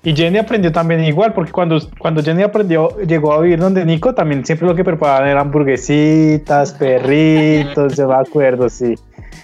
y 0.06 0.14
Jenny 0.14 0.36
aprendió 0.36 0.70
también 0.70 1.02
igual, 1.02 1.32
porque 1.32 1.50
cuando, 1.50 1.78
cuando 1.98 2.22
Jenny 2.22 2.42
aprendió, 2.42 2.94
llegó 2.98 3.32
a 3.32 3.40
vivir 3.40 3.58
donde 3.58 3.86
Nico, 3.86 4.14
también 4.14 4.44
siempre 4.44 4.68
lo 4.68 4.74
que 4.74 4.84
preparaban 4.84 5.26
eran 5.26 5.46
hamburguesitas, 5.46 6.72
perritos, 6.78 7.96
yo 7.96 8.08
me 8.08 8.14
acuerdo, 8.14 8.68
sí. 8.68 8.94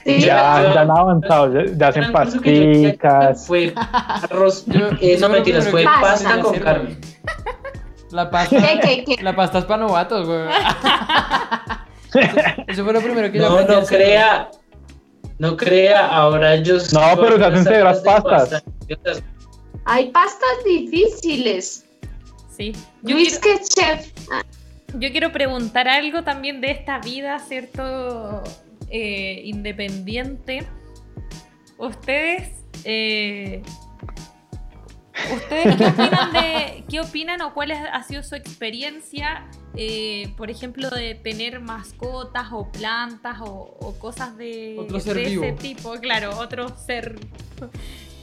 ya, 0.05 0.19
ya 0.75 0.81
han 0.83 0.91
avanzado, 0.91 1.65
ya, 1.65 1.89
hacen 1.89 2.13
pasticas. 2.13 3.47
Fue 3.47 3.73
arroz, 4.31 4.67
eh, 5.01 5.17
no 5.19 5.31
mentiras, 5.31 5.67
fue 5.67 5.83
pasta, 5.85 6.41
con 6.41 6.59
carne. 6.59 6.99
La 8.11 8.31
pasta, 8.31 8.57
la 9.23 9.37
pasta 9.37 9.59
es 9.61 9.65
para 9.65 9.85
novatos, 9.85 10.27
güey. 10.27 10.49
Eso, 12.67 12.85
fue 12.85 12.93
lo 12.93 13.01
primero 13.01 13.31
que 13.31 13.39
yo 13.39 13.49
No, 13.49 13.63
no 13.63 13.87
crea, 13.87 14.51
no 15.39 15.57
crea, 15.57 16.09
ahora 16.09 16.55
ellos... 16.55 16.93
No, 16.93 17.01
pero 17.21 17.39
se 17.39 17.45
hacen 17.45 17.85
las 17.85 18.01
pastas. 18.01 18.65
Hay 19.85 20.11
pastas 20.11 20.65
difíciles. 20.65 21.87
Sí. 22.57 22.73
Yo 23.03 23.15
Luis 23.15 23.39
quiero, 23.39 23.59
que 23.59 23.65
chef. 23.65 24.13
Yo 24.95 25.11
quiero 25.11 25.31
preguntar 25.33 25.89
algo 25.89 26.25
también 26.25 26.61
de 26.61 26.73
esta 26.73 26.99
vida, 26.99 27.39
¿cierto? 27.39 28.43
Eh, 28.91 29.43
independiente. 29.45 30.67
Ustedes. 31.79 32.51
Eh, 32.85 33.63
¿Ustedes 35.35 35.77
qué 35.77 35.87
opinan 35.87 36.33
de 36.33 36.85
qué 36.89 37.01
opinan 37.01 37.41
o 37.43 37.55
cuál 37.55 37.73
ha 37.73 38.03
sido 38.03 38.23
su 38.23 38.35
experiencia, 38.35 39.47
eh, 39.77 40.33
por 40.37 40.51
ejemplo, 40.51 40.91
de 40.91 41.15
tener 41.15 41.61
mascotas 41.61 42.49
o 42.53 42.71
plantas 42.71 43.39
o, 43.41 43.95
cosas 43.99 44.37
de, 44.37 44.77
ese 44.95 45.53
tipo? 45.53 45.95
Claro, 46.01 46.39
otro 46.39 46.77
ser 46.77 47.19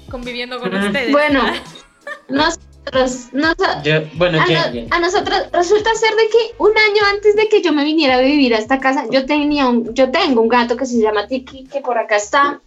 conviviendo 0.10 0.60
con 0.60 0.74
ustedes. 0.76 1.12
Bueno, 1.12 1.44
nosotros, 2.30 3.30
bueno, 4.14 4.40
a, 4.92 5.00
nosotros 5.00 5.40
resulta 5.52 5.94
ser 5.96 6.16
de 6.16 6.30
que 6.30 6.56
un 6.58 6.72
año 6.72 7.02
antes 7.14 7.36
de 7.36 7.50
que 7.50 7.62
yo 7.62 7.74
me 7.74 7.84
viniera 7.84 8.16
a 8.16 8.22
vivir 8.22 8.54
a 8.54 8.58
esta 8.58 8.80
casa, 8.80 9.06
yo 9.12 9.26
tenía 9.26 9.68
un, 9.68 9.94
yo 9.94 10.10
tengo 10.12 10.42
un 10.42 10.48
gato 10.48 10.78
que 10.78 10.86
se 10.86 11.02
llama 11.02 11.28
Tiki, 11.28 11.66
que 11.66 11.82
por 11.82 11.98
acá 11.98 12.18
está. 12.18 12.62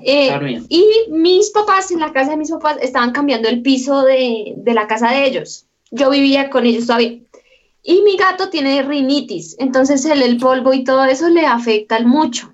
Eh, 0.00 0.62
y 0.68 0.84
mis 1.10 1.50
papás, 1.50 1.90
en 1.90 2.00
la 2.00 2.12
casa 2.12 2.32
de 2.32 2.36
mis 2.38 2.50
papás, 2.50 2.78
estaban 2.80 3.12
cambiando 3.12 3.48
el 3.48 3.62
piso 3.62 4.02
de, 4.02 4.54
de 4.56 4.74
la 4.74 4.86
casa 4.86 5.10
de 5.10 5.26
ellos. 5.26 5.66
Yo 5.90 6.10
vivía 6.10 6.48
con 6.50 6.64
ellos 6.64 6.86
todavía. 6.86 7.18
Y 7.82 8.02
mi 8.02 8.16
gato 8.16 8.48
tiene 8.48 8.82
rinitis, 8.82 9.56
entonces 9.58 10.04
el, 10.04 10.22
el 10.22 10.38
polvo 10.38 10.72
y 10.72 10.84
todo 10.84 11.04
eso 11.04 11.28
le 11.28 11.44
afecta 11.46 11.98
mucho. 12.00 12.52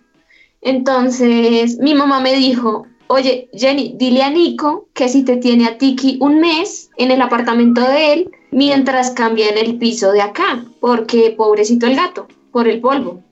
Entonces 0.62 1.78
mi 1.78 1.94
mamá 1.94 2.20
me 2.20 2.34
dijo, 2.34 2.86
oye, 3.08 3.50
Jenny, 3.52 3.94
dile 3.96 4.22
a 4.22 4.30
Nico 4.30 4.88
que 4.94 5.08
si 5.08 5.24
te 5.24 5.36
tiene 5.36 5.66
a 5.66 5.76
Tiki 5.76 6.18
un 6.20 6.40
mes 6.40 6.90
en 6.96 7.10
el 7.10 7.20
apartamento 7.20 7.82
de 7.82 8.12
él, 8.14 8.30
mientras 8.50 9.10
cambia 9.10 9.50
en 9.50 9.58
el 9.58 9.78
piso 9.78 10.12
de 10.12 10.22
acá, 10.22 10.64
porque 10.80 11.34
pobrecito 11.36 11.86
el 11.86 11.96
gato, 11.96 12.26
por 12.50 12.66
el 12.66 12.80
polvo. 12.80 13.22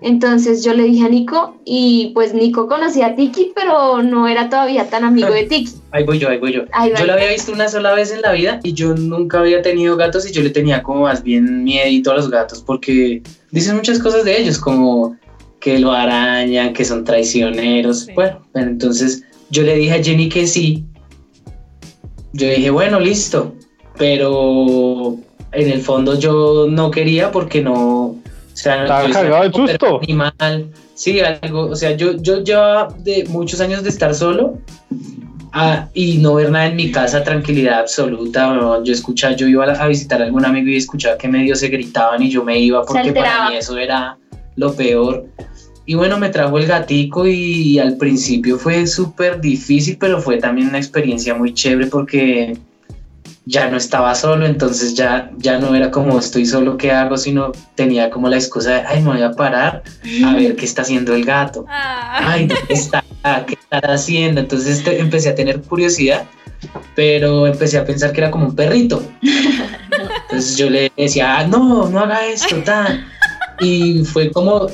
Entonces 0.00 0.62
yo 0.62 0.74
le 0.74 0.82
dije 0.82 1.06
a 1.06 1.08
Nico 1.08 1.56
y 1.64 2.10
pues 2.14 2.34
Nico 2.34 2.68
conocía 2.68 3.06
a 3.06 3.14
Tiki, 3.16 3.52
pero 3.54 4.02
no 4.02 4.28
era 4.28 4.50
todavía 4.50 4.90
tan 4.90 5.04
amigo 5.04 5.30
de 5.32 5.44
Tiki. 5.44 5.72
Ahí 5.92 6.04
voy 6.04 6.18
yo, 6.18 6.28
ahí 6.28 6.38
voy 6.38 6.52
yo. 6.52 6.62
yo 6.98 7.06
la 7.06 7.14
había 7.14 7.30
visto 7.30 7.52
una 7.52 7.68
sola 7.68 7.94
vez 7.94 8.10
en 8.10 8.20
la 8.20 8.32
vida 8.32 8.58
y 8.64 8.72
yo 8.72 8.94
nunca 8.94 9.38
había 9.38 9.62
tenido 9.62 9.96
gatos 9.96 10.28
y 10.28 10.32
yo 10.32 10.42
le 10.42 10.50
tenía 10.50 10.82
como 10.82 11.02
más 11.02 11.22
bien 11.22 11.62
miedo 11.62 12.10
a 12.10 12.16
los 12.16 12.28
gatos 12.30 12.62
porque 12.66 13.22
dicen 13.52 13.76
muchas 13.76 14.00
cosas 14.00 14.24
de 14.24 14.40
ellos 14.40 14.58
como 14.58 15.16
que 15.60 15.78
lo 15.78 15.92
arañan, 15.92 16.74
que 16.74 16.84
son 16.84 17.04
traicioneros. 17.04 18.08
Bueno, 18.14 18.42
entonces 18.54 19.24
yo 19.50 19.62
le 19.62 19.76
dije 19.76 19.94
a 19.94 20.02
Jenny 20.02 20.28
que 20.28 20.46
sí. 20.46 20.84
Yo 22.32 22.48
dije, 22.48 22.70
bueno, 22.70 23.00
listo. 23.00 23.54
Pero 23.96 25.16
en 25.52 25.70
el 25.70 25.80
fondo 25.80 26.18
yo 26.18 26.66
no 26.68 26.90
quería 26.90 27.30
porque 27.30 27.62
no, 27.62 28.13
sea, 28.64 28.82
Estaba 28.82 29.10
cargado 29.10 29.44
de 29.44 29.52
susto. 29.52 30.00
Animal, 30.02 30.70
sí, 30.94 31.20
algo, 31.20 31.66
o 31.66 31.76
sea, 31.76 31.92
yo, 31.92 32.16
yo 32.16 32.42
llevaba 32.42 32.88
de 32.98 33.24
muchos 33.28 33.60
años 33.60 33.82
de 33.82 33.90
estar 33.90 34.14
solo 34.14 34.58
ah, 35.52 35.88
y 35.94 36.18
no 36.18 36.34
ver 36.34 36.50
nada 36.50 36.66
en 36.66 36.76
mi 36.76 36.90
casa, 36.90 37.22
tranquilidad 37.22 37.80
absoluta. 37.80 38.80
Yo 38.82 38.92
escuchaba, 38.92 39.34
yo 39.34 39.46
iba 39.46 39.64
a, 39.64 39.86
visitar 39.86 40.20
a 40.20 40.24
algún 40.24 40.44
amigo 40.44 40.68
y 40.68 40.76
escuchaba 40.76 41.16
que 41.16 41.28
medio 41.28 41.54
se 41.56 41.68
gritaban 41.68 42.22
y 42.22 42.30
yo 42.30 42.44
me 42.44 42.58
iba 42.58 42.84
porque 42.84 43.12
para 43.12 43.50
mí 43.50 43.56
eso 43.56 43.78
era 43.78 44.18
lo 44.56 44.74
peor. 44.74 45.26
Y 45.86 45.94
bueno, 45.94 46.18
me 46.18 46.30
trajo 46.30 46.58
el 46.58 46.66
gatico 46.66 47.26
y, 47.26 47.78
al 47.78 47.98
principio 47.98 48.58
fue 48.58 48.86
súper 48.86 49.40
difícil, 49.40 49.98
pero 50.00 50.20
fue 50.20 50.38
también 50.38 50.68
una 50.68 50.78
experiencia 50.78 51.34
muy 51.34 51.52
chévere 51.52 51.88
porque 51.88 52.56
ya 53.46 53.68
no 53.68 53.76
estaba 53.76 54.14
solo, 54.14 54.46
entonces 54.46 54.94
ya, 54.94 55.30
ya 55.36 55.58
no 55.58 55.74
era 55.74 55.90
como 55.90 56.18
estoy 56.18 56.46
solo, 56.46 56.78
¿qué 56.78 56.92
hago? 56.92 57.18
Sino 57.18 57.52
tenía 57.74 58.10
como 58.10 58.28
la 58.28 58.36
excusa 58.36 58.70
de, 58.70 58.80
ay, 58.86 59.02
me 59.02 59.10
voy 59.12 59.22
a 59.22 59.32
parar 59.32 59.82
a 60.24 60.34
ver 60.34 60.56
qué 60.56 60.64
está 60.64 60.82
haciendo 60.82 61.14
el 61.14 61.24
gato. 61.24 61.66
Ah. 62.16 62.32
Ay, 62.32 62.48
¿qué 62.68 62.74
está, 62.74 63.02
qué 63.46 63.54
está 63.54 63.78
haciendo? 63.92 64.40
Entonces 64.40 64.86
empecé 64.86 65.30
a 65.30 65.34
tener 65.34 65.60
curiosidad, 65.62 66.24
pero 66.94 67.48
empecé 67.48 67.76
a 67.76 67.84
pensar 67.84 68.12
que 68.12 68.20
era 68.20 68.30
como 68.30 68.46
un 68.46 68.54
perrito. 68.54 69.02
Entonces 70.22 70.56
yo 70.56 70.70
le 70.70 70.92
decía, 70.96 71.38
ah, 71.38 71.46
no, 71.46 71.88
no 71.88 71.98
haga 71.98 72.24
esto, 72.26 72.56
tal. 72.64 73.04
Y 73.60 74.04
fue 74.04 74.30
como 74.30 74.68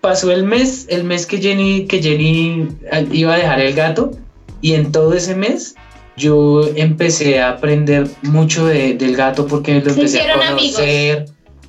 pasó 0.00 0.30
el 0.30 0.44
mes, 0.44 0.86
el 0.88 1.02
mes 1.02 1.26
que 1.26 1.38
Jenny, 1.38 1.86
que 1.86 2.00
Jenny 2.00 2.68
eh, 2.92 3.08
iba 3.10 3.34
a 3.34 3.38
dejar 3.38 3.60
el 3.60 3.74
gato 3.74 4.12
y 4.60 4.74
en 4.74 4.92
todo 4.92 5.14
ese 5.14 5.34
mes 5.34 5.74
yo 6.16 6.68
empecé 6.76 7.40
a 7.40 7.50
aprender 7.50 8.08
mucho 8.22 8.66
del 8.66 9.16
gato 9.16 9.46
porque 9.46 9.80
lo 9.80 9.90
empecé 9.90 10.22
a 10.22 10.34
conocer, 10.34 11.26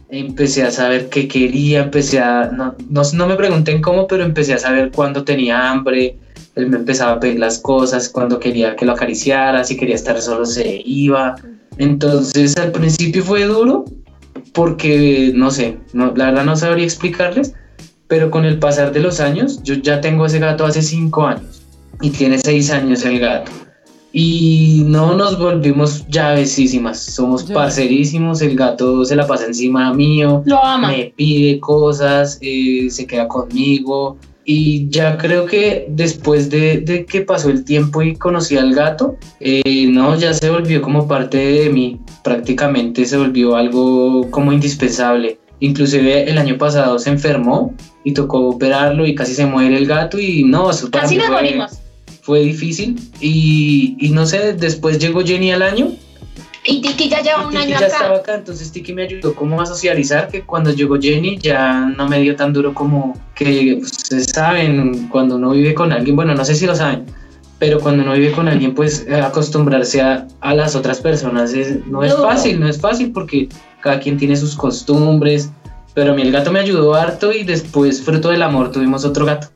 empecé 0.09 0.63
a 0.63 0.71
saber 0.71 1.09
qué 1.09 1.27
quería, 1.27 1.83
empecé 1.83 2.19
a, 2.19 2.51
no, 2.51 2.75
no, 2.89 3.27
me 3.27 3.35
pregunten 3.35 3.81
cómo, 3.81 4.07
pero 4.07 4.23
empecé 4.23 4.53
a 4.53 4.59
saber 4.59 4.91
cuándo 4.91 5.23
tenía 5.23 5.69
hambre, 5.69 6.17
él 6.55 6.67
me 6.67 6.77
empezaba 6.77 7.13
a 7.13 7.19
pedir 7.19 7.39
las 7.39 7.59
cosas, 7.59 8.09
cuando 8.09 8.39
quería 8.39 8.75
que 8.75 8.85
lo 8.85 8.93
acariciara, 8.93 9.63
si 9.63 9.75
quería 9.75 9.95
estar 9.95 10.21
solo 10.21 10.45
se 10.45 10.81
iba. 10.85 11.35
Entonces 11.77 12.55
al 12.57 12.71
principio 12.71 13.23
fue 13.23 13.45
duro 13.45 13.85
porque, 14.53 15.31
no 15.35 15.51
sé, 15.51 15.77
no, 15.91 16.13
la 16.15 16.27
verdad 16.27 16.45
no 16.45 16.55
sabría 16.55 16.85
explicarles, 16.85 17.53
pero 18.07 18.29
con 18.31 18.45
el 18.45 18.59
pasar 18.59 18.93
de 18.93 18.99
los 18.99 19.19
años, 19.19 19.61
yo 19.63 19.73
ya 19.75 19.99
tengo 19.99 20.27
ese 20.27 20.39
gato 20.39 20.65
hace 20.65 20.81
cinco 20.81 21.25
años 21.25 21.63
y 21.99 22.11
tiene 22.11 22.37
seis 22.37 22.69
años 22.69 23.03
el 23.03 23.19
gato. 23.19 23.51
Y 24.17 24.83
no 24.85 25.13
nos 25.13 25.37
volvimos 25.37 26.07
llavesísimas, 26.07 26.97
somos 27.01 27.43
parcerísimos, 27.43 28.41
el 28.41 28.55
gato 28.55 29.03
se 29.03 29.13
la 29.13 29.27
pasa 29.27 29.45
encima 29.45 29.93
mío, 29.93 30.41
Lo 30.45 30.63
ama. 30.63 30.87
me 30.87 31.13
pide 31.17 31.59
cosas, 31.59 32.37
eh, 32.39 32.87
se 32.89 33.05
queda 33.05 33.27
conmigo. 33.27 34.15
Y 34.45 34.87
ya 34.87 35.17
creo 35.17 35.45
que 35.45 35.87
después 35.89 36.49
de, 36.49 36.77
de, 36.79 37.05
que 37.05 37.23
pasó 37.23 37.49
el 37.49 37.65
tiempo 37.65 38.01
y 38.03 38.15
conocí 38.15 38.55
al 38.55 38.73
gato, 38.73 39.17
eh, 39.41 39.85
no, 39.89 40.17
ya 40.17 40.33
se 40.33 40.49
volvió 40.49 40.81
como 40.81 41.09
parte 41.09 41.37
de 41.37 41.69
mí, 41.69 41.99
prácticamente 42.23 43.03
se 43.03 43.17
volvió 43.17 43.57
algo 43.57 44.31
como 44.31 44.53
indispensable. 44.53 45.39
Inclusive 45.59 46.29
el 46.29 46.37
año 46.37 46.57
pasado 46.57 46.99
se 46.99 47.09
enfermó 47.09 47.73
y 48.05 48.13
tocó 48.13 48.47
operarlo 48.47 49.05
y 49.05 49.13
casi 49.13 49.33
se 49.33 49.45
muere 49.45 49.75
el 49.77 49.87
gato 49.87 50.17
y 50.17 50.45
no, 50.45 50.71
eso 50.71 50.89
casi 50.89 51.17
nos 51.17 51.29
morimos. 51.29 51.81
Fue 52.25 52.39
difícil 52.39 52.99
y, 53.19 53.95
y, 53.99 54.09
no 54.09 54.25
sé, 54.25 54.53
después 54.53 54.97
llegó 54.97 55.21
Jenny 55.21 55.51
al 55.51 55.61
año. 55.61 55.91
Y 56.63 56.81
Tiki 56.81 57.07
ya 57.07 57.21
lleva 57.21 57.47
un 57.47 57.55
año 57.55 57.77
ya 57.79 57.85
estaba 57.85 58.15
acá, 58.15 58.33
entonces 58.33 58.71
Tiki 58.71 58.91
me 58.93 59.03
ayudó 59.03 59.35
como 59.35 59.61
a 59.61 59.67
socializar, 59.67 60.29
que 60.29 60.41
cuando 60.41 60.71
llegó 60.71 60.99
Jenny 60.99 61.37
ya 61.37 61.81
no 61.95 62.09
me 62.09 62.19
dio 62.19 62.35
tan 62.35 62.51
duro 62.51 62.73
como 62.73 63.13
que 63.35 63.75
ustedes 63.79 64.31
saben, 64.33 65.07
cuando 65.09 65.35
uno 65.35 65.51
vive 65.51 65.75
con 65.75 65.91
alguien, 65.91 66.15
bueno, 66.15 66.33
no 66.33 66.43
sé 66.43 66.55
si 66.55 66.65
lo 66.65 66.75
saben, 66.75 67.05
pero 67.59 67.79
cuando 67.79 68.01
uno 68.01 68.13
vive 68.13 68.31
con 68.31 68.47
alguien, 68.47 68.73
pues 68.73 69.05
acostumbrarse 69.07 70.01
a, 70.01 70.27
a 70.41 70.55
las 70.55 70.75
otras 70.75 71.01
personas 71.01 71.53
no 71.85 72.03
es 72.03 72.15
fácil, 72.15 72.59
no 72.59 72.67
es 72.67 72.81
fácil 72.81 73.11
porque 73.11 73.49
cada 73.81 73.99
quien 73.99 74.17
tiene 74.17 74.35
sus 74.35 74.55
costumbres, 74.55 75.51
pero 75.93 76.13
a 76.13 76.15
mí 76.15 76.23
el 76.23 76.31
gato 76.31 76.51
me 76.51 76.59
ayudó 76.59 76.95
harto 76.95 77.31
y 77.31 77.43
después, 77.43 78.01
fruto 78.01 78.29
del 78.29 78.41
amor, 78.41 78.71
tuvimos 78.71 79.05
otro 79.05 79.25
gato. 79.25 79.49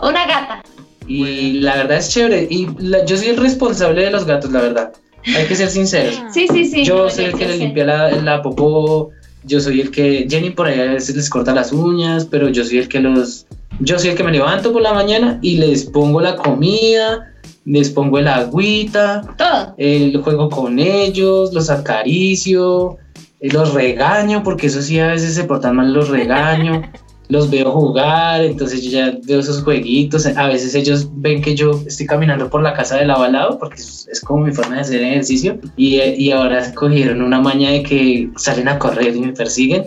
Una 0.00 0.26
gata. 0.26 0.62
Y 1.10 1.54
la 1.54 1.76
verdad 1.76 1.98
es 1.98 2.10
chévere. 2.10 2.46
Y 2.48 2.68
yo 3.06 3.16
soy 3.16 3.28
el 3.28 3.36
responsable 3.36 4.04
de 4.04 4.10
los 4.10 4.24
gatos, 4.24 4.52
la 4.52 4.60
verdad. 4.60 4.92
Hay 5.36 5.44
que 5.46 5.56
ser 5.56 5.68
sinceros. 5.68 6.20
Sí, 6.32 6.46
sí, 6.48 6.64
sí. 6.64 6.84
Yo 6.84 7.10
soy 7.10 7.26
el 7.26 7.34
que 7.34 7.46
le 7.46 7.56
limpia 7.58 7.84
la, 7.84 8.10
la, 8.12 8.42
popó. 8.42 9.10
Yo 9.44 9.60
soy 9.60 9.80
el 9.80 9.90
que. 9.90 10.26
Jenny 10.30 10.50
por 10.50 10.66
ahí 10.66 10.80
a 10.80 10.92
veces 10.92 11.16
les 11.16 11.28
corta 11.28 11.52
las 11.52 11.72
uñas, 11.72 12.26
pero 12.30 12.48
yo 12.48 12.64
soy 12.64 12.78
el 12.78 12.88
que 12.88 13.00
los. 13.00 13.46
Yo 13.80 13.98
soy 13.98 14.10
el 14.10 14.16
que 14.16 14.22
me 14.22 14.30
levanto 14.30 14.72
por 14.72 14.82
la 14.82 14.92
mañana 14.92 15.38
y 15.42 15.56
les 15.56 15.84
pongo 15.84 16.20
la 16.20 16.36
comida, 16.36 17.32
les 17.64 17.90
pongo 17.90 18.18
el 18.18 18.28
agüita. 18.28 19.22
Todo. 19.36 19.74
El 19.78 20.16
juego 20.18 20.48
con 20.48 20.78
ellos, 20.78 21.52
los 21.52 21.70
acaricio 21.70 22.98
los 23.40 23.74
regaño, 23.74 24.42
porque 24.42 24.66
eso 24.66 24.82
sí 24.82 24.98
a 25.00 25.08
veces 25.08 25.34
se 25.34 25.44
portan 25.44 25.76
mal, 25.76 25.92
los 25.92 26.08
regaño, 26.08 26.82
los 27.30 27.48
veo 27.48 27.70
jugar, 27.70 28.44
entonces 28.44 28.82
yo 28.82 28.90
ya 28.90 29.18
veo 29.22 29.40
esos 29.40 29.62
jueguitos, 29.62 30.26
a 30.26 30.48
veces 30.48 30.74
ellos 30.74 31.08
ven 31.12 31.40
que 31.40 31.54
yo 31.54 31.70
estoy 31.86 32.06
caminando 32.06 32.50
por 32.50 32.62
la 32.62 32.74
casa 32.74 32.96
de 32.96 33.06
lado 33.06 33.22
a 33.22 33.28
lado, 33.28 33.58
porque 33.58 33.76
es, 33.76 34.20
como 34.26 34.44
mi 34.44 34.52
forma 34.52 34.74
de 34.74 34.80
hacer 34.82 35.02
ejercicio, 35.02 35.58
y, 35.76 36.00
y, 36.00 36.32
ahora 36.32 36.74
cogieron 36.74 37.22
una 37.22 37.40
maña 37.40 37.70
de 37.70 37.82
que 37.82 38.30
salen 38.36 38.68
a 38.68 38.78
correr 38.78 39.16
y 39.16 39.20
me 39.20 39.32
persiguen, 39.32 39.84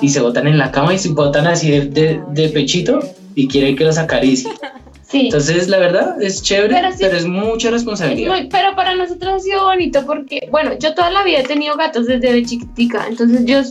y 0.00 0.08
se 0.08 0.20
botan 0.20 0.46
en 0.46 0.58
la 0.58 0.70
cama 0.70 0.94
y 0.94 0.98
se 0.98 1.10
botan 1.10 1.46
así 1.46 1.70
de, 1.70 2.20
de 2.30 2.48
pechito 2.48 3.00
y 3.34 3.48
quieren 3.48 3.76
que 3.76 3.84
los 3.84 3.98
acaricie. 3.98 4.50
Entonces, 5.12 5.68
la 5.68 5.78
verdad, 5.78 6.20
es 6.20 6.42
chévere, 6.42 6.74
pero, 6.98 7.16
es 7.16 7.26
mucha 7.26 7.70
responsabilidad. 7.70 8.46
pero 8.50 8.74
para 8.74 8.96
nosotros 8.96 9.34
ha 9.34 9.38
sido 9.38 9.64
bonito 9.64 10.04
porque, 10.06 10.48
bueno, 10.50 10.72
yo 10.78 10.94
toda 10.94 11.10
la 11.10 11.22
vida 11.22 11.40
he 11.40 11.44
tenido 11.44 11.76
gatos 11.76 12.06
desde 12.06 12.44
chiquitica, 12.44 13.06
entonces 13.08 13.44
yo 13.44 13.62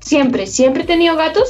siempre, 0.00 0.46
siempre 0.46 0.84
he 0.84 0.86
tenido 0.86 1.16
gatos. 1.16 1.48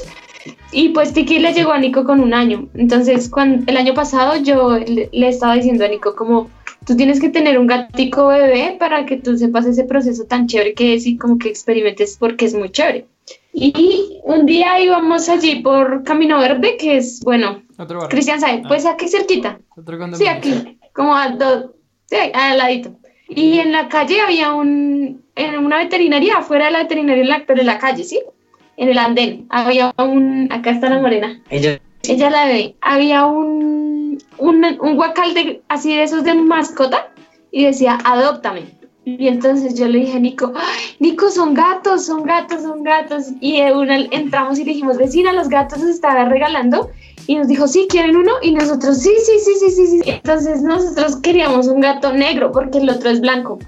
Y 0.72 0.90
pues 0.90 1.12
Tiki 1.12 1.38
le 1.38 1.52
llegó 1.52 1.72
a 1.72 1.78
Nico 1.78 2.04
con 2.04 2.20
un 2.20 2.34
año. 2.34 2.68
Entonces, 2.74 3.28
cuando, 3.28 3.64
el 3.70 3.76
año 3.76 3.94
pasado 3.94 4.36
yo 4.42 4.78
le, 4.78 5.08
le 5.12 5.28
estaba 5.28 5.54
diciendo 5.54 5.84
a 5.84 5.88
Nico 5.88 6.16
como, 6.16 6.50
tú 6.86 6.96
tienes 6.96 7.20
que 7.20 7.28
tener 7.28 7.58
un 7.58 7.66
gatico 7.66 8.28
bebé 8.28 8.76
para 8.78 9.06
que 9.06 9.16
tú 9.16 9.36
sepas 9.36 9.66
ese 9.66 9.84
proceso 9.84 10.24
tan 10.24 10.46
chévere 10.46 10.74
que 10.74 10.94
es 10.94 11.06
y 11.06 11.16
como 11.16 11.38
que 11.38 11.48
experimentes 11.48 12.16
porque 12.18 12.46
es 12.46 12.54
muy 12.54 12.70
chévere. 12.70 13.06
Y 13.52 14.18
un 14.24 14.46
día 14.46 14.80
íbamos 14.80 15.28
allí 15.28 15.56
por 15.60 16.04
Camino 16.04 16.38
Verde, 16.38 16.76
que 16.78 16.96
es, 16.96 17.20
bueno, 17.20 17.62
Cristian 18.08 18.40
sabe, 18.40 18.62
ah. 18.64 18.68
pues 18.68 18.86
aquí 18.86 19.08
cerquita. 19.08 19.60
sí, 20.14 20.26
aquí, 20.26 20.78
como 20.94 21.14
al, 21.14 21.38
sí, 22.06 22.16
al 22.32 22.58
ladito. 22.58 22.96
Y 23.28 23.58
en 23.58 23.72
la 23.72 23.88
calle 23.88 24.20
había 24.20 24.52
un, 24.52 25.22
en 25.36 25.58
una 25.58 25.78
veterinaria, 25.78 26.38
afuera 26.38 26.66
de 26.66 26.72
la 26.72 26.82
veterinaria, 26.82 27.44
pero 27.46 27.60
en 27.60 27.66
la 27.66 27.78
calle, 27.78 28.04
¿sí? 28.04 28.20
En 28.76 28.88
el 28.88 28.98
andén, 28.98 29.46
había 29.50 29.92
un, 29.98 30.48
acá 30.50 30.70
está 30.70 30.88
la 30.88 31.00
morena. 31.00 31.40
Ella. 31.50 31.80
Ella 32.04 32.30
la 32.30 32.46
ve, 32.46 32.74
había 32.80 33.26
un, 33.26 34.18
un, 34.38 34.64
un 34.80 34.96
guacal 34.96 35.34
de, 35.34 35.62
así 35.68 35.94
de 35.94 36.02
esos 36.02 36.24
de 36.24 36.34
mascota 36.34 37.12
y 37.52 37.64
decía, 37.64 37.98
adóptame. 38.04 38.82
Y 39.04 39.26
entonces 39.26 39.74
yo 39.74 39.88
le 39.88 39.98
dije 40.00 40.16
a 40.16 40.20
Nico, 40.20 40.52
Nico, 41.00 41.28
son 41.30 41.54
gatos, 41.54 42.06
son 42.06 42.22
gatos, 42.22 42.62
son 42.62 42.84
gatos. 42.84 43.26
Y 43.40 43.60
una, 43.60 43.96
entramos 43.96 44.58
y 44.60 44.64
dijimos, 44.64 44.96
vecina, 44.96 45.32
los 45.32 45.48
gatos 45.48 45.80
se 45.80 45.90
estaban 45.90 46.30
regalando. 46.30 46.90
Y 47.26 47.36
nos 47.36 47.48
dijo, 47.48 47.66
sí, 47.66 47.86
¿quieren 47.88 48.16
uno? 48.16 48.32
Y 48.42 48.52
nosotros, 48.52 48.98
sí, 48.98 49.12
sí, 49.24 49.32
sí, 49.44 49.52
sí, 49.58 49.70
sí, 49.70 49.86
sí. 49.86 50.10
Entonces 50.10 50.62
nosotros 50.62 51.16
queríamos 51.16 51.66
un 51.66 51.80
gato 51.80 52.12
negro 52.12 52.52
porque 52.52 52.78
el 52.78 52.90
otro 52.90 53.10
es 53.10 53.20
blanco. 53.20 53.58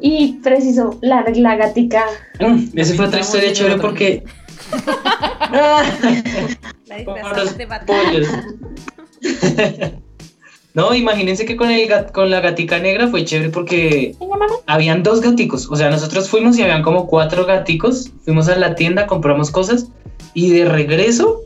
Y 0.00 0.34
preciso, 0.42 0.98
la, 1.02 1.24
la 1.34 1.56
gatica. 1.56 2.04
Mm, 2.40 2.76
esa 2.76 2.94
fue 2.94 3.06
otra 3.06 3.20
historia 3.20 3.52
chévere 3.52 3.78
porque... 3.78 4.24
la 6.86 6.96
No, 10.72 10.94
imagínense 10.94 11.46
que 11.46 11.56
con, 11.56 11.68
el 11.68 11.90
con 12.12 12.30
la 12.30 12.40
gatica 12.40 12.78
negra 12.78 13.08
fue 13.08 13.24
chévere 13.24 13.50
porque 13.50 14.14
habían 14.66 15.02
dos 15.02 15.20
gaticos. 15.20 15.68
O 15.68 15.74
sea, 15.74 15.90
nosotros 15.90 16.28
fuimos 16.28 16.56
y 16.56 16.62
habían 16.62 16.82
como 16.82 17.08
cuatro 17.08 17.44
gaticos. 17.44 18.12
Fuimos 18.24 18.48
a 18.48 18.54
la 18.54 18.76
tienda, 18.76 19.08
compramos 19.08 19.50
cosas 19.50 19.88
y 20.32 20.50
de 20.50 20.66
regreso 20.66 21.42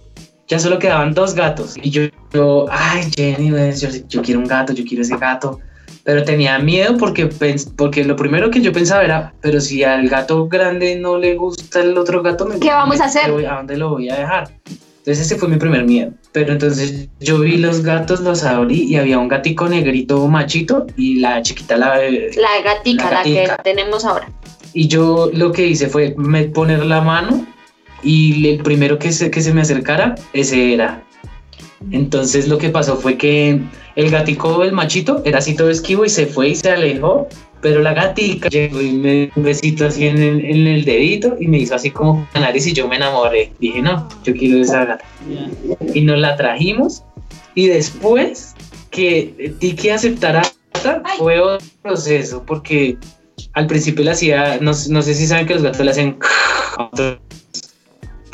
ya 0.47 0.59
solo 0.59 0.79
quedaban 0.79 1.15
dos 1.15 1.35
gatos. 1.35 1.77
Y 1.83 1.91
yo, 1.91 2.03
yo 2.33 2.67
ay, 2.71 3.11
Jenny, 3.17 3.51
yo, 3.51 3.89
yo, 4.09 4.23
quiero 4.23 4.41
un 4.41 4.47
gato, 4.47 4.73
yo 4.73 4.85
quiero 4.85 5.03
ese 5.03 5.17
gato. 5.17 5.59
Pero 6.05 6.23
tenía 6.23 6.59
miedo 6.59 6.99
porque, 6.99 7.31
porque 7.77 8.05
lo 8.05 8.15
primero 8.15 8.51
que 8.51 8.61
yo 8.61 8.73
pensaba 8.73 9.03
era, 9.03 9.35
pero 9.41 9.61
si 9.61 9.85
al 9.85 10.09
gato 10.09 10.47
grande 10.49 10.97
no 10.97 11.19
le 11.19 11.35
gusta 11.35 11.81
el 11.81 11.97
otro 11.97 12.23
gato, 12.23 12.47
¿qué 12.61 12.69
vamos 12.69 13.01
a 13.01 13.07
hacer? 13.07 13.31
¿A 13.47 13.57
dónde 13.57 13.79
lo 13.79 13.89
voy 13.89 14.11
a 14.11 14.17
dejar? 14.17 14.51
Entonces 14.99 15.27
ese 15.27 15.37
fue 15.37 15.49
mi 15.49 15.57
primer 15.57 15.85
miedo. 15.85 16.13
Pero 16.33 16.53
entonces 16.53 17.09
yo 17.21 17.41
vi 17.41 17.59
los 17.59 17.83
gatos, 17.83 18.21
los 18.21 18.43
abrí 18.43 18.85
y 18.85 18.97
había 18.97 19.19
un 19.19 19.29
gatico 19.29 19.69
negrito 19.69 20.27
machito 20.29 20.87
y 20.97 21.21
la 21.21 21.43
chiquita, 21.43 21.77
la... 21.77 21.97
La 21.99 22.63
gatica, 22.65 23.11
la, 23.11 23.23
que 23.23 23.49
tenemos 23.63 24.05
ahora. 24.07 24.31
Y 24.73 24.89
yo 24.89 25.31
lo 25.33 25.53
que 25.53 25.67
hice 25.67 25.89
fue 25.89 26.17
poner 26.55 26.87
la 26.87 27.03
mano 27.03 27.47
y 28.03 28.49
el 28.49 28.63
primero 28.63 28.99
que 28.99 29.13
se, 29.13 29.31
que 29.31 29.43
se 29.43 29.53
me 29.53 29.61
acercara, 29.61 30.15
ese 30.33 30.75
era. 30.75 31.03
Entonces 31.91 32.49
lo 32.49 32.57
que 32.59 32.71
pasó 32.71 32.97
fue 32.97 33.19
que 33.19 33.61
el 33.97 34.11
gatico, 34.11 34.63
el 34.63 34.73
machito, 34.73 35.23
era 35.25 35.39
así 35.39 35.55
todo 35.55 35.71
esquivo 35.71 36.05
y 36.05 36.09
se 36.09 36.27
fue 36.27 36.49
y 36.49 36.55
se 36.55 36.71
alejó, 36.71 37.29
pero 37.61 37.81
la 37.81 37.95
gatica 37.95 38.49
llegó 38.49 38.81
y 38.81 38.93
me 38.93 39.13
dio 39.13 39.31
un 39.37 39.43
besito 39.43 39.87
así 39.87 40.07
en 40.07 40.19
el, 40.19 40.45
en 40.45 40.67
el 40.67 40.85
dedito 40.85 41.37
y 41.39 41.47
me 41.49 41.59
hizo 41.59 41.75
así 41.75 41.91
como 41.91 42.27
la 42.35 42.41
nariz 42.41 42.67
y 42.67 42.73
yo 42.73 42.89
me 42.89 42.97
enamoré. 42.97 43.53
Dije, 43.61 43.81
no, 43.81 44.09
yo 44.25 44.35
quiero 44.35 44.61
esa 44.61 44.85
gata. 44.85 45.05
Y 45.95 46.03
nos 46.03 46.19
la 46.19 46.37
trajimos 46.37 47.03
y 47.55 47.69
después 47.69 48.55
que 48.91 49.55
Tiki 49.61 49.91
aceptara 49.91 50.43
fue 51.17 51.41
otro 51.41 51.67
proceso 51.83 52.45
porque 52.45 52.99
al 53.55 53.67
principio 53.67 54.05
le 54.05 54.11
hacía, 54.11 54.59
no, 54.61 54.73
no 54.89 55.03
sé 55.03 55.15
si 55.15 55.27
saben 55.27 55.47
que 55.47 55.55
los 55.55 55.63
gatos 55.63 55.85
le 55.85 55.91
hacen 55.91 56.19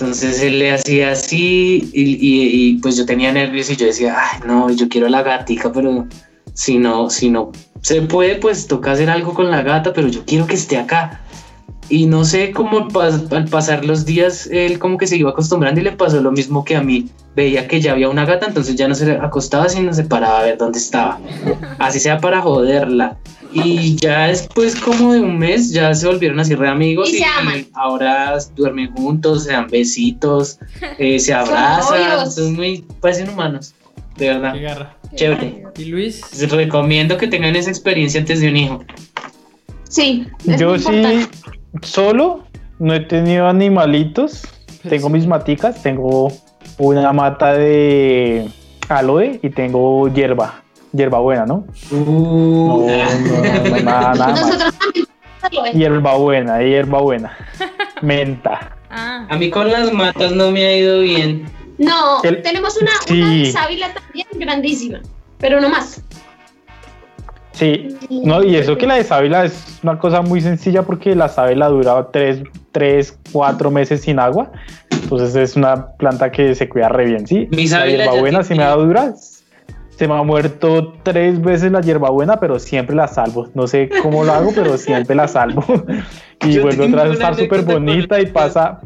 entonces 0.01 0.41
él 0.41 0.59
le 0.59 0.73
hacía 0.73 1.13
así 1.13 1.91
y, 1.93 2.79
pues 2.79 2.97
yo 2.97 3.05
tenía 3.05 3.33
nervios 3.33 3.69
y 3.69 3.77
yo 3.77 3.85
decía, 3.85 4.17
ay, 4.17 4.41
no, 4.47 4.71
yo 4.71 4.89
quiero 4.89 5.09
la 5.09 5.23
gatica, 5.23 5.71
pero 5.71 6.07
si 6.55 6.79
no, 6.79 7.11
si 7.11 7.29
no 7.29 7.53
se 7.83 8.01
puede, 8.01 8.37
pues 8.37 8.67
toca 8.67 8.93
hacer 8.93 9.11
algo 9.11 9.35
con 9.35 9.51
la 9.51 9.63
gata, 9.63 9.93
pero 9.93 10.09
yo 10.09 10.25
quiero 10.25 10.47
que 10.47 10.55
esté 10.55 10.79
acá. 10.79 11.21
Y 11.91 12.07
no 12.07 12.25
sé 12.25 12.53
cómo 12.53 12.89
al 13.31 13.45
pasar 13.47 13.85
los 13.85 14.07
días, 14.07 14.49
él 14.51 14.79
como 14.79 14.97
que 14.97 15.07
se 15.07 15.19
iba 15.19 15.31
acostumbrando 15.31 15.81
y 15.81 15.85
le 15.85 15.93
pasó 15.93 16.21
lo 16.23 16.33
mismo 16.33 16.65
que 16.65 16.77
a 16.77 16.83
mí. 16.83 17.11
Veía 17.37 17.69
que 17.69 17.83
ya 17.83 17.93
había 17.93 18.09
una 18.09 18.25
gata, 18.25 18.47
entonces 18.47 18.77
ya 18.77 18.89
no 18.89 18.95
se 18.95 19.13
acostaba, 19.13 19.69
sino 19.69 19.93
se 19.93 20.05
paraba 20.05 20.39
a 20.39 20.43
ver 20.45 20.57
dónde 20.57 20.79
estaba. 20.79 21.21
Así 21.79 22.01
sea 22.01 22.19
para 22.19 22.41
joderla. 22.41 23.19
Y 23.53 23.97
ya 23.97 24.29
después 24.29 24.77
como 24.77 25.13
de 25.13 25.21
un 25.21 25.39
mes 25.39 25.73
ya 25.73 25.95
se 25.95 26.07
volvieron 26.07 26.39
así 26.41 26.55
re 26.55 26.69
amigos 26.69 27.11
y, 27.13 27.23
ahora 27.75 28.39
duermen 28.55 28.93
juntos, 28.93 29.45
se 29.45 29.53
dan 29.53 29.67
besitos, 29.69 30.59
eh, 30.99 31.19
se 31.19 31.35
abrazan, 31.35 32.31
son 32.31 32.55
muy, 32.55 32.85
parecen 33.01 33.29
humanos, 33.29 33.75
de 34.17 34.29
verdad. 34.29 34.95
Chévere. 35.15 35.65
¿Y 35.77 35.87
Luis? 35.87 36.21
Les 36.39 36.51
recomiendo 36.51 37.17
que 37.17 37.27
tengan 37.27 37.57
esa 37.57 37.71
experiencia 37.71 38.21
antes 38.21 38.41
de 38.41 38.49
un 38.49 38.57
hijo. 38.57 38.85
Sí. 39.89 40.27
Yo 40.45 40.79
sí, 40.79 41.27
solo, 41.83 42.45
no 42.79 42.95
he 42.95 43.01
tenido 43.01 43.49
animalitos, 43.49 44.43
tengo 44.89 45.09
mis 45.09 45.27
maticas, 45.27 45.83
tengo 45.83 46.33
una 46.79 47.13
mata 47.13 47.55
de 47.55 48.49
aloe 48.89 49.41
y 49.43 49.51
tengo 49.51 50.13
hierba 50.13 50.63
hierbabuena, 50.93 51.47
¿no? 51.47 51.65
Uh, 51.91 52.87
no, 52.87 53.81
nada, 53.83 54.15
nada 54.15 54.73
Hierbabuena, 55.73 56.63
hierbabuena. 56.63 57.37
Menta. 58.03 58.77
Ah. 58.91 59.27
A 59.29 59.37
mí 59.37 59.51
con 59.51 59.71
las 59.71 59.93
matas 59.93 60.33
no 60.33 60.51
me 60.51 60.65
ha 60.65 60.77
ido 60.77 61.01
bien. 61.01 61.47
No, 61.79 62.21
tenemos 62.21 62.77
una, 62.81 62.91
sábila 63.51 63.95
también 63.95 64.27
grandísima, 64.35 65.01
pero 65.39 65.61
no 65.61 65.71
más. 65.71 66.03
Sí, 67.53 67.89
no, 68.11 68.43
y 68.43 68.57
eso 68.57 68.77
que 68.77 68.87
la 68.87 68.97
de 68.97 69.05
sábila 69.05 69.45
es 69.45 69.79
una 69.83 69.99
cosa 69.99 70.23
muy 70.23 70.41
sencilla 70.41 70.83
porque 70.83 71.15
la 71.15 71.29
sábila 71.29 71.69
dura 71.69 72.09
3, 72.11 72.43
3, 72.73 73.19
4 73.33 73.71
meses 73.71 74.03
sin 74.03 74.19
agua. 74.19 74.53
Entonces 74.91 75.35
es 75.37 75.57
una 75.57 75.89
planta 75.93 76.31
que 76.31 76.55
se 76.55 76.69
cuida 76.69 76.89
re 76.91 77.07
bien, 77.07 77.27
¿sí? 77.27 77.49
Mi 77.51 77.67
la 77.67 77.87
hierbabuena 77.87 78.43
si 78.43 78.55
me 78.55 78.63
da 78.63 78.77
duras 78.77 79.40
se 80.01 80.09
me 80.09 80.15
ha 80.15 80.23
muerto 80.23 80.95
tres 81.03 81.43
veces 81.43 81.71
la 81.71 81.83
hierbabuena, 81.83 82.41
pero 82.41 82.59
siempre 82.59 82.97
la 82.97 83.07
salvo. 83.07 83.51
No 83.53 83.67
sé 83.67 83.91
cómo 84.03 84.25
lo 84.25 84.33
hago, 84.33 84.51
pero 84.55 84.79
siempre 84.79 85.15
la 85.15 85.29
salvo. 85.29 85.63
y 86.41 86.59
vuelve 86.59 86.87
otra 86.87 87.03
vez 87.03 87.11
a 87.11 87.13
estar 87.13 87.35
súper 87.35 87.65
bonita 87.65 88.19
y 88.19 88.25
pasa, 88.25 88.81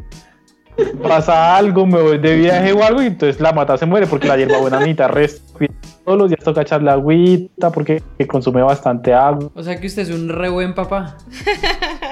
pasa 1.01 1.55
algo, 1.55 1.85
me 1.85 2.01
voy 2.01 2.17
de 2.17 2.35
viaje 2.35 2.73
o 2.73 2.83
algo 2.83 3.01
y 3.01 3.05
entonces 3.05 3.39
la 3.39 3.53
mata 3.53 3.77
se 3.77 3.85
muere 3.85 4.07
porque 4.07 4.27
la 4.27 4.35
hierbabuena 4.35 4.79
necesita 4.79 5.07
respira 5.07 5.73
todos 6.03 6.17
los 6.17 6.29
días 6.29 6.43
toca 6.43 6.63
echarle 6.63 6.91
agüita 6.91 7.71
porque 7.71 8.03
consume 8.27 8.61
bastante 8.61 9.13
agua. 9.13 9.49
O 9.55 9.63
sea 9.63 9.79
que 9.79 9.87
usted 9.87 10.01
es 10.01 10.09
un 10.09 10.27
re 10.27 10.49
buen 10.49 10.75
papá. 10.75 11.15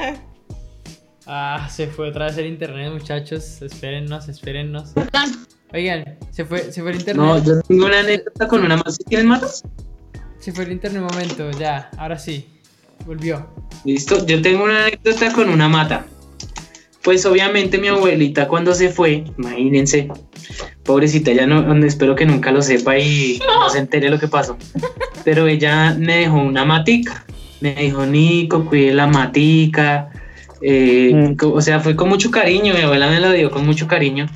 ah, 1.27 1.67
se 1.69 1.87
fue 1.87 2.07
otra 2.07 2.27
vez 2.27 2.37
el 2.37 2.45
internet, 2.45 2.93
muchachos. 2.93 3.61
Espérennos, 3.61 4.29
espérennos. 4.29 4.93
Oigan, 5.73 6.05
se 6.29 6.45
fue, 6.45 6.71
se 6.71 6.81
fue 6.83 6.91
el 6.91 6.99
internet. 6.99 7.25
No, 7.25 7.43
yo 7.43 7.59
tengo 7.61 7.87
una 7.87 8.01
anécdota 8.01 8.47
con 8.47 8.63
una 8.63 8.77
mata. 8.77 8.91
¿Tienes 9.07 9.25
matas? 9.25 9.63
Se 10.39 10.51
fue 10.51 10.65
el 10.65 10.71
internet 10.71 11.01
un 11.01 11.07
momento, 11.07 11.49
ya, 11.51 11.89
ahora 11.97 12.19
sí. 12.19 12.47
Volvió. 13.07 13.47
Listo, 13.83 14.23
yo 14.27 14.39
tengo 14.43 14.65
una 14.65 14.85
anécdota 14.85 15.33
con 15.33 15.49
una 15.49 15.67
mata. 15.67 16.05
Pues 17.01 17.25
obviamente 17.25 17.79
mi 17.79 17.87
abuelita 17.87 18.47
cuando 18.47 18.75
se 18.75 18.89
fue, 18.89 19.25
imagínense, 19.37 20.09
pobrecita, 20.83 21.33
ya 21.33 21.47
no, 21.47 21.85
espero 21.85 22.15
que 22.15 22.25
nunca 22.25 22.51
lo 22.51 22.61
sepa 22.61 22.97
y 22.99 23.41
no 23.45 23.69
se 23.69 23.79
entere 23.79 24.09
lo 24.09 24.19
que 24.19 24.27
pasó. 24.27 24.55
Pero 25.25 25.47
ella 25.47 25.95
me 25.97 26.17
dejó 26.17 26.37
una 26.37 26.65
matica. 26.65 27.25
Me 27.61 27.73
dijo, 27.73 28.05
Nico, 28.05 28.65
cuide 28.65 28.93
la 28.93 29.07
matica. 29.07 30.11
Eh, 30.61 31.35
mm. 31.35 31.45
O 31.45 31.61
sea, 31.61 31.79
fue 31.79 31.95
con 31.95 32.09
mucho 32.09 32.29
cariño, 32.29 32.75
mi 32.75 32.81
abuela 32.81 33.09
me 33.09 33.19
la 33.19 33.31
dio 33.31 33.49
con 33.49 33.65
mucho 33.65 33.87
cariño 33.87 34.29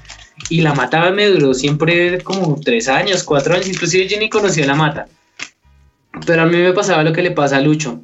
y 0.50 0.62
la 0.62 0.74
mata 0.74 1.10
me 1.12 1.28
duró 1.28 1.54
siempre 1.54 2.22
como 2.24 2.60
tres 2.64 2.88
años, 2.88 3.24
cuatro 3.24 3.56
años, 3.56 3.68
inclusive 3.68 4.08
yo 4.08 4.20
ni 4.20 4.30
conocía 4.30 4.66
la 4.66 4.76
mata. 4.76 5.08
Pero 6.26 6.44
a 6.44 6.46
mí 6.46 6.58
me 6.58 6.74
pasaba 6.74 7.04
lo 7.04 7.14
que 7.14 7.22
le 7.22 7.32
pasa 7.32 7.58
a 7.58 7.62
Lucho. 7.62 8.02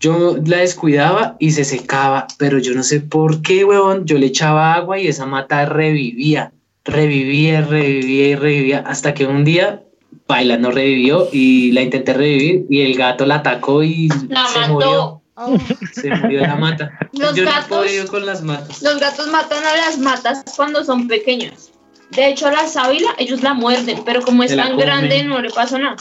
Yo 0.00 0.36
la 0.44 0.58
descuidaba 0.58 1.36
y 1.38 1.52
se 1.52 1.64
secaba, 1.64 2.26
pero 2.38 2.58
yo 2.58 2.74
no 2.74 2.82
sé 2.82 3.00
por 3.00 3.42
qué, 3.42 3.64
huevón, 3.64 4.04
yo 4.06 4.18
le 4.18 4.26
echaba 4.26 4.74
agua 4.74 4.98
y 4.98 5.06
esa 5.06 5.24
mata 5.24 5.64
revivía, 5.66 6.52
revivía, 6.84 7.62
revivía 7.62 8.28
y 8.28 8.34
revivía, 8.34 8.78
hasta 8.86 9.14
que 9.14 9.26
un 9.26 9.44
día, 9.44 9.82
baila, 10.26 10.58
no 10.58 10.70
revivió 10.70 11.28
y 11.32 11.72
la 11.72 11.82
intenté 11.82 12.12
revivir 12.12 12.66
y 12.68 12.82
el 12.82 12.96
gato 12.96 13.24
la 13.24 13.36
atacó 13.36 13.82
y 13.82 14.08
se 14.10 14.68
murió. 14.68 15.20
Oh. 15.36 15.58
Se 15.92 16.10
murió 16.10 16.42
la 16.42 16.54
mata. 16.54 16.96
Los 17.12 17.34
gatos, 17.34 18.10
con 18.10 18.24
las 18.24 18.42
matas. 18.42 18.82
Los 18.82 19.00
gatos 19.00 19.26
matan 19.28 19.64
a 19.64 19.76
las 19.76 19.98
matas 19.98 20.44
cuando 20.54 20.84
son 20.84 21.08
pequeños. 21.08 21.72
De 22.10 22.28
hecho, 22.28 22.46
a 22.46 22.52
la 22.52 22.66
sábila 22.66 23.08
ellos 23.18 23.42
la 23.42 23.54
muerden, 23.54 24.02
pero 24.04 24.22
como 24.22 24.42
es 24.42 24.54
tan 24.54 24.76
grande 24.76 25.24
no 25.24 25.40
le 25.40 25.50
pasa 25.50 25.78
nada. 25.78 25.96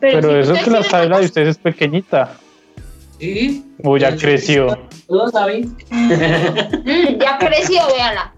Pero, 0.00 0.40
eso 0.40 0.54
que 0.54 0.70
la 0.70 0.82
sábila 0.82 1.18
de 1.18 1.26
ustedes 1.26 1.48
es 1.48 1.58
pequeñita. 1.58 2.36
Sí. 3.18 3.64
O 3.84 3.98
ya 3.98 4.16
creció. 4.16 4.88
¿Lo 5.08 5.28
sabes? 5.28 5.66
Mm, 5.90 7.18
ya 7.20 7.38
creció, 7.38 7.82
véala. 7.94 8.34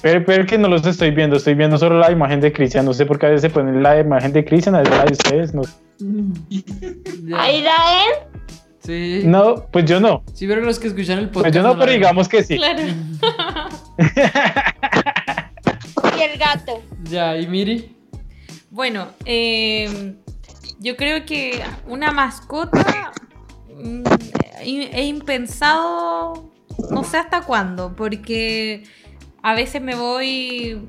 Pero, 0.00 0.24
pero 0.24 0.46
que 0.46 0.58
no 0.58 0.66
los 0.66 0.84
estoy 0.84 1.12
viendo, 1.12 1.36
estoy 1.36 1.54
viendo 1.54 1.78
solo 1.78 1.98
la 1.98 2.10
imagen 2.10 2.40
de 2.40 2.52
Cristian. 2.52 2.84
No 2.84 2.92
sé 2.92 3.06
por 3.06 3.18
qué 3.18 3.26
a 3.26 3.28
veces 3.28 3.42
se 3.42 3.50
pone 3.50 3.80
la 3.80 4.00
imagen 4.00 4.32
de 4.32 4.44
Cristian, 4.44 4.74
a 4.74 4.80
veces 4.80 4.96
la 4.96 5.04
de 5.04 5.12
ustedes. 5.12 5.54
No. 5.54 5.62
¿Ahí 7.38 7.62
la 7.62 7.76
ven? 7.86 8.32
Sí. 8.80 9.22
No, 9.24 9.66
pues 9.70 9.84
yo 9.84 10.00
no. 10.00 10.24
Sí, 10.34 10.48
pero 10.48 10.62
los 10.62 10.80
que 10.80 10.88
escuchan 10.88 11.18
el 11.18 11.28
podcast. 11.28 11.44
Pues 11.44 11.54
yo 11.54 11.62
no, 11.62 11.78
pero 11.78 11.92
digamos 11.92 12.28
que 12.28 12.42
sí. 12.42 12.56
Claro. 12.56 12.82
y 16.22 16.30
el 16.30 16.38
gato. 16.38 16.82
Ya, 17.04 17.36
¿y 17.36 17.46
Miri? 17.46 17.96
Bueno, 18.70 19.08
eh, 19.24 20.16
yo 20.78 20.96
creo 20.96 21.24
que 21.26 21.62
una 21.86 22.10
mascota 22.10 23.12
mm, 23.68 24.02
he 24.60 25.04
impensado, 25.04 26.50
no 26.90 27.04
sé 27.04 27.18
hasta 27.18 27.42
cuándo, 27.42 27.94
porque 27.94 28.84
a 29.42 29.54
veces 29.54 29.82
me 29.82 29.94
voy 29.94 30.88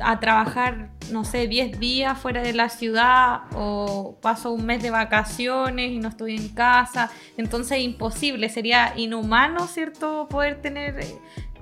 a 0.00 0.20
trabajar, 0.20 0.90
no 1.10 1.24
sé, 1.24 1.48
10 1.48 1.78
días 1.80 2.18
fuera 2.18 2.42
de 2.42 2.52
la 2.52 2.68
ciudad 2.68 3.42
o 3.54 4.16
paso 4.22 4.52
un 4.52 4.64
mes 4.64 4.82
de 4.82 4.90
vacaciones 4.90 5.90
y 5.90 5.98
no 5.98 6.08
estoy 6.08 6.36
en 6.36 6.48
casa. 6.50 7.10
Entonces 7.36 7.80
imposible, 7.80 8.48
sería 8.48 8.92
inhumano, 8.96 9.66
¿cierto? 9.66 10.28
Poder 10.28 10.62
tener 10.62 11.04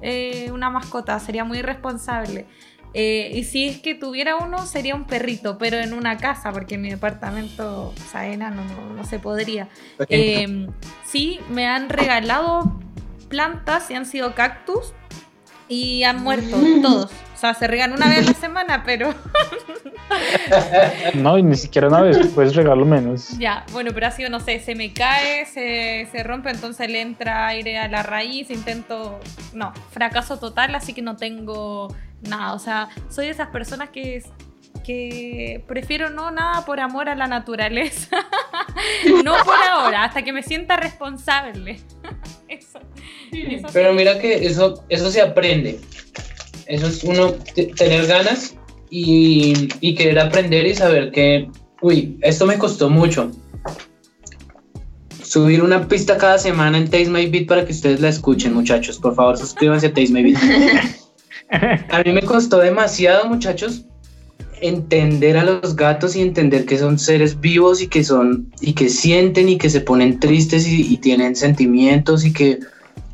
eh, 0.02 0.50
una 0.52 0.70
mascota, 0.70 1.18
sería 1.18 1.44
muy 1.44 1.58
irresponsable. 1.58 2.46
Eh, 2.94 3.32
y 3.34 3.42
si 3.42 3.66
es 3.66 3.80
que 3.80 3.96
tuviera 3.96 4.36
uno, 4.36 4.66
sería 4.66 4.94
un 4.94 5.04
perrito, 5.04 5.58
pero 5.58 5.78
en 5.78 5.92
una 5.92 6.16
casa, 6.16 6.52
porque 6.52 6.76
en 6.76 6.82
mi 6.82 6.90
departamento, 6.90 7.92
Saena, 8.12 8.50
no, 8.50 8.64
no, 8.94 9.04
se 9.04 9.18
podría. 9.18 9.68
Eh, 10.08 10.68
sí, 11.04 11.40
me 11.50 11.66
han 11.66 11.88
regalado 11.88 12.78
plantas 13.28 13.90
y 13.90 13.94
han 13.94 14.06
sido 14.06 14.34
cactus 14.36 14.92
y 15.68 16.04
han 16.04 16.22
muerto 16.22 16.56
mm. 16.56 16.82
todos. 16.82 17.10
O 17.34 17.36
sea, 17.36 17.52
se 17.54 17.66
regan 17.66 17.92
una 17.92 18.08
vez 18.08 18.18
a 18.18 18.30
la 18.30 18.34
semana, 18.34 18.82
pero. 18.84 19.12
no, 21.14 21.36
y 21.36 21.42
ni 21.42 21.56
siquiera 21.56 21.88
una 21.88 22.00
vez, 22.00 22.28
puedes 22.28 22.54
regarlo 22.54 22.84
menos. 22.84 23.30
Ya, 23.38 23.66
bueno, 23.72 23.90
pero 23.92 24.06
ha 24.06 24.10
sido, 24.12 24.30
no 24.30 24.38
sé, 24.38 24.60
se 24.60 24.76
me 24.76 24.92
cae, 24.92 25.46
se, 25.46 26.08
se 26.12 26.22
rompe, 26.22 26.50
entonces 26.50 26.88
le 26.88 27.00
entra 27.00 27.48
aire 27.48 27.78
a 27.78 27.88
la 27.88 28.04
raíz, 28.04 28.50
intento. 28.50 29.18
No, 29.52 29.72
fracaso 29.90 30.38
total, 30.38 30.74
así 30.76 30.92
que 30.92 31.02
no 31.02 31.16
tengo 31.16 31.88
nada. 32.28 32.54
O 32.54 32.58
sea, 32.58 32.88
soy 33.08 33.26
de 33.26 33.32
esas 33.32 33.48
personas 33.48 33.90
que 33.90 34.22
que 34.84 35.64
prefiero 35.66 36.10
no 36.10 36.30
nada 36.30 36.64
por 36.64 36.78
amor 36.78 37.08
a 37.08 37.14
la 37.16 37.26
naturaleza. 37.26 38.08
no 39.24 39.34
por 39.44 39.56
ahora, 39.56 40.04
hasta 40.04 40.22
que 40.22 40.32
me 40.32 40.42
sienta 40.42 40.76
responsable. 40.76 41.80
Pero 43.72 43.94
mira 43.94 44.18
que 44.18 44.46
eso, 44.46 44.84
eso 44.88 45.10
se 45.10 45.20
aprende. 45.20 45.80
Eso 46.66 46.86
es 46.86 47.02
uno 47.02 47.32
tener 47.76 48.06
ganas 48.06 48.54
y, 48.90 49.68
y 49.80 49.94
querer 49.94 50.18
aprender 50.18 50.66
y 50.66 50.74
saber 50.74 51.10
que, 51.10 51.48
uy, 51.80 52.18
esto 52.22 52.46
me 52.46 52.58
costó 52.58 52.88
mucho. 52.88 53.30
Subir 55.22 55.62
una 55.62 55.88
pista 55.88 56.16
cada 56.16 56.38
semana 56.38 56.78
en 56.78 56.84
Taste 56.84 57.10
My 57.10 57.26
Beat 57.26 57.48
para 57.48 57.66
que 57.66 57.72
ustedes 57.72 58.00
la 58.00 58.08
escuchen, 58.08 58.54
muchachos. 58.54 58.98
Por 58.98 59.14
favor, 59.16 59.36
suscríbanse 59.36 59.88
a 59.88 59.94
Taste 59.94 60.12
My 60.12 60.22
Beat. 60.22 60.38
A 61.50 62.02
mí 62.04 62.12
me 62.12 62.22
costó 62.22 62.58
demasiado, 62.58 63.26
muchachos, 63.26 63.84
entender 64.60 65.36
a 65.36 65.44
los 65.44 65.76
gatos 65.76 66.16
y 66.16 66.22
entender 66.22 66.64
que 66.64 66.78
son 66.78 66.98
seres 66.98 67.40
vivos 67.40 67.82
y 67.82 67.88
que 67.88 68.02
son 68.02 68.52
y 68.60 68.72
que 68.72 68.88
sienten 68.88 69.48
y 69.48 69.58
que 69.58 69.68
se 69.68 69.80
ponen 69.80 70.20
tristes 70.20 70.66
y, 70.66 70.96
tienen 70.98 71.36
sentimientos 71.36 72.24
y 72.24 72.32
que 72.32 72.60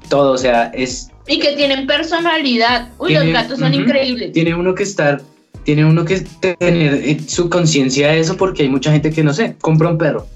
todo, 0.09 0.33
o 0.33 0.39
sea, 0.39 0.67
es 0.75 1.11
y 1.27 1.39
que 1.39 1.55
tienen 1.55 1.87
personalidad. 1.87 2.89
Uy, 2.99 3.15
los 3.15 3.27
gatos 3.27 3.59
son 3.59 3.75
increíbles. 3.75 4.33
Tiene 4.33 4.55
uno 4.55 4.75
que 4.75 4.83
estar 4.83 5.23
tiene 5.65 5.85
uno 5.85 6.05
que 6.05 6.21
tener 6.41 6.95
eh, 6.95 7.21
su 7.27 7.51
conciencia 7.51 8.09
de 8.09 8.21
eso 8.21 8.37
porque 8.37 8.63
hay 8.63 8.69
mucha 8.69 8.91
gente 8.93 9.11
que 9.11 9.23
no 9.23 9.35
sé, 9.35 9.57
compra 9.61 9.91
un 9.91 9.99
perro 9.99 10.27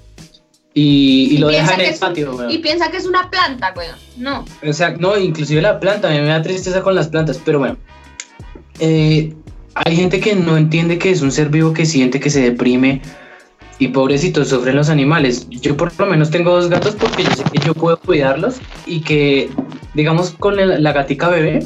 y, 0.77 1.39
lo 1.39 1.49
deja 1.49 1.75
en 1.75 1.81
el 1.81 1.95
patio, 1.99 2.51
Y 2.51 2.59
piensa 2.59 2.91
que 2.91 2.97
es 2.97 3.07
una 3.07 3.31
planta, 3.31 3.71
güey. 3.73 3.89
No. 4.17 4.45
O 4.67 4.73
sea, 4.73 4.91
no, 4.91 5.17
inclusive 5.17 5.63
la 5.63 5.79
planta, 5.79 6.09
a 6.09 6.11
mí 6.11 6.19
me 6.19 6.27
da 6.27 6.43
tristeza 6.43 6.83
con 6.83 6.97
las 6.97 7.09
plantas, 7.09 7.41
pero 7.45 7.61
bueno. 7.61 7.77
Eh, 8.81 9.33
hay 9.75 9.97
gente 9.97 10.19
que 10.19 10.35
no 10.35 10.57
entiende 10.57 10.99
que 10.99 11.11
es 11.11 11.23
un 11.23 11.31
ser 11.31 11.49
vivo 11.49 11.73
que 11.73 11.87
siente 11.87 12.19
que 12.19 12.29
se 12.29 12.41
deprime 12.41 13.03
y 13.79 13.89
pobrecitos 13.89 14.49
sufren 14.49 14.75
los 14.75 14.89
animales. 14.89 15.49
Yo 15.49 15.77
por 15.77 15.93
lo 15.99 16.07
menos 16.07 16.31
tengo 16.31 16.51
dos 16.51 16.69
gatos 16.69 16.97
porque 16.97 17.23
yo 17.23 17.31
sé 17.31 17.45
que 17.45 17.59
yo 17.65 17.75
puedo 17.75 17.97
cuidarlos 17.97 18.57
y 18.87 19.01
que, 19.01 19.51
digamos, 19.95 20.31
con 20.31 20.57
la 20.57 20.93
gatica 20.93 21.29
bebé 21.29 21.61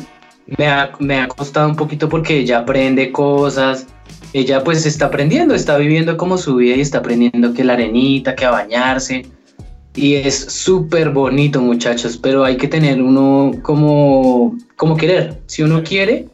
me 0.56 0.68
ha, 0.68 0.92
me 0.98 1.20
ha 1.20 1.28
costado 1.28 1.68
un 1.68 1.76
poquito 1.76 2.08
porque 2.08 2.38
ella 2.38 2.60
aprende 2.60 3.12
cosas, 3.12 3.86
ella 4.32 4.62
pues 4.62 4.86
está 4.86 5.06
aprendiendo, 5.06 5.54
está 5.54 5.76
viviendo 5.76 6.16
como 6.16 6.38
su 6.38 6.56
vida 6.56 6.76
y 6.76 6.80
está 6.80 6.98
aprendiendo 6.98 7.54
que 7.54 7.64
la 7.64 7.74
arenita, 7.74 8.34
que 8.34 8.44
a 8.44 8.50
bañarse. 8.50 9.26
Y 9.94 10.14
es 10.14 10.36
súper 10.36 11.10
bonito, 11.10 11.60
muchachos, 11.60 12.16
pero 12.16 12.44
hay 12.44 12.56
que 12.56 12.68
tener 12.68 13.02
uno 13.02 13.52
como, 13.62 14.56
como 14.76 14.96
querer. 14.96 15.38
Si 15.46 15.62
uno 15.62 15.82
quiere, 15.82 16.28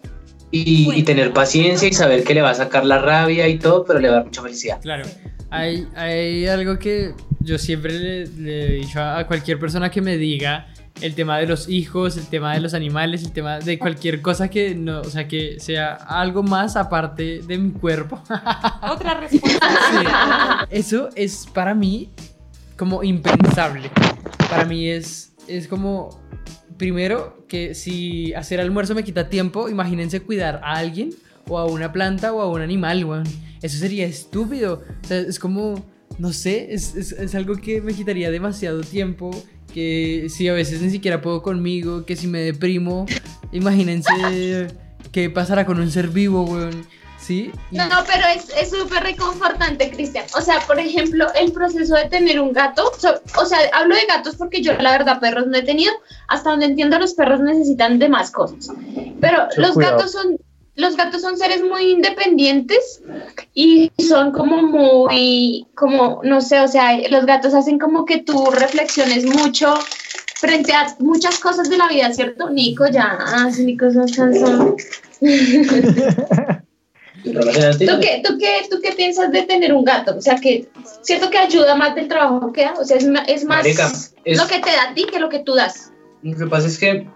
y, 0.54 1.02
tener 1.02 1.32
paciencia 1.32 1.88
y 1.88 1.92
saber 1.92 2.22
que 2.24 2.34
le 2.34 2.42
va 2.42 2.50
a 2.50 2.54
sacar 2.54 2.84
la 2.84 2.98
rabia 2.98 3.48
y 3.48 3.58
todo, 3.58 3.84
pero 3.84 3.98
le 3.98 4.08
va 4.08 4.14
a 4.14 4.16
dar 4.18 4.26
mucha 4.26 4.42
felicidad. 4.42 4.80
Claro. 4.80 5.04
Hay, 5.50 5.86
hay 5.96 6.46
algo 6.46 6.78
que 6.78 7.12
yo 7.40 7.58
siempre 7.58 7.98
le, 7.98 8.22
he 8.22 8.72
dicho 8.74 9.00
a, 9.00 9.26
cualquier 9.26 9.58
persona 9.58 9.90
que 9.90 10.00
me 10.00 10.16
diga 10.16 10.66
el 11.00 11.14
tema 11.14 11.38
de 11.38 11.46
los 11.46 11.68
hijos, 11.68 12.16
el 12.16 12.26
tema 12.26 12.54
de 12.54 12.60
los 12.60 12.74
animales, 12.74 13.22
el 13.24 13.32
tema 13.32 13.58
de 13.58 13.78
cualquier 13.78 14.22
cosa 14.22 14.48
que 14.48 14.74
no, 14.74 15.00
o 15.00 15.10
sea, 15.10 15.26
que 15.28 15.58
sea 15.60 15.94
algo 15.94 16.42
más 16.42 16.76
aparte 16.76 17.40
de 17.46 17.58
mi 17.58 17.72
cuerpo. 17.72 18.22
Otra 18.90 19.14
respuesta. 19.14 20.66
Eso 20.70 21.08
es 21.14 21.46
para 21.52 21.74
mí 21.74 22.10
como 22.76 23.02
impensable. 23.02 23.90
Para 24.48 24.64
mí 24.64 24.88
es, 24.88 25.34
es 25.48 25.68
como 25.68 26.20
primero, 26.76 27.44
que 27.48 27.74
si 27.74 28.34
hacer 28.34 28.60
almuerzo 28.60 28.94
me 28.94 29.04
quita 29.04 29.28
tiempo, 29.28 29.68
imagínense 29.68 30.20
cuidar 30.20 30.60
a 30.64 30.74
alguien 30.74 31.10
o 31.48 31.58
a 31.58 31.66
una 31.66 31.92
planta 31.92 32.32
o 32.32 32.40
a 32.40 32.48
un 32.50 32.60
animal, 32.60 33.04
weón. 33.04 33.24
Eso 33.62 33.78
sería 33.78 34.06
estúpido. 34.06 34.82
O 35.02 35.06
sea, 35.06 35.18
es 35.18 35.38
como, 35.38 35.84
no 36.18 36.32
sé, 36.32 36.74
es, 36.74 36.94
es, 36.94 37.12
es, 37.12 37.34
algo 37.34 37.54
que 37.56 37.80
me 37.80 37.94
quitaría 37.94 38.30
demasiado 38.30 38.80
tiempo. 38.82 39.30
Que 39.74 40.28
si 40.30 40.48
a 40.48 40.52
veces 40.52 40.80
ni 40.80 40.90
siquiera 40.90 41.20
puedo 41.20 41.42
conmigo, 41.42 42.06
que 42.06 42.14
si 42.14 42.28
me 42.28 42.38
deprimo, 42.38 43.06
imagínense 43.52 44.68
qué 45.10 45.28
pasará 45.28 45.66
con 45.66 45.80
un 45.80 45.90
ser 45.90 46.08
vivo, 46.08 46.44
weón. 46.44 46.86
¿sí? 47.24 47.50
No, 47.70 47.84
pero 48.06 48.26
es 48.28 48.70
súper 48.70 49.02
reconfortante, 49.02 49.90
Cristian. 49.90 50.26
O 50.36 50.40
sea, 50.40 50.60
por 50.60 50.78
ejemplo, 50.78 51.26
el 51.34 51.52
proceso 51.52 51.94
de 51.94 52.04
tener 52.08 52.40
un 52.40 52.52
gato, 52.52 52.92
o 53.36 53.46
sea, 53.46 53.58
hablo 53.72 53.94
de 53.94 54.04
gatos 54.06 54.36
porque 54.36 54.62
yo 54.62 54.74
la 54.74 54.92
verdad 54.92 55.20
perros 55.20 55.46
no 55.46 55.56
he 55.56 55.62
tenido, 55.62 55.92
hasta 56.28 56.50
donde 56.50 56.66
entiendo 56.66 56.98
los 56.98 57.14
perros 57.14 57.40
necesitan 57.40 57.98
de 57.98 58.08
más 58.08 58.30
cosas. 58.30 58.70
Pero 59.20 59.48
los 59.56 59.76
gatos 59.76 60.12
son 60.12 60.38
los 60.76 60.96
gatos 60.96 61.22
son 61.22 61.36
seres 61.36 61.62
muy 61.62 61.92
independientes 61.92 63.02
y 63.54 63.92
son 63.98 64.32
como 64.32 64.62
muy, 64.62 65.66
como, 65.74 66.20
no 66.24 66.40
sé, 66.40 66.60
o 66.60 66.68
sea, 66.68 66.98
los 67.10 67.26
gatos 67.26 67.54
hacen 67.54 67.78
como 67.78 68.04
que 68.04 68.18
tú 68.18 68.50
reflexiones 68.50 69.24
mucho 69.24 69.74
frente 70.36 70.72
a 70.72 70.94
muchas 70.98 71.38
cosas 71.38 71.70
de 71.70 71.76
la 71.76 71.88
vida, 71.88 72.12
¿cierto? 72.12 72.50
Nico, 72.50 72.86
ya, 72.88 73.18
ah, 73.20 73.50
Nico 73.58 73.90
son 73.92 74.08
cansón. 74.08 74.76
¿Tú 77.24 77.30
qué, 78.00 78.22
tú, 78.22 78.38
qué, 78.38 78.66
¿Tú 78.70 78.80
qué 78.82 78.92
piensas 78.92 79.32
de 79.32 79.42
tener 79.42 79.72
un 79.72 79.84
gato? 79.84 80.14
O 80.16 80.20
sea, 80.20 80.36
que 80.36 80.68
siento 81.00 81.30
que 81.30 81.38
ayuda 81.38 81.74
más 81.74 81.94
del 81.94 82.06
trabajo 82.06 82.52
que 82.52 82.62
da. 82.62 82.74
O 82.78 82.84
sea, 82.84 82.98
es, 82.98 83.08
es 83.28 83.44
más 83.44 83.64
lo 84.26 84.46
que 84.46 84.58
te 84.58 84.70
da 84.70 84.90
a 84.90 84.94
ti 84.94 85.06
que 85.10 85.18
lo 85.18 85.30
que 85.30 85.38
tú 85.38 85.54
das. 85.54 85.90
Lo 86.22 86.36
que 86.36 86.46
pasa 86.46 86.68
es 86.68 86.78
que. 86.78 87.06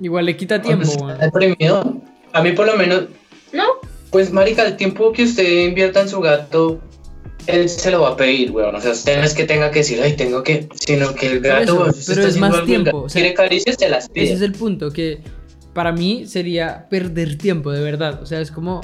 Igual 0.00 0.24
le 0.24 0.36
quita 0.36 0.62
tiempo. 0.62 1.08
Deprimido. 1.20 1.99
A 2.32 2.42
mí, 2.42 2.52
por 2.52 2.66
lo 2.66 2.76
menos. 2.76 3.04
¿No? 3.52 3.64
Pues, 4.10 4.32
Marica, 4.32 4.66
el 4.66 4.76
tiempo 4.76 5.12
que 5.12 5.24
usted 5.24 5.66
invierta 5.68 6.00
en 6.00 6.08
su 6.08 6.20
gato, 6.20 6.80
él 7.46 7.68
se 7.68 7.90
lo 7.90 8.02
va 8.02 8.10
a 8.10 8.16
pedir, 8.16 8.50
weón. 8.50 8.74
O 8.74 8.80
sea, 8.80 8.92
usted 8.92 9.18
no 9.18 9.24
es 9.24 9.34
que 9.34 9.44
tenga 9.44 9.70
que 9.70 9.80
decir, 9.80 10.00
ay, 10.02 10.14
tengo 10.16 10.42
que. 10.42 10.68
Sino 10.74 11.14
que 11.14 11.26
el 11.26 11.40
gato. 11.40 11.86
pero 12.06 12.26
es 12.26 12.36
más 12.36 12.64
tiempo. 12.64 13.06
quiere 13.12 13.34
caricias, 13.34 13.76
te 13.76 13.88
las 13.88 14.08
pide. 14.08 14.24
Ese 14.26 14.34
es 14.34 14.42
el 14.42 14.52
punto, 14.52 14.90
que 14.90 15.20
para 15.72 15.92
mí 15.92 16.26
sería 16.26 16.88
perder 16.88 17.38
tiempo, 17.38 17.70
de 17.70 17.82
verdad. 17.82 18.22
O 18.22 18.26
sea, 18.26 18.40
es 18.40 18.50
como 18.50 18.80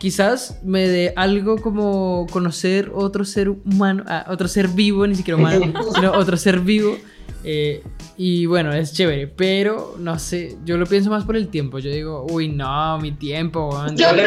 quizás 0.00 0.58
me 0.64 0.88
dé 0.88 1.12
algo 1.14 1.60
como 1.60 2.26
conocer 2.32 2.90
otro 2.94 3.24
ser 3.24 3.50
humano, 3.50 4.02
ah, 4.08 4.26
otro 4.30 4.48
ser 4.48 4.68
vivo, 4.68 5.06
ni 5.06 5.14
siquiera 5.14 5.36
humano, 5.36 5.72
sino 5.94 6.12
otro 6.12 6.36
ser 6.36 6.60
vivo. 6.60 6.96
Eh, 7.44 7.82
y 8.16 8.46
bueno, 8.46 8.72
es 8.72 8.92
chévere, 8.92 9.26
pero 9.26 9.94
no 9.98 10.18
sé, 10.18 10.56
yo 10.64 10.76
lo 10.76 10.86
pienso 10.86 11.10
más 11.10 11.24
por 11.24 11.36
el 11.36 11.48
tiempo. 11.48 11.78
Yo 11.78 11.90
digo, 11.90 12.26
uy, 12.30 12.48
no, 12.48 12.98
mi 12.98 13.12
tiempo. 13.12 13.70
Yo, 13.96 14.12
le 14.12 14.24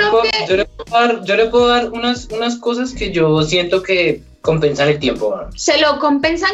puedo, 1.46 1.68
dar, 1.68 1.92
unas, 1.92 2.28
unas 2.32 2.58
cosas 2.58 2.94
que 2.94 3.12
yo 3.12 3.44
siento 3.44 3.84
que 3.84 4.24
compensan 4.42 4.90
el 4.90 5.00
tiempo. 5.00 5.36
Se 5.56 5.80
lo 5.80 6.00
compensan 6.00 6.52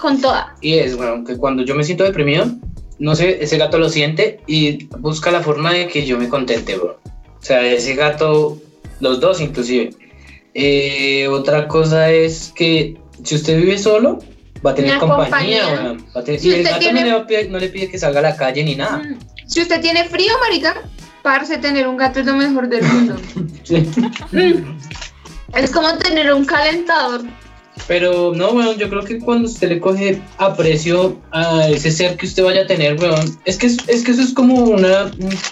con 0.00 0.20
toda. 0.20 0.56
Y 0.60 0.74
es, 0.74 0.96
bueno, 0.96 1.24
que 1.24 1.36
cuando 1.36 1.62
yo 1.62 1.74
me 1.74 1.84
siento 1.84 2.04
deprimido, 2.04 2.46
no 2.98 3.14
sé, 3.14 3.42
ese 3.42 3.56
gato 3.56 3.78
lo 3.78 3.88
siente 3.88 4.40
y 4.46 4.86
busca 4.98 5.30
la 5.30 5.40
forma 5.40 5.72
de 5.72 5.88
que 5.88 6.04
yo 6.04 6.18
me 6.18 6.28
contente, 6.28 6.76
bro. 6.76 6.98
O 7.40 7.42
sea, 7.42 7.64
ese 7.64 7.94
gato, 7.94 8.58
los 9.00 9.20
dos 9.20 9.40
inclusive. 9.40 9.90
Eh, 10.54 11.28
otra 11.28 11.68
cosa 11.68 12.10
es 12.10 12.52
que 12.54 12.98
si 13.22 13.36
usted 13.36 13.56
vive 13.58 13.78
solo, 13.78 14.18
va 14.64 14.70
a 14.72 14.74
tener 14.74 14.98
compañía. 14.98 15.96
y 16.40 16.50
el 16.52 16.62
gato 16.64 16.92
no, 17.48 17.58
le 17.58 17.68
pide, 17.68 17.90
que 17.90 17.98
salga 17.98 18.20
a 18.20 18.22
la 18.22 18.36
calle 18.36 18.62
ni 18.64 18.76
nada. 18.76 18.98
Mm, 18.98 19.18
si 19.46 19.62
usted 19.62 19.80
tiene 19.80 20.04
frío, 20.04 20.32
marica, 20.40 20.82
parce, 21.22 21.58
tener 21.58 21.86
un 21.88 21.96
gato 21.96 22.20
es 22.20 22.26
lo 22.26 22.34
mejor 22.34 22.68
del 22.68 22.82
mundo. 22.84 23.16
Mm, 24.32 24.78
es 25.54 25.70
como 25.70 25.96
tener 25.98 26.32
un 26.32 26.44
calentador. 26.44 27.22
Pero 27.86 28.32
no, 28.34 28.50
weón, 28.50 28.76
yo 28.76 28.88
creo 28.88 29.04
que 29.04 29.18
cuando 29.18 29.48
usted 29.48 29.68
le 29.68 29.80
coge 29.80 30.20
aprecio 30.38 31.18
a 31.30 31.68
ese 31.68 31.90
ser 31.90 32.16
que 32.16 32.26
usted 32.26 32.44
vaya 32.44 32.62
a 32.62 32.66
tener, 32.66 33.00
weón, 33.00 33.38
es 33.44 33.56
que, 33.56 33.66
es 33.66 34.04
que 34.04 34.10
eso 34.10 34.22
es 34.22 34.32
como 34.34 34.54
una, 34.64 35.10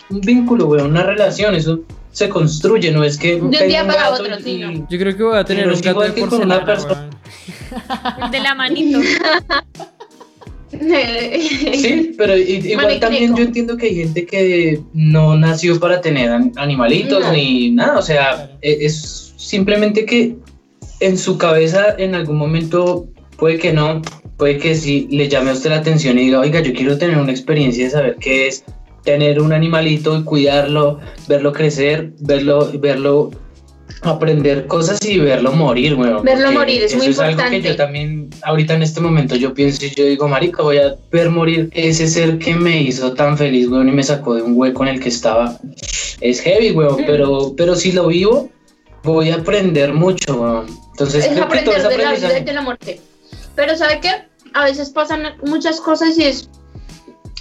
un, 0.08 0.20
vínculo, 0.20 0.66
weón, 0.66 0.90
una 0.90 1.04
relación, 1.04 1.54
eso 1.54 1.80
se 2.12 2.28
construye, 2.28 2.90
no 2.90 3.04
es 3.04 3.18
que... 3.18 3.36
De 3.36 3.40
un 3.40 3.50
día 3.50 3.86
para 3.86 4.10
otro, 4.10 4.38
sí. 4.42 4.60
Yo 4.88 4.98
creo 4.98 5.16
que 5.16 5.22
voy 5.22 5.38
a 5.38 5.44
tener 5.44 5.68
un 5.68 5.80
gato 5.80 6.00
de 6.00 6.10
porcelana, 6.12 7.07
De 8.30 8.40
la 8.40 8.54
manito. 8.54 9.00
sí, 10.70 12.14
pero 12.16 12.36
igual 12.36 13.00
también 13.00 13.34
yo 13.34 13.42
entiendo 13.42 13.76
que 13.76 13.86
hay 13.86 13.94
gente 13.96 14.26
que 14.26 14.80
no 14.92 15.36
nació 15.36 15.80
para 15.80 16.00
tener 16.00 16.30
animalitos 16.56 17.24
ni 17.32 17.70
nada, 17.70 17.98
o 17.98 18.02
sea, 18.02 18.50
e, 18.60 18.78
es 18.84 19.32
simplemente 19.36 20.04
que 20.04 20.36
en 21.00 21.16
su 21.16 21.38
cabeza 21.38 21.94
en 21.96 22.14
algún 22.14 22.36
momento 22.36 23.08
puede 23.38 23.58
que 23.58 23.72
no, 23.72 24.02
puede 24.36 24.58
que 24.58 24.74
sí 24.74 25.08
le 25.10 25.28
llame 25.28 25.50
a 25.50 25.54
usted 25.54 25.70
la 25.70 25.76
atención 25.76 26.18
y 26.18 26.26
diga, 26.26 26.40
oiga, 26.40 26.60
yo 26.60 26.74
quiero 26.74 26.98
tener 26.98 27.16
una 27.16 27.32
experiencia 27.32 27.84
de 27.84 27.90
saber 27.90 28.16
qué 28.20 28.48
es 28.48 28.64
tener 29.04 29.40
un 29.40 29.52
animalito 29.52 30.18
y 30.18 30.24
cuidarlo, 30.24 31.00
verlo 31.28 31.52
crecer, 31.52 32.12
verlo, 32.20 32.70
verlo 32.78 33.30
aprender 34.02 34.66
cosas 34.66 35.04
y 35.04 35.18
verlo 35.18 35.52
morir, 35.52 35.94
bueno, 35.94 36.22
Verlo 36.22 36.52
morir 36.52 36.82
es 36.82 36.96
muy 36.96 37.06
importante. 37.06 37.42
Es 37.42 37.46
algo 37.46 37.62
que 37.62 37.68
yo 37.68 37.76
también, 37.76 38.30
ahorita 38.42 38.74
en 38.74 38.82
este 38.82 39.00
momento, 39.00 39.36
yo 39.36 39.54
pienso 39.54 39.84
y 39.86 39.90
yo 39.90 40.04
digo, 40.04 40.28
marica, 40.28 40.62
voy 40.62 40.78
a 40.78 40.94
ver 41.10 41.30
morir 41.30 41.70
ese 41.72 42.06
ser 42.08 42.38
que 42.38 42.54
me 42.54 42.82
hizo 42.82 43.12
tan 43.14 43.36
feliz, 43.36 43.68
weón, 43.68 43.88
y 43.88 43.92
me 43.92 44.02
sacó 44.02 44.34
de 44.34 44.42
un 44.42 44.56
hueco 44.56 44.84
en 44.84 44.90
el 44.90 45.00
que 45.00 45.08
estaba. 45.08 45.58
Es 46.20 46.40
heavy, 46.40 46.72
weón, 46.72 47.02
mm. 47.02 47.06
pero, 47.06 47.54
pero 47.56 47.74
si 47.74 47.92
lo 47.92 48.08
vivo, 48.08 48.50
voy 49.02 49.30
a 49.30 49.36
aprender 49.36 49.92
mucho, 49.92 50.34
weón. 50.40 50.66
Entonces, 50.92 51.26
es 51.26 51.38
aprender 51.38 51.82
de 51.88 51.98
la, 51.98 52.40
de 52.40 52.52
la 52.52 52.62
muerte. 52.62 53.00
Pero 53.54 53.76
¿sabe 53.76 54.00
qué? 54.00 54.10
A 54.54 54.64
veces 54.64 54.90
pasan 54.90 55.22
muchas 55.44 55.80
cosas 55.80 56.16
y 56.18 56.24
es 56.24 56.48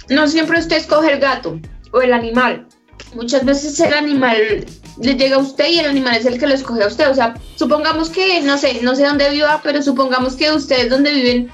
no 0.08 0.26
siempre 0.26 0.58
usted 0.58 0.76
escoge 0.76 1.12
el 1.12 1.20
gato 1.20 1.60
o 1.92 2.00
el 2.00 2.12
animal. 2.12 2.66
Muchas 3.14 3.44
veces 3.44 3.78
el 3.80 3.94
animal 3.94 4.66
le 5.00 5.14
llega 5.14 5.36
a 5.36 5.40
usted 5.40 5.68
y 5.68 5.78
el 5.78 5.86
animal 5.86 6.16
es 6.16 6.26
el 6.26 6.38
que 6.38 6.46
lo 6.46 6.54
escoge 6.54 6.82
a 6.82 6.88
usted. 6.88 7.10
O 7.10 7.14
sea, 7.14 7.34
supongamos 7.56 8.10
que, 8.10 8.40
no 8.42 8.58
sé, 8.58 8.80
no 8.82 8.94
sé 8.94 9.04
dónde 9.04 9.30
viva, 9.30 9.60
pero 9.62 9.82
supongamos 9.82 10.36
que 10.36 10.50
ustedes 10.50 10.90
donde 10.90 11.12
viven 11.12 11.50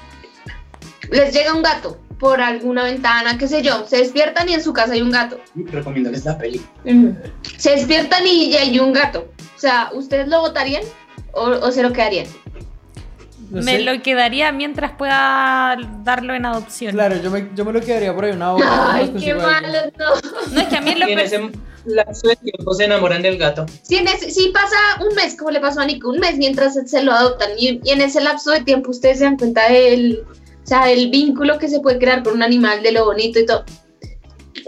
les 1.11 1.33
llega 1.33 1.53
un 1.53 1.61
gato 1.61 1.99
por 2.19 2.41
alguna 2.41 2.83
ventana, 2.83 3.37
qué 3.37 3.47
sé 3.47 3.61
yo, 3.61 3.85
se 3.87 3.97
despiertan 3.97 4.49
y 4.49 4.53
en 4.53 4.63
su 4.63 4.73
casa 4.73 4.93
hay 4.93 5.01
un 5.01 5.11
gato. 5.11 5.39
Recomiéndales 5.55 6.25
la 6.25 6.37
peli. 6.37 6.61
Se 7.57 7.71
despiertan 7.71 8.25
y 8.25 8.55
hay 8.55 8.79
un 8.79 8.93
gato. 8.93 9.31
O 9.55 9.59
sea, 9.59 9.89
¿ustedes 9.93 10.27
lo 10.27 10.39
votarían 10.39 10.83
o, 11.33 11.71
se 11.71 11.83
lo 11.83 11.91
quedarían? 11.91 12.25
Me 13.49 13.79
lo 13.79 14.01
quedaría 14.01 14.51
mientras 14.51 14.93
pueda 14.93 15.77
darlo 16.03 16.33
en 16.33 16.45
adopción. 16.45 16.93
Claro, 16.93 17.17
yo 17.21 17.31
me, 17.31 17.49
yo 17.55 17.65
me 17.65 17.73
lo 17.73 17.81
quedaría 17.81 18.13
por 18.13 18.25
ahí 18.25 18.31
una 18.31 18.53
hora. 18.53 18.93
Ay, 18.93 19.13
qué 19.19 19.33
malo, 19.33 19.79
no. 19.97 20.53
No, 20.53 20.61
es 20.61 20.67
que 20.67 20.77
a 20.77 20.81
mí 20.81 20.95
lo 20.95 21.05
que... 21.05 21.13
ese 21.13 21.51
lapso 21.85 22.27
de 22.27 22.35
tiempo 22.35 22.73
se 22.73 22.85
enamoran 22.85 23.21
del 23.21 23.37
gato. 23.37 23.65
Si, 23.83 23.97
si 24.29 24.49
pasa 24.49 24.75
un 25.07 25.15
mes, 25.15 25.37
como 25.37 25.51
le 25.51 25.59
pasó 25.59 25.81
a 25.81 25.85
Nico, 25.85 26.09
un 26.09 26.19
mes 26.19 26.37
mientras 26.37 26.73
se 26.89 27.03
lo 27.03 27.11
adoptan 27.11 27.51
y, 27.57 27.79
y 27.83 27.91
en 27.91 28.01
ese 28.01 28.21
lapso 28.21 28.51
de 28.51 28.61
tiempo 28.61 28.91
ustedes 28.91 29.19
se 29.19 29.25
dan 29.25 29.37
cuenta 29.37 29.69
del 29.69 30.25
o 30.65 30.67
sea, 30.67 30.91
el 30.91 31.11
vínculo 31.11 31.59
que 31.59 31.69
se 31.69 31.79
puede 31.79 31.99
crear 31.99 32.23
con 32.23 32.33
un 32.33 32.41
animal 32.41 32.81
de 32.81 32.91
lo 32.91 33.05
bonito 33.05 33.39
y 33.39 33.45
todo. 33.45 33.63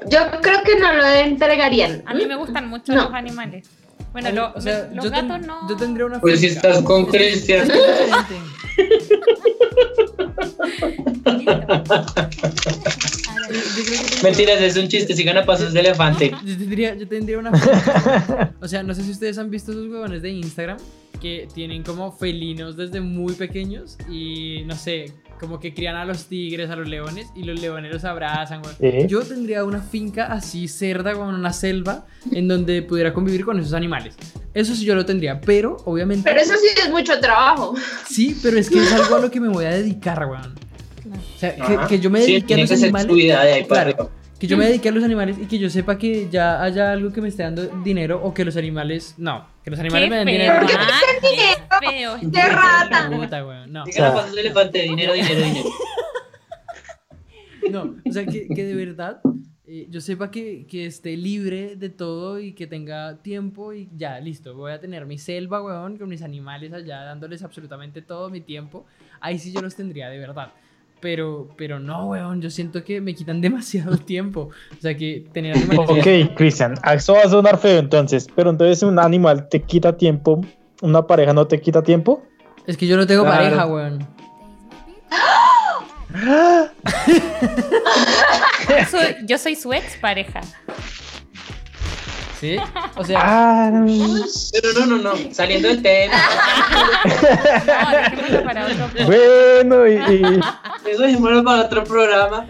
Yo 0.08 0.20
creo 0.42 0.62
que 0.62 0.76
no 0.80 0.94
lo 0.94 1.04
entregarían. 1.08 2.04
A 2.06 2.14
mí 2.14 2.28
me 2.28 2.36
gustan 2.36 2.70
mucho 2.70 2.94
los 2.94 3.12
animales. 3.12 3.68
Bueno, 4.20 4.32
lo, 4.32 4.52
o 4.56 4.62
sea, 4.62 4.90
los 4.96 5.12
gatos 5.12 5.42
no. 5.46 5.70
Yo 5.70 5.78
tendría 5.78 6.08
una. 6.08 6.20
Pues 6.20 6.40
si 6.40 6.48
estás 6.48 6.82
con 6.82 7.06
Cristian. 7.06 7.68
Mentiras, 14.24 14.60
es 14.60 14.76
un 14.76 14.88
chiste, 14.88 15.14
sigan 15.14 15.38
a 15.38 15.46
pasos 15.46 15.72
de 15.72 15.82
elefante. 15.82 16.32
Yo 16.44 16.58
tendría, 16.58 16.96
yo 16.96 17.08
tendría 17.08 17.38
una. 17.38 17.52
o 18.60 18.68
sea, 18.68 18.82
no 18.82 18.96
sé 18.96 19.04
si 19.04 19.12
ustedes 19.12 19.38
han 19.38 19.52
visto 19.52 19.72
esos 19.72 19.86
huevones 19.88 20.24
de 20.24 20.32
Instagram 20.32 20.80
que 21.22 21.48
tienen 21.54 21.84
como 21.84 22.12
felinos 22.12 22.76
desde 22.76 23.00
muy 23.02 23.36
pequeños 23.36 24.00
y 24.10 24.64
no 24.66 24.76
sé, 24.76 25.14
como 25.40 25.60
que 25.60 25.74
crían 25.74 25.96
a 25.96 26.06
los 26.06 26.26
tigres, 26.26 26.70
a 26.70 26.76
los 26.76 26.88
leones 26.88 27.28
y 27.36 27.44
los 27.44 27.60
leones 27.60 27.92
los 27.94 28.04
abrazan, 28.04 28.62
güey. 28.62 29.08
Yo 29.08 29.22
tendría 29.22 29.64
una 29.64 29.82
finca 29.82 30.26
así 30.26 30.68
cerda, 30.68 31.14
con 31.14 31.34
una 31.34 31.54
selva, 31.54 32.06
en 32.32 32.48
donde 32.48 32.82
pudiera 32.82 33.14
convivir 33.14 33.46
con 33.46 33.60
esos 33.60 33.74
animales. 33.74 34.16
Eso 34.54 34.76
sí 34.76 34.86
yo 34.86 34.96
lo 34.96 35.06
tendría, 35.06 35.40
pero 35.40 35.78
obviamente... 35.86 36.30
Pero 36.30 36.42
eso 36.42 36.54
sí 36.56 36.68
es 36.84 36.90
mucho 36.90 37.20
trabajo. 37.20 37.76
Sí, 38.08 38.38
pero 38.42 38.58
es 38.58 38.70
que 38.70 38.80
es 38.80 38.92
algo 38.92 39.16
a 39.16 39.20
lo 39.20 39.32
que 39.32 39.40
me 39.40 39.50
voy 39.50 39.66
a 39.66 39.70
dedicar, 39.70 40.26
güey. 40.26 40.40
O 40.40 41.40
sea, 41.40 41.56
que, 41.88 42.00
yo 42.00 42.10
me 42.10 42.20
dedique 42.20 42.54
a 42.54 42.58
los 42.58 42.72
animales. 42.72 43.68
claro, 43.68 44.12
que 44.40 44.48
yo 44.48 44.58
me 44.58 44.66
dedique 44.66 44.90
a 44.90 44.92
los 44.92 45.04
animales 45.04 45.38
y 45.40 45.46
que 45.48 45.58
yo 45.58 45.70
sepa 45.70 45.98
que 45.98 46.30
ya 46.30 46.62
haya 46.62 46.92
algo 46.92 47.12
que 47.12 47.22
me 47.22 47.30
esté 47.30 47.44
dando 47.44 47.68
dinero 47.84 48.22
o 48.24 48.34
que 48.34 48.46
los 48.46 48.56
animales. 48.58 49.16
No, 49.18 49.48
que 49.64 49.72
los 49.72 49.80
animales 49.80 50.10
me 50.10 50.18
den 50.18 50.28
dinero. 50.28 50.60
¿Por 50.60 50.68
qué 50.68 50.78
me 51.22 51.30
dinero? 51.30 51.58
Feo. 51.80 52.32
¡Qué 52.32 52.50
rata! 52.50 53.10
Puta, 53.12 53.46
weón. 53.46 53.74
No. 53.74 53.84
O 53.84 53.92
sea, 53.92 54.28
elefante, 54.30 54.84
dinero, 54.84 55.14
dinero, 55.14 55.42
dinero. 55.42 55.70
No, 57.72 57.96
o 58.06 58.14
sea, 58.14 58.26
que, 58.26 58.48
que 58.48 58.64
de 58.64 58.76
verdad 58.76 59.20
eh, 59.70 59.88
yo 59.90 60.00
sepa 60.00 60.32
que, 60.32 60.66
que, 60.66 60.86
esté 60.86 61.18
libre 61.18 61.76
de 61.76 61.90
todo 61.90 62.40
y 62.40 62.54
que 62.54 62.68
tenga 62.68 63.22
tiempo 63.22 63.74
y 63.74 63.90
ya, 63.94 64.18
listo. 64.22 64.56
Voy 64.56 64.72
a 64.72 64.80
tener 64.80 65.06
mi 65.06 65.18
selva, 65.18 65.62
weón, 65.62 65.98
con 65.98 66.08
mis 66.08 66.22
animales 66.22 66.72
allá, 66.72 67.02
dándoles 67.02 67.44
absolutamente 67.44 68.02
todo 68.02 68.30
mi 68.30 68.40
tiempo. 68.40 68.86
Ahí 69.20 69.38
sí 69.40 69.52
yo 69.52 69.62
los 69.62 69.76
tendría, 69.76 70.10
de 70.10 70.20
verdad. 70.20 70.54
Pero, 71.00 71.48
pero 71.58 71.80
no, 71.80 72.08
weón, 72.08 72.42
yo 72.42 72.50
siento 72.50 72.84
que 72.84 73.02
me 73.02 73.14
quitan 73.14 73.42
demasiado 73.42 73.98
tiempo. 73.98 74.50
O 74.78 74.82
sea, 74.82 74.96
que 74.96 75.26
tener 75.32 75.56
animales... 75.56 75.90
Ok, 75.90 76.36
Cristian, 76.36 76.76
eso 76.94 77.14
va 77.14 77.22
a 77.22 77.30
sonar 77.30 77.58
feo 77.58 77.80
entonces, 77.80 78.28
pero 78.36 78.50
entonces 78.50 78.84
un 78.84 79.00
animal 79.00 79.48
te 79.50 79.62
quita 79.62 79.96
tiempo, 79.96 80.42
una 80.82 81.06
pareja 81.06 81.34
no 81.34 81.48
te 81.48 81.62
quita 81.62 81.84
tiempo. 81.84 82.24
Es 82.66 82.78
que 82.78 82.88
yo 82.88 82.98
no 82.98 83.08
tengo 83.08 83.24
pareja, 83.24 83.66
weón. 83.66 84.06
yo 89.26 89.38
soy 89.38 89.56
su 89.56 89.74
ex 89.74 89.98
pareja. 89.98 90.42
¿Sí? 92.40 92.58
O 92.96 93.04
sea. 93.04 93.20
Ah, 93.22 93.86
pero 94.52 94.74
no, 94.80 94.86
no, 94.86 94.98
no. 94.98 95.34
Saliendo 95.34 95.70
del 95.70 95.82
tema. 95.82 96.14
no, 98.32 98.44
para 98.44 98.66
otro 98.66 98.90
Bueno, 99.06 99.88
y. 99.88 99.96
Eso 100.90 101.04
es 101.04 101.18
para 101.18 101.66
otro 101.66 101.84
programa. 101.84 102.48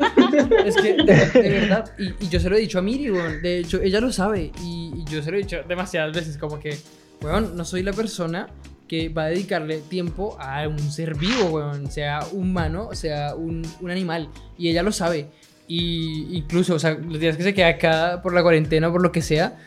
Es 0.66 0.76
que, 0.76 0.94
de, 0.94 1.50
verdad, 1.50 1.90
y, 1.98 2.28
yo 2.28 2.40
se 2.40 2.50
lo 2.50 2.58
he 2.58 2.60
dicho 2.60 2.80
a 2.80 2.82
Miri, 2.82 3.12
weón. 3.12 3.42
De 3.42 3.60
hecho, 3.60 3.82
ella 3.82 4.02
lo 4.02 4.12
sabe. 4.12 4.52
Y, 4.62 5.06
yo 5.06 5.24
se 5.24 5.32
lo 5.32 5.38
he 5.38 5.42
dicho 5.42 5.62
demasiadas 5.68 6.14
veces, 6.14 6.38
como 6.38 6.60
que, 6.60 6.78
weón, 7.22 7.56
no 7.56 7.64
soy 7.64 7.82
la 7.82 7.94
persona 7.94 8.50
que 8.90 9.08
va 9.10 9.24
a 9.24 9.28
dedicarle 9.28 9.80
tiempo 9.80 10.38
a 10.40 10.68
un 10.68 10.92
ser 10.92 11.16
vivo, 11.16 11.46
weón. 11.46 11.90
Sea 11.90 12.20
humano, 12.34 12.90
sea 12.94 13.36
un, 13.36 13.66
un 13.80 13.90
animal. 13.90 14.28
Y 14.58 14.70
ella 14.70 14.84
lo 14.84 14.92
sabe. 14.92 15.30
Y 15.68 16.38
incluso, 16.38 16.76
o 16.76 16.80
sea, 16.80 16.94
los 16.94 17.20
días 17.20 17.36
que 17.36 17.44
se 17.44 17.54
queda 17.54 17.68
acá 17.68 18.22
por 18.24 18.34
la 18.34 18.42
cuarentena 18.42 18.88
o 18.88 18.92
por 18.92 19.02
lo 19.02 19.12
que 19.12 19.22
sea, 19.22 19.58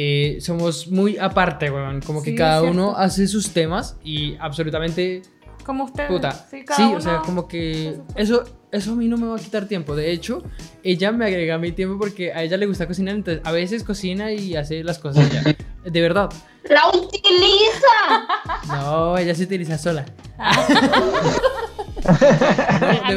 eh, 0.00 0.38
somos 0.40 0.86
muy 0.86 1.18
aparte, 1.18 1.72
weón. 1.72 2.00
Como 2.00 2.22
que 2.22 2.36
cada 2.36 2.62
uno 2.62 2.96
hace 2.96 3.26
sus 3.26 3.50
temas 3.50 3.96
y 4.04 4.36
absolutamente. 4.36 5.22
Como 5.64 5.86
usted. 5.86 6.06
Puta. 6.06 6.30
Sí, 6.30 6.62
o 6.94 7.00
sea, 7.00 7.18
como 7.18 7.48
que. 7.48 7.98
Eso, 8.14 8.44
eso 8.70 8.92
a 8.92 8.94
mí 8.94 9.08
no 9.08 9.16
me 9.16 9.26
va 9.26 9.34
a 9.34 9.40
quitar 9.40 9.66
tiempo. 9.66 9.96
De 9.96 10.12
hecho, 10.12 10.44
ella 10.84 11.10
me 11.10 11.26
agrega 11.26 11.58
mi 11.58 11.72
tiempo 11.72 11.98
porque 11.98 12.32
a 12.32 12.44
ella 12.44 12.56
le 12.56 12.66
gusta 12.66 12.86
cocinar. 12.86 13.16
Entonces, 13.16 13.42
a 13.44 13.50
veces 13.50 13.82
cocina 13.82 14.30
y 14.30 14.54
hace 14.54 14.84
las 14.84 15.00
cosas 15.00 15.28
ya. 15.32 15.42
De 15.84 16.00
verdad. 16.00 16.28
¡La 16.70 16.88
utiliza! 16.90 18.28
No, 18.68 19.18
ella 19.18 19.34
se 19.34 19.42
utiliza 19.44 19.78
sola. 19.78 20.04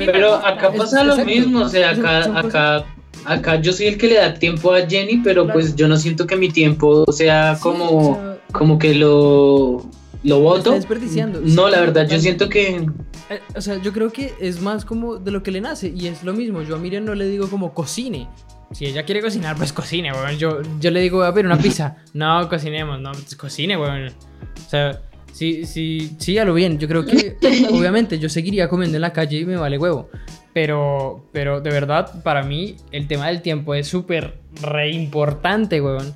pero 0.05 0.35
acá 0.35 0.71
pasa 0.71 1.03
lo 1.03 1.23
mismo. 1.23 1.59
O 1.59 1.69
sea, 1.69 1.91
acá. 1.91 2.39
acá 2.39 2.85
acá 3.25 3.61
yo 3.61 3.73
soy 3.73 3.87
el 3.87 3.97
que 3.97 4.07
le 4.07 4.15
da 4.15 4.33
tiempo 4.33 4.73
a 4.73 4.87
Jenny, 4.87 5.17
pero 5.23 5.47
pues 5.47 5.75
yo 5.75 5.87
no 5.87 5.97
siento 5.97 6.27
que 6.27 6.35
mi 6.35 6.49
tiempo 6.49 7.05
sea 7.11 7.57
como, 7.61 8.37
como 8.51 8.79
que 8.79 8.95
lo, 8.95 9.89
lo 10.23 10.39
voto. 10.39 10.71
desperdiciando. 10.71 11.41
No, 11.43 11.69
la 11.69 11.79
verdad, 11.79 12.07
yo 12.07 12.19
siento 12.19 12.49
que... 12.49 12.87
Eh, 13.29 13.39
o 13.55 13.61
sea, 13.61 13.81
yo 13.81 13.93
creo 13.93 14.11
que 14.11 14.33
es 14.39 14.61
más 14.61 14.85
como 14.85 15.17
de 15.17 15.31
lo 15.31 15.41
que 15.41 15.51
le 15.51 15.61
nace 15.61 15.91
y 15.95 16.07
es 16.07 16.23
lo 16.23 16.33
mismo. 16.33 16.61
Yo 16.61 16.75
a 16.75 16.79
Miriam 16.79 17.05
no 17.05 17.15
le 17.15 17.27
digo 17.27 17.49
como 17.49 17.73
cocine. 17.73 18.27
Si 18.71 18.85
ella 18.85 19.03
quiere 19.03 19.21
cocinar, 19.21 19.57
pues 19.57 19.73
cocine, 19.73 20.13
weón. 20.13 20.37
Yo, 20.37 20.61
yo 20.79 20.91
le 20.91 21.01
digo, 21.01 21.23
a 21.23 21.31
ver, 21.31 21.45
una 21.45 21.57
pizza. 21.57 21.97
No, 22.13 22.47
cocinemos, 22.49 22.99
no, 23.01 23.11
pues 23.11 23.35
cocine, 23.35 23.77
weón. 23.77 24.07
O 24.07 24.69
sea, 24.69 25.01
sí, 25.33 25.65
sí, 25.65 26.15
sí, 26.17 26.37
a 26.37 26.45
lo 26.45 26.53
bien. 26.53 26.77
Yo 26.77 26.87
creo 26.87 27.05
que, 27.05 27.37
obviamente, 27.71 28.19
yo 28.19 28.29
seguiría 28.29 28.69
comiendo 28.69 28.97
en 28.97 29.01
la 29.01 29.11
calle 29.13 29.39
y 29.39 29.45
me 29.45 29.57
vale 29.57 29.77
huevo. 29.77 30.09
Pero, 30.53 31.25
pero 31.31 31.61
de 31.61 31.69
verdad, 31.69 32.21
para 32.23 32.43
mí 32.43 32.75
el 32.91 33.07
tema 33.07 33.27
del 33.27 33.41
tiempo 33.41 33.73
es 33.73 33.87
súper 33.87 34.35
re 34.61 34.91
importante, 34.91 35.81
weón. 35.81 36.13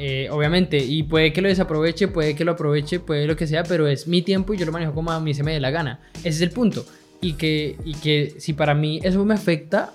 Eh, 0.00 0.28
obviamente, 0.30 0.78
y 0.78 1.02
puede 1.02 1.32
que 1.32 1.42
lo 1.42 1.48
desaproveche, 1.48 2.06
puede 2.06 2.36
que 2.36 2.44
lo 2.44 2.52
aproveche, 2.52 3.00
puede 3.00 3.26
lo 3.26 3.34
que 3.36 3.48
sea, 3.48 3.64
pero 3.64 3.88
es 3.88 4.06
mi 4.06 4.22
tiempo 4.22 4.54
y 4.54 4.56
yo 4.56 4.64
lo 4.64 4.70
manejo 4.70 4.94
como 4.94 5.10
a 5.10 5.18
mí 5.18 5.34
se 5.34 5.42
me 5.42 5.52
dé 5.52 5.60
la 5.60 5.70
gana. 5.70 6.00
Ese 6.18 6.28
es 6.28 6.40
el 6.42 6.50
punto. 6.50 6.84
Y 7.20 7.32
que, 7.32 7.76
y 7.84 7.94
que 7.94 8.34
si 8.38 8.52
para 8.52 8.74
mí 8.74 9.00
eso 9.02 9.24
me 9.24 9.34
afecta, 9.34 9.92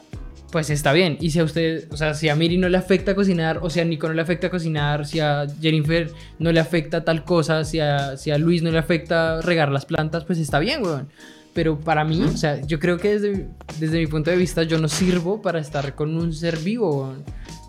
pues 0.51 0.69
está 0.69 0.91
bien. 0.91 1.17
Y 1.21 1.29
si 1.29 1.39
a 1.39 1.45
usted, 1.45 1.87
o 1.89 1.95
sea, 1.95 2.15
si 2.15 2.27
a 2.27 2.35
Miri 2.35 2.57
no 2.57 2.67
le 2.67 2.77
afecta 2.77 3.15
cocinar, 3.15 3.59
o 3.61 3.69
si 3.69 3.79
a 3.79 3.85
Nico 3.85 4.07
no 4.09 4.13
le 4.13 4.21
afecta 4.21 4.49
cocinar, 4.49 5.05
si 5.05 5.21
a 5.21 5.47
Jennifer 5.61 6.11
no 6.37 6.51
le 6.51 6.59
afecta 6.59 7.05
tal 7.05 7.23
cosa, 7.23 7.63
si 7.63 7.79
a, 7.79 8.17
si 8.17 8.31
a 8.31 8.37
Luis 8.37 8.61
no 8.61 8.71
le 8.71 8.79
afecta 8.79 9.41
regar 9.41 9.71
las 9.71 9.85
plantas, 9.85 10.25
pues 10.25 10.37
está 10.37 10.59
bien, 10.59 10.83
weón 10.83 11.07
pero 11.53 11.79
para 11.79 12.03
mí, 12.03 12.23
o 12.23 12.37
sea, 12.37 12.61
yo 12.61 12.79
creo 12.79 12.97
que 12.97 13.19
desde, 13.19 13.47
desde 13.79 13.99
mi 13.99 14.07
punto 14.07 14.31
de 14.31 14.37
vista 14.37 14.63
yo 14.63 14.79
no 14.79 14.87
sirvo 14.87 15.41
para 15.41 15.59
estar 15.59 15.95
con 15.95 16.15
un 16.15 16.33
ser 16.33 16.57
vivo, 16.57 17.13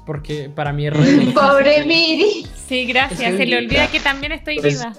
porque 0.06 0.50
para 0.54 0.72
mí 0.72 0.86
es 0.86 0.92
re... 0.92 1.26
Pobre 1.34 1.84
Miri. 1.84 2.46
Sí, 2.66 2.86
gracias, 2.86 3.36
se 3.36 3.44
le 3.44 3.58
olvida 3.58 3.90
que 3.90 4.00
también 4.00 4.32
estoy 4.32 4.58
pues 4.58 4.78
viva. 4.78 4.94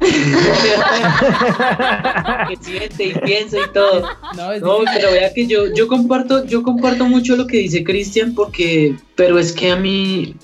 que 2.48 2.56
siente 2.60 3.04
y 3.04 3.14
piensa 3.14 3.56
y 3.58 3.72
todo. 3.72 4.02
No, 4.36 4.50
pero 4.84 5.12
vea 5.12 5.32
que 5.32 5.46
yo, 5.46 5.72
yo 5.74 5.88
comparto, 5.88 6.44
yo 6.44 6.62
comparto 6.62 7.06
mucho 7.06 7.36
lo 7.36 7.46
que 7.46 7.56
dice 7.58 7.84
Cristian, 7.84 8.34
porque, 8.34 8.94
pero 9.14 9.38
es 9.38 9.52
que 9.52 9.70
a 9.70 9.76
mí, 9.76 10.34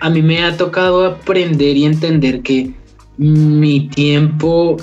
a 0.00 0.10
mí 0.10 0.22
me 0.22 0.44
ha 0.44 0.56
tocado 0.56 1.06
aprender 1.06 1.76
y 1.76 1.84
entender 1.84 2.42
que 2.42 2.72
mi 3.16 3.88
tiempo 3.88 4.76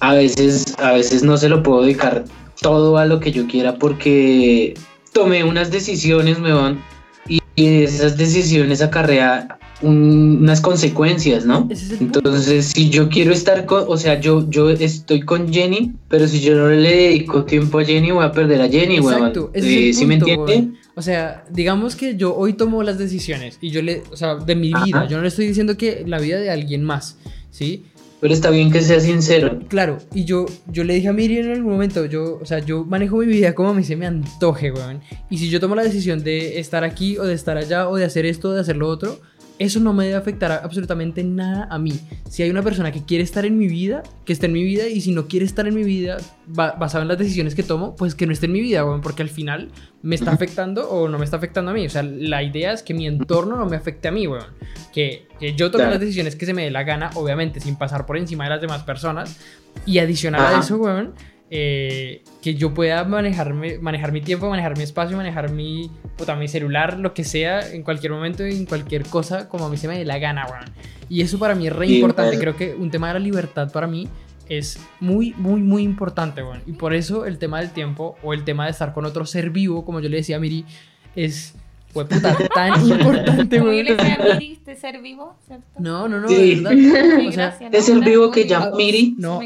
a 0.00 0.14
veces, 0.14 0.74
a 0.78 0.92
veces 0.92 1.22
no 1.22 1.36
se 1.36 1.48
lo 1.48 1.62
puedo 1.62 1.82
dedicar 1.82 2.24
todo 2.60 2.98
a 2.98 3.06
lo 3.06 3.20
que 3.20 3.32
yo 3.32 3.46
quiera 3.46 3.78
porque 3.78 4.74
tomé 5.12 5.44
unas 5.44 5.70
decisiones, 5.70 6.38
me 6.38 6.52
van, 6.52 6.82
y 7.28 7.40
esas 7.82 8.16
decisiones 8.16 8.82
acarrea 8.82 9.58
unas 9.82 10.60
consecuencias, 10.60 11.44
¿no? 11.44 11.68
Entonces, 12.00 12.66
si 12.66 12.88
yo 12.88 13.08
quiero 13.08 13.32
estar 13.32 13.66
con, 13.66 13.84
o 13.88 13.96
sea, 13.96 14.18
yo, 14.20 14.48
yo 14.48 14.70
estoy 14.70 15.20
con 15.20 15.52
Jenny, 15.52 15.92
pero 16.08 16.26
si 16.26 16.40
yo 16.40 16.54
no 16.54 16.68
le 16.68 16.96
dedico 16.96 17.44
tiempo 17.44 17.78
a 17.78 17.84
Jenny, 17.84 18.10
voy 18.10 18.24
a 18.24 18.32
perder 18.32 18.62
a 18.62 18.68
Jenny, 18.68 18.96
Exacto, 18.96 19.50
eh, 19.52 19.92
¿sí 19.92 20.06
me 20.06 20.14
entiende? 20.14 20.70
O 20.94 21.02
sea, 21.02 21.44
digamos 21.50 21.94
que 21.94 22.16
yo 22.16 22.34
hoy 22.34 22.54
tomo 22.54 22.82
las 22.82 22.98
decisiones 22.98 23.58
y 23.60 23.70
yo 23.70 23.82
le, 23.82 24.02
o 24.10 24.16
sea, 24.16 24.36
de 24.36 24.54
mi 24.54 24.72
vida, 24.72 25.06
yo 25.08 25.18
no 25.18 25.22
le 25.22 25.28
estoy 25.28 25.46
diciendo 25.46 25.76
que 25.76 26.04
la 26.06 26.18
vida 26.18 26.38
de 26.38 26.50
alguien 26.50 26.82
más, 26.82 27.18
¿sí? 27.50 27.84
Pero 28.26 28.34
está 28.34 28.50
bien 28.50 28.72
que 28.72 28.82
sea 28.82 28.98
sincero. 28.98 29.60
Claro, 29.68 29.98
y 30.12 30.24
yo, 30.24 30.46
yo 30.66 30.82
le 30.82 30.94
dije 30.94 31.06
a 31.06 31.12
Miriam 31.12 31.46
en 31.46 31.52
algún 31.52 31.74
momento, 31.74 32.06
yo, 32.06 32.40
o 32.42 32.44
sea, 32.44 32.58
yo 32.58 32.84
manejo 32.84 33.18
mi 33.18 33.26
vida 33.26 33.54
como 33.54 33.68
a 33.68 33.72
mí 33.72 33.84
se 33.84 33.94
me 33.94 34.04
antoje, 34.04 34.72
weón. 34.72 35.00
Y 35.30 35.38
si 35.38 35.48
yo 35.48 35.60
tomo 35.60 35.76
la 35.76 35.84
decisión 35.84 36.24
de 36.24 36.58
estar 36.58 36.82
aquí 36.82 37.18
o 37.18 37.22
de 37.22 37.34
estar 37.34 37.56
allá 37.56 37.88
o 37.88 37.94
de 37.94 38.04
hacer 38.04 38.26
esto 38.26 38.48
o 38.48 38.52
de 38.52 38.62
hacer 38.62 38.78
lo 38.78 38.88
otro, 38.88 39.20
eso 39.58 39.80
no 39.80 39.92
me 39.92 40.04
debe 40.04 40.16
afectar 40.16 40.52
absolutamente 40.52 41.24
nada 41.24 41.66
a 41.70 41.78
mí. 41.78 41.98
Si 42.28 42.42
hay 42.42 42.50
una 42.50 42.62
persona 42.62 42.92
que 42.92 43.04
quiere 43.04 43.24
estar 43.24 43.44
en 43.46 43.56
mi 43.56 43.68
vida, 43.68 44.02
que 44.24 44.32
esté 44.32 44.46
en 44.46 44.52
mi 44.52 44.62
vida, 44.62 44.86
y 44.86 45.00
si 45.00 45.12
no 45.12 45.28
quiere 45.28 45.46
estar 45.46 45.66
en 45.66 45.74
mi 45.74 45.82
vida, 45.82 46.18
basado 46.46 47.02
en 47.02 47.08
las 47.08 47.18
decisiones 47.18 47.54
que 47.54 47.62
tomo, 47.62 47.96
pues 47.96 48.14
que 48.14 48.26
no 48.26 48.32
esté 48.32 48.46
en 48.46 48.52
mi 48.52 48.60
vida, 48.60 48.84
weón, 48.84 49.00
porque 49.00 49.22
al 49.22 49.28
final 49.28 49.70
me 50.02 50.14
está 50.14 50.30
afectando 50.32 50.90
o 50.90 51.08
no 51.08 51.18
me 51.18 51.24
está 51.24 51.38
afectando 51.38 51.70
a 51.70 51.74
mí. 51.74 51.86
O 51.86 51.90
sea, 51.90 52.02
la 52.02 52.42
idea 52.42 52.72
es 52.72 52.82
que 52.82 52.94
mi 52.94 53.06
entorno 53.06 53.56
no 53.56 53.66
me 53.66 53.76
afecte 53.76 54.08
a 54.08 54.12
mí, 54.12 54.26
weón. 54.26 54.46
Que, 54.92 55.26
que 55.38 55.54
yo 55.54 55.70
tome 55.70 55.84
las 55.84 56.00
decisiones 56.00 56.36
que 56.36 56.46
se 56.46 56.54
me 56.54 56.64
dé 56.64 56.70
la 56.70 56.82
gana, 56.84 57.10
obviamente, 57.14 57.60
sin 57.60 57.76
pasar 57.76 58.06
por 58.06 58.16
encima 58.16 58.44
de 58.44 58.50
las 58.50 58.60
demás 58.60 58.82
personas. 58.82 59.38
Y 59.84 59.98
adicional 59.98 60.54
a 60.54 60.58
eso, 60.60 60.76
weón, 60.76 61.14
eh, 61.50 62.24
que 62.42 62.54
yo 62.54 62.74
pueda 62.74 63.04
manejarme, 63.04 63.78
manejar 63.78 64.12
mi 64.12 64.20
tiempo, 64.20 64.48
manejar 64.48 64.76
mi 64.76 64.82
espacio, 64.82 65.16
manejar 65.16 65.50
mi, 65.52 65.90
puta, 66.16 66.34
mi 66.34 66.48
celular, 66.48 66.98
lo 66.98 67.14
que 67.14 67.24
sea, 67.24 67.70
en 67.72 67.82
cualquier 67.82 68.12
momento, 68.12 68.44
en 68.44 68.66
cualquier 68.66 69.04
cosa, 69.04 69.48
como 69.48 69.66
a 69.66 69.68
mí 69.68 69.76
se 69.76 69.86
me 69.86 69.96
dé 69.98 70.04
la 70.04 70.18
gana, 70.18 70.46
weón. 70.46 70.64
Y 71.08 71.20
eso 71.20 71.38
para 71.38 71.54
mí 71.54 71.68
es 71.68 71.72
re 71.72 71.86
importante. 71.86 72.38
Creo 72.38 72.56
que 72.56 72.74
un 72.74 72.90
tema 72.90 73.08
de 73.08 73.14
la 73.14 73.20
libertad 73.20 73.70
para 73.70 73.86
mí 73.86 74.08
es 74.48 74.80
muy, 74.98 75.34
muy, 75.34 75.60
muy 75.60 75.82
importante, 75.82 76.42
weón. 76.42 76.62
Y 76.66 76.72
por 76.72 76.94
eso 76.94 77.26
el 77.26 77.38
tema 77.38 77.60
del 77.60 77.70
tiempo 77.70 78.16
o 78.22 78.34
el 78.34 78.44
tema 78.44 78.64
de 78.64 78.72
estar 78.72 78.92
con 78.92 79.04
otro 79.04 79.24
ser 79.24 79.50
vivo, 79.50 79.84
como 79.84 80.00
yo 80.00 80.08
le 80.08 80.16
decía 80.16 80.36
a 80.36 80.40
Miri, 80.40 80.64
es 81.14 81.54
fue 81.92 82.06
puta 82.06 82.36
tan 82.54 82.86
importante, 82.86 83.60
güey. 83.60 83.82
de 83.84 84.76
ser 84.76 85.00
vivo, 85.00 85.36
¿cierto? 85.46 85.64
No, 85.78 86.08
no, 86.08 86.20
no, 86.20 86.28
de 86.28 86.56
verdad. 86.56 86.72
O 87.26 87.32
sea, 87.32 87.70
de 87.70 87.82
ser 87.82 88.00
vivo 88.00 88.30
que 88.30 88.46
ya 88.46 88.70
Miri. 88.76 89.14
No, 89.18 89.40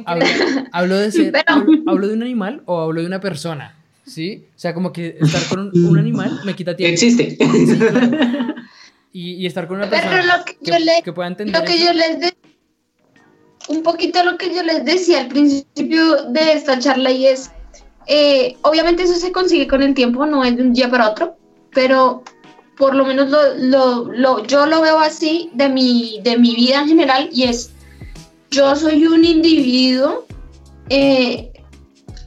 hablo, 0.72 0.96
de 0.96 1.12
ser, 1.12 1.34
hablo, 1.46 2.08
de 2.08 2.14
un 2.14 2.22
animal 2.22 2.62
o 2.66 2.80
hablo 2.80 3.00
de 3.00 3.06
una 3.06 3.20
persona, 3.20 3.76
¿sí? 4.04 4.44
O 4.56 4.58
sea, 4.58 4.74
como 4.74 4.92
que 4.92 5.18
estar 5.20 5.42
con 5.48 5.70
un, 5.72 5.98
animal 5.98 6.40
me 6.44 6.54
quita 6.54 6.76
tiempo. 6.76 6.92
Existe. 6.92 7.36
y, 9.12 9.34
y, 9.34 9.46
estar 9.46 9.66
con 9.66 9.78
una 9.78 9.90
persona 9.90 10.10
Pero 10.10 10.26
lo 10.26 10.44
que, 10.44 10.56
yo 10.62 10.78
le, 10.78 11.02
que 11.02 11.12
pueda 11.12 11.28
entender 11.28 11.60
lo 11.60 11.66
que 11.66 11.78
yo 11.78 11.92
les 11.92 12.32
un 13.70 13.82
poquito 13.82 14.22
lo 14.24 14.36
que 14.36 14.52
yo 14.54 14.62
les 14.62 14.84
decía 14.84 15.20
al 15.20 15.28
principio 15.28 16.24
de 16.24 16.52
esta 16.52 16.78
charla 16.78 17.10
y 17.10 17.26
es, 17.26 17.50
eh, 18.06 18.56
obviamente 18.62 19.04
eso 19.04 19.14
se 19.14 19.32
consigue 19.32 19.68
con 19.68 19.82
el 19.82 19.94
tiempo, 19.94 20.26
no 20.26 20.44
es 20.44 20.56
de 20.56 20.62
un 20.62 20.72
día 20.72 20.90
para 20.90 21.10
otro, 21.10 21.36
pero 21.72 22.22
por 22.76 22.94
lo 22.94 23.05
menos 23.05 23.28
lo, 23.59 24.47
yo 24.47 24.66
lo 24.66 24.80
veo 24.80 24.98
así 24.98 25.51
de 25.52 25.68
mi, 25.68 26.20
de 26.22 26.38
mi 26.38 26.55
vida 26.55 26.80
en 26.80 26.88
general 26.88 27.28
y 27.30 27.44
es, 27.44 27.72
yo 28.51 28.74
soy 28.74 29.06
un 29.06 29.24
individuo, 29.24 30.24
eh, 30.88 31.52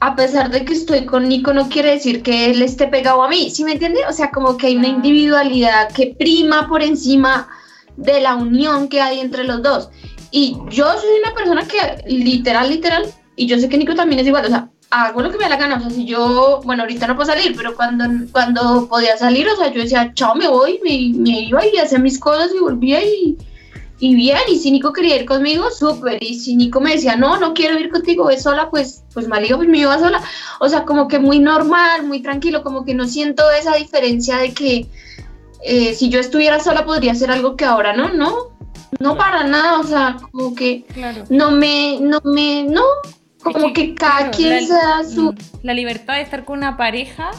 a 0.00 0.14
pesar 0.14 0.50
de 0.50 0.64
que 0.64 0.74
estoy 0.74 1.06
con 1.06 1.28
Nico, 1.28 1.52
no 1.52 1.68
quiere 1.68 1.92
decir 1.92 2.22
que 2.22 2.50
él 2.50 2.62
esté 2.62 2.86
pegado 2.86 3.22
a 3.22 3.28
mí, 3.28 3.50
¿sí 3.50 3.64
me 3.64 3.72
entiende? 3.72 4.00
O 4.08 4.12
sea, 4.12 4.30
como 4.30 4.56
que 4.56 4.68
hay 4.68 4.76
una 4.76 4.88
individualidad 4.88 5.90
que 5.92 6.14
prima 6.18 6.68
por 6.68 6.82
encima 6.82 7.48
de 7.96 8.20
la 8.20 8.36
unión 8.36 8.88
que 8.88 9.00
hay 9.00 9.20
entre 9.20 9.44
los 9.44 9.62
dos. 9.62 9.90
Y 10.30 10.56
yo 10.70 10.84
soy 10.92 11.20
una 11.22 11.34
persona 11.34 11.66
que 11.66 12.04
literal, 12.06 12.68
literal, 12.68 13.06
y 13.34 13.46
yo 13.46 13.58
sé 13.58 13.68
que 13.68 13.78
Nico 13.78 13.94
también 13.94 14.20
es 14.20 14.26
igual, 14.26 14.44
o 14.44 14.48
sea, 14.48 14.70
hago 14.90 15.22
lo 15.22 15.30
que 15.30 15.38
me 15.38 15.44
da 15.44 15.50
la 15.50 15.56
gana. 15.56 15.76
O 15.76 15.80
sea, 15.80 15.90
si 15.90 16.04
yo, 16.04 16.60
bueno, 16.64 16.82
ahorita 16.82 17.06
no 17.06 17.16
puedo 17.16 17.26
salir, 17.26 17.54
pero 17.56 17.74
cuando, 17.74 18.04
cuando 18.32 18.88
podía 18.88 19.16
salir, 19.16 19.48
o 19.48 19.56
sea, 19.56 19.72
yo 19.72 19.82
decía, 19.82 20.12
chao, 20.14 20.34
me 20.34 20.48
voy, 20.48 20.80
me, 20.84 21.18
me 21.18 21.40
iba 21.40 21.66
y 21.66 21.78
hacía 21.78 21.98
mis 21.98 22.18
cosas 22.18 22.50
y 22.54 22.60
volvía 22.60 23.02
y, 23.04 23.36
y 23.98 24.14
bien. 24.14 24.38
Y 24.48 24.58
si 24.58 24.70
Nico 24.70 24.92
quería 24.92 25.16
ir 25.16 25.26
conmigo, 25.26 25.70
súper. 25.70 26.22
Y 26.22 26.34
si 26.38 26.56
Nico 26.56 26.80
me 26.80 26.92
decía, 26.92 27.16
no, 27.16 27.38
no 27.38 27.54
quiero 27.54 27.78
ir 27.78 27.90
contigo, 27.90 28.26
ve 28.26 28.38
sola, 28.38 28.70
pues, 28.70 29.04
pues 29.12 29.28
Maliga, 29.28 29.56
pues 29.56 29.68
me 29.68 29.78
iba 29.78 29.98
sola. 29.98 30.22
O 30.60 30.68
sea, 30.68 30.84
como 30.84 31.08
que 31.08 31.18
muy 31.18 31.38
normal, 31.38 32.04
muy 32.06 32.22
tranquilo, 32.22 32.62
como 32.62 32.84
que 32.84 32.94
no 32.94 33.06
siento 33.06 33.42
esa 33.50 33.76
diferencia 33.76 34.36
de 34.38 34.52
que 34.52 34.86
eh, 35.64 35.94
si 35.94 36.10
yo 36.10 36.20
estuviera 36.20 36.60
sola 36.60 36.84
podría 36.84 37.12
hacer 37.12 37.30
algo 37.30 37.56
que 37.56 37.64
ahora 37.64 37.96
no, 37.96 38.12
no. 38.12 38.54
No 39.00 39.16
para 39.16 39.42
nada, 39.42 39.80
o 39.80 39.84
sea, 39.84 40.18
como 40.30 40.54
que 40.54 40.84
no 41.28 41.50
me, 41.50 41.98
no 42.00 42.20
me, 42.22 42.62
no, 42.62 42.82
como 43.52 43.72
que, 43.72 43.94
cada 43.94 44.30
quien 44.30 44.66
sea 44.66 45.04
su... 45.04 45.32
Mm, 45.32 45.36
la 45.62 45.74
libertad 45.74 46.14
de 46.14 46.22
estar 46.22 46.44
con 46.44 46.58
una 46.58 46.76
pareja, 46.76 47.30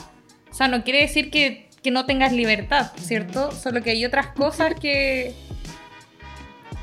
o 0.49 0.53
sea, 0.53 0.67
no 0.67 0.83
quiere 0.83 1.01
decir 1.01 1.29
que, 1.29 1.69
que 1.83 1.91
no 1.91 2.05
tengas 2.05 2.31
libertad, 2.31 2.91
¿cierto? 2.97 3.51
Solo 3.51 3.81
que 3.81 3.91
hay 3.91 4.05
otras 4.05 4.27
cosas 4.27 4.75
que... 4.79 5.33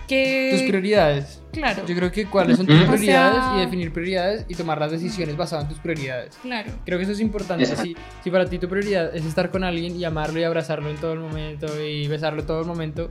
que... 0.07 0.51
Tus 0.53 0.62
prioridades. 0.69 1.43
Claro. 1.53 1.86
Yo 1.86 1.94
creo 1.94 2.11
que 2.11 2.27
cuáles 2.27 2.57
son 2.57 2.66
tus 2.66 2.77
prioridades 2.77 3.43
y 3.57 3.61
definir 3.61 3.93
prioridades 3.93 4.47
y 4.49 4.55
tomar 4.55 4.78
las 4.78 4.90
decisiones 4.90 5.36
basadas 5.36 5.65
en 5.65 5.70
tus 5.70 5.78
prioridades. 5.81 6.36
Claro. 6.40 6.73
Creo 6.85 6.99
que 6.99 7.05
eso 7.05 7.12
es 7.12 7.20
importante. 7.20 7.66
Si, 7.77 7.94
si 8.24 8.31
para 8.31 8.47
ti 8.47 8.59
tu 8.59 8.69
prioridad 8.69 9.15
es 9.15 9.27
estar 9.27 9.51
con 9.51 9.62
alguien 9.62 9.94
y 9.94 10.05
amarlo 10.05 10.40
y 10.40 10.44
abrazarlo 10.44 10.89
en 10.89 10.97
todo 10.97 11.12
el 11.12 11.20
momento 11.20 11.66
y 11.82 12.09
besarlo 12.09 12.40
en 12.40 12.47
todo 12.47 12.61
el 12.61 12.66
momento, 12.66 13.07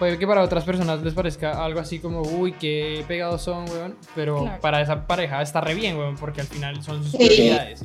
Puede 0.00 0.18
que 0.18 0.26
para 0.26 0.42
otras 0.42 0.64
personas 0.64 1.02
les 1.02 1.12
parezca 1.12 1.62
algo 1.62 1.78
así 1.78 1.98
como, 1.98 2.22
uy, 2.22 2.54
qué 2.58 3.04
pegados 3.06 3.42
son, 3.42 3.68
weón. 3.68 3.94
Pero 4.14 4.50
para 4.62 4.80
esa 4.80 5.06
pareja 5.06 5.42
está 5.42 5.60
re 5.60 5.74
bien, 5.74 5.98
weón, 5.98 6.16
porque 6.16 6.40
al 6.40 6.46
final 6.46 6.82
son 6.82 7.04
sus 7.04 7.16
prioridades. 7.16 7.84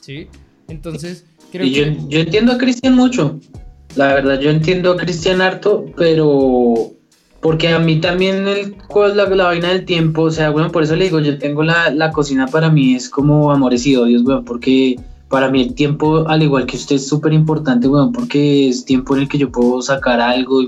¿Sí? 0.00 0.28
Entonces, 0.68 1.26
creo 1.50 1.66
y 1.66 1.72
yo, 1.72 1.84
yo 2.08 2.20
entiendo 2.20 2.52
a 2.52 2.58
Cristian 2.58 2.94
mucho. 2.94 3.40
La 3.96 4.14
verdad, 4.14 4.38
yo 4.38 4.50
entiendo 4.50 4.92
a 4.92 4.96
Cristian 4.96 5.40
harto, 5.40 5.86
pero 5.96 6.92
porque 7.40 7.68
a 7.68 7.80
mí 7.80 8.00
también 8.00 8.46
el, 8.46 8.76
la, 9.16 9.24
la 9.26 9.44
vaina 9.44 9.70
del 9.70 9.84
tiempo, 9.84 10.22
o 10.22 10.30
sea, 10.30 10.50
bueno, 10.50 10.70
por 10.70 10.84
eso 10.84 10.94
le 10.94 11.06
digo, 11.06 11.18
yo 11.18 11.36
tengo 11.36 11.64
la, 11.64 11.90
la 11.90 12.12
cocina 12.12 12.46
para 12.46 12.70
mí 12.70 12.94
es 12.94 13.10
como 13.10 13.50
amores 13.50 13.84
y 13.88 13.96
odios, 13.96 14.22
weón, 14.22 14.44
porque 14.44 15.00
para 15.28 15.50
mí 15.50 15.62
el 15.62 15.74
tiempo, 15.74 16.28
al 16.28 16.44
igual 16.44 16.66
que 16.66 16.76
usted, 16.76 16.94
es 16.94 17.08
súper 17.08 17.32
importante, 17.32 17.88
weón, 17.88 18.12
porque 18.12 18.68
es 18.68 18.84
tiempo 18.84 19.16
en 19.16 19.22
el 19.22 19.28
que 19.28 19.38
yo 19.38 19.50
puedo 19.50 19.82
sacar 19.82 20.20
algo, 20.20 20.62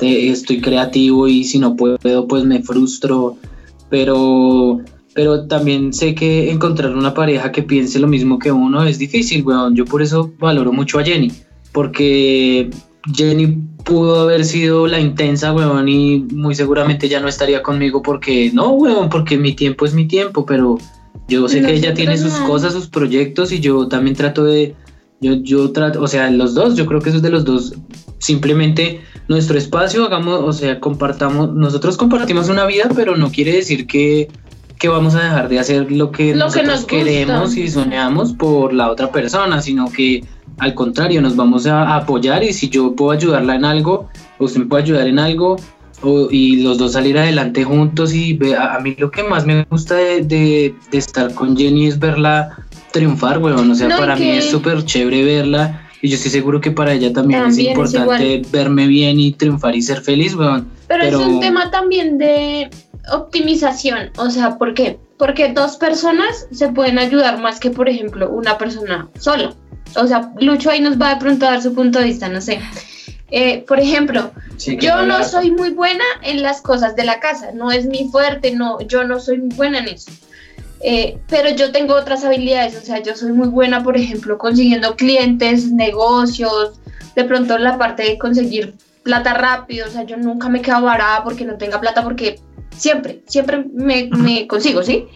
estoy 0.00 0.60
creativo 0.60 1.28
y 1.28 1.44
si 1.44 1.58
no 1.58 1.76
puedo, 1.76 1.98
pues 2.28 2.44
me 2.44 2.62
frustro, 2.62 3.36
pero, 3.90 4.78
pero 5.14 5.46
también 5.46 5.92
sé 5.92 6.14
que 6.14 6.50
encontrar 6.50 6.94
una 6.94 7.14
pareja 7.14 7.52
que 7.52 7.62
piense 7.62 7.98
lo 7.98 8.06
mismo 8.06 8.38
que 8.38 8.52
uno 8.52 8.84
es 8.84 8.98
difícil, 8.98 9.44
weón. 9.44 9.74
Yo 9.74 9.84
por 9.84 10.02
eso 10.02 10.32
valoro 10.38 10.72
mucho 10.72 10.98
a 10.98 11.04
Jenny, 11.04 11.32
porque 11.72 12.70
Jenny 13.14 13.58
pudo 13.84 14.20
haber 14.20 14.44
sido 14.44 14.86
la 14.86 15.00
intensa, 15.00 15.52
weón, 15.52 15.88
y 15.88 16.20
muy 16.32 16.54
seguramente 16.54 17.08
ya 17.08 17.20
no 17.20 17.28
estaría 17.28 17.62
conmigo 17.62 18.02
porque, 18.02 18.50
no, 18.52 18.70
weón, 18.70 19.08
porque 19.08 19.38
mi 19.38 19.54
tiempo 19.54 19.84
es 19.84 19.94
mi 19.94 20.06
tiempo, 20.06 20.44
pero 20.44 20.78
yo 21.28 21.48
sé 21.48 21.62
que 21.62 21.74
ella 21.74 21.94
tiene 21.94 22.16
sus 22.16 22.34
cosas, 22.34 22.72
sus 22.72 22.86
proyectos 22.86 23.52
y 23.52 23.60
yo 23.60 23.88
también 23.88 24.16
trato 24.16 24.44
de, 24.44 24.74
yo, 25.20 25.34
yo 25.34 25.72
trato, 25.72 26.02
o 26.02 26.06
sea, 26.06 26.30
los 26.30 26.54
dos, 26.54 26.76
yo 26.76 26.86
creo 26.86 27.00
que 27.00 27.10
eso 27.10 27.18
es 27.18 27.22
de 27.22 27.30
los 27.30 27.44
dos, 27.44 27.74
simplemente 28.18 29.00
nuestro 29.28 29.58
espacio, 29.58 30.04
hagamos, 30.04 30.40
o 30.40 30.52
sea, 30.52 30.80
compartamos, 30.80 31.54
nosotros 31.54 31.96
compartimos 31.96 32.48
una 32.48 32.64
vida, 32.66 32.90
pero 32.94 33.16
no 33.16 33.30
quiere 33.30 33.52
decir 33.52 33.86
que, 33.86 34.28
que 34.78 34.88
vamos 34.88 35.14
a 35.14 35.22
dejar 35.22 35.48
de 35.48 35.58
hacer 35.58 35.92
lo 35.92 36.10
que 36.10 36.34
nosotros 36.34 36.84
queremos 36.84 37.56
y 37.56 37.68
soñamos 37.68 38.32
por 38.32 38.72
la 38.72 38.90
otra 38.90 39.12
persona, 39.12 39.60
sino 39.60 39.90
que 39.90 40.24
al 40.58 40.74
contrario, 40.74 41.22
nos 41.22 41.36
vamos 41.36 41.66
a 41.66 41.94
apoyar 41.94 42.42
y 42.42 42.52
si 42.52 42.68
yo 42.68 42.94
puedo 42.96 43.12
ayudarla 43.12 43.54
en 43.54 43.64
algo, 43.64 44.08
usted 44.38 44.60
me 44.60 44.66
puede 44.66 44.82
ayudar 44.82 45.06
en 45.06 45.18
algo, 45.18 45.56
y 46.30 46.62
los 46.62 46.78
dos 46.78 46.92
salir 46.92 47.18
adelante 47.18 47.64
juntos 47.64 48.14
y 48.14 48.34
ve, 48.34 48.56
a, 48.56 48.78
mí 48.78 48.94
lo 48.98 49.10
que 49.10 49.24
más 49.24 49.44
me 49.44 49.64
gusta 49.64 49.96
de, 49.96 50.22
de, 50.22 50.74
estar 50.92 51.34
con 51.34 51.56
Jenny 51.56 51.86
es 51.86 51.98
verla 51.98 52.56
triunfar, 52.92 53.38
weón, 53.38 53.70
o 53.70 53.74
sea, 53.74 53.88
para 53.96 54.16
mí 54.16 54.30
es 54.30 54.48
súper 54.48 54.84
chévere 54.84 55.24
verla 55.24 55.87
y 56.00 56.08
yo 56.08 56.16
estoy 56.16 56.30
seguro 56.30 56.60
que 56.60 56.70
para 56.70 56.92
ella 56.92 57.12
también, 57.12 57.46
es 57.46 57.58
importante 57.58 58.42
verme 58.50 58.86
bien 58.86 59.18
y 59.18 59.32
triunfar 59.32 59.74
y 59.74 59.82
ser 59.82 60.00
feliz, 60.00 60.34
weón. 60.34 60.68
Pero, 60.86 61.04
es 61.04 61.14
un 61.14 61.40
tema 61.40 61.70
también 61.70 62.18
de 62.18 62.70
optimización, 63.12 64.10
o 64.16 64.30
sea, 64.30 64.58
¿por 64.58 64.74
qué? 64.74 64.98
Porque 65.16 65.52
dos 65.52 65.76
personas 65.76 66.46
se 66.52 66.68
pueden 66.68 66.98
ayudar 66.98 67.40
más 67.40 67.58
que, 67.58 67.70
por 67.70 67.88
ejemplo, 67.88 68.30
una 68.30 68.56
persona 68.58 69.08
sola. 69.18 69.54
O 69.96 70.06
sea, 70.06 70.32
Lucho 70.40 70.70
ahí 70.70 70.80
nos 70.80 71.00
va 71.00 71.14
de 71.14 71.20
pronto 71.20 71.46
a 71.46 71.52
dar 71.52 71.62
su 71.62 71.74
punto 71.74 71.98
de 71.98 72.04
vista, 72.06 72.28
no 72.28 72.40
sé. 72.40 72.60
Eh, 73.30 73.64
por 73.66 73.78
ejemplo, 73.78 74.30
yo 74.58 75.02
no 75.04 75.22
soy 75.24 75.50
muy 75.50 75.70
buena 75.70 76.04
en 76.22 76.42
las 76.42 76.62
cosas 76.62 76.96
de 76.96 77.04
la 77.04 77.20
casa, 77.20 77.50
no 77.52 77.70
es 77.70 77.86
mi 77.86 78.08
fuerte, 78.10 78.52
no, 78.52 78.80
yo 78.80 79.04
no 79.04 79.20
soy 79.20 79.38
muy 79.38 79.54
buena 79.54 79.78
en 79.78 79.88
eso. 79.88 80.10
Eh, 80.80 81.18
pero 81.28 81.50
yo 81.50 81.72
tengo 81.72 81.94
otras 81.94 82.24
habilidades, 82.24 82.76
o 82.76 82.80
sea, 82.80 83.02
yo 83.02 83.16
soy 83.16 83.32
muy 83.32 83.48
buena, 83.48 83.82
por 83.82 83.96
ejemplo, 83.96 84.38
consiguiendo 84.38 84.94
clientes, 84.94 85.72
negocios, 85.72 86.80
de 87.16 87.24
pronto 87.24 87.58
la 87.58 87.78
parte 87.78 88.04
de 88.04 88.18
conseguir 88.18 88.74
plata 89.02 89.34
rápido, 89.34 89.86
o 89.88 89.90
sea, 89.90 90.04
yo 90.04 90.16
nunca 90.16 90.48
me 90.48 90.62
quedo 90.62 90.82
varada 90.82 91.24
porque 91.24 91.44
no 91.44 91.56
tenga 91.56 91.80
plata, 91.80 92.04
porque 92.04 92.40
siempre, 92.76 93.22
siempre 93.26 93.64
me, 93.72 94.46
consigo, 94.46 94.82
¿sí? 94.82 95.06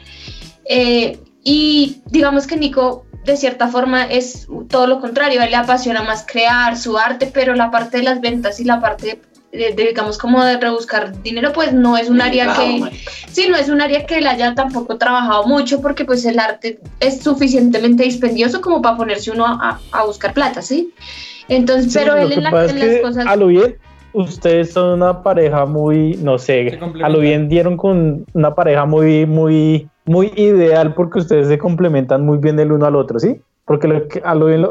Eh, 0.64 1.20
y 1.44 2.02
digamos 2.06 2.46
que 2.46 2.56
Nico, 2.56 3.06
de 3.24 3.36
cierta 3.36 3.68
forma, 3.68 4.04
es 4.04 4.48
todo 4.68 4.88
lo 4.88 5.00
contrario, 5.00 5.40
a 5.40 5.44
él 5.44 5.50
le 5.50 5.56
apasiona 5.56 6.02
más 6.02 6.24
crear 6.26 6.76
su 6.76 6.98
arte, 6.98 7.30
pero 7.32 7.54
la 7.54 7.70
parte 7.70 7.98
de 7.98 8.02
las 8.02 8.20
ventas 8.20 8.58
y 8.58 8.64
la 8.64 8.80
parte 8.80 9.06
de, 9.06 9.22
digamos 9.52 10.16
como 10.16 10.42
de 10.42 10.56
rebuscar 10.56 11.20
dinero 11.22 11.52
pues 11.52 11.74
no 11.74 11.98
es 11.98 12.08
un 12.08 12.22
área 12.22 12.54
que 12.54 12.90
sí 13.30 13.48
no 13.50 13.56
es 13.56 13.68
un 13.68 13.82
área 13.82 14.06
que 14.06 14.16
él 14.16 14.26
haya 14.26 14.54
tampoco 14.54 14.96
trabajado 14.96 15.46
mucho 15.46 15.82
porque 15.82 16.06
pues 16.06 16.24
el 16.24 16.38
arte 16.38 16.80
es 17.00 17.20
suficientemente 17.20 18.02
dispendioso 18.02 18.62
como 18.62 18.80
para 18.80 18.96
ponerse 18.96 19.30
uno 19.30 19.44
a, 19.46 19.78
a 19.92 20.04
buscar 20.04 20.32
plata 20.32 20.62
sí 20.62 20.94
entonces, 21.48 21.92
pero 21.94 22.16
él 22.16 22.32
en, 22.32 22.42
las 22.42 23.00
cosas... 23.02 23.26
A 23.26 23.36
lo 23.36 23.48
bien, 23.48 23.76
ustedes 24.12 24.72
son 24.72 24.94
una 24.94 25.22
pareja 25.22 25.66
muy, 25.66 26.16
no 26.16 26.38
sé, 26.38 26.78
a 27.02 27.08
lo 27.08 27.20
bien 27.20 27.48
dieron 27.48 27.76
con 27.76 28.24
una 28.32 28.54
pareja 28.54 28.84
muy, 28.84 29.26
muy, 29.26 29.88
muy 30.04 30.32
ideal 30.36 30.94
porque 30.94 31.20
ustedes 31.20 31.48
se 31.48 31.58
complementan 31.58 32.24
muy 32.24 32.38
bien 32.38 32.58
el 32.58 32.72
uno 32.72 32.86
al 32.86 32.96
otro, 32.96 33.18
¿sí? 33.18 33.40
Porque 33.64 33.88
lo 33.88 34.08
que, 34.08 34.22
a 34.24 34.34
lo 34.34 34.46
bien 34.46 34.66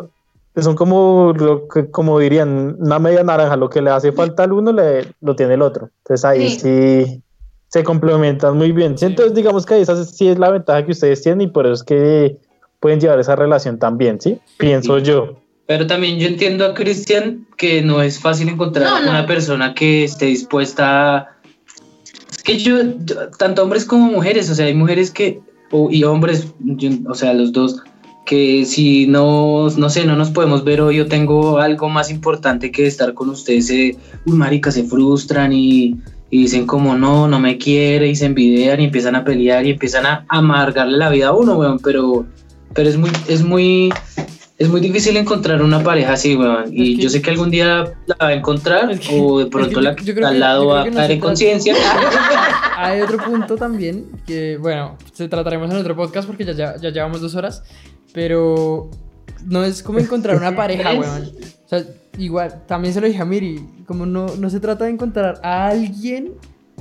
son 0.57 0.76
como, 0.76 1.34
lo 1.38 1.68
que, 1.68 1.90
como 1.90 2.19
dirían, 2.19 2.76
una 2.80 2.99
media 2.99 3.23
naranja, 3.23 3.56
lo 3.56 3.69
que 3.69 3.82
le 3.82 3.90
hace 3.90 4.11
falta 4.11 4.44
al 4.44 4.52
uno 4.52 4.73
le, 4.73 5.07
lo 5.22 5.36
tiene 5.36 5.53
el 5.53 5.61
otro. 5.61 5.90
Entonces 5.99 6.26
ahí 6.26 6.49
sí, 6.49 7.22
se 7.69 7.84
complementan 7.84 8.57
muy 8.57 8.73
bien. 8.73 8.95
Entonces 8.99 9.34
digamos 9.34 9.65
que 9.65 9.80
esa 9.80 10.03
sí 10.03 10.28
es 10.28 10.38
la 10.38 10.52
ventaja 10.52 10.86
que 10.86 10.91
ustedes 10.91 11.22
tienen 11.22 11.41
y 11.41 11.48
por 11.48 11.65
eso 11.65 11.76
es 11.76 11.84
que 11.84 12.38
pueden 12.82 12.99
llevar 12.99 13.19
esa 13.19 13.36
relación 13.36 13.80
también, 13.80 14.19
¿sí? 14.19 14.40
Pienso 14.57 14.98
yo. 14.98 15.38
Pero 15.68 15.88
también 15.88 16.19
yo 16.19 16.28
entiendo 16.28 16.65
a 16.65 16.73
Cristian 16.73 17.48
que 17.56 17.82
no 17.82 18.02
es 18.02 18.19
fácil 18.19 18.49
encontrar 18.49 19.03
una 19.07 19.26
persona 19.26 19.73
que 19.73 20.03
esté 20.03 20.26
dispuesta 20.26 21.18
a... 21.18 21.38
Es 22.30 22.44
que 22.44 22.57
yo, 22.57 22.78
tanto 23.38 23.64
hombres 23.64 23.86
como 23.86 24.07
mujeres, 24.07 24.49
o 24.49 24.56
sea, 24.56 24.65
hay 24.65 24.73
mujeres 24.73 25.11
que, 25.11 25.40
y 25.91 26.03
hombres, 26.03 26.48
o 27.07 27.14
sea, 27.14 27.34
los 27.34 27.53
dos, 27.53 27.84
que 28.26 28.65
si 28.65 29.07
no, 29.07 29.69
no 29.69 29.89
sé, 29.89 30.06
no 30.06 30.15
nos 30.15 30.30
podemos 30.30 30.64
ver 30.64 30.81
hoy, 30.81 30.98
yo 30.98 31.07
tengo 31.07 31.60
algo 31.60 31.89
más 31.89 32.10
importante 32.10 32.72
que 32.72 32.88
estar 32.88 33.14
con 33.14 33.30
ustedes, 33.30 33.69
eh, 33.69 33.98
uy, 34.26 34.38
marica, 34.38 34.72
se 34.72 34.84
frustran 34.84 35.53
y, 35.53 35.98
y, 36.30 36.43
dicen 36.43 36.65
como 36.65 36.95
no, 36.95 37.27
no 37.27 37.39
me 37.39 37.57
quiere, 37.57 38.07
y 38.07 38.15
se 38.15 38.27
envidian 38.27 38.80
y 38.80 38.85
empiezan 38.85 39.15
a 39.15 39.23
pelear 39.23 39.65
y 39.65 39.72
empiezan 39.72 40.06
a 40.06 40.26
amargarle 40.30 40.98
la 40.98 41.10
vida 41.10 41.30
a 41.30 41.34
uno, 41.34 41.57
weón, 41.57 41.80
pero, 41.80 42.26
pero 42.73 42.89
es 42.89 42.98
muy, 42.98 43.10
es 43.27 43.43
muy, 43.43 43.91
es 44.61 44.69
muy 44.69 44.80
difícil 44.80 45.18
encontrar 45.18 45.64
una 45.64 45.81
pareja 45.81 46.14
así, 46.14 46.35
weón. 46.35 46.65
Y 46.72 46.95
yo 47.02 47.10
sé 47.10 47.19
que 47.19 47.31
algún 47.31 47.49
día 47.49 47.95
la 48.06 48.15
va 48.22 48.27
a 48.27 48.34
encontrar 48.34 48.91
o 49.11 49.39
de 49.39 49.48
pronto 49.48 49.81
la 49.81 49.95
al 50.27 50.39
lado 50.39 50.68
va 50.68 50.84
a 50.84 50.91
caer 50.91 51.11
en 51.11 51.19
conciencia. 51.19 51.73
Hay 52.77 53.02
otro 53.02 53.18
punto 53.18 53.56
también 53.57 54.06
que, 54.27 54.57
bueno, 54.57 54.98
se 55.14 55.27
trataremos 55.27 55.72
en 55.72 55.77
otro 55.77 55.95
podcast 55.95 56.27
porque 56.27 56.45
ya, 56.45 56.53
ya, 56.53 56.77
ya 56.77 56.91
llevamos 56.91 57.22
dos 57.22 57.34
horas, 57.34 57.64
pero 58.13 58.89
no 59.45 59.63
es 59.63 59.83
como 59.83 59.99
encontrar 59.99 60.38
una 60.38 60.55
pareja, 60.55 60.93
weón. 60.93 61.31
O 61.65 61.69
sea, 61.69 61.83
igual, 62.17 62.63
también 62.67 62.93
se 62.93 63.01
lo 63.01 63.07
dije 63.07 63.21
a 63.21 63.25
Miri, 63.25 63.65
como 63.85 64.05
no, 64.05 64.27
no 64.35 64.49
se 64.49 64.59
trata 64.59 64.85
de 64.85 64.91
encontrar 64.91 65.39
a 65.43 65.67
alguien 65.67 66.33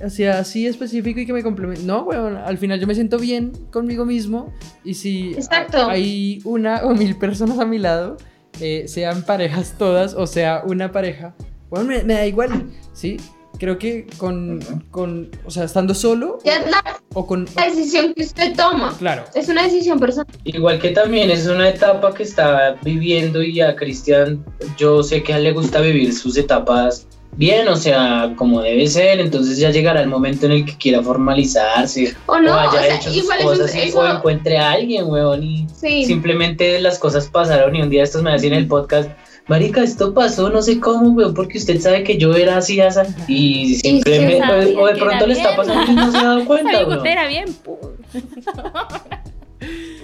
así 0.03 0.67
específico 0.67 1.21
y 1.21 1.27
que 1.27 1.33
me 1.33 1.43
complemente. 1.43 1.85
No, 1.85 2.03
weón, 2.05 2.37
al 2.37 2.59
final 2.59 2.81
yo 2.81 2.87
me 2.87 2.95
siento 2.95 3.19
bien 3.19 3.53
conmigo 3.71 4.05
mismo 4.05 4.53
y 4.85 4.95
si 4.95 5.37
hay 5.73 6.41
una 6.45 6.85
o 6.85 6.95
mil 6.95 7.17
personas 7.17 7.59
a 7.59 7.65
mi 7.65 7.79
lado, 7.79 8.17
eh, 8.61 8.85
sean 8.89 9.23
parejas 9.23 9.75
todas 9.79 10.15
o 10.15 10.27
sea 10.27 10.63
una 10.67 10.93
pareja, 10.93 11.35
bueno, 11.69 11.89
me, 12.05 12.15
da 12.15 12.27
igual, 12.27 12.71
¿sí? 12.93 13.19
Creo 13.61 13.79
que 13.79 14.07
con, 14.17 14.59
con 14.91 15.31
o 15.45 15.51
sea, 15.51 15.65
estando 15.65 15.95
solo 15.95 16.39
es 16.45 16.71
la, 16.71 16.83
o 17.13 17.27
con 17.27 17.47
la 17.55 17.67
decisión 17.67 18.15
que 18.15 18.23
usted 18.23 18.57
toma. 18.57 18.97
Claro. 18.99 19.25
Es 19.35 19.51
una 19.51 19.65
decisión 19.65 20.01
personal. 20.01 20.35
Igual 20.45 20.79
que 20.81 20.93
también 20.93 21.31
es 21.31 21.47
una 21.47 21.69
etapa 21.69 22.15
que 22.15 22.23
está 22.23 22.79
viviendo 22.83 23.43
y 23.43 23.61
a 23.61 23.77
Cristian 23.77 24.43
yo 24.79 25.03
sé 25.03 25.23
que 25.23 25.35
a 25.35 25.37
él 25.37 25.45
le 25.45 25.53
gusta 25.53 25.83
vivir 25.83 26.15
sus 26.15 26.39
etapas 26.39 27.07
bien, 27.33 27.69
o 27.69 27.77
sea, 27.77 28.33
como 28.37 28.63
debe 28.63 28.87
ser, 28.87 29.21
entonces 29.21 29.59
ya 29.59 29.71
llegará 29.71 30.01
el 30.01 30.09
momento 30.09 30.47
en 30.47 30.53
el 30.53 30.65
que 30.65 30.79
quiera 30.79 31.03
formalizarse 31.03 32.15
o, 32.27 32.39
no, 32.39 32.55
haya 32.55 32.97
hecho 32.97 33.13
sus 33.13 33.29
cosas 33.43 33.75
y 33.75 33.93
o 33.93 34.07
encuentre 34.07 34.57
a 34.57 34.73
alguien, 34.73 35.05
weón, 35.07 35.43
y 35.43 35.67
simplemente 36.07 36.81
las 36.81 36.99
cosas 36.99 37.29
pasaron 37.29 37.77
y 37.77 37.83
un 37.83 37.91
día 37.91 38.05
estos 38.05 38.23
me 38.23 38.33
decían 38.33 38.55
en 38.55 38.61
el 38.61 38.69
podcast, 38.69 39.11
marica, 39.51 39.83
esto 39.83 40.15
pasó, 40.15 40.49
no 40.49 40.63
sé 40.63 40.81
cómo, 40.81 41.11
weón, 41.11 41.35
porque 41.35 41.59
usted 41.59 41.79
sabe 41.81 42.05
que 42.05 42.17
yo 42.17 42.35
era 42.35 42.57
así, 42.57 42.81
asa, 42.81 43.05
y 43.29 43.75
simplemente, 43.75 44.75
o, 44.77 44.87
de 44.87 44.95
pronto 44.95 45.27
le 45.27 45.35
está 45.35 45.57
pasando 45.57 45.93
y 45.93 45.95
no 45.95 46.11
se 46.11 46.17
ha 46.17 46.23
dado 46.23 46.45
cuenta, 46.47 46.87
weón. 46.87 47.07
era 47.07 47.27
bien, 47.27 47.47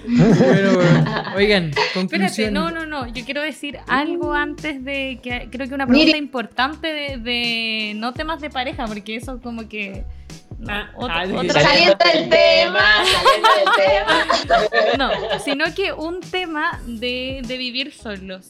bueno, 0.07 0.79
oigan, 1.35 1.71
Espérate, 1.95 2.51
no, 2.51 2.71
no, 2.71 2.85
no. 2.85 3.07
Yo 3.07 3.25
quiero 3.25 3.41
decir 3.41 3.79
algo 3.87 4.33
antes 4.33 4.83
de 4.83 5.19
que 5.21 5.49
creo 5.51 5.67
que 5.67 5.73
una 5.73 5.87
pregunta 5.87 6.17
importante 6.17 7.17
de, 7.17 7.93
no 7.95 8.13
temas 8.13 8.39
de 8.39 8.49
pareja, 8.49 8.85
porque 8.85 9.15
eso 9.15 9.39
como 9.41 9.67
que. 9.67 10.03
No, 10.59 10.73
ah, 10.73 10.89
ah, 10.97 11.25
Saliendo 11.25 12.05
del 12.13 12.29
tema, 12.29 12.79
saliendo 13.05 13.49
del 13.57 13.69
tema. 13.85 14.97
No, 14.97 15.39
sino 15.39 15.65
que 15.75 15.93
un 15.93 16.19
tema 16.21 16.81
de, 16.85 17.43
vivir 17.47 17.93
solos. 17.93 18.47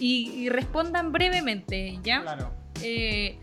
Y, 0.00 0.48
respondan 0.48 1.12
brevemente, 1.12 1.98
¿ya? 2.02 2.22
Claro. 2.22 2.50
Eh, 2.82 3.38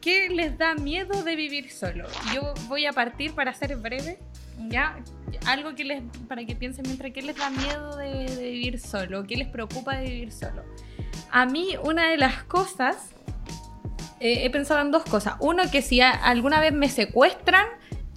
¿Qué 0.00 0.30
les 0.30 0.58
da 0.58 0.74
miedo 0.74 1.22
de 1.22 1.36
vivir 1.36 1.70
solo? 1.70 2.08
Yo 2.34 2.54
voy 2.66 2.86
a 2.86 2.92
partir 2.92 3.34
para 3.34 3.52
ser 3.54 3.76
breve 3.76 4.18
ya 4.68 4.96
algo 5.46 5.74
que 5.74 5.84
les 5.84 6.02
para 6.28 6.44
que 6.44 6.54
piensen 6.54 6.84
mientras 6.86 7.12
que 7.12 7.22
les 7.22 7.36
da 7.36 7.50
miedo 7.50 7.96
de, 7.96 8.26
vivir 8.38 8.80
solo 8.80 9.24
qué 9.24 9.36
les 9.36 9.48
preocupa 9.48 9.96
de 9.96 10.04
vivir 10.04 10.32
solo 10.32 10.62
a 11.30 11.46
mí 11.46 11.74
una 11.82 12.10
de 12.10 12.16
las 12.16 12.44
cosas 12.44 13.10
eh, 14.20 14.44
he 14.44 14.50
pensado 14.50 14.80
en 14.80 14.90
dos 14.90 15.04
cosas 15.04 15.34
uno 15.40 15.62
que 15.70 15.82
si 15.82 16.00
alguna 16.00 16.60
vez 16.60 16.72
me 16.72 16.88
secuestran 16.88 17.66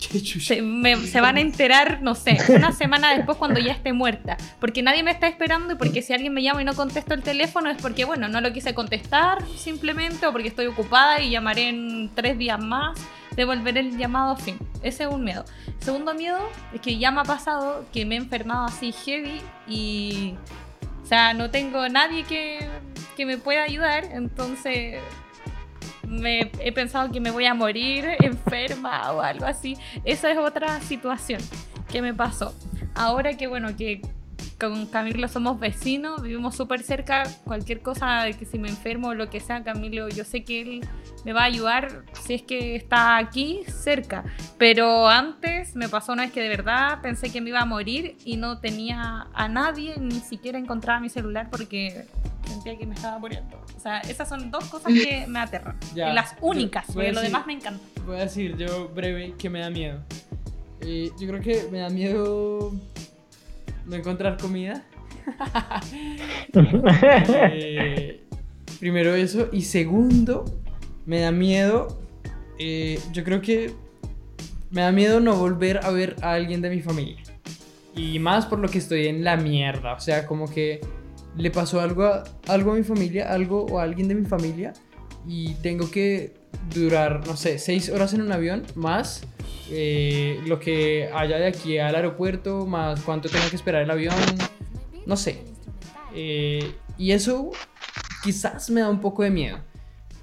se, 0.06 1.08
se, 1.08 1.22
van 1.22 1.38
a 1.38 1.42
enterar, 1.42 2.02
no 2.02 2.16
sé, 2.16 2.38
una 2.50 2.72
semana 2.72 3.16
después 3.16 3.38
cuando 3.38 3.60
ya 3.60 3.72
esté 3.74 3.94
muerta. 3.94 4.38
Porque 4.60 4.82
nadie 4.82 5.04
me 5.04 5.12
está 5.12 5.28
esperando 5.28 5.74
y 5.74 5.76
porque 5.76 6.02
si 6.02 6.14
alguien 6.14 6.34
me 6.34 6.42
llama 6.42 6.62
y 6.62 6.66
no 6.66 6.74
contesto 6.74 7.14
el 7.14 7.24
teléfono 7.24 7.70
es 7.70 7.82
porque, 7.82 8.06
bueno, 8.06 8.28
no 8.28 8.42
lo 8.42 8.54
quise 8.54 8.74
contestar 8.74 9.46
simplemente 9.58 10.26
o 10.28 10.32
porque 10.32 10.48
estoy 10.48 10.68
ocupada 10.68 11.22
y 11.22 11.30
llamaré 11.30 11.70
en 11.70 12.12
tres 12.14 12.38
días 12.38 12.60
más 12.60 12.98
devolver 13.36 13.78
el 13.78 13.98
llamado 13.98 14.36
fin. 14.36 14.58
Ese 14.82 15.04
es 15.04 15.10
un 15.10 15.24
miedo. 15.24 15.46
Segundo 15.80 16.14
miedo 16.14 16.40
es 16.74 16.82
que 16.82 16.98
ya 16.98 17.12
me 17.12 17.22
ha 17.22 17.26
pasado 17.26 17.86
que 17.92 18.06
me 18.06 18.16
he 18.16 18.18
enfermado 18.18 18.66
así 18.66 18.92
heavy 18.92 19.42
y. 19.68 20.36
O 21.04 21.08
sea, 21.08 21.36
no 21.36 21.52
tengo 21.52 21.88
nadie 21.88 22.24
que, 22.24 22.68
que 23.16 23.28
me 23.28 23.38
pueda 23.38 23.62
ayudar, 23.62 24.06
entonces 24.06 24.96
me 26.08 26.52
he 26.60 26.72
pensado 26.72 27.12
que 27.12 27.20
me 27.20 27.32
voy 27.32 27.46
a 27.46 27.54
morir 27.54 28.06
enferma 28.20 29.12
o 29.12 29.22
algo 29.22 29.46
así. 29.46 29.78
Esa 30.04 30.32
es 30.32 30.38
otra 30.38 30.80
situación 30.82 31.42
que 31.92 32.02
me 32.02 32.14
pasó. 32.14 32.54
Ahora 32.94 33.36
que 33.36 33.48
bueno, 33.48 33.76
que 33.76 34.02
con 34.60 34.86
Camilo 34.86 35.28
somos 35.28 35.60
vecinos, 35.60 36.22
vivimos 36.22 36.56
súper 36.56 36.82
cerca, 36.84 37.24
cualquier 37.44 37.82
cosa 37.82 38.24
de 38.24 38.34
que 38.34 38.46
si 38.46 38.58
me 38.58 38.70
enfermo 38.70 39.10
o 39.10 39.14
lo 39.14 39.30
que 39.30 39.40
sea, 39.40 39.64
Camilo, 39.64 40.08
yo 40.10 40.24
sé 40.24 40.44
que 40.44 40.62
él 40.62 40.88
me 41.26 41.34
va 41.34 41.42
a 41.42 41.46
ayudar 41.46 42.04
si 42.26 42.36
es 42.36 42.42
que 42.42 42.76
está 42.76 43.18
aquí 43.18 43.64
cerca. 43.68 44.24
Pero 44.58 45.08
antes 45.08 45.76
me 45.76 45.90
pasó 45.90 46.14
una 46.14 46.24
vez 46.24 46.32
que 46.32 46.42
de 46.42 46.50
verdad 46.50 47.02
pensé 47.02 47.32
que 47.32 47.42
me 47.42 47.50
iba 47.50 47.62
a 47.62 47.66
morir 47.66 48.18
y 48.24 48.38
no 48.38 48.60
tenía 48.60 49.28
a 49.34 49.48
nadie, 49.48 49.96
ni 50.00 50.20
siquiera 50.20 50.58
encontraba 50.58 51.00
mi 51.00 51.10
celular 51.10 51.50
porque 51.50 52.06
sentía 52.48 52.78
que 52.78 52.86
me 52.86 52.96
estaba 52.96 53.20
muriendo. 53.20 53.62
O 53.76 53.80
sea, 53.80 54.00
esas 54.02 54.30
son 54.30 54.52
dos 54.52 54.66
cosas 54.66 54.94
que 54.94 55.26
me 55.28 55.40
aterran. 55.40 55.78
las 55.96 56.36
únicas, 56.42 56.86
porque 56.88 57.12
lo 57.12 57.22
demás 57.22 57.46
me 57.46 57.54
encanta. 57.54 57.84
Voy 58.06 58.18
a 58.18 58.22
decir 58.22 58.56
yo 58.58 58.88
breve 58.90 59.34
que 59.38 59.50
me 59.50 59.60
da 59.60 59.70
miedo. 59.70 60.00
Eh, 60.82 61.10
yo 61.20 61.28
creo 61.28 61.42
que 61.42 61.68
me 61.72 61.80
da 61.80 61.90
miedo 61.90 62.72
no 63.86 63.96
encontrar 63.96 64.38
comida. 64.38 64.84
Eh, 67.52 68.22
primero 68.80 69.16
eso. 69.16 69.50
Y 69.52 69.62
segundo, 69.62 70.46
me 71.06 71.20
da 71.20 71.32
miedo. 71.32 72.00
Eh, 72.60 73.00
yo 73.12 73.24
creo 73.24 73.42
que 73.42 73.74
me 74.70 74.82
da 74.82 74.92
miedo 74.92 75.20
no 75.20 75.36
volver 75.36 75.80
a 75.84 75.90
ver 75.92 76.16
a 76.22 76.34
alguien 76.34 76.62
de 76.62 76.70
mi 76.70 76.82
familia. 76.82 77.24
Y 77.96 78.20
más 78.20 78.46
por 78.46 78.60
lo 78.60 78.68
que 78.68 78.78
estoy 78.78 79.08
en 79.08 79.24
la 79.24 79.38
mierda. 79.38 79.94
O 79.94 80.00
sea, 80.00 80.28
como 80.28 80.50
que 80.50 80.82
le 81.38 81.52
pasó 81.52 81.82
algo 81.82 82.04
a, 82.04 82.24
algo 82.48 82.72
a 82.72 82.76
mi 82.76 82.84
familia, 82.84 83.32
algo 83.32 83.66
o 83.66 83.80
a 83.80 83.84
alguien 83.84 84.08
de 84.08 84.16
mi 84.16 84.26
familia. 84.26 84.74
Y 85.28 85.56
tengo 85.56 85.90
que 85.90 86.34
durar, 86.74 87.26
no 87.28 87.36
sé, 87.36 87.60
seis 87.60 87.90
horas 87.90 88.14
en 88.14 88.22
un 88.22 88.32
avión 88.32 88.64
más 88.76 89.28
eh, 89.70 90.40
lo 90.46 90.60
que 90.60 91.10
haya 91.14 91.38
de 91.38 91.48
aquí 91.48 91.78
al 91.78 91.96
aeropuerto, 91.96 92.66
más 92.66 93.02
cuánto 93.02 93.30
tengo 93.30 93.50
que 93.50 93.56
esperar 93.56 93.82
el 93.82 93.92
avión, 93.92 94.16
no 95.06 95.16
sé. 95.18 95.44
Eh, 96.14 96.72
y 96.98 97.12
eso 97.12 97.52
quizás 98.24 98.70
me 98.70 98.82
da 98.82 98.90
un 98.90 99.02
poco 99.02 99.24
de 99.24 99.32
miedo. 99.32 99.60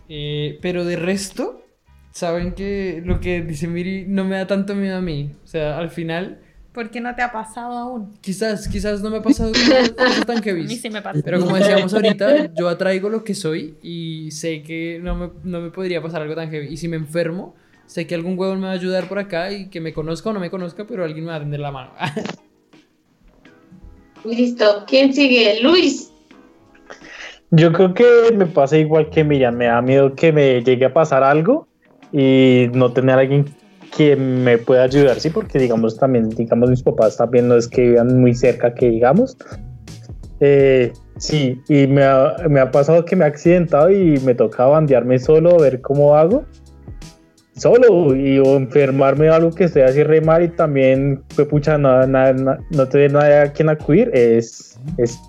Eh, 0.08 0.58
pero 0.62 0.84
de 0.84 0.96
resto, 0.96 1.64
saben 2.12 2.52
que 2.52 3.02
lo 3.04 3.20
que 3.20 3.42
dice 3.42 3.66
Miri 3.66 4.04
no 4.06 4.24
me 4.24 4.36
da 4.36 4.46
tanto 4.46 4.74
miedo 4.74 4.98
a 4.98 5.00
mí. 5.00 5.34
O 5.42 5.46
sea, 5.46 5.78
al 5.78 5.90
final. 5.90 6.40
¿Por 6.72 6.90
qué 6.90 7.00
no 7.00 7.14
te 7.14 7.20
ha 7.20 7.30
pasado 7.30 7.76
aún? 7.76 8.14
Quizás, 8.22 8.66
quizás 8.66 9.02
no 9.02 9.10
me 9.10 9.18
ha 9.18 9.22
pasado 9.22 9.52
cosas 9.96 10.26
tan 10.26 10.42
heavy. 10.42 10.62
A 10.62 10.64
mí 10.64 10.76
sí 10.76 10.88
me 10.88 11.02
pasa. 11.02 11.20
Pero 11.22 11.40
como 11.40 11.56
decíamos 11.56 11.92
ahorita, 11.92 12.54
yo 12.54 12.68
atraigo 12.68 13.10
lo 13.10 13.24
que 13.24 13.34
soy 13.34 13.76
y 13.82 14.30
sé 14.30 14.62
que 14.62 14.98
no 15.02 15.14
me, 15.14 15.30
no 15.44 15.60
me 15.60 15.70
podría 15.70 16.00
pasar 16.00 16.22
algo 16.22 16.34
tan 16.34 16.50
heavy. 16.50 16.68
Y 16.68 16.78
si 16.78 16.88
me 16.88 16.96
enfermo, 16.96 17.54
sé 17.84 18.06
que 18.06 18.14
algún 18.14 18.38
huevón 18.38 18.60
me 18.60 18.66
va 18.66 18.72
a 18.72 18.76
ayudar 18.76 19.06
por 19.06 19.18
acá 19.18 19.52
y 19.52 19.68
que 19.68 19.82
me 19.82 19.92
conozca 19.92 20.30
o 20.30 20.32
no 20.32 20.40
me 20.40 20.50
conozca, 20.50 20.86
pero 20.86 21.04
alguien 21.04 21.26
me 21.26 21.32
va 21.32 21.36
a 21.36 21.40
tender 21.40 21.60
la 21.60 21.72
mano. 21.72 21.90
Listo. 24.24 24.84
¿Quién 24.86 25.12
sigue? 25.12 25.60
Luis. 25.62 26.10
Yo 27.50 27.70
creo 27.72 27.92
que 27.92 28.32
me 28.34 28.46
pasa 28.46 28.78
igual 28.78 29.10
que 29.10 29.24
Miriam. 29.24 29.56
Me 29.56 29.66
da 29.66 29.82
miedo 29.82 30.14
que 30.14 30.32
me 30.32 30.62
llegue 30.62 30.86
a 30.86 30.94
pasar 30.94 31.22
algo 31.22 31.68
y 32.12 32.68
no 32.72 32.92
tener 32.92 33.16
a 33.16 33.20
alguien 33.20 33.46
que 33.96 34.16
me 34.16 34.58
pueda 34.58 34.84
ayudar, 34.84 35.20
sí, 35.20 35.30
porque 35.30 35.58
digamos 35.58 35.98
también, 35.98 36.30
digamos 36.30 36.70
mis 36.70 36.82
papás 36.82 37.16
también 37.16 37.48
no 37.48 37.56
es 37.56 37.68
que 37.68 37.90
vivan 37.90 38.20
muy 38.20 38.34
cerca, 38.34 38.74
que 38.74 38.88
digamos. 38.88 39.36
Eh, 40.40 40.92
sí, 41.18 41.60
y 41.68 41.86
me 41.86 42.02
ha, 42.04 42.70
pasado 42.72 43.04
que 43.04 43.14
me 43.14 43.24
ha 43.24 43.28
accidentado 43.28 43.90
y 43.90 44.18
me 44.24 44.34
toca 44.34 44.64
bandearme 44.64 45.18
solo, 45.18 45.58
ver 45.58 45.80
cómo 45.80 46.16
hago. 46.16 46.44
Solo, 47.54 48.16
y 48.16 48.38
o 48.38 48.56
enfermarme 48.56 49.26
de 49.26 49.30
algo 49.30 49.50
que 49.50 49.64
estoy 49.64 49.82
así 49.82 50.02
re 50.02 50.22
mal 50.22 50.42
y 50.42 50.48
también, 50.48 51.22
pues 51.36 51.46
pucha, 51.48 51.76
no, 51.76 52.06
no 52.06 52.88
tener 52.88 53.12
nadie 53.12 53.36
a 53.36 53.52
quien 53.52 53.68
acudir, 53.68 54.10
es, 54.14 54.80
es, 54.96 55.20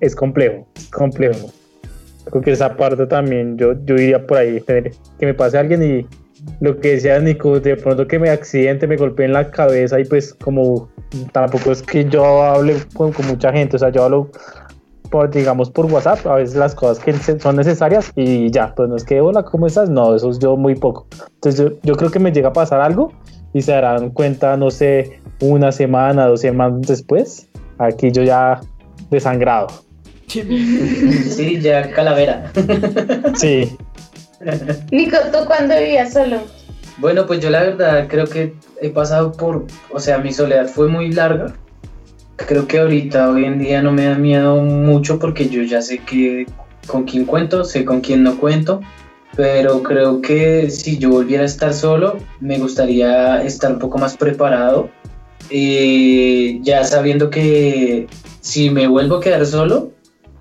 es 0.00 0.16
complejo, 0.16 0.66
es 0.74 0.88
complejo. 0.88 1.52
Creo 2.30 2.42
que 2.42 2.50
esa 2.50 2.76
parte 2.76 3.06
también 3.06 3.56
yo, 3.56 3.74
yo 3.84 3.94
iría 3.94 4.26
por 4.26 4.38
ahí, 4.38 4.60
que 4.60 4.92
me 5.20 5.34
pase 5.34 5.58
alguien 5.58 5.82
y 5.82 6.06
lo 6.60 6.78
que 6.78 6.92
decía 6.92 7.18
Nico, 7.18 7.60
de 7.60 7.76
pronto 7.76 8.06
que 8.06 8.18
me 8.18 8.30
accidente, 8.30 8.86
me 8.86 8.96
golpeé 8.96 9.26
en 9.26 9.32
la 9.32 9.50
cabeza 9.50 9.98
y 10.00 10.04
pues 10.04 10.34
como 10.34 10.88
tampoco 11.32 11.72
es 11.72 11.82
que 11.82 12.04
yo 12.04 12.42
hable 12.42 12.76
con, 12.94 13.12
mucha 13.26 13.52
gente, 13.52 13.76
o 13.76 13.78
sea, 13.78 13.90
yo 13.90 14.04
hablo 14.04 14.30
por, 15.10 15.30
digamos 15.30 15.70
por 15.70 15.86
WhatsApp, 15.86 16.26
a 16.26 16.36
veces 16.36 16.56
las 16.56 16.74
cosas 16.74 17.02
que 17.02 17.12
son 17.12 17.56
necesarias 17.56 18.12
y 18.16 18.50
ya, 18.50 18.74
pues 18.74 18.88
no 18.88 18.96
es 18.96 19.04
que 19.04 19.20
hola, 19.20 19.42
¿cómo 19.42 19.66
estás? 19.66 19.90
No, 19.90 20.14
eso 20.14 20.30
es 20.30 20.38
yo 20.38 20.56
muy 20.56 20.74
poco. 20.74 21.06
Entonces 21.34 21.72
yo, 21.82 21.94
creo 21.96 22.10
que 22.10 22.18
me 22.18 22.32
llega 22.32 22.48
a 22.48 22.52
pasar 22.52 22.80
algo 22.80 23.12
y 23.52 23.62
se 23.62 23.72
darán 23.72 24.10
cuenta, 24.10 24.56
no 24.56 24.70
sé, 24.70 25.20
una 25.40 25.72
semana, 25.72 26.26
dos 26.26 26.40
semanas 26.40 26.82
después, 26.82 27.48
aquí 27.78 28.10
yo 28.10 28.22
ya 28.22 28.60
desangrado. 29.10 29.68
Sí, 30.32 31.60
ya 31.60 31.90
calavera. 31.90 32.50
Sí. 33.34 33.76
Nico, 34.90 35.16
¿tú 35.32 35.38
cuándo 35.46 35.76
vivías 35.76 36.12
solo? 36.12 36.40
Bueno, 36.98 37.26
pues 37.26 37.40
yo 37.40 37.50
la 37.50 37.62
verdad 37.62 38.06
creo 38.08 38.26
que 38.26 38.54
he 38.80 38.90
pasado 38.90 39.32
por, 39.32 39.66
o 39.92 40.00
sea, 40.00 40.18
mi 40.18 40.32
soledad 40.32 40.68
fue 40.68 40.88
muy 40.88 41.12
larga. 41.12 41.54
Creo 42.36 42.66
que 42.66 42.80
ahorita, 42.80 43.30
hoy 43.30 43.44
en 43.44 43.58
día 43.58 43.82
no 43.82 43.92
me 43.92 44.04
da 44.06 44.16
miedo 44.16 44.56
mucho 44.56 45.18
porque 45.18 45.48
yo 45.48 45.62
ya 45.62 45.80
sé 45.80 45.98
que 45.98 46.46
con 46.86 47.04
quién 47.04 47.24
cuento, 47.24 47.64
sé 47.64 47.84
con 47.84 48.00
quién 48.00 48.22
no 48.22 48.38
cuento, 48.38 48.80
pero 49.36 49.82
creo 49.82 50.20
que 50.20 50.70
si 50.70 50.98
yo 50.98 51.10
volviera 51.10 51.44
a 51.44 51.46
estar 51.46 51.72
solo, 51.72 52.18
me 52.40 52.58
gustaría 52.58 53.42
estar 53.42 53.72
un 53.72 53.78
poco 53.78 53.98
más 53.98 54.16
preparado, 54.16 54.90
eh, 55.50 56.58
ya 56.62 56.84
sabiendo 56.84 57.30
que 57.30 58.06
si 58.40 58.70
me 58.70 58.86
vuelvo 58.86 59.16
a 59.16 59.20
quedar 59.20 59.46
solo, 59.46 59.92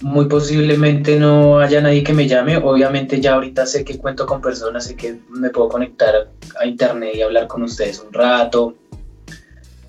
muy 0.02 0.26
posiblemente 0.26 1.18
no 1.18 1.60
haya 1.60 1.82
nadie 1.82 2.04
que 2.04 2.14
me 2.14 2.28
llame. 2.28 2.58
Obviamente 2.58 3.20
ya 3.22 3.34
ahorita 3.34 3.66
sé 3.66 3.84
que 3.84 3.98
cuento 3.98 4.26
con 4.26 4.42
personas, 4.42 4.86
sé 4.86 4.96
que 4.96 5.18
me 5.30 5.50
puedo 5.50 5.70
conectar 5.70 6.30
a 6.60 6.66
internet 6.66 7.12
y 7.16 7.22
hablar 7.22 7.48
con 7.48 7.64
ustedes 7.64 8.04
un 8.06 8.12
rato. 8.12 8.76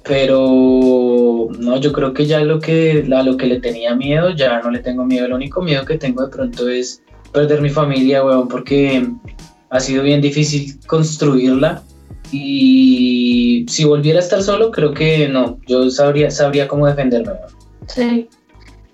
Pero 0.05 1.49
no, 1.59 1.77
yo 1.79 1.93
creo 1.93 2.13
que 2.13 2.27
ya 2.27 2.41
lo 2.41 2.59
que, 2.59 3.09
a 3.15 3.23
lo 3.23 3.37
que 3.37 3.47
le 3.47 3.61
tenía 3.61 3.95
miedo, 3.95 4.31
ya 4.31 4.61
no 4.61 4.71
le 4.71 4.81
tengo 4.81 5.05
miedo. 5.05 5.27
El 5.27 5.33
único 5.33 5.63
miedo 5.63 5.85
que 5.85 5.97
tengo 5.97 6.23
de 6.23 6.29
pronto 6.29 6.69
es 6.69 7.03
perder 7.33 7.63
mi 7.63 7.71
familia, 7.71 8.25
weón, 8.25 8.49
porque 8.49 9.07
ha 9.71 9.81
sido 9.81 10.03
bien 10.03 10.21
difícil 10.21 10.79
construirla. 10.87 11.83
Y 12.33 13.65
si 13.69 13.85
volviera 13.85 14.19
a 14.19 14.23
estar 14.23 14.43
solo, 14.43 14.71
creo 14.71 14.93
que 14.93 15.29
no, 15.29 15.59
yo 15.67 15.89
sabría, 15.91 16.31
sabría 16.31 16.67
cómo 16.67 16.87
defenderme. 16.87 17.33
Sí. 17.87 18.29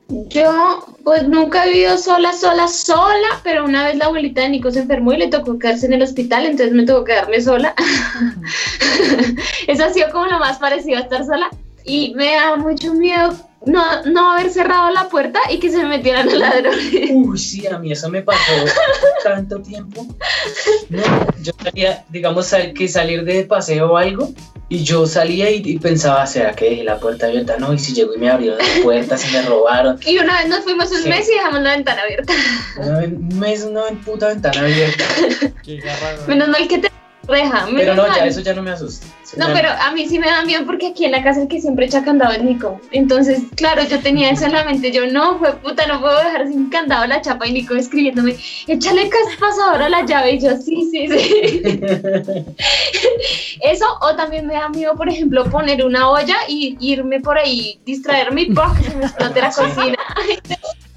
Yo, 0.09 0.87
pues 1.05 1.29
nunca 1.29 1.65
he 1.67 1.71
vivido 1.71 1.99
sola, 1.99 2.33
sola, 2.33 2.67
sola, 2.67 3.29
pero 3.45 3.65
una 3.65 3.85
vez 3.85 3.97
la 3.97 4.07
abuelita 4.07 4.41
de 4.41 4.49
Nico 4.49 4.71
se 4.71 4.81
enfermó 4.81 5.13
y 5.13 5.19
le 5.19 5.29
tocó 5.29 5.59
quedarse 5.59 5.85
en 5.85 5.93
el 5.93 6.03
hospital, 6.03 6.47
entonces 6.47 6.75
me 6.75 6.87
tocó 6.87 7.05
quedarme 7.05 7.41
sola. 7.43 7.75
Eso 9.67 9.85
ha 9.85 9.91
sido 9.91 10.11
como 10.11 10.27
lo 10.27 10.39
más 10.39 10.59
parecido 10.59 10.97
a 10.97 11.03
estar 11.03 11.27
sola 11.27 11.51
y 11.85 12.15
me 12.15 12.33
da 12.33 12.57
mucho 12.57 12.95
miedo 12.95 13.35
no, 13.69 14.03
no 14.05 14.33
haber 14.33 14.51
cerrado 14.51 14.91
la 14.91 15.09
puerta 15.09 15.39
y 15.51 15.59
que 15.59 15.71
se 15.71 15.79
me 15.79 15.89
metieran 15.89 16.27
los 16.27 16.35
ladrones. 16.35 17.11
Uy, 17.13 17.39
sí, 17.39 17.67
a 17.67 17.79
mí 17.79 17.93
eso 17.93 18.09
me 18.09 18.23
pasó 18.23 18.53
tanto 19.25 19.61
tiempo. 19.61 20.07
No, 20.89 21.03
yo 21.43 21.53
salía, 21.63 22.05
digamos, 22.09 22.53
que 22.75 22.89
salir 22.89 23.25
de 23.25 23.45
paseo 23.45 23.93
o 23.93 23.97
algo 23.97 24.33
y 24.71 24.85
yo 24.85 25.07
salía 25.07 25.51
y, 25.51 25.79
pensaba, 25.79 26.27
¿será 26.27 26.53
que 26.53 26.71
dejé 26.71 26.85
la 26.85 26.99
puerta 26.99 27.27
abierta? 27.27 27.57
No, 27.59 27.73
y 27.73 27.79
si 27.79 27.95
llegó 27.95 28.15
y 28.15 28.19
me 28.19 28.31
abrieron 28.31 28.59
la 28.59 28.83
puerta, 28.83 29.17
se 29.17 29.31
me 29.31 29.43
robaron. 29.43 29.99
Y 30.07 30.19
una 30.19 30.39
vez 30.39 30.49
nos 30.49 30.61
fuimos 30.61 30.91
un 30.91 31.09
mes 31.09 31.29
y 31.29 31.35
dejamos 31.35 31.61
la 31.61 31.73
ventana 31.73 32.03
abierta. 32.03 32.33
un 32.79 33.39
mes, 33.39 33.65
una 33.65 33.83
puta 34.05 34.29
ventana 34.29 34.61
abierta. 34.61 35.05
Menos 36.27 36.49
mal 36.49 36.69
que 36.69 36.79
te 36.79 36.91
reja. 37.29 37.67
Pero 37.75 37.95
no, 37.95 38.07
ya 38.07 38.27
eso 38.27 38.41
ya 38.41 38.55
no 38.55 38.63
me 38.63 38.71
asusta. 38.71 39.07
No, 39.37 39.47
pero 39.53 39.69
a 39.69 39.93
mí 39.93 40.09
sí 40.09 40.19
me 40.19 40.27
da 40.27 40.43
miedo 40.43 40.65
porque 40.65 40.89
aquí 40.89 41.05
en 41.05 41.13
la 41.13 41.23
casa 41.23 41.43
el 41.43 41.49
que 41.49 41.61
siempre 41.61 41.85
echa 41.87 42.03
candado 42.03 42.33
es 42.33 42.43
Nico. 42.43 42.81
Entonces, 42.93 43.43
claro, 43.57 43.83
yo 43.85 44.01
tenía 44.01 44.31
eso 44.31 44.47
en 44.47 44.53
la 44.53 44.65
mente. 44.65 44.91
Yo, 44.91 45.07
no, 45.07 45.39
fue 45.39 45.55
puta, 45.57 45.87
no 45.87 46.01
puedo 46.01 46.17
dejar 46.17 46.49
sin 46.49 46.71
candado 46.71 47.07
la 47.07 47.21
chapa. 47.21 47.47
Y 47.47 47.53
Nico 47.53 47.75
escribiéndome, 47.75 48.37
échale 48.67 49.11
pasador 49.39 49.83
a 49.83 49.89
la 49.89 50.07
llave. 50.07 50.33
Y 50.33 50.41
yo, 50.41 50.57
sí, 50.57 50.89
sí, 50.91 51.09
sí. 51.09 51.63
eso, 53.63 53.85
o 54.01 54.17
también 54.17 54.47
me 54.47 54.55
da 54.55 54.69
miedo, 54.71 54.95
por 54.97 55.09
ejemplo, 55.09 55.45
poner 55.45 55.85
una 55.85 56.11
olla 56.11 56.37
y 56.49 56.77
irme 56.81 57.21
por 57.21 57.37
ahí, 57.37 57.79
distraerme 57.85 58.43
y 58.43 58.55
¡pum! 58.55 58.75
que 58.77 58.91
se 58.91 58.97
me 58.97 59.05
explote 59.05 59.41
la 59.41 59.51
cocina. 59.51 59.99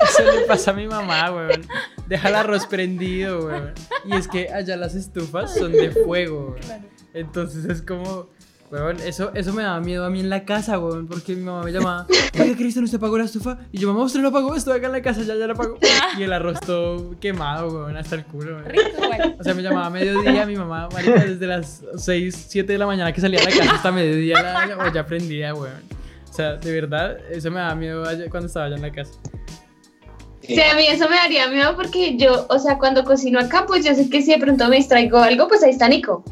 Eso 0.03 0.31
le 0.31 0.41
pasa 0.45 0.71
a 0.71 0.73
mi 0.73 0.87
mamá, 0.87 1.31
weón. 1.31 1.61
Deja 2.07 2.29
el 2.29 2.35
arroz 2.35 2.65
prendido, 2.65 3.45
weón. 3.45 3.73
Y 4.05 4.15
es 4.15 4.27
que 4.27 4.49
allá 4.51 4.77
las 4.77 4.95
estufas 4.95 5.53
son 5.53 5.71
de 5.71 5.91
fuego, 5.91 6.55
weón. 6.55 6.91
Entonces 7.13 7.65
es 7.65 7.81
como, 7.81 8.29
weón, 8.71 8.97
eso, 9.01 9.31
eso 9.33 9.53
me 9.53 9.63
daba 9.63 9.79
miedo 9.79 10.05
a 10.05 10.09
mí 10.09 10.21
en 10.21 10.29
la 10.29 10.45
casa, 10.45 10.79
weón, 10.79 11.07
porque 11.07 11.35
mi 11.35 11.43
mamá 11.43 11.63
me 11.63 11.71
llamaba, 11.71 12.07
oye, 12.39 12.55
Cristian, 12.55 12.85
¿usted 12.85 12.97
apagó 12.97 13.17
la 13.17 13.25
estufa? 13.25 13.59
Y 13.71 13.79
yo, 13.79 13.87
mamá, 13.91 14.05
¿usted 14.05 14.21
lo 14.21 14.29
apagó? 14.29 14.55
Estoy 14.55 14.77
acá 14.77 14.87
en 14.87 14.93
la 14.93 15.01
casa, 15.01 15.21
ya, 15.21 15.35
ya 15.35 15.47
lo 15.47 15.53
apagó. 15.53 15.77
Y 16.17 16.23
el 16.23 16.33
arroz 16.33 16.59
todo 16.61 17.17
quemado, 17.19 17.69
weón, 17.69 17.97
hasta 17.97 18.15
el 18.15 18.25
culo, 18.25 18.57
weón. 18.57 19.35
O 19.39 19.43
sea, 19.43 19.53
me 19.53 19.61
llamaba 19.61 19.87
a 19.87 19.89
mediodía, 19.89 20.45
mi 20.45 20.55
mamá, 20.55 20.89
marica, 20.91 21.25
desde 21.25 21.47
las 21.47 21.83
6, 21.95 22.45
7 22.49 22.71
de 22.71 22.79
la 22.79 22.85
mañana 22.85 23.11
que 23.13 23.21
salía 23.21 23.39
de 23.39 23.45
la 23.45 23.57
casa 23.57 23.75
hasta 23.75 23.91
mediodía 23.91 24.41
la 24.41 24.93
ya 24.93 25.05
prendida, 25.05 25.53
weón. 25.53 26.01
O 26.29 26.33
sea, 26.33 26.53
de 26.55 26.71
verdad, 26.71 27.17
eso 27.29 27.51
me 27.51 27.59
daba 27.59 27.75
miedo 27.75 28.03
cuando 28.29 28.47
estaba 28.47 28.67
allá 28.67 28.75
en 28.75 28.81
la 28.81 28.91
casa. 28.91 29.11
Sí, 30.55 30.61
a 30.61 30.75
mí 30.75 30.85
eso 30.87 31.09
me 31.09 31.15
daría 31.15 31.47
miedo 31.47 31.75
porque 31.75 32.17
yo, 32.17 32.45
o 32.49 32.59
sea, 32.59 32.77
cuando 32.77 33.03
cocino 33.03 33.39
acá, 33.39 33.65
pues 33.67 33.85
yo 33.85 33.93
sé 33.95 34.09
que 34.09 34.21
si 34.21 34.31
de 34.31 34.39
pronto 34.39 34.67
me 34.67 34.77
distraigo 34.77 35.17
algo, 35.19 35.47
pues 35.47 35.63
ahí 35.63 35.71
está 35.71 35.87
Nico 35.87 36.23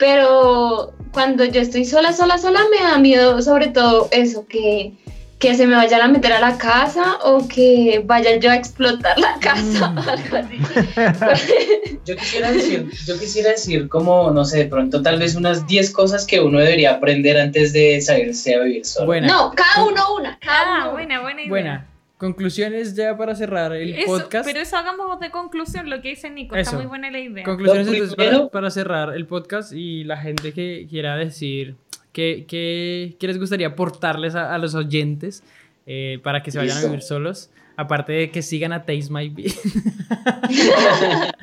pero 0.00 0.94
cuando 1.12 1.44
yo 1.44 1.60
estoy 1.60 1.84
sola, 1.84 2.12
sola, 2.12 2.38
sola, 2.38 2.60
me 2.70 2.82
da 2.82 2.98
miedo 2.98 3.40
sobre 3.42 3.68
todo 3.68 4.08
eso, 4.10 4.46
que, 4.48 4.94
que 5.38 5.54
se 5.54 5.66
me 5.66 5.76
vayan 5.76 6.00
a 6.00 6.08
meter 6.08 6.32
a 6.32 6.40
la 6.40 6.56
casa 6.56 7.18
o 7.22 7.46
que 7.46 8.02
vayan 8.04 8.40
yo 8.40 8.50
a 8.50 8.56
explotar 8.56 9.18
la 9.18 9.38
casa, 9.40 9.90
mm. 9.90 9.98
algo 10.08 10.36
así. 10.38 11.98
yo 12.06 12.16
quisiera 12.16 12.50
decir, 12.50 12.90
yo 13.06 13.18
quisiera 13.18 13.50
decir 13.50 13.88
como, 13.90 14.30
no 14.30 14.44
sé, 14.46 14.58
de 14.58 14.64
pronto 14.64 15.02
tal 15.02 15.18
vez 15.18 15.34
unas 15.34 15.66
10 15.66 15.90
cosas 15.90 16.26
que 16.26 16.40
uno 16.40 16.58
debería 16.58 16.92
aprender 16.92 17.38
antes 17.38 17.74
de 17.74 18.00
salirse 18.00 18.54
a 18.54 18.60
vivir 18.60 18.86
solo. 18.86 19.20
No, 19.20 19.52
cada 19.54 19.84
uno 19.84 20.14
una, 20.16 20.38
cada 20.38 20.84
ah, 20.84 20.88
buena, 20.88 21.20
buena 21.20 21.40
idea. 21.42 21.50
Buena. 21.50 21.89
Conclusiones 22.20 22.94
ya 22.94 23.16
para 23.16 23.34
cerrar 23.34 23.72
el 23.72 23.96
podcast. 24.04 24.44
Pero 24.44 24.60
eso 24.60 24.76
hagamos 24.76 25.18
de 25.20 25.30
conclusión, 25.30 25.88
lo 25.88 26.02
que 26.02 26.10
dice 26.10 26.28
Nico. 26.28 26.54
Está 26.54 26.76
muy 26.76 26.84
buena 26.84 27.10
la 27.10 27.18
idea. 27.18 27.44
Conclusiones 27.44 28.14
para, 28.52 28.70
cerrar 28.70 29.16
el 29.16 29.24
podcast 29.26 29.72
y 29.72 30.04
la 30.04 30.18
gente 30.18 30.52
que 30.52 30.86
quiera 30.90 31.16
decir 31.16 31.76
qué 32.12 32.44
que, 32.46 33.16
les 33.18 33.38
gustaría 33.38 33.68
aportarles 33.68 34.34
a, 34.34 34.58
los 34.58 34.74
oyentes 34.74 35.42
eh, 35.86 36.18
para 36.22 36.42
que 36.42 36.50
se 36.50 36.58
vayan 36.58 36.76
a 36.76 36.82
vivir 36.82 37.00
solos. 37.00 37.48
Aparte 37.78 38.12
de 38.12 38.30
que 38.30 38.42
sigan 38.42 38.74
a 38.74 38.80
Taste 38.80 39.08
My 39.08 39.30
Beat. 39.30 39.54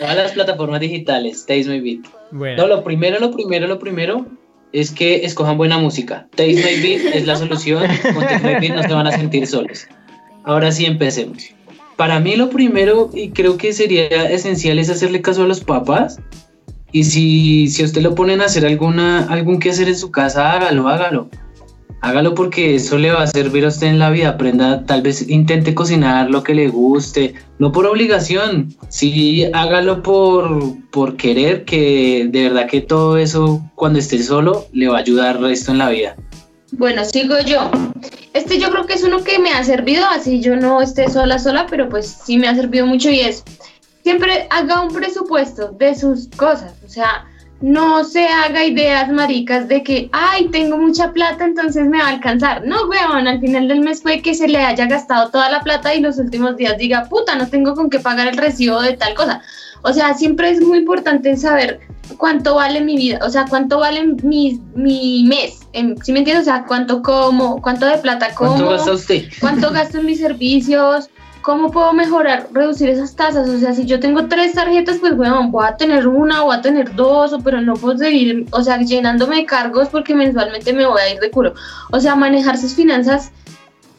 Todas 0.00 0.16
las 0.16 0.32
plataformas 0.32 0.80
digitales, 0.80 1.44
Taste 1.44 1.68
My 1.68 1.80
Beat. 1.80 2.06
Bueno. 2.30 2.62
No, 2.62 2.68
lo 2.68 2.82
primero, 2.82 3.20
lo 3.20 3.30
primero, 3.30 3.66
lo 3.66 3.78
primero 3.78 4.26
es 4.72 4.90
que 4.90 5.26
escojan 5.26 5.58
buena 5.58 5.76
música. 5.76 6.28
Taste 6.30 6.54
My 6.54 6.80
Beat 6.80 7.14
es 7.14 7.26
la 7.26 7.36
solución. 7.36 7.86
Con 8.14 8.22
Taste 8.22 8.38
My 8.38 8.54
Beat 8.66 8.74
no 8.74 8.82
se 8.84 8.94
van 8.94 9.06
a 9.06 9.12
sentir 9.12 9.46
solos. 9.46 9.86
Ahora 10.44 10.70
sí 10.72 10.84
empecemos. 10.84 11.54
para 11.96 12.20
mí 12.20 12.36
lo 12.36 12.50
primero, 12.50 13.10
y 13.14 13.30
creo 13.30 13.56
que 13.56 13.72
sería 13.72 14.28
esencial, 14.28 14.78
es 14.78 14.90
hacerle 14.90 15.22
caso 15.22 15.44
a 15.44 15.46
los 15.46 15.60
papás. 15.60 16.20
Y 16.92 17.04
si, 17.04 17.68
si 17.68 17.82
usted 17.84 18.02
lo 18.02 18.14
ponen 18.14 18.40
a 18.40 18.44
hacer 18.46 18.66
alguna, 18.66 19.26
algún 19.26 19.58
que 19.58 19.70
hacer 19.70 19.88
en 19.88 19.96
su 19.96 20.10
casa, 20.10 20.52
hágalo, 20.52 20.88
hágalo. 20.88 21.28
Hágalo 22.00 22.34
porque 22.34 22.74
eso 22.74 22.98
le 22.98 23.10
va 23.12 23.22
a 23.22 23.26
servir 23.26 23.64
a 23.64 23.68
usted 23.68 23.86
en 23.86 23.98
la 23.98 24.10
vida. 24.10 24.30
Aprenda, 24.30 24.84
tal 24.84 25.00
vez 25.02 25.26
intente 25.28 25.74
cocinar 25.74 26.30
lo 26.30 26.42
que 26.42 26.54
le 26.54 26.68
guste, 26.68 27.34
no 27.58 27.72
por 27.72 27.86
obligación. 27.86 28.74
Sí, 28.88 29.44
hágalo 29.54 30.02
por, 30.02 30.76
por 30.90 31.16
querer, 31.16 31.64
que 31.64 32.28
de 32.30 32.42
verdad 32.42 32.66
que 32.68 32.82
todo 32.82 33.16
eso, 33.16 33.62
cuando 33.74 33.98
esté 33.98 34.22
solo, 34.22 34.66
le 34.72 34.88
va 34.88 34.98
a 34.98 35.00
ayudar 35.00 35.40
resto 35.40 35.72
en 35.72 35.78
la 35.78 35.88
vida. 35.88 36.16
Bueno, 36.76 37.04
sigo 37.04 37.38
yo. 37.40 37.70
Este 38.32 38.58
yo 38.58 38.70
creo 38.70 38.86
que 38.86 38.94
es 38.94 39.04
uno 39.04 39.22
que 39.22 39.38
me 39.38 39.52
ha 39.52 39.62
servido, 39.62 40.04
así 40.06 40.40
yo 40.40 40.56
no 40.56 40.82
esté 40.82 41.08
sola 41.08 41.38
sola, 41.38 41.66
pero 41.68 41.88
pues 41.88 42.06
sí 42.24 42.36
me 42.36 42.48
ha 42.48 42.54
servido 42.54 42.84
mucho 42.84 43.10
y 43.10 43.20
es 43.20 43.44
siempre 44.02 44.46
haga 44.50 44.80
un 44.80 44.92
presupuesto 44.92 45.68
de 45.68 45.94
sus 45.94 46.28
cosas, 46.36 46.74
o 46.84 46.88
sea, 46.88 47.26
no 47.60 48.04
se 48.04 48.26
haga 48.26 48.64
ideas 48.64 49.10
maricas 49.10 49.68
de 49.68 49.82
que, 49.82 50.10
ay, 50.12 50.48
tengo 50.48 50.76
mucha 50.76 51.12
plata, 51.12 51.44
entonces 51.44 51.86
me 51.86 51.98
va 51.98 52.06
a 52.06 52.10
alcanzar. 52.10 52.66
No, 52.66 52.86
weón, 52.88 53.26
al 53.26 53.40
final 53.40 53.68
del 53.68 53.80
mes 53.80 54.02
fue 54.02 54.20
que 54.20 54.34
se 54.34 54.48
le 54.48 54.58
haya 54.58 54.86
gastado 54.86 55.30
toda 55.30 55.48
la 55.48 55.62
plata 55.62 55.94
y 55.94 56.00
los 56.00 56.18
últimos 56.18 56.56
días 56.56 56.76
diga, 56.76 57.04
puta, 57.08 57.36
no 57.36 57.48
tengo 57.48 57.74
con 57.74 57.88
qué 57.88 58.00
pagar 58.00 58.26
el 58.26 58.36
recibo 58.36 58.82
de 58.82 58.96
tal 58.98 59.14
cosa. 59.14 59.40
O 59.84 59.92
sea, 59.92 60.14
siempre 60.14 60.48
es 60.48 60.60
muy 60.62 60.78
importante 60.78 61.36
saber 61.36 61.80
cuánto 62.16 62.54
vale 62.54 62.80
mi 62.80 62.96
vida, 62.96 63.18
o 63.22 63.28
sea, 63.28 63.44
cuánto 63.48 63.78
vale 63.78 64.14
mi, 64.22 64.60
mi 64.74 65.24
mes, 65.24 65.60
¿sí 66.02 66.12
me 66.12 66.20
entiendes? 66.20 66.40
O 66.40 66.44
sea, 66.44 66.64
cuánto 66.66 67.02
como, 67.02 67.60
cuánto 67.60 67.84
de 67.84 67.98
plata 67.98 68.34
como, 68.34 68.52
cuánto 68.52 68.70
gasta 68.70 68.92
usted, 68.92 69.24
cuánto 69.40 69.70
gasto 69.70 69.98
en 69.98 70.06
mis 70.06 70.20
servicios, 70.20 71.10
cómo 71.42 71.70
puedo 71.70 71.92
mejorar, 71.92 72.48
reducir 72.52 72.88
esas 72.88 73.14
tasas, 73.14 73.46
o 73.46 73.58
sea, 73.58 73.74
si 73.74 73.84
yo 73.84 74.00
tengo 74.00 74.26
tres 74.26 74.54
tarjetas, 74.54 74.96
pues 75.00 75.14
bueno, 75.14 75.50
voy 75.50 75.66
a 75.66 75.76
tener 75.76 76.08
una, 76.08 76.40
voy 76.40 76.56
a 76.56 76.62
tener 76.62 76.94
dos, 76.94 77.36
pero 77.44 77.60
no 77.60 77.74
puedo 77.74 77.98
seguir, 77.98 78.46
o 78.52 78.62
sea, 78.62 78.78
llenándome 78.78 79.36
de 79.36 79.44
cargos 79.44 79.88
porque 79.88 80.14
mensualmente 80.14 80.72
me 80.72 80.86
voy 80.86 81.02
a 81.02 81.12
ir 81.12 81.20
de 81.20 81.30
curo. 81.30 81.52
O 81.92 82.00
sea, 82.00 82.14
manejar 82.14 82.56
sus 82.56 82.72
finanzas 82.72 83.32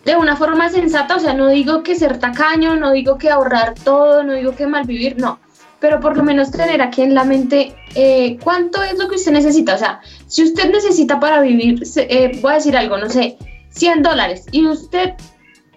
de 0.04 0.16
una 0.16 0.36
forma 0.36 0.70
sensata, 0.70 1.16
o 1.16 1.20
sea, 1.20 1.36
no 1.36 1.48
digo 1.50 1.84
que 1.84 1.94
ser 1.94 2.18
tacaño, 2.18 2.76
no 2.76 2.92
digo 2.92 3.20
que 3.20 3.30
ahorrar 3.30 3.76
todo, 3.76 4.24
no 4.24 4.34
digo 4.34 4.56
que 4.56 4.66
malvivir, 4.66 5.18
no, 5.20 5.40
pero 5.86 6.00
por 6.00 6.18
lo 6.18 6.24
menos 6.24 6.50
tener 6.50 6.82
aquí 6.82 7.04
en 7.04 7.14
la 7.14 7.26
mente 7.26 7.76
eh, 7.94 8.40
cuánto 8.44 8.82
es 8.82 8.98
lo 8.98 9.08
que 9.08 9.18
usted 9.18 9.32
necesita. 9.32 9.76
O 9.76 9.78
sea, 9.78 10.02
si 10.26 10.42
usted 10.42 10.72
necesita 10.72 11.20
para 11.20 11.42
vivir, 11.42 11.84
eh, 11.98 12.40
voy 12.42 12.54
a 12.54 12.56
decir 12.56 12.76
algo, 12.76 12.98
no 12.98 13.08
sé, 13.08 13.38
100 13.70 14.02
dólares 14.02 14.46
y 14.52 14.66
usted 14.66 15.14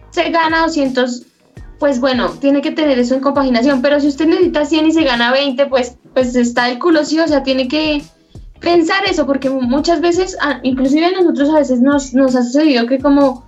se 0.08 0.30
gana 0.30 0.62
200, 0.62 1.26
pues 1.78 2.00
bueno, 2.00 2.30
tiene 2.40 2.62
que 2.62 2.70
tener 2.70 2.98
eso 2.98 3.16
en 3.16 3.20
compaginación. 3.20 3.82
Pero 3.82 4.00
si 4.00 4.08
usted 4.08 4.28
necesita 4.28 4.64
100 4.64 4.86
y 4.86 4.92
se 4.92 5.04
gana 5.04 5.30
20, 5.30 5.66
pues, 5.66 5.98
pues 6.14 6.34
está 6.34 6.70
el 6.70 6.78
culo, 6.78 7.04
sí, 7.04 7.20
o 7.20 7.28
sea, 7.28 7.42
tiene 7.42 7.68
que 7.68 8.02
pensar 8.60 9.04
eso, 9.06 9.26
porque 9.26 9.50
muchas 9.50 10.00
veces, 10.00 10.38
ah, 10.40 10.60
inclusive 10.62 11.04
a 11.04 11.10
nosotros 11.10 11.50
a 11.50 11.58
veces 11.58 11.82
nos, 11.82 12.14
nos 12.14 12.34
ha 12.34 12.42
sucedido 12.44 12.86
que 12.86 12.98
como 12.98 13.44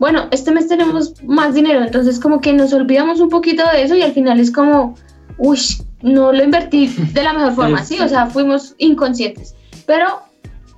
bueno, 0.00 0.28
este 0.30 0.50
mes 0.50 0.66
tenemos 0.66 1.22
más 1.22 1.54
dinero, 1.54 1.84
entonces 1.84 2.18
como 2.18 2.40
que 2.40 2.54
nos 2.54 2.72
olvidamos 2.72 3.20
un 3.20 3.28
poquito 3.28 3.62
de 3.70 3.82
eso 3.82 3.94
y 3.94 4.02
al 4.02 4.14
final 4.14 4.40
es 4.40 4.50
como, 4.50 4.94
uy, 5.36 5.60
no 6.02 6.32
lo 6.32 6.42
invertí 6.42 6.86
de 7.12 7.22
la 7.22 7.32
mejor 7.32 7.54
forma, 7.54 7.84
sí, 7.84 7.98
o 8.00 8.08
sea, 8.08 8.26
fuimos 8.26 8.74
inconscientes. 8.78 9.54
Pero 9.86 10.22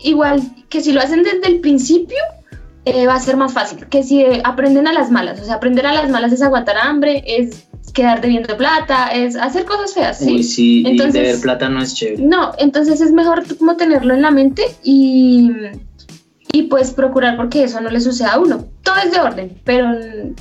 igual 0.00 0.42
que 0.68 0.80
si 0.80 0.92
lo 0.92 1.00
hacen 1.00 1.22
desde 1.22 1.46
el 1.46 1.60
principio, 1.60 2.18
eh, 2.84 3.06
va 3.06 3.14
a 3.14 3.20
ser 3.20 3.36
más 3.36 3.52
fácil 3.52 3.86
que 3.86 4.02
si 4.02 4.24
aprenden 4.44 4.88
a 4.88 4.92
las 4.92 5.10
malas. 5.10 5.40
O 5.40 5.44
sea, 5.44 5.54
aprender 5.54 5.86
a 5.86 5.92
las 5.92 6.10
malas 6.10 6.32
es 6.32 6.42
aguantar 6.42 6.76
hambre, 6.78 7.22
es 7.26 7.68
quedar 7.94 8.20
debiendo 8.20 8.56
plata, 8.56 9.08
es 9.08 9.36
hacer 9.36 9.64
cosas 9.64 9.94
feas. 9.94 10.18
Sí, 10.18 10.34
Uy, 10.34 10.42
sí 10.42 10.84
entonces, 10.86 11.14
y 11.14 11.24
deber 11.26 11.40
plata 11.40 11.68
no 11.68 11.82
es 11.82 11.94
chévere. 11.94 12.22
No, 12.22 12.52
entonces 12.58 13.00
es 13.00 13.12
mejor 13.12 13.44
como 13.56 13.76
tenerlo 13.76 14.14
en 14.14 14.22
la 14.22 14.30
mente 14.30 14.62
y, 14.82 15.50
y 16.52 16.62
pues 16.64 16.90
procurar 16.90 17.36
porque 17.36 17.64
eso 17.64 17.80
no 17.80 17.90
le 17.90 18.00
suceda 18.00 18.32
a 18.32 18.40
uno. 18.40 18.66
Todo 18.82 18.96
es 19.04 19.12
de 19.12 19.20
orden, 19.20 19.60
pero 19.64 19.90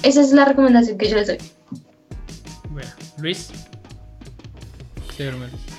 esa 0.01 0.21
es 0.21 0.31
la 0.31 0.45
recomendación 0.45 0.97
que 0.97 1.09
yo 1.09 1.17
les 1.17 1.27
doy. 1.27 1.37
Bueno, 2.71 2.89
Luis. 3.19 3.51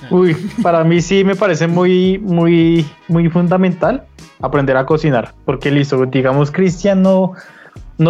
Uy, 0.09 0.35
para 0.61 0.83
mí 0.83 1.01
sí 1.01 1.23
me 1.23 1.35
parece 1.35 1.67
muy, 1.67 2.19
muy, 2.19 2.85
muy 3.07 3.29
fundamental 3.29 4.05
aprender 4.41 4.77
a 4.77 4.85
cocinar. 4.85 5.33
Porque 5.45 5.71
listo, 5.71 6.05
digamos, 6.05 6.51
Cristian 6.51 7.01
no, 7.01 7.33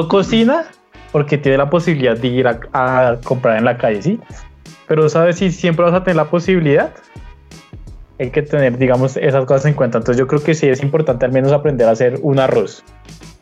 cocina 0.09 0.65
porque 1.11 1.37
tiene 1.37 1.59
la 1.59 1.69
posibilidad 1.69 2.17
de 2.17 2.27
ir 2.27 2.47
a, 2.47 3.19
comprar 3.23 3.57
en 3.57 3.65
la 3.65 3.77
calle, 3.77 4.01
¿sí? 4.01 4.19
Pero 4.87 5.07
sabes 5.09 5.37
si 5.37 5.51
siempre 5.51 5.85
vas 5.85 5.93
a 5.93 6.03
tener 6.03 6.15
la 6.15 6.25
posibilidad, 6.25 6.91
hay 8.19 8.29
que 8.29 8.41
tener, 8.41 8.77
digamos, 8.77 9.17
esas 9.17 9.45
cosas 9.45 9.65
en 9.65 9.73
cuenta. 9.73 9.97
Entonces 9.97 10.19
yo 10.19 10.27
creo 10.27 10.43
que 10.43 10.53
sí 10.53 10.67
es 10.67 10.81
importante 10.83 11.25
al 11.25 11.31
menos 11.31 11.51
aprender 11.51 11.87
a 11.87 11.91
hacer 11.91 12.19
un 12.21 12.39
arroz 12.39 12.83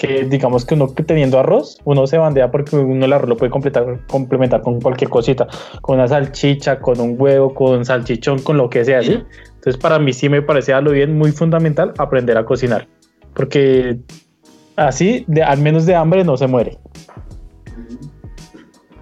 que 0.01 0.23
digamos 0.23 0.65
que 0.65 0.73
uno 0.73 0.87
teniendo 0.87 1.37
arroz, 1.37 1.77
uno 1.83 2.07
se 2.07 2.17
bandea 2.17 2.49
porque 2.49 2.75
uno 2.75 3.05
el 3.05 3.13
arroz 3.13 3.29
lo 3.29 3.37
puede 3.37 3.51
completar, 3.51 3.99
complementar 4.07 4.61
con 4.61 4.81
cualquier 4.81 5.11
cosita, 5.11 5.47
con 5.81 5.97
una 5.97 6.07
salchicha, 6.07 6.79
con 6.79 6.99
un 6.99 7.15
huevo, 7.19 7.53
con 7.53 7.85
salchichón, 7.85 8.39
con 8.41 8.57
lo 8.57 8.67
que 8.67 8.83
sea, 8.83 9.03
¿sí? 9.03 9.21
Entonces 9.45 9.77
para 9.77 9.99
mí 9.99 10.11
sí 10.11 10.27
me 10.27 10.41
parece 10.41 10.73
algo 10.73 10.91
bien 10.91 11.15
muy 11.15 11.31
fundamental 11.31 11.93
aprender 11.99 12.35
a 12.35 12.45
cocinar, 12.45 12.87
porque 13.35 13.99
así, 14.75 15.23
de, 15.27 15.43
al 15.43 15.59
menos 15.59 15.85
de 15.85 15.93
hambre, 15.93 16.23
no 16.23 16.35
se 16.35 16.47
muere. 16.47 16.79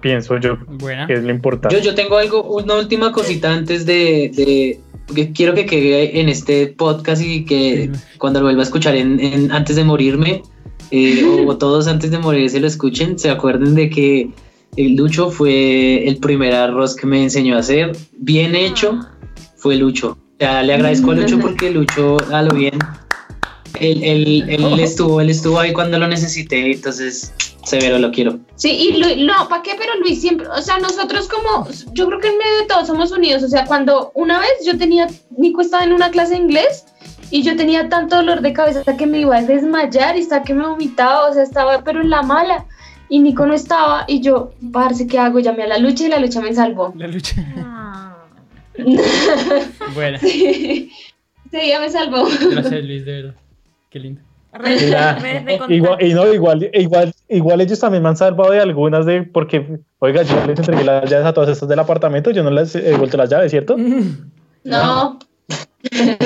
Pienso 0.02 0.36
yo 0.36 0.58
que 1.06 1.14
es 1.14 1.22
lo 1.22 1.30
importante. 1.30 1.74
Yo, 1.76 1.82
yo 1.82 1.94
tengo 1.94 2.18
algo, 2.18 2.42
una 2.42 2.74
última 2.74 3.10
cosita 3.10 3.54
antes 3.54 3.86
de, 3.86 4.30
de 4.34 4.80
porque 5.10 5.32
quiero 5.32 5.54
que 5.54 5.66
quede 5.66 6.20
en 6.20 6.28
este 6.28 6.68
podcast 6.68 7.20
y 7.20 7.44
que 7.44 7.90
cuando 8.18 8.38
lo 8.38 8.46
vuelva 8.46 8.62
a 8.62 8.64
escuchar 8.64 8.94
en, 8.94 9.50
antes 9.50 9.74
de 9.74 9.82
morirme, 9.82 10.42
eh, 10.92 11.24
o, 11.24 11.58
todos 11.58 11.88
antes 11.88 12.12
de 12.12 12.18
morir 12.18 12.48
se 12.48 12.60
lo 12.60 12.68
escuchen, 12.68 13.18
se 13.18 13.28
acuerden 13.28 13.74
de 13.74 13.90
que 13.90 14.30
el 14.76 14.94
Lucho 14.94 15.32
fue 15.32 16.06
el 16.06 16.18
primer 16.18 16.54
arroz 16.54 16.94
que 16.94 17.08
me 17.08 17.24
enseñó 17.24 17.56
a 17.56 17.58
hacer, 17.58 17.90
bien 18.18 18.54
hecho, 18.54 19.00
fue 19.56 19.74
Lucho. 19.74 20.16
Ya 20.38 20.62
le 20.62 20.74
agradezco 20.74 21.10
a 21.10 21.16
Lucho 21.16 21.40
porque 21.40 21.72
Lucho 21.72 22.16
a 22.32 22.42
lo 22.42 22.54
bien. 22.54 22.78
Él, 23.80 24.04
él, 24.04 24.44
él, 24.48 24.78
estuvo, 24.78 25.20
él 25.20 25.30
estuvo 25.30 25.58
ahí 25.58 25.72
cuando 25.72 25.98
lo 25.98 26.06
necesité, 26.06 26.70
entonces 26.70 27.32
severo 27.64 27.98
lo 27.98 28.10
quiero. 28.10 28.38
Sí, 28.56 28.92
y 28.94 29.24
no, 29.24 29.48
¿para 29.48 29.62
qué? 29.62 29.72
Pero 29.78 29.94
Luis 30.00 30.20
siempre, 30.20 30.46
o 30.48 30.62
sea, 30.62 30.78
nosotros 30.78 31.28
como, 31.28 31.68
yo 31.92 32.06
creo 32.06 32.20
que 32.20 32.28
en 32.28 32.38
medio 32.38 32.58
de 32.60 32.66
todos 32.66 32.86
somos 32.86 33.12
unidos, 33.12 33.42
o 33.42 33.48
sea, 33.48 33.64
cuando 33.64 34.12
una 34.14 34.38
vez 34.38 34.50
yo 34.64 34.76
tenía, 34.76 35.08
Nico 35.36 35.60
estaba 35.60 35.84
en 35.84 35.92
una 35.92 36.10
clase 36.10 36.32
de 36.32 36.40
inglés 36.40 36.86
y 37.30 37.42
yo 37.42 37.56
tenía 37.56 37.88
tanto 37.88 38.16
dolor 38.16 38.40
de 38.40 38.52
cabeza 38.52 38.80
hasta 38.80 38.96
que 38.96 39.06
me 39.06 39.20
iba 39.20 39.36
a 39.36 39.42
desmayar 39.42 40.16
y 40.16 40.22
hasta 40.22 40.42
que 40.42 40.54
me 40.54 40.66
vomitaba, 40.66 41.28
o 41.28 41.32
sea, 41.32 41.42
estaba 41.42 41.82
pero 41.84 42.00
en 42.00 42.10
la 42.10 42.22
mala. 42.22 42.66
Y 43.08 43.18
Nico 43.18 43.44
no 43.44 43.54
estaba 43.54 44.04
y 44.06 44.20
yo, 44.20 44.52
parce, 44.72 45.06
¿qué 45.08 45.18
hago? 45.18 45.40
Llamé 45.40 45.64
a 45.64 45.68
la 45.68 45.78
lucha 45.78 46.04
y 46.06 46.08
la 46.08 46.20
lucha 46.20 46.40
me 46.40 46.54
salvó. 46.54 46.94
La 46.96 47.08
lucha. 47.08 47.34
Ah. 47.56 48.16
bueno. 49.94 50.18
Sí, 50.20 50.92
sí, 51.50 51.72
me 51.80 51.90
salvó. 51.90 52.28
Gracias, 52.50 52.84
Luis, 52.84 53.04
de 53.04 53.12
verdad. 53.12 53.34
Qué 53.90 53.98
lindo. 53.98 54.22
igual, 55.68 56.02
y 56.02 56.12
no, 56.12 56.32
igual, 56.32 56.70
igual, 56.74 57.14
igual 57.28 57.60
ellos 57.60 57.78
también 57.78 58.02
me 58.02 58.08
han 58.08 58.16
salvado 58.16 58.50
de 58.50 58.60
algunas 58.60 59.06
de 59.06 59.22
porque, 59.22 59.78
oiga, 60.00 60.22
yo 60.22 60.34
les 60.46 60.58
entregué 60.58 60.84
las 60.84 61.08
llaves 61.08 61.26
a 61.26 61.32
todas 61.32 61.50
estas 61.50 61.68
del 61.68 61.78
apartamento, 61.78 62.30
yo 62.30 62.42
no 62.42 62.50
les 62.50 62.74
he 62.74 62.96
vuelto 62.96 63.16
las 63.16 63.30
llaves, 63.30 63.50
¿cierto? 63.50 63.76
No. 64.62 65.18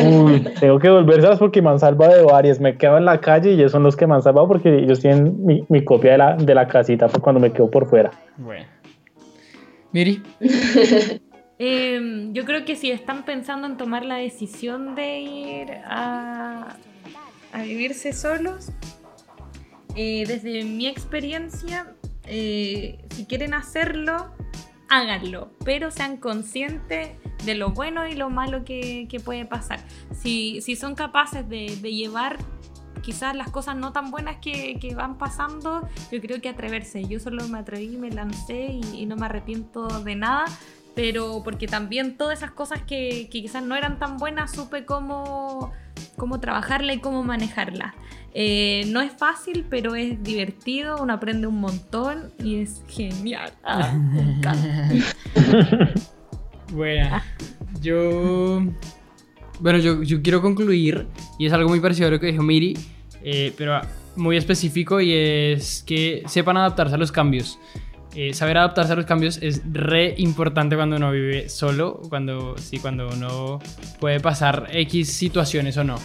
Uy, 0.05 0.41
tengo 0.59 0.81
que 0.81 0.91
volverlas 0.91 1.39
porque 1.39 1.63
me 1.63 1.71
han 1.71 1.79
salvado 1.79 2.13
de 2.15 2.23
varias. 2.23 2.59
Me 2.59 2.77
quedo 2.77 2.99
en 2.99 3.05
la 3.05 3.21
calle 3.21 3.53
y 3.53 3.55
ellos 3.55 3.71
son 3.71 3.85
los 3.85 3.95
que 3.95 4.09
me 4.09 4.15
han 4.15 4.23
salvado 4.23 4.49
porque 4.49 4.77
ellos 4.77 4.99
tienen 4.99 5.37
mi, 5.69 5.85
copia 5.85 6.13
de 6.13 6.19
la, 6.19 6.37
de 6.37 6.53
la 6.53 6.67
casita 6.67 7.09
cuando 7.21 7.39
me 7.39 7.53
quedo 7.53 7.71
por 7.71 7.89
fuera. 7.89 8.11
Bueno. 8.37 8.67
Miri. 9.93 10.21
Em, 11.57 12.33
yo 12.33 12.45
creo 12.45 12.65
que 12.65 12.75
si 12.75 12.91
están 12.91 13.25
pensando 13.25 13.69
en 13.69 13.77
tomar 13.77 14.05
la 14.05 14.17
decisión 14.17 14.97
de 14.97 15.21
ir 15.21 15.71
a, 15.85 16.75
a 17.55 17.63
vivirse 17.63 18.13
solos, 18.13 18.71
eh, 19.95 20.25
desde 20.27 20.65
mi 20.65 20.89
experiencia, 20.89 21.95
eh, 22.27 22.99
si 23.11 23.27
quieren 23.27 23.55
hacerlo, 23.55 24.35
háganlo, 24.89 25.53
pero 25.65 25.93
sean 25.93 26.17
conscientes 26.17 27.11
de 27.45 27.55
lo 27.55 27.71
bueno 27.71 28.09
y 28.09 28.15
lo 28.17 28.29
malo 28.29 28.65
que, 28.65 29.07
puede 29.25 29.45
pasar. 29.45 29.79
Si, 30.13 30.61
son 30.77 30.97
capaces 30.97 31.49
de, 31.49 31.69
llevar 31.69 32.39
quizás 33.03 33.37
las 33.37 33.51
cosas 33.51 33.77
no 33.77 33.93
tan 33.93 34.11
buenas 34.11 34.39
que, 34.39 34.93
van 34.97 35.17
pasando, 35.17 35.89
yo 36.11 36.21
creo 36.21 36.41
que 36.41 36.49
atreverse. 36.49 37.05
Yo 37.05 37.21
solo 37.21 37.47
me 37.47 37.59
atreví, 37.59 37.97
me 37.97 38.11
lancé 38.11 38.81
y, 38.95 39.07
no 39.07 39.15
me 39.15 39.27
arrepiento 39.27 39.87
de 40.01 40.17
nada, 40.17 40.47
pero 40.97 41.43
porque 41.45 41.69
también 41.69 42.17
todas 42.17 42.39
esas 42.39 42.51
cosas 42.51 42.83
que, 42.83 43.29
que, 43.31 43.43
quizás 43.43 43.63
no 43.63 43.77
eran 43.77 44.01
tan 44.01 44.17
buenas 44.17 44.51
supe 44.51 44.85
cómo 44.85 45.73
cómo 46.17 46.41
trabajarla 46.41 46.93
y 46.95 47.01
cómo 47.01 47.23
manejarla. 47.23 47.95
Eh, 48.37 48.85
no 48.89 49.01
es 49.01 49.13
fácil, 49.13 49.65
pero 49.71 49.95
es 49.95 50.23
divertido, 50.23 50.97
uno 51.01 51.13
aprende 51.13 51.47
un 51.47 51.61
montón 51.61 52.33
y 52.43 52.57
es 52.57 52.83
genial. 52.89 53.53
Ah, 53.63 53.95
bueno, 56.73 57.23
yo... 57.81 58.63
Bueno, 59.61 59.79
yo, 59.79 60.03
yo, 60.03 60.21
quiero 60.21 60.43
concluir, 60.43 61.07
y 61.39 61.47
es 61.47 61.53
algo 61.53 61.69
muy 61.69 61.79
parecido 61.79 62.09
a 62.09 62.11
lo 62.11 62.19
que 62.19 62.27
dijo 62.27 62.43
Miri, 62.43 62.77
eh, 63.23 63.53
pero 63.57 63.81
muy 64.17 64.37
específico, 64.37 65.01
y 65.01 65.13
es 65.13 65.85
que 65.87 66.25
sepan 66.27 66.57
adaptarse 66.57 66.97
a 66.97 66.99
los 66.99 67.13
cambios. 67.13 67.61
Eh, 68.17 68.33
saber 68.33 68.59
adaptarse 68.59 68.93
a 68.93 68.97
los 68.97 69.07
cambios 69.07 69.39
es 69.43 69.63
re 69.73 70.15
importante 70.19 70.77
cuando 70.77 70.97
uno 70.97 71.11
vive 71.11 71.49
solo, 71.49 72.01
cuando, 72.09 72.57
sí, 72.59 72.79
cuando 72.79 73.09
uno 73.09 73.59
puede 73.99 74.21
pasar 74.21 74.69
X 74.73 75.13
situaciones 75.13 75.77
o 75.77 75.85
no. 75.85 75.97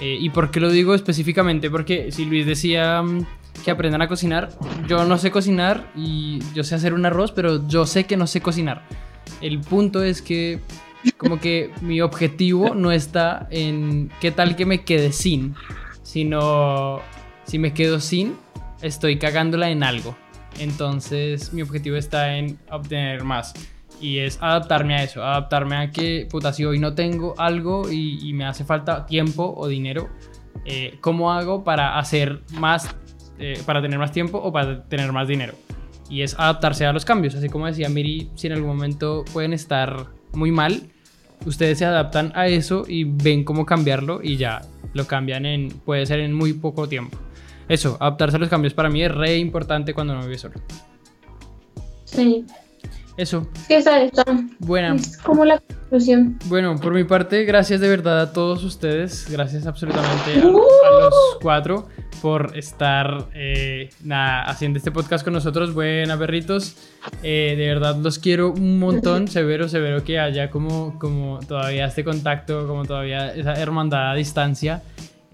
Eh, 0.00 0.16
¿Y 0.18 0.30
por 0.30 0.50
qué 0.50 0.60
lo 0.60 0.70
digo 0.70 0.94
específicamente? 0.94 1.70
Porque 1.70 2.10
si 2.12 2.24
Luis 2.24 2.46
decía 2.46 3.02
mm, 3.02 3.26
que 3.62 3.70
aprendan 3.70 4.00
a 4.00 4.08
cocinar, 4.08 4.50
yo 4.88 5.04
no 5.04 5.18
sé 5.18 5.30
cocinar 5.30 5.90
y 5.94 6.40
yo 6.54 6.64
sé 6.64 6.74
hacer 6.74 6.94
un 6.94 7.04
arroz, 7.04 7.30
pero 7.32 7.68
yo 7.68 7.84
sé 7.86 8.04
que 8.04 8.16
no 8.16 8.26
sé 8.26 8.40
cocinar. 8.40 8.82
El 9.42 9.60
punto 9.60 10.02
es 10.02 10.22
que 10.22 10.60
como 11.18 11.38
que 11.38 11.70
mi 11.82 12.00
objetivo 12.00 12.74
no 12.74 12.90
está 12.90 13.46
en 13.50 14.10
qué 14.20 14.30
tal 14.30 14.56
que 14.56 14.64
me 14.64 14.82
quede 14.84 15.12
sin, 15.12 15.54
sino 16.02 17.00
si 17.44 17.58
me 17.58 17.74
quedo 17.74 18.00
sin, 18.00 18.34
estoy 18.80 19.18
cagándola 19.18 19.70
en 19.70 19.82
algo. 19.82 20.16
Entonces 20.58 21.52
mi 21.52 21.62
objetivo 21.62 21.96
está 21.96 22.36
en 22.36 22.58
obtener 22.70 23.24
más. 23.24 23.54
Y 24.00 24.18
es 24.18 24.38
adaptarme 24.40 24.96
a 24.96 25.02
eso, 25.04 25.22
adaptarme 25.22 25.76
a 25.76 25.90
que, 25.90 26.26
puta, 26.30 26.52
si 26.52 26.64
hoy 26.64 26.78
no 26.78 26.94
tengo 26.94 27.34
algo 27.38 27.90
y, 27.90 28.32
me 28.34 28.44
hace 28.44 28.64
falta 28.64 29.06
tiempo 29.06 29.54
o 29.56 29.68
dinero, 29.68 30.08
eh, 30.66 30.98
¿cómo 31.00 31.32
hago 31.32 31.64
para 31.64 31.98
hacer 31.98 32.42
más, 32.52 32.94
eh, 33.38 33.60
para 33.64 33.80
tener 33.80 33.98
más 33.98 34.12
tiempo 34.12 34.38
o 34.38 34.52
para 34.52 34.84
tener 34.84 35.12
más 35.12 35.28
dinero? 35.28 35.54
Y 36.10 36.22
es 36.22 36.34
adaptarse 36.38 36.84
a 36.84 36.92
los 36.92 37.04
cambios, 37.04 37.34
así 37.34 37.48
como 37.48 37.66
decía 37.66 37.88
Miri, 37.88 38.30
si 38.34 38.48
en 38.48 38.54
algún 38.54 38.68
momento 38.68 39.24
pueden 39.32 39.52
estar 39.52 40.08
muy 40.32 40.50
mal, 40.50 40.90
ustedes 41.46 41.78
se 41.78 41.84
adaptan 41.84 42.32
a 42.34 42.48
eso 42.48 42.84
y 42.86 43.04
ven 43.04 43.44
cómo 43.44 43.64
cambiarlo 43.64 44.20
y 44.22 44.36
ya 44.36 44.62
lo 44.92 45.06
cambian 45.06 45.46
en, 45.46 45.68
puede 45.68 46.04
ser 46.04 46.20
en 46.20 46.34
muy 46.34 46.52
poco 46.52 46.88
tiempo 46.88 47.23
eso, 47.68 47.96
adaptarse 48.00 48.36
a 48.36 48.40
los 48.40 48.48
cambios 48.48 48.74
para 48.74 48.88
mí 48.88 49.02
es 49.02 49.14
re 49.14 49.38
importante 49.38 49.94
cuando 49.94 50.14
no 50.14 50.22
vive 50.22 50.38
solo. 50.38 50.54
Sí. 52.04 52.44
Eso. 53.16 53.46
Sí, 53.68 53.74
está, 53.74 54.02
está. 54.02 54.24
Buena. 54.58 54.96
Es 54.96 55.18
como 55.18 55.44
la 55.44 55.58
conclusión. 55.60 56.36
Bueno, 56.46 56.76
por 56.76 56.92
mi 56.92 57.04
parte, 57.04 57.44
gracias 57.44 57.80
de 57.80 57.88
verdad 57.88 58.20
a 58.20 58.32
todos 58.32 58.64
ustedes. 58.64 59.30
Gracias 59.30 59.66
absolutamente 59.66 60.40
a, 60.40 60.44
los 60.44 61.14
cuatro 61.40 61.88
por 62.20 62.56
estar 62.56 63.28
eh, 63.34 63.90
haciendo 64.10 64.78
este 64.78 64.90
podcast 64.90 65.22
con 65.22 65.32
nosotros. 65.32 65.72
Buena, 65.74 66.18
perritos. 66.18 66.76
Eh, 67.22 67.54
de 67.56 67.66
verdad 67.68 67.96
los 67.96 68.18
quiero 68.18 68.50
un 68.50 68.80
montón. 68.80 69.28
Severo, 69.34 69.68
severo 69.68 70.02
que 70.02 70.18
haya 70.18 70.50
como, 70.50 70.98
como 70.98 71.38
todavía 71.46 71.86
este 71.86 72.02
contacto, 72.02 72.66
como 72.66 72.84
todavía 72.84 73.32
esa 73.32 73.54
hermandad 73.54 74.10
a 74.10 74.14
distancia. 74.14 74.82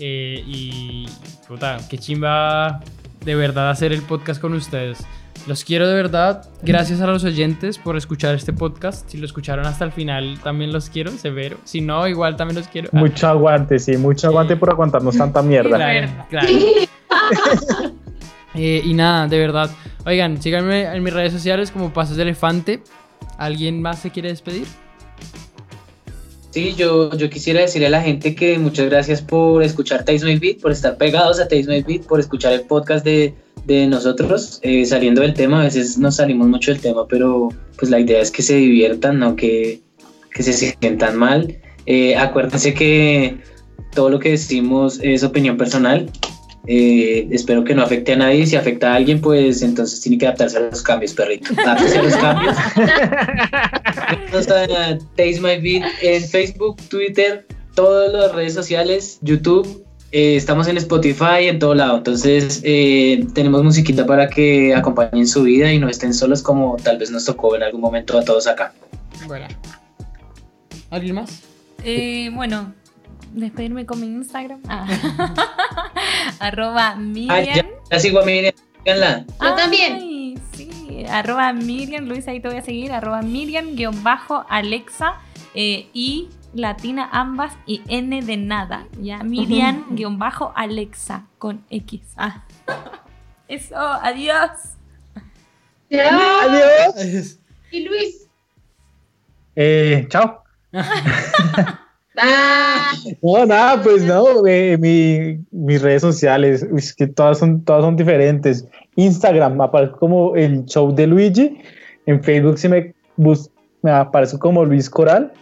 Eh, 0.01 0.43
y 0.47 1.07
puta, 1.47 1.77
qué 1.89 1.99
chimba 1.99 2.81
de 3.25 3.35
verdad 3.35 3.71
hacer 3.71 3.93
el 3.93 4.01
podcast 4.03 4.41
con 4.41 4.55
ustedes. 4.55 5.07
Los 5.47 5.65
quiero 5.65 5.87
de 5.89 5.95
verdad. 5.95 6.49
Gracias 6.63 7.01
a 7.01 7.07
los 7.07 7.25
oyentes 7.25 7.79
por 7.79 7.97
escuchar 7.97 8.35
este 8.35 8.53
podcast. 8.53 9.09
Si 9.09 9.19
lo 9.19 9.27
escucharon 9.27 9.67
hasta 9.67 9.85
el 9.85 9.93
final, 9.93 10.39
también 10.43 10.73
los 10.73 10.91
quiero, 10.91 11.11
severo. 11.13 11.59
Si 11.65 11.81
no, 11.81 12.07
igual 12.09 12.37
también 12.37 12.57
los 12.57 12.69
quiero. 12.69 12.89
Mucho 12.93 13.29
aguante, 13.29 13.79
sí, 13.79 13.97
mucho 13.97 14.29
aguante 14.29 14.57
por 14.57 14.71
aguantarnos 14.71 15.17
tanta 15.17 15.43
mierda. 15.43 15.77
Claro, 15.77 16.09
claro. 16.29 16.49
Eh, 18.55 18.83
y 18.85 18.95
nada, 18.95 19.29
de 19.29 19.39
verdad. 19.39 19.71
Oigan, 20.05 20.43
síganme 20.43 20.83
en 20.83 21.05
mis 21.05 21.15
redes 21.15 21.33
sociales 21.33 21.71
como 21.71 21.93
Pasos 21.93 22.17
de 22.17 22.25
Elefante. 22.25 22.83
¿Alguien 23.39 23.81
más 23.81 24.01
se 24.01 24.11
quiere 24.11 24.29
despedir? 24.29 24.67
Sí, 26.51 26.75
yo, 26.77 27.17
yo 27.17 27.31
quisiera 27.31 27.61
decirle 27.61 27.87
a 27.87 27.91
la 27.91 28.03
gente 28.03 28.35
que 28.35 28.59
muchas 28.59 28.87
gracias 28.87 29.23
por 29.23 29.63
escuchar 29.63 30.05
Taste 30.05 30.25
My 30.25 30.37
Beat, 30.37 30.61
por 30.61 30.73
estar 30.73 30.97
pegados 30.97 31.39
a 31.39 31.45
Taste 31.45 31.69
My 31.69 31.83
Beat, 31.83 32.07
por 32.07 32.19
escuchar 32.19 32.53
el 32.53 32.63
podcast 32.63 33.05
de, 33.05 33.35
de 33.67 33.87
nosotros, 33.87 34.59
eh, 34.63 34.85
saliendo 34.85 35.21
del 35.21 35.35
tema, 35.35 35.61
a 35.61 35.65
veces 35.65 35.97
nos 35.97 36.17
salimos 36.17 36.49
mucho 36.49 36.73
del 36.73 36.81
tema, 36.81 37.07
pero 37.07 37.51
pues 37.79 37.89
la 37.89 38.01
idea 38.01 38.21
es 38.21 38.33
que 38.33 38.43
se 38.43 38.57
diviertan, 38.57 39.21
no 39.21 39.37
que, 39.37 39.81
que 40.35 40.43
se 40.43 40.53
sientan 40.53 41.17
mal. 41.17 41.57
Eh, 41.87 42.17
acuérdense 42.17 42.75
que 42.75 43.39
todo 43.95 44.11
lo 44.11 44.19
que 44.19 44.31
decimos 44.31 44.99
es 45.03 45.23
opinión 45.23 45.57
personal, 45.57 46.11
eh, 46.67 47.27
espero 47.31 47.65
que 47.65 47.75
no 47.75 47.83
afecte 47.83 48.13
a 48.13 48.17
nadie. 48.17 48.47
Si 48.47 48.57
afecta 48.57 48.93
a 48.93 48.97
alguien, 48.97 49.21
pues 49.21 49.63
entonces 49.63 50.01
tiene 50.01 50.19
que 50.19 50.27
adaptarse 50.27 50.59
a 50.59 50.61
los 50.61 50.83
cambios, 50.83 51.15
perrito. 51.15 51.53
Adaptarse 51.59 51.99
a 51.99 52.03
los 52.03 52.17
cambios. 52.17 52.57
Taste 55.17 55.41
My 55.41 55.59
Beat 55.61 55.85
en 56.03 56.23
Facebook, 56.23 56.77
Twitter, 56.89 57.47
todas 57.75 58.13
las 58.13 58.33
redes 58.35 58.55
sociales, 58.55 59.19
YouTube. 59.23 59.85
Eh, 60.13 60.37
estamos 60.37 60.67
en 60.67 60.77
Spotify, 60.77 61.47
en 61.47 61.59
todo 61.59 61.75
lado. 61.75 61.99
Entonces, 61.99 62.61
eh, 62.65 63.25
tenemos 63.33 63.63
musiquita 63.63 64.07
para 64.07 64.29
que 64.29 64.75
acompañen 64.75 65.27
su 65.27 65.45
vida 65.45 65.73
y 65.73 65.79
no 65.79 65.89
estén 65.89 66.13
solos 66.13 66.43
como 66.43 66.77
tal 66.77 66.99
vez 66.99 67.11
nos 67.11 67.25
tocó 67.25 67.55
en 67.57 67.63
algún 67.63 67.81
momento 67.81 68.19
a 68.19 68.25
todos 68.25 68.47
acá. 68.47 68.73
Bueno. 69.27 69.47
¿Alguien 70.91 71.15
más? 71.15 71.43
bueno, 72.35 72.75
despedirme 73.33 73.87
con 73.87 74.01
mi 74.01 74.07
Instagram. 74.07 74.61
Ah. 74.69 74.87
arroba 76.41 76.97
Miriam. 76.97 77.67
ya, 77.91 78.01
sigo 78.01 78.21
a 78.21 78.25
Miriam, 78.25 78.55
Yo 78.85 79.55
también. 79.55 80.41
Sí, 80.53 81.05
arroba 81.09 81.53
Miriam, 81.53 82.07
Luis, 82.07 82.27
ahí 82.29 82.41
te 82.41 82.49
voy 82.49 82.59
a 82.59 82.63
seguir. 82.63 82.93
Arroba 82.93 83.23
Miriam, 83.23 83.75
guion 83.77 84.03
bajo, 84.03 84.45
Alexa 84.49 85.15
eh, 85.55 85.89
y 85.93 86.29
latina 86.55 87.09
ambas 87.13 87.53
y 87.67 87.83
N 87.89 88.23
de 88.23 88.37
nada. 88.37 88.87
Ya, 89.01 89.23
Miriam, 89.23 89.87
guion 89.91 90.19
bajo, 90.19 90.53
Alexa 90.57 91.27
con 91.39 91.65
X. 91.71 92.01
Ah. 92.17 92.45
Eso, 93.49 93.77
adiós. 93.77 94.51
Adiós. 95.91 97.39
Y 97.73 97.81
Luis. 97.81 98.29
Eh, 99.57 100.07
chao. 100.09 100.45
Ah. 102.17 102.93
No, 103.23 103.47
nada, 103.47 103.83
pues 103.83 104.03
no, 104.03 104.47
eh, 104.47 104.77
mi, 104.79 105.45
mis 105.51 105.81
redes 105.81 106.03
sociales, 106.03 106.67
es 106.77 106.95
que 106.95 107.07
todas 107.07 107.39
son, 107.39 107.65
todas 107.65 107.83
son 107.83 107.97
diferentes. 107.97 108.67
Instagram 108.97 109.61
aparece 109.61 109.93
como 109.93 110.35
el 110.37 110.65
show 110.67 110.95
de 110.95 111.07
Luigi, 111.07 111.59
en 112.07 112.23
Facebook 112.23 112.59
sí 112.59 112.69
me, 112.69 112.93
me 113.83 113.91
aparece 113.91 114.39
como 114.39 114.65
Luis 114.65 114.91
Coral, 114.91 115.33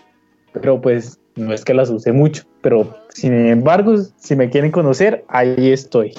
pero 0.52 0.80
pues 0.80 1.18
no 1.36 1.52
es 1.52 1.64
que 1.64 1.74
las 1.74 1.88
use 1.88 2.12
mucho, 2.12 2.44
pero 2.60 2.96
sin 3.08 3.32
embargo, 3.32 3.94
si 4.18 4.36
me 4.36 4.50
quieren 4.50 4.70
conocer, 4.70 5.24
ahí 5.28 5.72
estoy. 5.72 6.14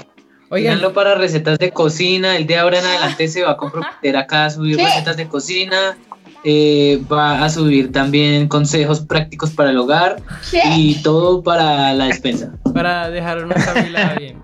Oiganlo 0.49 0.93
para 0.93 1.13
recetas 1.13 1.59
de 1.59 1.71
cocina, 1.71 2.35
el 2.35 2.47
de 2.47 2.57
ahora 2.57 2.79
en 2.79 2.85
adelante 2.85 3.27
se 3.27 3.43
va 3.43 3.51
a 3.51 3.57
comprometer 3.57 4.17
acá 4.17 4.45
a 4.45 4.49
subir 4.49 4.77
recetas 4.77 5.15
de 5.15 5.27
cocina, 5.27 5.97
eh, 6.43 7.01
va 7.11 7.43
a 7.43 7.49
subir 7.49 7.91
también 7.91 8.47
consejos 8.47 9.01
prácticos 9.01 9.51
para 9.51 9.71
el 9.71 9.77
hogar 9.77 10.21
y 10.53 10.95
todo 11.01 11.43
para 11.43 11.93
la 11.93 12.05
despensa. 12.05 12.53
Para 12.73 13.09
dejar 13.09 13.43
una 13.43 13.55
familia 13.55 14.15
bien. 14.17 14.41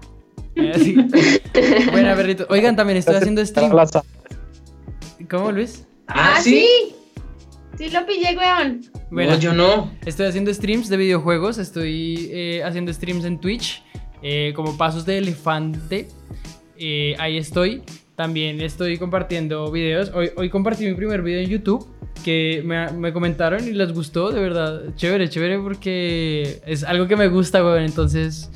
Buena, 1.91 2.15
perrito. 2.15 2.45
Oigan, 2.49 2.75
también 2.75 2.97
estoy 2.97 3.15
haciendo 3.15 3.45
stream. 3.45 3.71
¿Cómo, 5.29 5.51
Luis? 5.51 5.85
Ah, 6.07 6.39
sí. 6.41 6.67
Sí 7.77 7.89
lo 7.89 8.05
pillé, 8.05 8.37
weón. 8.37 8.81
Bueno, 9.11 9.37
yo 9.37 9.53
no. 9.53 9.91
Estoy 10.05 10.27
haciendo 10.27 10.53
streams 10.53 10.87
de 10.89 10.97
videojuegos. 10.97 11.57
Estoy 11.57 12.29
eh, 12.31 12.63
haciendo 12.63 12.93
streams 12.93 13.25
en 13.25 13.39
Twitch. 13.39 13.83
Eh, 14.21 14.53
como 14.55 14.77
pasos 14.77 15.05
de 15.05 15.17
elefante. 15.17 16.07
ahí 17.19 17.37
estoy. 17.37 17.83
También 18.15 18.61
estoy 18.61 18.97
compartiendo 18.97 19.69
videos. 19.71 20.11
Hoy, 20.13 20.31
hoy 20.35 20.49
compartí 20.49 20.85
mi 20.85 20.93
primer 20.93 21.21
video 21.21 21.41
en 21.41 21.49
YouTube 21.49 21.85
que 22.23 22.63
me, 22.65 22.89
me, 22.91 23.11
comentaron 23.11 23.67
y 23.67 23.71
les 23.71 23.93
gustó, 23.93 24.31
de 24.31 24.39
verdad. 24.39 24.81
Chévere, 24.95 25.29
chévere 25.29 25.59
porque 25.59 26.61
es 26.65 26.83
algo 26.83 27.07
que 27.07 27.15
me 27.15 27.27
gusta, 27.27 27.63
weón. 27.63 27.83
Entonces, 27.83 28.49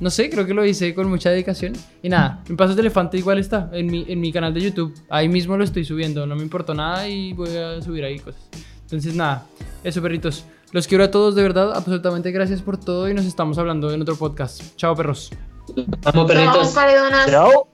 no 0.00 0.10
sé, 0.10 0.28
creo 0.28 0.46
que 0.46 0.52
lo 0.52 0.64
hice 0.64 0.94
con 0.94 1.08
mucha 1.08 1.30
dedicación. 1.30 1.72
Y 2.02 2.08
nada, 2.08 2.42
mi 2.48 2.56
paso 2.56 2.74
de 2.74 2.80
elefante 2.82 3.16
igual 3.16 3.38
está 3.38 3.70
en 3.72 3.86
mi, 3.86 4.04
en 4.06 4.20
mi 4.20 4.32
canal 4.32 4.52
de 4.52 4.60
YouTube. 4.60 4.94
Ahí 5.08 5.28
mismo 5.28 5.56
lo 5.56 5.64
estoy 5.64 5.84
subiendo, 5.84 6.26
no 6.26 6.36
me 6.36 6.42
importó 6.42 6.74
nada 6.74 7.08
y 7.08 7.32
voy 7.32 7.56
a 7.56 7.80
subir 7.80 8.04
ahí 8.04 8.18
cosas. 8.18 8.42
Entonces, 8.82 9.14
nada, 9.14 9.46
eso, 9.82 10.02
perritos. 10.02 10.44
Los 10.72 10.86
quiero 10.86 11.04
a 11.04 11.10
todos, 11.10 11.34
de 11.34 11.42
verdad. 11.42 11.72
Absolutamente 11.74 12.30
gracias 12.32 12.60
por 12.60 12.78
todo 12.78 13.08
y 13.08 13.14
nos 13.14 13.24
estamos 13.24 13.56
hablando 13.56 13.90
en 13.90 14.02
otro 14.02 14.16
podcast. 14.16 14.76
Chao, 14.76 14.94
perros. 14.94 15.30
Vamos, 16.02 16.26
perritos. 16.30 16.74
Chao, 17.30 17.68